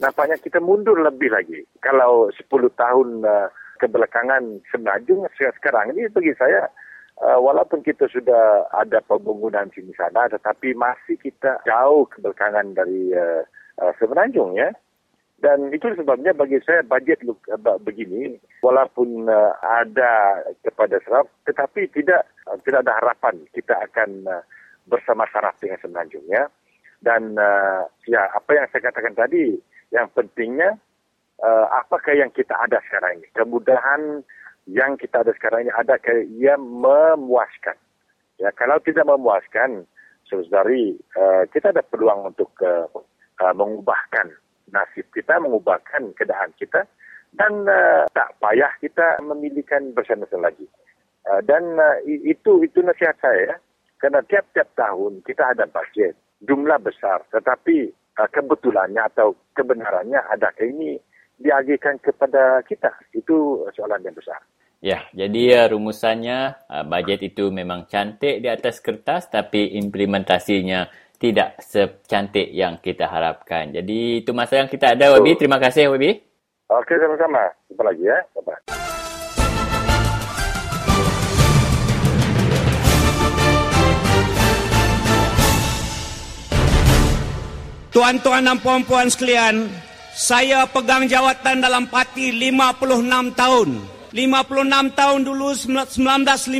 nampaknya 0.01 0.37
kita 0.41 0.61
mundur 0.61 0.97
lebih 1.01 1.33
lagi. 1.33 1.61
Kalau 1.81 2.29
10 2.33 2.49
tahun 2.77 3.09
uh, 3.25 3.49
kebelakangan 3.81 4.63
Semenanjung 4.71 5.27
sekarang 5.37 5.97
ini 5.97 6.07
bagi 6.13 6.33
saya 6.39 6.71
uh, 7.21 7.39
walaupun 7.41 7.83
kita 7.85 8.09
sudah 8.09 8.71
ada 8.73 9.03
pembangunan 9.05 9.69
sini 9.75 9.93
sana, 9.97 10.31
tetapi 10.31 10.73
masih 10.73 11.19
kita 11.21 11.61
jauh 11.67 12.09
kebelakangan 12.09 12.73
dari 12.73 13.13
uh, 13.13 13.43
uh, 13.83 13.93
Semenanjung 14.01 14.57
ya. 14.57 14.71
Dan 15.43 15.75
itu 15.75 15.91
sebabnya 15.99 16.31
bagi 16.31 16.63
saya 16.63 16.87
bajet 16.87 17.19
begini 17.83 18.39
walaupun 18.63 19.27
uh, 19.27 19.59
ada 19.59 20.39
kepada 20.63 21.03
Sarawak 21.03 21.27
tetapi 21.51 21.91
tidak 21.91 22.31
uh, 22.47 22.55
tidak 22.63 22.87
ada 22.87 23.03
harapan 23.03 23.43
kita 23.51 23.75
akan 23.91 24.23
uh, 24.31 24.43
bersama 24.87 25.27
saraf 25.35 25.59
dengan 25.59 25.83
Semenanjung 25.83 26.23
ya. 26.31 26.47
Dan 27.03 27.35
uh, 27.35 27.83
ya 28.07 28.31
apa 28.31 28.51
yang 28.55 28.71
saya 28.71 28.87
katakan 28.87 29.19
tadi 29.19 29.59
yang 29.91 30.07
pentingnya 30.15 30.79
uh, 31.43 31.67
apakah 31.75 32.15
yang 32.15 32.31
kita 32.31 32.55
ada 32.55 32.79
sekarang 32.87 33.19
ini 33.19 33.27
kemudahan 33.35 34.23
yang 34.71 34.95
kita 34.95 35.27
ada 35.27 35.35
sekarang 35.35 35.67
ini 35.67 35.73
ada 35.75 35.99
ke 35.99 36.23
ia 36.39 36.55
memuaskan. 36.55 37.75
Ya, 38.39 38.51
kalau 38.55 38.79
tidak 38.83 39.07
memuaskan, 39.07 39.87
saudari, 40.27 40.99
uh, 41.19 41.47
kita 41.51 41.75
ada 41.75 41.83
peluang 41.83 42.31
untuk 42.35 42.51
uh, 42.63 42.87
uh, 43.43 43.55
mengubahkan 43.55 44.31
nasib 44.73 45.07
kita, 45.13 45.39
mengubahkan 45.39 46.17
keadaan 46.17 46.51
kita 46.57 46.89
dan 47.33 47.65
uh, 47.65 48.05
tak 48.13 48.37
payah 48.41 48.73
kita 48.81 49.21
memilihkan 49.25 49.97
bersama-sama 49.97 50.53
lagi. 50.53 50.69
Uh, 51.25 51.41
dan 51.45 51.65
uh, 51.81 51.97
itu 52.05 52.65
itu 52.65 52.79
nasihat 52.85 53.17
saya. 53.21 53.57
Kerana 53.97 54.19
tiap-tiap 54.27 54.67
tahun 54.75 55.23
kita 55.23 55.55
ada 55.55 55.65
budget 55.71 56.19
jumlah 56.43 56.83
besar, 56.83 57.23
tetapi 57.31 57.95
uh, 58.19 58.29
kebetulannya 58.29 58.99
atau 59.15 59.39
kebenarannya 59.55 60.19
adakah 60.27 60.67
ini 60.67 60.99
diagihkan 61.39 62.03
kepada 62.03 62.61
kita? 62.67 62.91
Itu 63.15 63.65
soalan 63.73 64.03
yang 64.03 64.19
besar. 64.19 64.43
Ya, 64.83 65.07
jadi 65.15 65.63
uh, 65.63 65.67
rumusannya 65.71 66.67
uh, 66.67 66.85
bajet 66.85 67.23
itu 67.23 67.55
memang 67.55 67.87
cantik 67.87 68.43
di 68.43 68.49
atas 68.51 68.83
kertas 68.83 69.31
tapi 69.31 69.79
implementasinya 69.79 70.91
tidak 71.23 71.63
secantik 71.63 72.51
yang 72.51 72.83
kita 72.83 73.07
harapkan. 73.07 73.71
Jadi 73.71 74.27
itu 74.27 74.35
masa 74.35 74.59
yang 74.59 74.67
kita 74.67 74.99
ada, 74.99 75.15
Wabi. 75.15 75.39
Terima 75.39 75.63
kasih, 75.63 75.95
Wabi. 75.95 76.19
Okey, 76.67 76.99
sama-sama. 76.99 77.47
Jumpa 77.71 77.83
lagi 77.87 78.03
ya. 78.03 78.19
Bye-bye. 78.35 78.61
Tuan-tuan 87.93 88.43
dan 88.49 88.57
puan-puan 88.57 89.07
sekalian, 89.13 89.69
saya 90.17 90.65
pegang 90.65 91.07
jawatan 91.07 91.61
dalam 91.61 91.87
parti 91.87 92.33
56 92.35 93.37
tahun. 93.37 93.69
56 94.17 94.97
tahun 94.97 95.21
dulu 95.23 95.49
1956 95.53 96.57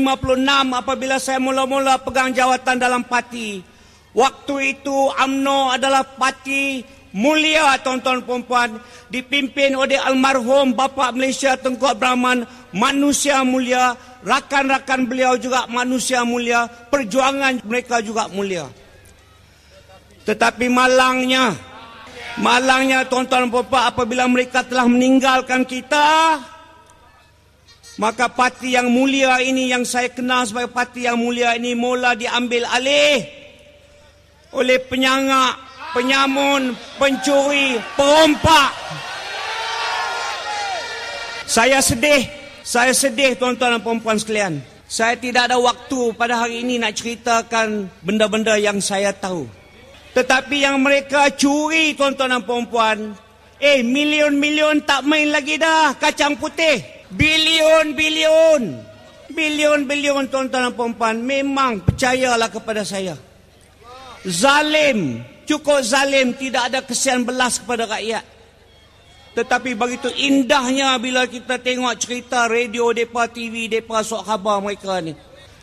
apabila 0.77 1.17
saya 1.17 1.41
mula-mula 1.41 1.99
pegang 2.05 2.31
jawatan 2.37 2.77
dalam 2.77 3.03
parti. 3.03 3.72
Waktu 4.13 4.77
itu 4.77 5.09
AMNO 5.17 5.73
adalah 5.73 6.05
parti 6.05 6.85
mulia 7.17 7.77
tuan-tuan 7.81 8.25
puan-puan 8.25 8.77
dipimpin 9.09 9.77
oleh 9.77 10.01
almarhum 10.01 10.73
bapa 10.73 11.13
Malaysia 11.13 11.57
Tengku 11.57 11.85
Abdul 11.85 12.45
manusia 12.73 13.45
mulia, 13.45 13.97
rakan-rakan 14.25 15.09
beliau 15.09 15.37
juga 15.37 15.69
manusia 15.69 16.25
mulia, 16.25 16.69
perjuangan 16.69 17.61
mereka 17.65 18.01
juga 18.01 18.29
mulia. 18.33 18.69
Tetapi 20.25 20.69
malangnya, 20.73 21.53
malangnya 22.41 23.05
tuan-tuan 23.09 23.49
dan 23.49 23.53
puan 23.53 23.85
apabila 23.89 24.25
mereka 24.29 24.65
telah 24.65 24.89
meninggalkan 24.89 25.69
kita, 25.69 26.41
maka 28.01 28.33
parti 28.33 28.73
yang 28.73 28.89
mulia 28.89 29.41
ini 29.45 29.69
yang 29.69 29.85
saya 29.85 30.09
kenal 30.09 30.49
sebagai 30.49 30.73
parti 30.73 31.05
yang 31.05 31.21
mulia 31.21 31.53
ini 31.57 31.77
mula 31.77 32.17
diambil 32.17 32.65
alih 32.73 33.42
oleh 34.53 34.79
penyangak, 34.85 35.57
penyamun, 35.97 36.77
pencuri, 37.01 37.81
perompak. 37.97 38.71
Saya 41.49 41.85
sedih, 41.85 42.25
saya 42.65 42.97
sedih 42.97 43.37
tuan-tuan 43.37 43.77
dan 43.77 43.83
puan 43.85 44.17
sekalian. 44.17 44.61
Saya 44.89 45.17
tidak 45.17 45.49
ada 45.49 45.57
waktu 45.57 46.13
pada 46.17 46.37
hari 46.37 46.65
ini 46.65 46.77
nak 46.77 46.97
ceritakan 46.97 47.89
benda-benda 48.05 48.61
yang 48.61 48.77
saya 48.81 49.13
tahu. 49.13 49.49
Tetapi 50.13 50.69
yang 50.69 50.77
mereka 50.85 51.33
curi 51.33 51.97
tuan-tuan 51.97 52.37
dan 52.37 52.45
perempuan. 52.45 53.17
Eh 53.57 53.81
milion-milion 53.81 54.85
tak 54.85 55.09
main 55.09 55.33
lagi 55.33 55.57
dah 55.57 55.97
kacang 55.97 56.37
putih. 56.37 56.85
Bilion-bilion. 57.09 58.85
Bilion-bilion 59.33 60.29
tuan-tuan 60.29 60.69
dan 60.69 60.77
perempuan. 60.77 61.17
Memang 61.25 61.81
percayalah 61.81 62.53
kepada 62.53 62.85
saya. 62.85 63.17
Zalim. 64.27 65.23
Cukup 65.47 65.83
zalim. 65.83 66.35
Tidak 66.35 66.71
ada 66.71 66.81
kesian 66.83 67.27
belas 67.27 67.59
kepada 67.59 67.87
rakyat. 67.91 68.25
Tetapi 69.33 69.73
begitu 69.73 70.13
indahnya 70.13 70.93
bila 71.01 71.25
kita 71.25 71.57
tengok 71.57 71.97
cerita 71.97 72.45
radio, 72.45 72.93
depa 72.93 73.33
TV, 73.33 73.65
depa 73.65 74.05
sok 74.05 74.29
khabar 74.29 74.61
mereka 74.61 75.01
ni. 75.01 75.17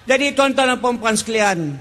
Jadi 0.10 0.34
tuan-tuan 0.34 0.74
dan 0.74 0.82
perempuan 0.82 1.14
sekalian, 1.14 1.78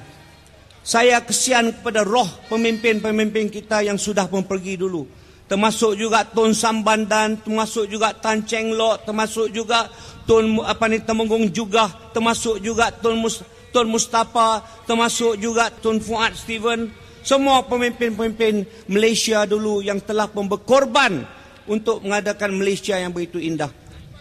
saya 0.85 1.17
kesian 1.25 1.81
kepada 1.81 2.05
roh 2.05 2.29
pemimpin-pemimpin 2.53 3.49
kita 3.49 3.81
yang 3.81 3.97
sudah 3.97 4.29
pun 4.29 4.45
pergi 4.45 4.77
dulu. 4.77 5.09
Termasuk 5.49 5.97
juga 5.97 6.29
Tun 6.29 6.53
Sambandan, 6.53 7.41
termasuk 7.41 7.89
juga 7.89 8.13
Tan 8.13 8.45
Cheng 8.45 8.77
Lok, 8.77 9.09
termasuk 9.09 9.49
juga 9.49 9.89
Tun 10.29 10.61
apa 10.61 10.93
ni 10.93 11.01
Temenggung 11.01 11.49
juga, 11.49 11.89
termasuk 12.13 12.61
juga 12.61 12.93
Tun 12.93 13.17
Mus, 13.17 13.41
Tun 13.71 13.89
Mustafa, 13.93 14.65
termasuk 14.89 15.37
juga 15.41 15.69
Tun 15.69 16.01
Fuad 16.01 16.35
Steven. 16.35 16.89
Semua 17.21 17.61
pemimpin-pemimpin 17.67 18.65
Malaysia 18.89 19.45
dulu 19.45 19.85
yang 19.85 20.01
telah 20.01 20.31
berkorban 20.33 21.29
untuk 21.69 22.01
mengadakan 22.01 22.57
Malaysia 22.57 22.97
yang 22.97 23.13
begitu 23.13 23.37
indah. 23.37 23.69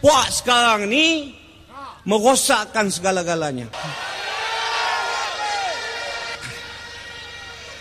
Puak 0.04 0.28
sekarang 0.28 0.86
ni 0.86 1.32
merosakkan 2.04 2.92
segala-galanya. 2.92 3.72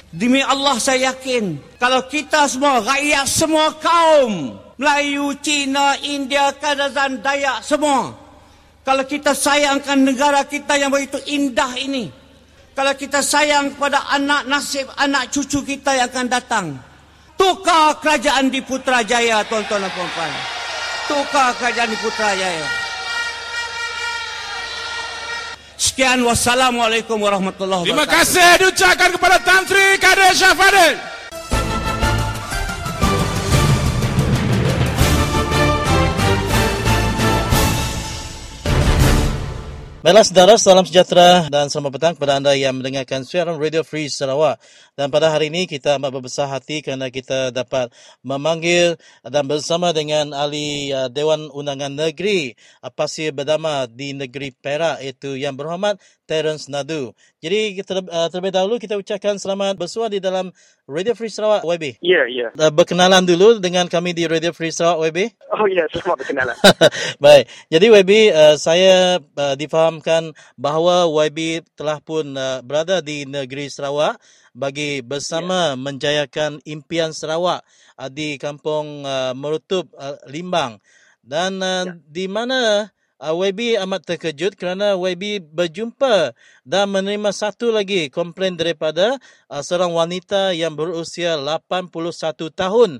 Demi 0.08 0.40
Allah 0.40 0.80
saya 0.80 1.14
yakin 1.14 1.60
kalau 1.78 2.08
kita 2.08 2.48
semua 2.48 2.80
rakyat 2.80 3.28
semua 3.28 3.76
kaum 3.76 4.56
Melayu, 4.80 5.36
Cina, 5.44 6.00
India, 6.00 6.56
Kadazan, 6.56 7.20
Dayak 7.20 7.62
semua 7.62 8.27
kalau 8.88 9.04
kita 9.04 9.36
sayangkan 9.36 10.00
negara 10.00 10.48
kita 10.48 10.80
yang 10.80 10.88
begitu 10.88 11.20
indah 11.28 11.76
ini. 11.76 12.08
Kalau 12.72 12.96
kita 12.96 13.20
sayang 13.20 13.76
kepada 13.76 14.08
anak 14.16 14.48
nasib 14.48 14.88
anak 14.96 15.28
cucu 15.28 15.60
kita 15.76 15.92
yang 15.92 16.08
akan 16.08 16.28
datang. 16.32 16.66
Tukar 17.36 18.00
kerajaan 18.00 18.48
di 18.48 18.64
Putrajaya 18.64 19.44
tuan-tuan 19.44 19.84
dan 19.84 19.92
puan-puan. 19.92 20.32
Tukar 21.12 21.52
kerajaan 21.60 21.90
di 21.92 21.98
Putrajaya. 22.00 22.68
Sekian. 25.76 26.24
Wassalamualaikum 26.24 27.20
warahmatullahi 27.20 27.92
wabarakatuh. 27.92 27.92
Terima 27.92 28.08
kasih 28.08 28.50
diucapkan 28.64 29.10
kepada 29.20 29.38
Tan 29.44 29.68
Sri 29.68 30.00
Kadir 30.00 30.32
Syafadil. 30.32 31.17
Baiklah 40.08 40.24
saudara, 40.24 40.56
salam 40.56 40.88
sejahtera 40.88 41.52
dan 41.52 41.68
selamat 41.68 41.92
petang 41.92 42.14
kepada 42.16 42.40
anda 42.40 42.56
yang 42.56 42.80
mendengarkan 42.80 43.28
siaran 43.28 43.60
Radio 43.60 43.84
Free 43.84 44.08
Sarawak. 44.08 44.56
Dan 44.98 45.14
pada 45.14 45.30
hari 45.30 45.54
ini 45.54 45.70
kita 45.70 46.02
amat 46.02 46.10
berbesar 46.10 46.50
hati 46.50 46.82
kerana 46.82 47.14
kita 47.14 47.54
dapat 47.54 47.94
memanggil 48.26 48.98
dan 49.22 49.46
bersama 49.46 49.94
dengan 49.94 50.34
ahli 50.34 50.90
uh, 50.90 51.06
Dewan 51.06 51.54
Undangan 51.54 51.94
Negeri 51.94 52.58
Pasir 52.98 53.30
Berdama 53.30 53.86
di 53.86 54.18
negeri 54.18 54.50
Perak 54.58 54.98
iaitu 55.06 55.38
yang 55.38 55.54
berhormat 55.54 56.02
Terence 56.26 56.66
Nadu. 56.66 57.14
Jadi 57.38 57.78
uh, 57.78 58.28
terlebih 58.34 58.50
dahulu 58.50 58.82
kita 58.82 58.98
ucapkan 58.98 59.38
selamat 59.38 59.78
bersuara 59.78 60.10
di 60.10 60.18
dalam 60.18 60.50
Radio 60.90 61.14
Free 61.14 61.30
Sarawak 61.30 61.62
YB. 61.62 62.02
Ya, 62.02 62.26
yeah, 62.26 62.26
ya. 62.26 62.48
Yeah. 62.58 62.74
Berkenalan 62.74 63.22
dulu 63.30 63.62
dengan 63.62 63.86
kami 63.86 64.18
di 64.18 64.26
Radio 64.26 64.50
Free 64.50 64.74
Sarawak 64.74 65.14
YB. 65.14 65.20
Oh 65.54 65.70
ya, 65.70 65.86
yeah, 65.86 65.86
selamat 65.94 66.26
berkenalan. 66.26 66.58
Baik. 67.24 67.46
Jadi 67.70 67.86
YB, 67.94 68.12
uh, 68.34 68.56
saya 68.58 69.22
uh, 69.22 69.54
difahamkan 69.54 70.34
bahawa 70.58 71.06
YB 71.06 71.62
telah 71.78 72.02
pun 72.02 72.34
uh, 72.34 72.66
berada 72.66 73.00
di 73.06 73.30
negeri 73.30 73.70
Sarawak 73.70 74.18
bagi 74.58 75.06
bersama 75.06 75.72
yeah. 75.72 75.78
menjayakan 75.78 76.58
impian 76.66 77.14
Sarawak 77.14 77.62
uh, 77.94 78.10
di 78.10 78.42
kampung 78.42 79.06
uh, 79.06 79.38
Merutup 79.38 79.94
uh, 79.94 80.18
Limbang. 80.26 80.82
Dan 81.22 81.62
uh, 81.62 81.86
yeah. 81.86 82.02
di 82.10 82.26
mana 82.26 82.90
uh, 83.22 83.34
YB 83.38 83.78
amat 83.86 84.02
terkejut 84.10 84.58
kerana 84.58 84.98
YB 84.98 85.46
berjumpa 85.46 86.34
dan 86.66 86.90
menerima 86.90 87.30
satu 87.30 87.70
lagi 87.70 88.10
komplain 88.10 88.58
daripada 88.58 89.22
uh, 89.54 89.62
seorang 89.62 89.94
wanita 89.94 90.58
yang 90.58 90.74
berusia 90.74 91.38
81 91.38 91.94
tahun 92.50 92.92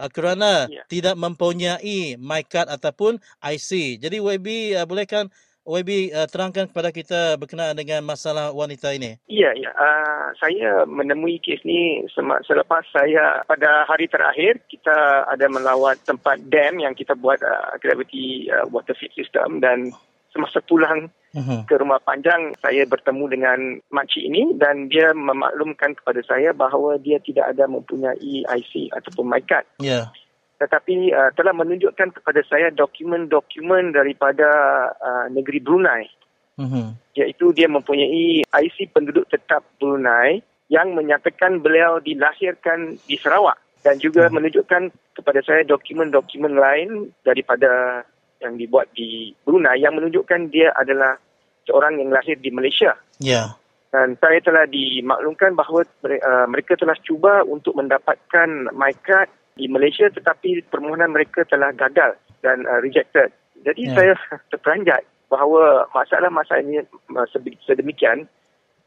uh, 0.00 0.08
kerana 0.08 0.68
yeah. 0.72 0.84
tidak 0.88 1.16
mempunyai 1.20 2.16
my 2.16 2.40
card 2.46 2.72
ataupun 2.72 3.20
IC. 3.44 4.00
Jadi 4.00 4.16
YB 4.16 4.78
uh, 4.80 4.88
bolehkan 4.88 5.28
YB 5.62 6.10
uh, 6.10 6.26
terangkan 6.26 6.66
kepada 6.66 6.90
kita 6.90 7.20
berkenaan 7.38 7.78
dengan 7.78 8.02
masalah 8.02 8.50
wanita 8.50 8.90
ini. 8.94 9.14
Ya, 9.30 9.54
ya. 9.54 9.70
Uh, 9.78 10.34
saya 10.42 10.82
menemui 10.90 11.38
kes 11.38 11.62
ni 11.62 12.02
selepas 12.46 12.82
saya 12.90 13.46
pada 13.46 13.86
hari 13.86 14.10
terakhir 14.10 14.58
kita 14.66 15.26
ada 15.30 15.46
melawat 15.46 16.02
tempat 16.02 16.42
dam 16.50 16.82
yang 16.82 16.94
kita 16.98 17.14
buat 17.14 17.38
uh, 17.46 17.78
gravity 17.78 18.50
uh, 18.50 18.66
water 18.74 18.94
feed 18.98 19.14
system 19.14 19.62
dan 19.62 19.94
semasa 20.32 20.64
pulang 20.64 21.12
uh-huh. 21.36 21.62
ke 21.68 21.76
rumah 21.76 22.00
panjang 22.02 22.56
saya 22.64 22.88
bertemu 22.88 23.24
dengan 23.28 23.58
makcik 23.92 24.24
ini 24.24 24.56
dan 24.56 24.88
dia 24.88 25.12
memaklumkan 25.12 25.92
kepada 25.94 26.24
saya 26.24 26.56
bahawa 26.56 26.96
dia 26.98 27.20
tidak 27.20 27.52
ada 27.52 27.68
mempunyai 27.68 28.48
IC 28.48 28.90
ataupun 28.96 29.28
my 29.28 29.42
card. 29.44 29.68
Ya. 29.78 30.08
Yeah. 30.08 30.21
Tetapi 30.62 31.10
uh, 31.10 31.34
telah 31.34 31.50
menunjukkan 31.50 32.22
kepada 32.22 32.40
saya 32.46 32.70
dokumen-dokumen 32.70 33.90
daripada 33.90 34.48
uh, 34.94 35.26
negeri 35.34 35.58
Brunei 35.58 36.06
Mhm. 36.52 37.16
iaitu 37.16 37.50
dia 37.56 37.64
mempunyai 37.66 38.44
IC 38.44 38.92
penduduk 38.92 39.24
tetap 39.32 39.64
Brunei 39.80 40.44
yang 40.68 40.92
menyatakan 40.92 41.64
beliau 41.64 41.96
dilahirkan 41.98 43.00
di 43.08 43.16
Sarawak 43.16 43.56
dan 43.82 43.96
juga 43.98 44.28
Hmm. 44.28 44.36
menunjukkan 44.38 44.92
kepada 45.16 45.40
saya 45.42 45.64
dokumen-dokumen 45.64 46.54
lain 46.54 47.10
daripada 47.24 48.04
yang 48.44 48.60
dibuat 48.60 48.86
di 48.92 49.32
Brunei 49.42 49.80
yang 49.80 49.96
menunjukkan 49.96 50.52
dia 50.52 50.70
adalah 50.76 51.16
seorang 51.64 51.98
yang 51.98 52.12
lahir 52.12 52.36
di 52.36 52.52
Malaysia 52.52 52.94
Ya. 53.18 53.56
dan 53.88 54.14
saya 54.20 54.38
telah 54.44 54.68
dimaklumkan 54.68 55.56
bahawa 55.56 55.88
uh, 56.04 56.46
mereka 56.52 56.76
telah 56.76 56.94
cuba 57.00 57.42
untuk 57.48 57.74
mendapatkan 57.80 58.70
my 58.76 58.92
card 59.02 59.32
di 59.52 59.68
Malaysia 59.68 60.08
tetapi 60.08 60.64
permohonan 60.66 61.12
mereka 61.12 61.44
telah 61.44 61.70
gagal 61.72 62.16
dan 62.40 62.64
uh, 62.64 62.80
rejected. 62.80 63.30
Jadi 63.62 63.88
Ya. 63.88 63.94
saya 63.94 64.12
terperanjat 64.50 65.02
bahawa 65.28 65.86
masalah-masalah 65.90 66.60
ini 66.60 66.82
uh, 67.12 67.26
sedemikian 67.64 68.28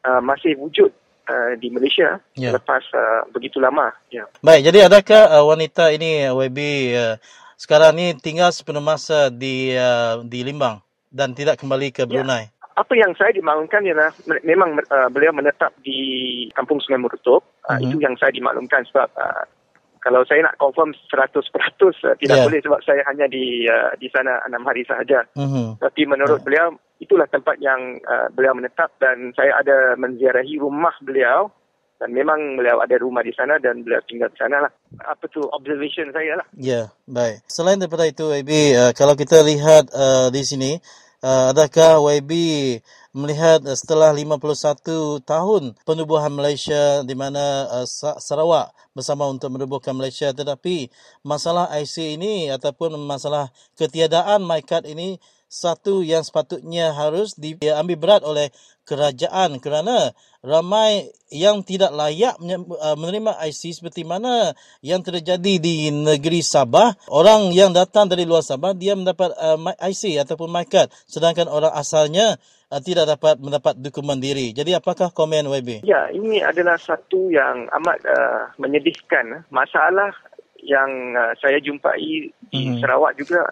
uh, 0.03 0.21
masih 0.21 0.53
wujud 0.57 0.91
uh, 1.25 1.51
di 1.57 1.69
Malaysia 1.69 2.19
Ya. 2.35 2.51
lepas 2.51 2.83
uh, 2.91 3.25
begitu 3.31 3.57
lama. 3.57 3.89
Ya. 4.09 4.25
Baik, 4.41 4.67
jadi 4.67 4.85
adakah 4.85 5.21
uh, 5.31 5.45
wanita 5.45 5.89
ini 5.89 6.25
uh, 6.25 6.35
WB 6.35 6.59
uh, 6.93 7.15
sekarang 7.55 7.95
ni 7.95 8.11
tinggal 8.19 8.51
sepenuh 8.51 8.83
masa 8.83 9.31
di 9.31 9.71
uh, 9.73 10.19
di 10.21 10.43
Limbang 10.43 10.83
dan 11.07 11.31
tidak 11.31 11.55
kembali 11.57 11.95
ke 11.95 12.03
Brunei? 12.03 12.51
Apa 12.75 12.91
yang 12.91 13.15
saya 13.15 13.31
dimaklumkan 13.31 13.87
ialah 13.87 14.11
me- 14.27 14.43
memang 14.43 14.75
uh, 14.91 15.07
beliau 15.07 15.31
menetap 15.31 15.71
di 15.79 15.95
Kampung 16.51 16.83
Sungai 16.83 16.99
Murutup. 16.99 17.47
Uh, 17.63 17.79
Mhm. 17.79 17.87
Itu 17.87 17.97
yang 18.03 18.15
saya 18.19 18.35
dimaklumkan 18.35 18.83
sebab 18.91 19.07
uh, 19.15 19.47
kalau 20.05 20.21
saya 20.29 20.45
nak 20.45 20.61
confirm 20.61 20.93
100% 21.09 21.33
uh, 21.41 22.13
tidak 22.21 22.37
Ya. 22.37 22.45
boleh 22.45 22.61
sebab 22.61 22.79
saya 22.85 23.01
hanya 23.09 23.25
di 23.25 23.65
uh, 23.65 23.89
di 23.97 24.05
sana 24.13 24.37
enam 24.45 24.61
hari 24.61 24.85
sahaja. 24.85 25.25
Mhm. 25.33 25.81
Tapi 25.81 26.05
menurut 26.05 26.45
beliau 26.45 26.77
itulah 27.01 27.25
tempat 27.25 27.57
yang 27.57 27.97
uh, 28.05 28.29
beliau 28.29 28.53
menetap 28.53 28.93
dan 29.01 29.33
saya 29.33 29.57
ada 29.57 29.97
menziarahi 29.97 30.61
rumah 30.61 30.93
beliau 31.01 31.49
dan 31.97 32.13
memang 32.13 32.59
beliau 32.59 32.77
ada 32.85 32.95
rumah 33.01 33.25
di 33.25 33.33
sana 33.33 33.57
dan 33.57 33.81
beliau 33.81 34.03
tinggal 34.05 34.29
di 34.29 34.37
sana 34.37 34.69
lah. 34.69 34.71
Apa 35.09 35.25
tu 35.31 35.41
observation 35.41 36.13
saya 36.13 36.37
lah. 36.37 36.47
Ya, 36.53 36.93
baik. 37.09 37.41
Selain 37.49 37.81
daripada 37.81 38.05
itu, 38.05 38.29
YB, 38.29 38.51
uh, 38.77 38.91
kalau 38.93 39.17
kita 39.17 39.41
lihat 39.41 39.89
uh, 39.89 40.29
di 40.29 40.45
sini, 40.45 40.77
adakah 41.23 42.01
YB 42.19 42.31
melihat 43.15 43.63
uh, 43.63 43.75
setelah 43.77 44.11
51 44.11 45.23
tahun 45.23 45.63
penubuhan 45.87 46.31
Malaysia 46.35 47.01
di 47.07 47.15
mana 47.15 47.67
uh, 47.71 47.87
Sa- 47.87 48.19
Sarawak 48.19 48.75
bersama 48.91 49.27
untuk 49.31 49.51
menubuhkan 49.55 49.95
Malaysia 49.95 50.31
tetapi 50.35 50.91
masalah 51.23 51.71
IC 51.79 52.19
ini 52.19 52.51
ataupun 52.51 52.95
masalah 53.07 53.51
ketiadaan 53.79 54.43
MyCard 54.43 54.87
ini 54.91 55.19
satu 55.55 56.03
yang 56.03 56.19
sepatutnya 56.19 56.91
harus 56.91 57.31
diambil 57.39 57.95
berat 57.95 58.21
oleh 58.27 58.51
kerajaan 58.83 59.57
kerana 59.63 60.11
ramai 60.43 61.09
yang 61.31 61.63
tidak 61.65 61.89
layak 61.95 62.37
uh, 62.37 62.93
menerima 62.99 63.33
IC 63.49 63.81
seperti 63.81 64.05
mana 64.05 64.53
yang 64.85 65.01
terjadi 65.01 65.57
di 65.57 65.89
negeri 65.89 66.43
Sabah 66.43 66.93
orang 67.09 67.49
yang 67.55 67.71
datang 67.71 68.11
dari 68.11 68.27
luar 68.27 68.43
Sabah 68.45 68.75
dia 68.75 68.93
mendapat 68.93 69.33
uh, 69.33 69.57
IC 69.79 70.21
ataupun 70.21 70.51
MyCard 70.51 70.91
sedangkan 71.09 71.49
orang 71.49 71.73
asalnya 71.73 72.37
uh, 72.69 72.81
tidak 72.83 73.09
dapat 73.09 73.41
mendapat 73.41 73.73
dokumen 73.79 74.21
diri 74.21 74.53
jadi 74.53 74.77
apakah 74.77 75.09
komen 75.09 75.49
YB 75.49 75.87
Ya, 75.87 76.11
ini 76.13 76.43
adalah 76.43 76.77
satu 76.77 77.29
yang 77.33 77.69
amat 77.81 77.99
uh, 78.05 78.53
menyedihkan. 78.57 79.45
Masalah 79.53 80.13
yang 80.61 81.13
uh, 81.13 81.33
saya 81.37 81.61
jumpai 81.61 82.29
di 82.49 82.61
Mhm. 82.73 82.81
Sarawak 82.81 83.13
juga 83.21 83.45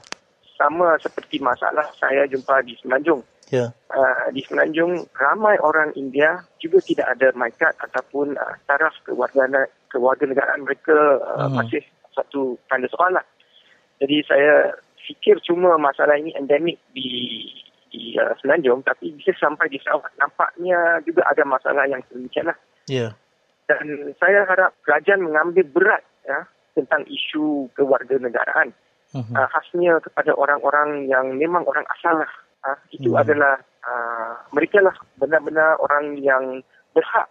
sama 0.64 0.96
seperti 1.04 1.44
masalah 1.44 1.84
saya 2.00 2.24
jumpa 2.32 2.64
di 2.64 2.80
Semenanjung. 2.80 3.20
ya 3.52 3.68
Uh, 3.94 4.32
di 4.34 4.42
Semenanjung 4.48 5.06
ramai 5.14 5.60
orang 5.62 5.92
India 5.94 6.42
juga 6.58 6.82
tidak 6.82 7.14
ada 7.14 7.30
MyCard 7.38 7.76
ataupun 7.78 8.34
uh, 8.40 8.56
taraf 8.66 8.96
kewarganegaraan 9.06 9.70
kewarganegaraan 9.92 10.64
mereka 10.66 11.20
uh, 11.22 11.46
Mhm. 11.52 11.62
masih 11.62 11.84
satu 12.16 12.58
tanda 12.72 12.90
soal 12.90 13.14
lah. 13.14 13.22
Jadi 14.02 14.26
saya 14.26 14.74
fikir 15.06 15.38
cuma 15.46 15.78
masalah 15.78 16.18
ini 16.18 16.34
endemik 16.34 16.80
di 16.96 17.46
di 17.94 18.18
uh, 18.18 18.34
Semenanjung 18.42 18.82
tapi 18.82 19.14
bisa 19.14 19.30
sampai 19.38 19.70
di 19.70 19.78
Sarawak 19.78 20.10
nampaknya 20.18 20.98
juga 21.06 21.22
ada 21.30 21.46
masalah 21.46 21.86
yang 21.86 22.02
sedemikian 22.10 22.50
lah 22.50 22.58
ya 22.90 23.14
dan 23.70 23.86
saya 24.18 24.50
harap 24.50 24.74
kerajaan 24.82 25.22
mengambil 25.22 25.62
berat 25.70 26.04
ya 26.26 26.42
tentang 26.74 27.06
isu 27.06 27.70
kewarganegaraan 27.78 28.74
Uh, 29.14 29.46
khasnya 29.54 30.02
kepada 30.02 30.34
orang-orang 30.34 31.06
yang 31.06 31.38
memang 31.38 31.62
orang 31.70 31.86
asal 31.94 32.18
lah 32.18 32.34
uh, 32.66 32.78
itu 32.90 33.14
Hmm. 33.14 33.22
adalah 33.22 33.62
uh, 33.86 34.34
mereka 34.58 34.82
lah 34.82 34.96
benar-benar 35.22 35.78
orang 35.78 36.18
yang 36.18 36.66
berhak 36.98 37.30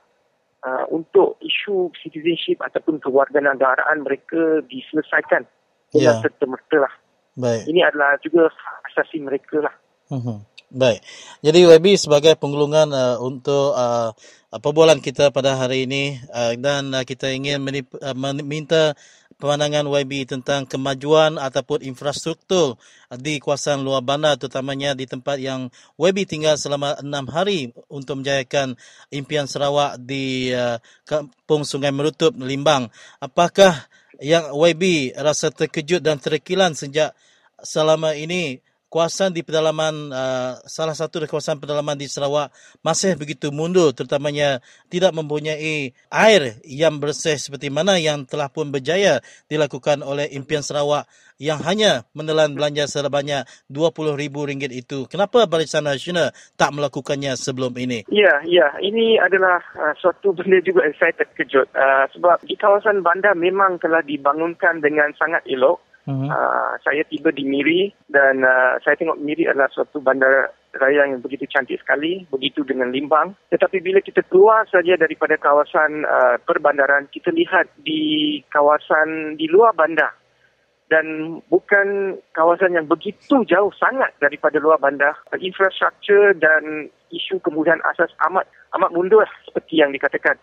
uh, 0.62 0.86
untuk 0.94 1.42
isu 1.42 1.90
citizenship 1.98 2.62
ataupun 2.62 3.02
kewarganegaraan 3.02 4.06
mereka 4.06 4.62
diselesaikan 4.70 5.42
dengan 5.90 6.14
Ya. 6.18 6.22
serta-merta 6.22 6.76
lah 6.86 6.94
baik 7.34 7.66
ini 7.66 7.82
adalah 7.82 8.14
juga 8.22 8.46
asasi 8.86 9.18
mereka 9.18 9.66
lah 9.66 9.74
Mhm. 10.12 10.36
Baik. 10.72 11.04
Jadi 11.44 11.68
YB 11.68 12.00
sebagai 12.00 12.32
penggulungan 12.40 12.88
uh, 12.96 13.16
untuk 13.20 13.76
uh, 13.76 14.16
perbualan 14.56 15.04
kita 15.04 15.28
pada 15.28 15.56
hari 15.60 15.84
ini 15.84 16.16
uh, 16.32 16.56
dan 16.56 16.96
uh, 16.96 17.04
kita 17.04 17.28
ingin 17.28 17.60
menip, 17.60 17.92
uh, 18.00 18.16
meminta 18.16 18.96
pemandangan 19.42 19.90
YB 19.90 20.30
tentang 20.30 20.62
kemajuan 20.70 21.34
ataupun 21.34 21.82
infrastruktur 21.82 22.78
di 23.18 23.42
kawasan 23.42 23.82
luar 23.82 23.98
bandar 23.98 24.38
terutamanya 24.38 24.94
di 24.94 25.02
tempat 25.02 25.42
yang 25.42 25.66
YB 25.98 26.30
tinggal 26.30 26.54
selama 26.54 26.94
enam 27.02 27.26
hari 27.26 27.74
untuk 27.90 28.22
menjayakan 28.22 28.78
impian 29.10 29.50
Sarawak 29.50 29.98
di 29.98 30.54
uh, 30.54 30.78
Kampung 31.02 31.66
Sungai 31.66 31.90
Merutup, 31.90 32.38
Limbang. 32.38 32.86
Apakah 33.18 33.90
yang 34.22 34.54
YB 34.54 35.18
rasa 35.18 35.50
terkejut 35.50 36.06
dan 36.06 36.22
terkilan 36.22 36.78
sejak 36.78 37.10
selama 37.66 38.14
ini 38.14 38.62
kawasan 38.92 39.32
di 39.32 39.40
pedalaman 39.40 40.12
uh, 40.12 40.60
salah 40.68 40.92
satu 40.92 41.24
dari 41.24 41.32
kawasan 41.32 41.56
pedalaman 41.56 41.96
di 41.96 42.04
Sarawak 42.04 42.52
masih 42.84 43.16
begitu 43.16 43.48
mundur 43.48 43.96
terutamanya 43.96 44.60
tidak 44.92 45.16
mempunyai 45.16 45.96
air 46.12 46.60
yang 46.68 47.00
bersih 47.00 47.40
seperti 47.40 47.72
mana 47.72 47.96
yang 47.96 48.28
telah 48.28 48.52
pun 48.52 48.68
berjaya 48.68 49.24
dilakukan 49.48 50.04
oleh 50.04 50.28
impian 50.36 50.60
Sarawak 50.60 51.08
yang 51.42 51.58
hanya 51.66 52.06
menelan 52.14 52.54
belanja 52.54 52.86
sebanyak 52.86 53.42
RM20,000 53.66 54.70
itu. 54.70 55.10
Kenapa 55.10 55.42
Barisan 55.50 55.90
Nasional 55.90 56.30
tak 56.54 56.70
melakukannya 56.70 57.34
sebelum 57.34 57.74
ini? 57.82 58.06
Ya, 58.14 58.38
ya. 58.46 58.70
Ini 58.78 59.18
adalah 59.18 59.58
uh, 59.74 59.90
suatu 59.98 60.30
benda 60.30 60.62
juga 60.62 60.86
yang 60.86 60.94
saya 61.02 61.10
terkejut. 61.18 61.66
Uh, 61.74 62.06
sebab 62.14 62.38
di 62.46 62.54
kawasan 62.54 63.02
bandar 63.02 63.34
memang 63.34 63.82
telah 63.82 64.06
dibangunkan 64.06 64.78
dengan 64.78 65.10
sangat 65.18 65.42
elok. 65.50 65.82
Uh, 66.02 66.74
saya 66.82 67.06
tiba 67.06 67.30
di 67.30 67.46
Miri 67.46 67.94
dan 68.10 68.42
uh, 68.42 68.74
saya 68.82 68.98
tengok 68.98 69.22
Miri 69.22 69.46
adalah 69.46 69.70
suatu 69.70 70.02
bandar 70.02 70.50
raya 70.82 71.06
yang 71.06 71.22
begitu 71.22 71.46
cantik 71.46 71.78
sekali, 71.78 72.26
begitu 72.26 72.66
dengan 72.66 72.90
limbang. 72.90 73.38
Tetapi 73.54 73.78
bila 73.78 74.02
kita 74.02 74.26
keluar 74.26 74.66
saja 74.66 74.98
daripada 74.98 75.38
kawasan 75.38 76.02
uh, 76.02 76.42
perbandaran, 76.42 77.06
kita 77.14 77.30
lihat 77.30 77.70
di 77.86 78.42
kawasan 78.50 79.38
di 79.38 79.46
luar 79.46 79.78
bandar 79.78 80.10
dan 80.90 81.38
bukan 81.46 82.18
kawasan 82.36 82.76
yang 82.76 82.84
begitu 82.90 83.46
jauh 83.46 83.72
sangat 83.78 84.10
daripada 84.18 84.58
luar 84.58 84.82
bandar. 84.82 85.14
Infrastruktur 85.38 86.34
dan 86.34 86.90
isu 87.14 87.38
kemudahan 87.40 87.80
asas 87.94 88.10
amat 88.28 88.44
amat 88.74 88.90
mundur 88.90 89.22
lah, 89.22 89.32
seperti 89.46 89.80
yang 89.80 89.94
dikatakan. 89.94 90.34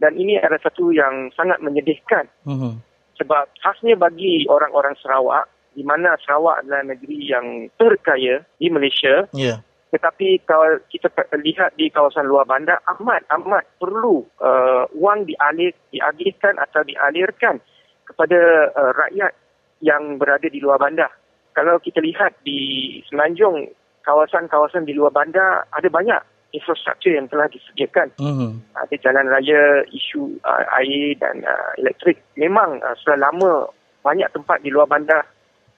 Dan 0.00 0.16
ini 0.16 0.40
adalah 0.40 0.62
satu 0.64 0.94
yang 0.94 1.28
sangat 1.36 1.60
menyedihkan 1.60 2.24
Mhm. 2.48 2.89
Sebab 3.20 3.52
khasnya 3.60 4.00
bagi 4.00 4.48
orang-orang 4.48 4.96
Sarawak 4.96 5.44
di 5.76 5.84
mana 5.84 6.16
Sarawak 6.24 6.64
adalah 6.64 6.88
negeri 6.88 7.28
yang 7.28 7.68
terkaya 7.76 8.40
di 8.56 8.72
Malaysia 8.72 9.28
Ya. 9.36 9.60
tetapi 9.92 10.40
kalau 10.48 10.80
kita 10.88 11.12
lihat 11.36 11.76
di 11.76 11.92
kawasan 11.92 12.24
luar 12.24 12.48
bandar 12.48 12.80
amat 12.96 13.28
amat 13.36 13.68
perlu 13.76 14.24
uh, 14.40 14.88
wang 14.96 15.28
dialir 15.28 15.76
dialihkan 15.92 16.56
atau 16.56 16.80
dialirkan 16.88 17.60
kepada 18.08 18.72
uh, 18.74 18.92
rakyat 18.96 19.36
yang 19.80 20.20
berada 20.20 20.44
di 20.44 20.60
luar 20.60 20.76
bandar. 20.76 21.08
Kalau 21.56 21.80
kita 21.82 21.98
lihat 22.04 22.36
di 22.46 23.00
Semenanjung 23.08 23.70
kawasan-kawasan 24.06 24.86
di 24.86 24.94
luar 24.94 25.12
bandar 25.12 25.66
ada 25.72 25.88
banyak 25.90 26.20
infrastruktur 26.50 27.14
yang 27.14 27.30
telah 27.30 27.46
disediakan 27.50 28.10
Mhm. 28.18 28.74
ada 28.74 28.94
jalan 28.98 29.26
raya, 29.30 29.86
isu 29.94 30.38
uh, 30.42 30.64
air 30.82 31.14
dan 31.18 31.42
uh, 31.46 31.70
elektrik. 31.78 32.18
Memang 32.34 32.82
uh, 32.82 32.94
sudah 32.98 33.18
lama 33.18 33.70
banyak 34.02 34.26
tempat 34.34 34.58
di 34.64 34.70
luar 34.72 34.90
bandar 34.90 35.22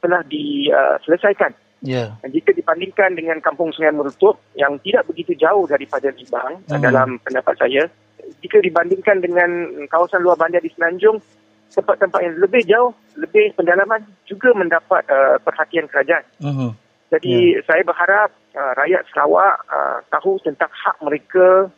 telah 0.00 0.22
diselesaikan. 0.26 1.52
Ya. 1.82 2.14
Dan 2.22 2.30
jika 2.30 2.54
dibandingkan 2.54 3.18
dengan 3.18 3.42
Kampung 3.42 3.74
Sungai 3.74 3.90
Merutup 3.90 4.38
yang 4.54 4.78
tidak 4.86 5.02
begitu 5.10 5.34
jauh 5.34 5.66
daripada 5.66 6.14
Limbang 6.14 6.62
Hmm. 6.70 6.78
dalam 6.78 7.18
pendapat 7.26 7.58
saya, 7.58 7.90
jika 8.38 8.62
dibandingkan 8.62 9.18
dengan 9.18 9.50
kawasan 9.90 10.22
luar 10.22 10.38
bandar 10.38 10.62
di 10.62 10.70
Semenanjung, 10.70 11.18
tempat-tempat 11.74 12.20
yang 12.22 12.36
lebih 12.38 12.62
jauh, 12.68 12.92
lebih 13.16 13.56
pendalaman 13.56 14.04
juga 14.28 14.52
mendapat 14.54 15.02
uh, 15.10 15.40
perhatian 15.42 15.88
kerajaan. 15.88 16.22
Uh-huh. 16.38 16.70
Jadi 17.12 17.60
yeah. 17.60 17.62
saya 17.68 17.84
berharap 17.84 18.32
uh, 18.56 18.72
rakyat 18.72 19.04
Sarawak 19.12 19.54
uh, 19.68 19.98
tahu 20.08 20.40
tentang 20.40 20.72
hak 20.72 20.96
mereka 21.04 21.68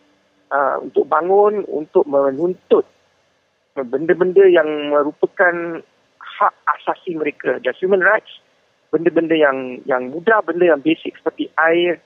uh, 0.55 0.77
untuk 0.79 1.11
bangun, 1.11 1.67
untuk 1.67 2.07
menuntut 2.07 2.87
benda-benda 3.75 4.47
yang 4.47 4.95
merupakan 4.95 5.83
hak 6.23 6.55
asasi 6.79 7.19
mereka, 7.19 7.59
the 7.67 7.75
human 7.75 7.99
rights, 7.99 8.31
benda-benda 8.95 9.35
yang 9.35 9.83
yang 9.83 10.15
mudah, 10.15 10.39
benda 10.47 10.71
yang 10.71 10.79
basic 10.79 11.19
seperti 11.19 11.51
air, 11.59 11.99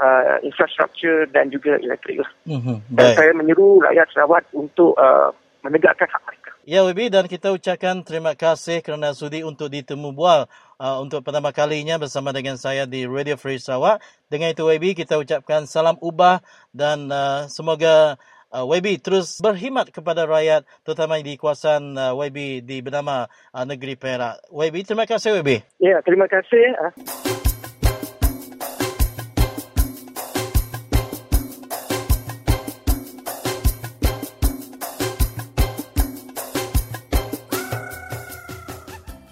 uh, 0.00 0.36
infrastruktur 0.44 1.24
dan 1.32 1.48
juga 1.48 1.80
elektrik. 1.80 2.20
Uh-huh. 2.44 2.76
Dan 2.92 3.06
saya 3.16 3.32
menyeru 3.32 3.80
rakyat 3.80 4.12
Sarawak 4.12 4.44
untuk 4.52 4.92
uh, 5.00 5.32
menegakkan 5.64 6.08
hak 6.12 6.22
mereka. 6.28 6.50
Ya, 6.64 6.80
Wibi, 6.80 7.12
dan 7.12 7.28
kita 7.28 7.52
ucapkan 7.52 8.00
terima 8.04 8.32
kasih 8.32 8.80
kerana 8.80 9.12
sudi 9.12 9.44
untuk 9.44 9.68
ditemu 9.68 10.16
bual 10.16 10.48
uh, 10.78 10.98
untuk 11.02 11.22
pertama 11.26 11.50
kalinya 11.50 11.98
bersama 11.98 12.30
dengan 12.30 12.58
saya 12.58 12.86
di 12.88 13.04
Radio 13.04 13.34
Free 13.38 13.58
Sarawak. 13.58 14.02
Dengan 14.30 14.54
itu, 14.54 14.64
Wibi, 14.66 14.96
kita 14.96 15.18
ucapkan 15.20 15.66
salam 15.68 15.98
ubah 16.00 16.40
dan 16.70 17.10
uh, 17.10 17.46
semoga 17.50 18.18
uh, 18.54 18.64
YB 18.64 19.02
terus 19.02 19.42
berkhidmat 19.42 19.90
kepada 19.90 20.24
rakyat 20.30 20.62
terutama 20.86 21.18
di 21.18 21.34
kawasan 21.34 21.98
uh, 21.98 22.14
YB 22.14 22.62
di 22.62 22.78
bernama 22.78 23.26
uh, 23.50 23.64
Negeri 23.66 23.98
Perak. 23.98 24.46
YB, 24.54 24.86
terima 24.86 25.04
kasih 25.10 25.42
YB. 25.42 25.66
Ya, 25.82 25.98
terima 26.06 26.30
kasih. 26.30 26.78
Uh. 26.78 27.43